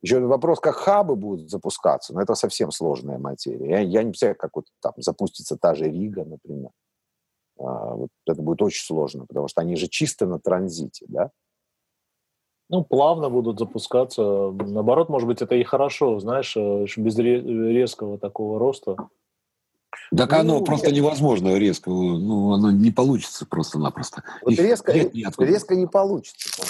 Еще 0.00 0.20
вопрос, 0.20 0.60
как 0.60 0.76
хабы 0.76 1.16
будут 1.16 1.50
запускаться, 1.50 2.14
но 2.14 2.20
это 2.20 2.34
совсем 2.34 2.70
сложная 2.70 3.18
материя. 3.18 3.68
Я, 3.68 3.78
я 3.80 4.02
не 4.04 4.10
представляю, 4.10 4.38
как 4.38 4.54
вот 4.54 4.66
там 4.80 4.92
запустится 4.98 5.56
та 5.56 5.74
же 5.74 5.86
Рига, 5.86 6.24
например. 6.24 6.70
А, 7.58 7.94
вот 7.94 8.10
это 8.26 8.40
будет 8.40 8.62
очень 8.62 8.84
сложно, 8.84 9.26
потому 9.26 9.48
что 9.48 9.60
они 9.60 9.76
же 9.76 9.88
чисто 9.88 10.26
на 10.26 10.38
транзите, 10.38 11.06
да? 11.08 11.30
Ну, 12.70 12.84
плавно 12.84 13.30
будут 13.30 13.58
запускаться. 13.58 14.22
Наоборот, 14.50 15.08
может 15.08 15.26
быть, 15.26 15.40
это 15.40 15.54
и 15.54 15.64
хорошо, 15.64 16.20
знаешь, 16.20 16.54
э, 16.56 16.84
без 16.96 17.18
резкого 17.18 18.18
такого 18.18 18.58
роста. 18.58 18.96
Так 20.14 20.32
ну, 20.32 20.38
оно 20.38 20.60
просто 20.62 20.92
невозможно 20.92 21.56
резко, 21.56 21.90
ну, 21.90 22.52
оно 22.52 22.70
не 22.70 22.90
получится 22.90 23.46
просто-напросто. 23.46 24.22
Вот 24.42 24.54
резко, 24.54 24.92
резко 24.92 25.76
не 25.76 25.86
получится. 25.86 26.62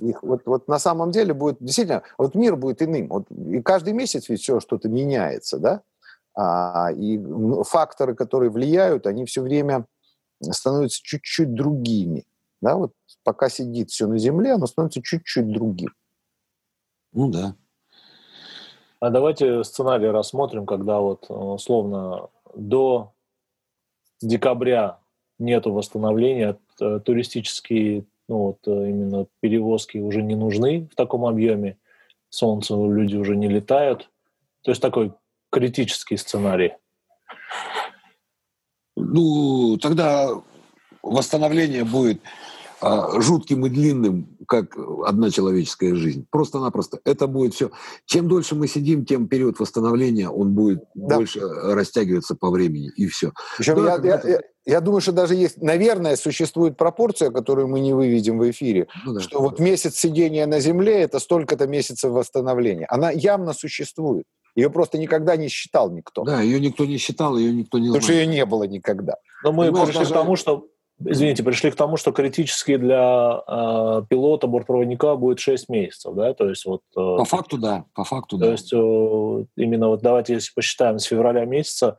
Их, 0.00 0.22
вот, 0.22 0.42
вот 0.46 0.68
на 0.68 0.78
самом 0.78 1.10
деле 1.10 1.32
будет 1.32 1.56
действительно, 1.60 2.02
вот 2.18 2.34
мир 2.34 2.56
будет 2.56 2.82
иным. 2.82 3.08
Вот, 3.08 3.30
и 3.30 3.62
каждый 3.62 3.92
месяц 3.92 4.28
ведь 4.28 4.40
все 4.40 4.60
что-то 4.60 4.88
меняется, 4.88 5.58
да? 5.58 5.82
А, 6.36 6.92
и 6.92 7.18
факторы, 7.64 8.14
которые 8.14 8.50
влияют, 8.50 9.06
они 9.06 9.24
все 9.24 9.40
время 9.40 9.86
становятся 10.42 11.00
чуть-чуть 11.02 11.54
другими. 11.54 12.26
Да, 12.60 12.76
вот 12.76 12.92
пока 13.24 13.48
сидит 13.48 13.90
все 13.90 14.06
на 14.06 14.18
земле, 14.18 14.52
оно 14.52 14.66
становится 14.66 15.02
чуть-чуть 15.02 15.50
другим. 15.50 15.94
Ну 17.12 17.30
да. 17.30 17.56
А 19.00 19.10
давайте 19.10 19.64
сценарий 19.64 20.08
рассмотрим, 20.08 20.66
когда 20.66 21.00
вот 21.00 21.26
условно 21.28 22.28
до 22.54 23.12
декабря 24.20 24.98
нету 25.38 25.72
восстановления, 25.72 26.58
э, 26.80 27.00
туристические 27.04 28.06
ну 28.28 28.38
вот 28.38 28.58
э, 28.66 28.90
именно 28.90 29.26
перевозки 29.40 29.98
уже 29.98 30.22
не 30.22 30.34
нужны 30.34 30.88
в 30.90 30.94
таком 30.94 31.24
объеме, 31.24 31.78
солнце 32.28 32.74
люди 32.74 33.16
уже 33.16 33.36
не 33.36 33.48
летают. 33.48 34.10
То 34.62 34.70
есть 34.72 34.82
такой 34.82 35.12
критический 35.50 36.16
сценарий. 36.16 36.72
Ну, 38.96 39.78
тогда 39.78 40.30
восстановление 41.02 41.84
будет 41.84 42.20
а, 42.80 43.20
жутким 43.20 43.64
и 43.66 43.70
длинным, 43.70 44.36
как 44.46 44.76
одна 45.04 45.30
человеческая 45.30 45.94
жизнь. 45.94 46.26
Просто-напросто. 46.30 47.00
Это 47.04 47.26
будет 47.26 47.54
все. 47.54 47.70
Чем 48.04 48.28
дольше 48.28 48.54
мы 48.54 48.68
сидим, 48.68 49.04
тем 49.04 49.28
период 49.28 49.58
восстановления, 49.58 50.28
он 50.28 50.52
будет 50.52 50.84
да. 50.94 51.16
больше 51.16 51.40
растягиваться 51.40 52.34
по 52.34 52.50
времени, 52.50 52.90
и 52.96 53.06
все. 53.06 53.32
Причем 53.56 53.76
да, 53.76 53.96
я, 53.96 54.20
я, 54.20 54.30
я, 54.30 54.40
я 54.66 54.80
думаю, 54.80 55.00
что 55.00 55.12
даже 55.12 55.34
есть, 55.34 55.62
наверное, 55.62 56.16
существует 56.16 56.76
пропорция, 56.76 57.30
которую 57.30 57.68
мы 57.68 57.80
не 57.80 57.94
выведем 57.94 58.38
в 58.38 58.50
эфире, 58.50 58.88
ну, 59.06 59.14
да. 59.14 59.20
что 59.20 59.40
вот 59.40 59.58
месяц 59.58 59.96
сидения 59.96 60.46
на 60.46 60.60
Земле– 60.60 60.94
это 61.02 61.18
столько-то 61.18 61.66
месяцев 61.66 62.12
восстановления. 62.12 62.86
Она 62.90 63.10
явно 63.10 63.52
существует. 63.52 64.24
Ее 64.56 64.70
просто 64.70 64.98
никогда 64.98 65.36
не 65.36 65.48
считал 65.48 65.90
никто. 65.90 66.24
Да, 66.24 66.40
ее 66.40 66.58
никто 66.58 66.84
не 66.84 66.96
считал, 66.96 67.36
ее 67.36 67.52
никто 67.52 67.78
не 67.78 67.88
Потому 67.88 68.00
знал. 68.00 68.00
Потому 68.00 68.02
что 68.02 68.12
ее 68.12 68.26
не 68.26 68.44
было 68.44 68.64
никогда. 68.64 69.16
Но 69.44 69.52
мы 69.52 69.66
Понимаешь, 69.66 69.88
пришли 69.88 70.00
даже... 70.00 70.14
к 70.14 70.16
тому, 70.16 70.36
что 70.36 70.66
извините, 70.98 71.42
пришли 71.42 71.70
к 71.70 71.76
тому, 71.76 71.96
что 71.96 72.12
критически 72.12 72.76
для 72.76 73.42
э, 73.46 74.02
пилота, 74.08 74.46
бортпроводника 74.46 75.16
будет 75.16 75.40
6 75.40 75.68
месяцев, 75.68 76.14
да, 76.14 76.32
то 76.34 76.48
есть 76.48 76.64
вот... 76.64 76.80
Э, 76.96 77.18
по 77.18 77.24
факту, 77.24 77.58
да, 77.58 77.84
по 77.94 78.04
факту, 78.04 78.38
то 78.38 78.40
да. 78.40 78.46
То 78.46 78.52
есть 78.52 78.72
э, 78.72 79.46
именно 79.62 79.88
вот 79.88 80.00
давайте, 80.00 80.34
если 80.34 80.52
посчитаем 80.54 80.98
с 80.98 81.04
февраля 81.04 81.44
месяца, 81.44 81.98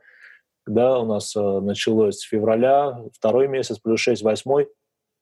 да, 0.66 0.98
у 0.98 1.06
нас 1.06 1.34
э, 1.36 1.40
началось 1.40 2.18
с 2.18 2.22
февраля, 2.22 2.98
второй 3.12 3.48
месяц 3.48 3.78
плюс 3.78 4.00
6, 4.00 4.22
восьмой, 4.22 4.68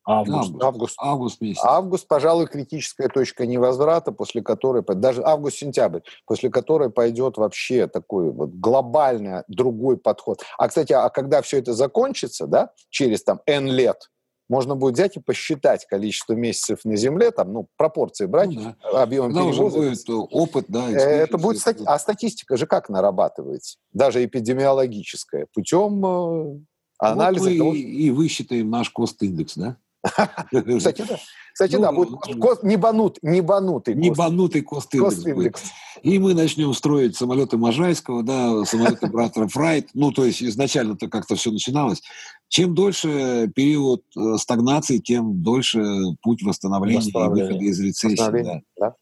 Август. 0.06 0.54
Август. 0.62 0.94
Август 0.98 1.40
месяц. 1.40 1.60
Август, 1.64 2.06
пожалуй, 2.06 2.46
критическая 2.46 3.08
точка 3.08 3.44
невозврата, 3.44 4.12
после 4.12 4.40
которой, 4.40 4.84
даже 4.94 5.22
август-сентябрь, 5.24 6.00
после 6.26 6.48
которой 6.48 6.90
пойдет 6.90 7.36
вообще 7.36 7.88
такой 7.88 8.30
вот 8.30 8.50
глобальный 8.50 9.42
другой 9.48 9.96
подход. 9.96 10.42
А, 10.58 10.68
кстати, 10.68 10.92
а 10.92 11.08
когда 11.10 11.42
все 11.42 11.58
это 11.58 11.72
закончится, 11.72 12.46
да, 12.46 12.70
через 12.88 13.24
там 13.24 13.40
N 13.46 13.66
лет, 13.66 14.08
можно 14.48 14.76
будет 14.76 14.94
взять 14.94 15.16
и 15.16 15.20
посчитать 15.20 15.86
количество 15.86 16.34
месяцев 16.34 16.84
на 16.84 16.94
Земле, 16.96 17.32
там, 17.32 17.52
ну, 17.52 17.68
пропорции 17.76 18.26
брать, 18.26 18.50
ну, 18.50 18.74
да. 18.80 19.02
объем 19.02 19.32
Когда 19.32 19.40
перевоза. 19.40 19.78
уже 19.78 19.90
будет 19.90 20.30
опыт, 20.32 20.66
да. 20.68 20.88
Э, 20.88 20.94
это 20.94 21.36
будет 21.36 21.58
стати... 21.58 21.82
А 21.84 21.98
статистика 21.98 22.56
же 22.56 22.66
как 22.66 22.88
нарабатывается? 22.88 23.78
Даже 23.92 24.24
эпидемиологическая. 24.24 25.48
Путем 25.52 26.06
э, 26.06 26.60
анализа. 26.98 27.44
Вот 27.44 27.50
мы 27.50 27.58
того... 27.58 27.74
и 27.74 28.10
высчитаем 28.10 28.70
наш 28.70 28.90
кост-индекс, 28.90 29.56
да? 29.56 29.78
Кстати, 30.78 31.04
да. 31.08 31.18
Кстати, 31.52 31.76
да, 31.76 31.90
будет 31.90 32.10
ну, 32.10 32.38
кост, 32.38 32.62
небанут, 32.62 33.18
небанутый 33.22 33.94
кост. 33.94 34.04
Небанутый 34.04 34.60
кост-индекс. 34.60 35.62
И 36.02 36.18
мы 36.18 36.34
начнем 36.34 36.74
строить 36.74 37.16
самолеты 37.16 37.56
Можайского, 37.56 38.22
да, 38.22 38.64
самолеты 38.66 39.06
брата 39.06 39.48
Фрайт. 39.48 39.88
Ну, 39.94 40.12
то 40.12 40.26
есть 40.26 40.42
изначально-то 40.42 41.08
как-то 41.08 41.34
все 41.34 41.50
начиналось. 41.50 42.02
Чем 42.48 42.74
дольше 42.74 43.50
период 43.54 44.02
э, 44.14 44.36
стагнации, 44.36 44.98
тем 44.98 45.42
дольше 45.42 45.82
путь 46.22 46.42
восстановления, 46.42 46.98
восстановления. 46.98 47.48
и 47.48 47.52
выхода 47.52 47.64
из 47.64 47.80
рецессии. 47.80 48.42
Да. 48.42 48.60
Да. 48.78 48.94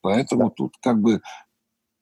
Поэтому 0.00 0.44
да. 0.44 0.50
тут 0.56 0.74
как 0.80 1.00
бы 1.00 1.20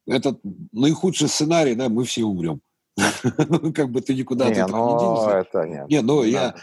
этот 0.07 0.39
наихудший 0.73 1.29
сценарий, 1.29 1.75
да, 1.75 1.89
мы 1.89 2.05
все 2.05 2.25
умрем. 2.25 2.61
Ну, 2.97 3.73
как 3.75 3.91
бы 3.91 4.01
ты 4.01 4.15
никуда 4.15 4.47
не, 4.47 4.53
от 4.53 4.69
этого 4.69 4.93
не 4.93 4.99
денешься. 4.99 5.39
Это 5.39 5.69
нет. 5.69 5.89
Не, 5.89 6.01
но 6.03 6.25
я, 6.25 6.55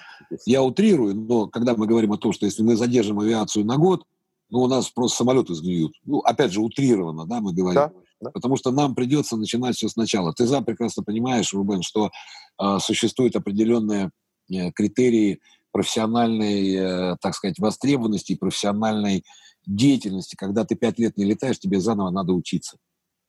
я 0.45 0.64
утрирую, 0.64 1.15
но 1.15 1.47
когда 1.47 1.76
мы 1.76 1.85
говорим 1.88 2.11
о 2.14 2.18
том, 2.18 2.34
что 2.34 2.45
если 2.45 2.64
мы 2.64 2.76
задержим 2.76 3.19
авиацию 3.19 3.65
на 3.65 3.77
год, 3.77 4.03
ну, 4.49 4.61
у 4.61 4.68
нас 4.68 4.89
просто 4.89 5.18
самолеты 5.18 5.55
сгниют. 5.55 5.93
Ну, 6.05 6.19
опять 6.19 6.51
же, 6.51 6.61
утрированно, 6.61 7.26
да, 7.26 7.41
мы 7.41 7.53
говорим. 7.53 7.73
Да, 7.73 7.91
да. 8.22 8.30
Потому 8.31 8.55
что 8.55 8.72
нам 8.72 8.93
придется 8.93 9.35
начинать 9.35 9.76
все 9.76 9.89
сначала. 9.89 10.34
Ты 10.34 10.45
сам 10.47 10.64
прекрасно 10.64 11.03
понимаешь, 11.03 11.53
Рубен, 11.53 11.81
что 11.81 12.11
э, 12.61 12.77
существуют 12.80 13.35
определенные 13.35 14.11
э, 14.51 14.72
критерии 14.72 15.39
профессиональной, 15.72 16.76
э, 16.76 17.15
так 17.19 17.34
сказать, 17.34 17.57
востребованности 17.57 18.34
и 18.34 18.38
профессиональной 18.38 19.23
деятельности. 19.65 20.35
Когда 20.35 20.65
ты 20.65 20.76
пять 20.76 20.99
лет 20.99 21.18
не 21.18 21.26
летаешь, 21.26 21.60
тебе 21.60 21.80
заново 21.80 22.11
надо 22.11 22.34
учиться. 22.34 22.77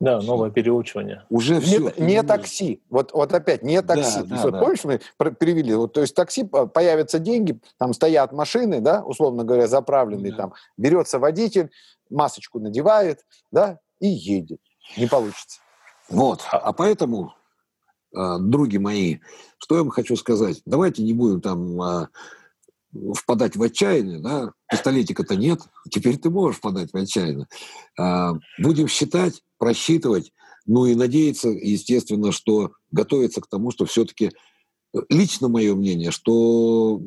Да, 0.05 0.21
новое 0.21 0.51
переучивание. 0.51 1.25
Уже 1.31 1.61
все. 1.61 1.93
Не, 1.97 2.15
не 2.17 2.23
такси. 2.23 2.83
Вот, 2.91 3.13
вот 3.13 3.33
опять, 3.33 3.63
не 3.63 3.81
такси. 3.81 4.21
Да, 4.23 4.37
да, 4.37 4.43
вот, 4.43 4.53
да. 4.53 4.61
Помнишь, 4.61 4.85
мы 4.85 5.01
перевели? 5.33 5.75
Вот, 5.75 5.95
то 5.95 6.03
есть 6.03 6.15
такси, 6.15 6.45
появятся 6.45 7.19
деньги, 7.19 7.59
там 7.79 7.95
стоят 7.95 8.33
машины, 8.33 8.81
да, 8.81 9.03
условно 9.03 9.45
говоря, 9.45 9.67
заправленные, 9.67 10.33
да. 10.33 10.39
там 10.39 10.55
берется 10.77 11.19
водитель, 11.19 11.71
масочку 12.11 12.61
надевает, 12.61 13.25
да, 13.51 13.79
и 13.99 14.09
едет. 14.09 14.61
Не 14.97 15.07
получится. 15.07 15.61
Вот. 16.11 16.43
А 16.51 16.73
поэтому, 16.75 17.33
а, 18.15 18.39
други 18.39 18.79
мои, 18.79 19.21
что 19.59 19.77
я 19.77 19.83
вам 19.83 19.91
хочу 19.91 20.17
сказать? 20.17 20.61
Давайте 20.67 21.03
не 21.03 21.15
будем 21.15 21.41
там 21.41 21.81
а, 21.81 22.09
впадать 23.15 23.57
в 23.57 23.63
отчаяние, 23.63 24.21
да, 24.21 24.53
пистолетика-то 24.71 25.37
нет, 25.37 25.61
теперь 25.91 26.19
ты 26.19 26.31
можешь 26.31 26.59
впадать 26.59 26.93
в 26.93 26.97
отчаяние. 26.97 27.47
А, 27.99 28.35
будем 28.59 28.89
считать, 28.89 29.43
просчитывать, 29.65 30.31
ну 30.67 30.85
и 30.85 30.95
надеяться, 30.95 31.49
естественно, 31.49 32.33
что 32.33 32.73
готовиться 32.91 33.41
к 33.41 33.47
тому, 33.47 33.71
что 33.71 33.87
все-таки, 33.87 34.31
э, 34.95 34.99
лично 35.09 35.49
мое 35.49 35.75
мнение, 35.75 36.11
что 36.11 37.01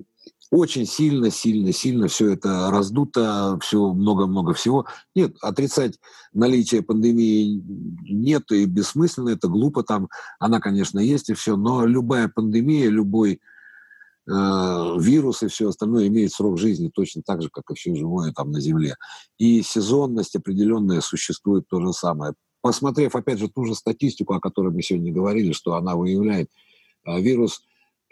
очень 0.50 0.88
сильно, 0.88 1.30
сильно, 1.30 1.72
сильно 1.72 2.08
все 2.08 2.32
это 2.32 2.72
раздуто, 2.72 3.60
все 3.62 3.94
много-много 3.94 4.56
всего. 4.56 4.88
Нет, 5.14 5.36
отрицать 5.42 6.00
наличие 6.34 6.82
пандемии 6.82 7.62
нет, 8.10 8.52
и 8.52 8.66
бессмысленно, 8.66 9.30
это 9.30 9.48
глупо 9.50 9.84
там, 9.84 10.10
она, 10.40 10.60
конечно, 10.60 10.98
есть 10.98 11.30
и 11.30 11.36
все, 11.36 11.58
но 11.58 11.86
любая 11.86 12.28
пандемия, 12.28 12.90
любой 12.90 13.40
Э, 14.30 14.98
вирус 15.00 15.42
и 15.44 15.48
все 15.48 15.70
остальное 15.70 16.08
имеет 16.08 16.34
срок 16.34 16.60
жизни 16.60 16.92
точно 16.94 17.22
так 17.26 17.42
же, 17.42 17.50
как 17.50 17.64
и 17.72 17.76
все 17.76 17.96
живое 17.96 18.34
там 18.34 18.52
на 18.52 18.60
Земле. 18.60 18.96
И 19.38 19.62
сезонность 19.62 20.36
определенная 20.36 21.00
существует 21.00 21.66
то 21.70 21.80
же 21.80 21.94
самое. 21.94 22.34
Посмотрев, 22.62 23.16
опять 23.16 23.40
же, 23.40 23.50
ту 23.50 23.66
же 23.66 23.76
статистику, 23.76 24.34
о 24.34 24.40
которой 24.40 24.74
мы 24.74 24.82
сегодня 24.82 25.14
говорили, 25.14 25.52
что 25.52 25.76
она 25.76 25.96
выявляет 25.96 26.50
э, 27.06 27.20
вирус 27.22 27.64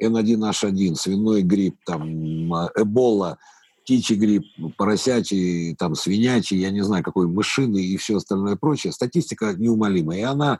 N1H1, 0.01 0.95
свиной 0.95 1.41
грипп, 1.41 1.77
там, 1.85 2.53
эбола, 2.75 3.37
птичий 3.83 4.15
грипп, 4.15 4.45
поросячий, 4.77 5.75
там, 5.75 5.95
свинячий, 5.95 6.57
я 6.57 6.71
не 6.71 6.81
знаю, 6.81 7.03
какой, 7.03 7.27
мышиный 7.27 7.83
и 7.83 7.97
все 7.97 8.17
остальное 8.17 8.55
прочее, 8.55 8.91
статистика 8.91 9.53
неумолимая. 9.53 10.19
И 10.19 10.23
она 10.23 10.59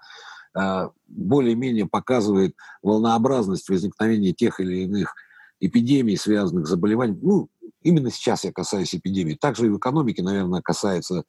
э, 0.58 0.90
более-менее 1.08 1.88
показывает 1.88 2.56
волнообразность 2.82 3.68
возникновения 3.70 4.32
тех 4.32 4.60
или 4.60 4.84
иных 4.84 5.16
эпидемий, 5.60 6.18
связанных 6.18 6.68
с 6.68 6.70
заболеванием. 6.70 7.20
Ну, 7.22 7.50
именно 7.82 8.12
сейчас 8.12 8.44
я 8.44 8.52
касаюсь 8.52 8.94
эпидемии. 8.94 9.34
Также 9.34 9.66
и 9.66 9.70
в 9.70 9.78
экономике, 9.78 10.22
наверное, 10.22 10.62
касается 10.62 11.24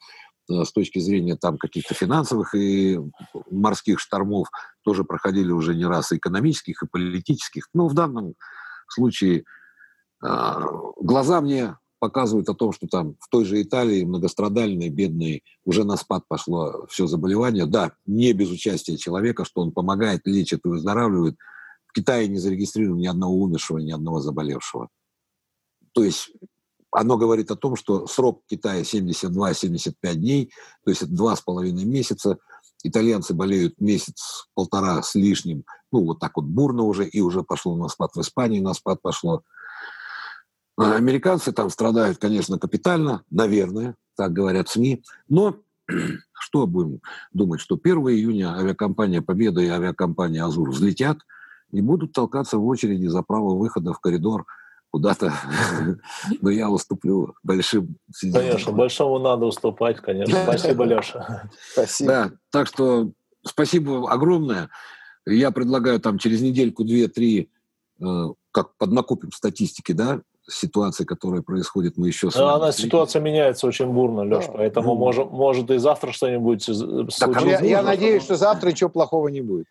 с 0.48 0.72
точки 0.72 0.98
зрения 0.98 1.36
там 1.36 1.58
каких-то 1.58 1.94
финансовых 1.94 2.54
и 2.54 2.98
морских 3.50 4.00
штормов 4.00 4.48
тоже 4.82 5.04
проходили 5.04 5.50
уже 5.50 5.74
не 5.74 5.84
раз 5.84 6.12
экономических, 6.12 6.82
и 6.82 6.86
политических. 6.86 7.68
Но 7.74 7.88
в 7.88 7.94
данном 7.94 8.34
случае 8.88 9.44
э, 10.24 10.54
глаза 11.00 11.40
мне 11.40 11.76
показывают 11.98 12.48
о 12.48 12.54
том, 12.54 12.72
что 12.72 12.86
там 12.86 13.16
в 13.20 13.28
той 13.28 13.44
же 13.44 13.60
Италии 13.60 14.04
многострадальной, 14.04 14.90
бедной, 14.90 15.42
уже 15.64 15.84
на 15.84 15.96
спад 15.96 16.24
пошло 16.28 16.86
все 16.88 17.06
заболевание. 17.06 17.66
Да, 17.66 17.92
не 18.06 18.32
без 18.32 18.50
участия 18.50 18.96
человека, 18.96 19.44
что 19.44 19.62
он 19.62 19.72
помогает, 19.72 20.22
лечит 20.26 20.60
и 20.64 20.68
выздоравливает– 20.68 21.36
Китае 21.96 22.28
не 22.28 22.36
зарегистрировано 22.36 23.00
ни 23.00 23.06
одного 23.06 23.36
умершего, 23.36 23.78
ни 23.78 23.90
одного 23.90 24.20
заболевшего. 24.20 24.90
То 25.92 26.04
есть 26.04 26.30
оно 26.96 27.18
говорит 27.18 27.50
о 27.50 27.56
том, 27.56 27.76
что 27.76 28.06
срок 28.06 28.42
Китая 28.46 28.80
72-75 28.80 30.14
дней, 30.14 30.50
то 30.82 30.90
есть 30.90 31.02
это 31.02 31.12
два 31.12 31.36
с 31.36 31.42
половиной 31.42 31.84
месяца. 31.84 32.38
Итальянцы 32.82 33.34
болеют 33.34 33.78
месяц-полтора 33.78 35.02
с 35.02 35.14
лишним, 35.14 35.64
ну 35.92 36.04
вот 36.04 36.20
так 36.20 36.32
вот 36.36 36.46
бурно 36.46 36.84
уже, 36.84 37.06
и 37.06 37.20
уже 37.20 37.42
пошло 37.42 37.76
на 37.76 37.88
спад 37.88 38.12
в 38.14 38.20
Испании, 38.22 38.60
на 38.60 38.72
спад 38.72 39.02
пошло. 39.02 39.42
А 40.78 40.94
американцы 40.94 41.52
там 41.52 41.68
страдают, 41.68 42.16
конечно, 42.16 42.58
капитально, 42.58 43.24
наверное, 43.30 43.94
так 44.16 44.32
говорят 44.32 44.70
СМИ, 44.70 45.04
но 45.28 45.56
что 46.32 46.66
будем 46.66 47.02
думать, 47.30 47.60
что 47.60 47.78
1 47.82 47.98
июня 48.08 48.56
авиакомпания 48.56 49.20
«Победа» 49.20 49.60
и 49.60 49.68
авиакомпания 49.68 50.42
«Азур» 50.42 50.70
взлетят– 50.70 51.18
и 51.72 51.80
будут 51.80 52.12
толкаться 52.12 52.58
в 52.58 52.66
очереди 52.66 53.06
за 53.06 53.22
право 53.22 53.54
выхода 53.56 53.92
в 53.92 54.00
коридор 54.00 54.46
куда-то, 54.96 55.30
но 56.40 56.48
я 56.48 56.70
уступлю 56.70 57.34
большим. 57.42 57.98
Конечно, 58.32 58.72
большому 58.72 59.18
надо 59.18 59.44
уступать, 59.44 59.98
конечно. 59.98 60.42
Спасибо, 60.44 60.84
Леша. 60.84 61.50
Спасибо. 61.72 62.10
Да, 62.10 62.30
так 62.50 62.66
что 62.66 63.10
спасибо 63.44 64.10
огромное. 64.10 64.70
Я 65.26 65.50
предлагаю 65.50 66.00
там 66.00 66.16
через 66.16 66.40
недельку, 66.40 66.82
две, 66.82 67.08
три, 67.08 67.50
э, 68.00 68.04
как 68.52 68.74
поднакупим 68.78 69.32
статистики, 69.32 69.92
да, 69.92 70.22
ситуации, 70.48 71.04
которая 71.04 71.42
происходит, 71.42 71.98
мы 71.98 72.08
еще... 72.08 72.30
Да, 72.30 72.54
она, 72.54 72.72
ситуация 72.72 73.20
меняется 73.20 73.66
очень 73.66 73.92
бурно, 73.92 74.22
Леш, 74.22 74.46
да. 74.46 74.52
поэтому 74.52 74.94
ну, 74.94 74.98
может, 74.98 75.30
может 75.30 75.70
и 75.70 75.76
завтра 75.76 76.12
что-нибудь 76.12 76.62
случится. 76.62 77.44
Я, 77.44 77.60
я 77.60 77.82
надеюсь, 77.82 78.22
что 78.22 78.36
завтра 78.36 78.70
ничего 78.70 78.88
плохого 78.88 79.28
не 79.28 79.42
будет. 79.42 79.66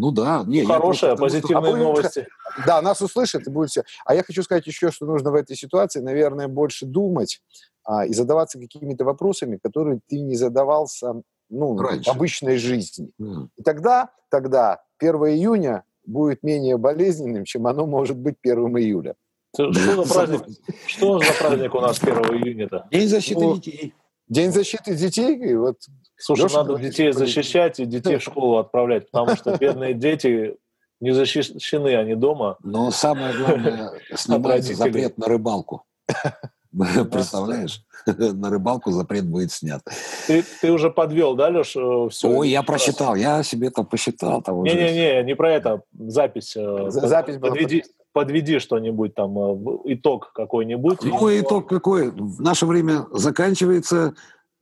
Ну 0.00 0.12
да, 0.12 0.44
не, 0.46 0.64
хорошая, 0.64 1.16
просто, 1.16 1.40
позитивные 1.40 1.74
а 1.74 1.76
новости. 1.76 2.26
Да, 2.66 2.80
нас 2.82 3.02
услышат 3.02 3.46
и 3.48 3.50
будет 3.50 3.70
все. 3.70 3.82
А 4.04 4.14
я 4.14 4.22
хочу 4.22 4.44
сказать 4.44 4.66
еще, 4.66 4.92
что 4.92 5.06
нужно 5.06 5.32
в 5.32 5.34
этой 5.34 5.56
ситуации, 5.56 6.00
наверное, 6.00 6.46
больше 6.46 6.86
думать 6.86 7.42
а, 7.84 8.06
и 8.06 8.12
задаваться 8.12 8.60
какими-то 8.60 9.04
вопросами, 9.04 9.58
которые 9.60 9.98
ты 10.08 10.20
не 10.20 10.36
задавался 10.36 11.22
ну, 11.50 11.76
Раньше. 11.76 12.10
в 12.10 12.14
обычной 12.14 12.58
жизни. 12.58 13.10
Mm. 13.20 13.48
И 13.56 13.62
тогда, 13.62 14.10
тогда 14.30 14.82
1 14.98 15.14
июня 15.14 15.82
будет 16.06 16.44
менее 16.44 16.76
болезненным, 16.76 17.44
чем 17.44 17.66
оно 17.66 17.86
может 17.86 18.16
быть 18.16 18.36
1 18.42 18.56
июля. 18.78 19.16
Что 19.52 19.72
за 19.72 20.14
праздник, 20.14 20.42
что 20.86 21.18
за 21.18 21.32
праздник 21.32 21.74
у 21.74 21.80
нас 21.80 22.00
1 22.00 22.14
июня-то? 22.14 22.86
День 22.92 23.08
защиты 23.08 23.40
ну, 23.40 23.56
детей. 23.56 23.94
День 24.28 24.52
защиты 24.52 24.94
детей, 24.94 25.36
и 25.36 25.54
вот 25.54 25.78
Слушай, 26.16 26.44
Леша 26.44 26.64
надо 26.64 26.78
детей 26.78 27.12
защищать 27.12 27.80
и 27.80 27.86
детей 27.86 28.16
в 28.16 28.22
школу 28.22 28.58
отправлять, 28.58 29.10
потому 29.10 29.36
что 29.36 29.56
бедные 29.56 29.94
дети 29.94 30.56
не 31.00 31.12
защищены, 31.12 31.96
они 31.96 32.14
дома. 32.14 32.56
Но 32.62 32.90
самое 32.90 33.36
главное, 33.36 33.92
снимать 34.14 34.64
запрет 34.64 35.16
на 35.16 35.26
рыбалку. 35.26 35.84
Представляешь? 37.10 37.82
На 38.06 38.50
рыбалку 38.50 38.90
запрет 38.90 39.26
будет 39.26 39.52
снят. 39.52 39.82
Ты, 40.26 40.44
ты 40.60 40.70
уже 40.70 40.90
подвел, 40.90 41.34
да, 41.34 41.48
Леш? 41.48 41.74
Э, 41.76 42.08
Все, 42.10 42.28
Ой, 42.28 42.50
я 42.50 42.62
просчитал, 42.62 43.14
я 43.14 43.42
себе 43.42 43.70
там 43.70 43.86
посчитал. 43.86 44.42
Не-не-не, 44.46 45.22
не 45.24 45.34
про 45.34 45.52
это, 45.52 45.82
запись. 45.92 46.54
Э, 46.56 46.90
запись 46.90 47.38
подведи, 47.38 47.84
подведи 48.18 48.58
что-нибудь 48.58 49.14
там, 49.14 49.38
э, 49.38 49.78
итог 49.94 50.32
какой-нибудь. 50.34 51.04
Ну, 51.04 51.40
итог 51.40 51.68
какой? 51.68 52.10
В 52.10 52.40
наше 52.40 52.66
время 52.66 53.06
заканчивается 53.12 54.14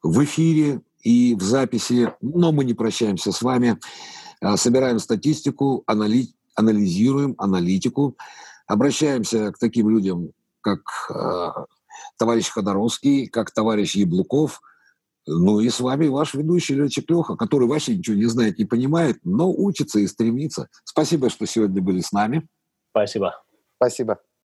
в 0.03 0.23
эфире 0.25 0.83
и 1.03 1.35
в 1.35 1.41
записи, 1.41 2.13
но 2.21 2.53
мы 2.53 2.67
не 2.67 2.75
прощаемся 2.75 3.33
с 3.33 3.41
вами. 3.41 3.79
А, 4.43 4.59
собираем 4.59 4.99
статистику, 4.99 5.85
анали... 5.87 6.27
анализируем 6.55 7.35
аналитику, 7.39 8.19
обращаемся 8.67 9.53
к 9.53 9.59
таким 9.59 9.89
людям, 9.89 10.33
как 10.61 10.81
э, 11.09 11.65
товарищ 12.19 12.51
Ходоровский, 12.51 13.27
как 13.27 13.53
товарищ 13.53 13.97
Яблуков, 13.97 14.61
ну 15.27 15.61
и 15.61 15.71
с 15.71 15.81
вами 15.81 16.09
ваш 16.09 16.35
ведущий 16.35 16.75
летчик 16.75 17.09
Леха, 17.09 17.37
который 17.37 17.67
вообще 17.67 17.97
ничего 17.97 18.17
не 18.17 18.27
знает, 18.27 18.59
не 18.59 18.67
понимает, 18.67 19.17
но 19.25 19.51
учится 19.51 19.99
и 19.99 20.07
стремится. 20.07 20.69
Спасибо, 20.85 21.31
что 21.31 21.47
сегодня 21.47 21.81
были 21.81 22.03
с 22.03 22.13
нами. 22.13 22.47
Спасибо. 22.91 23.35
Спасибо. 23.81 24.19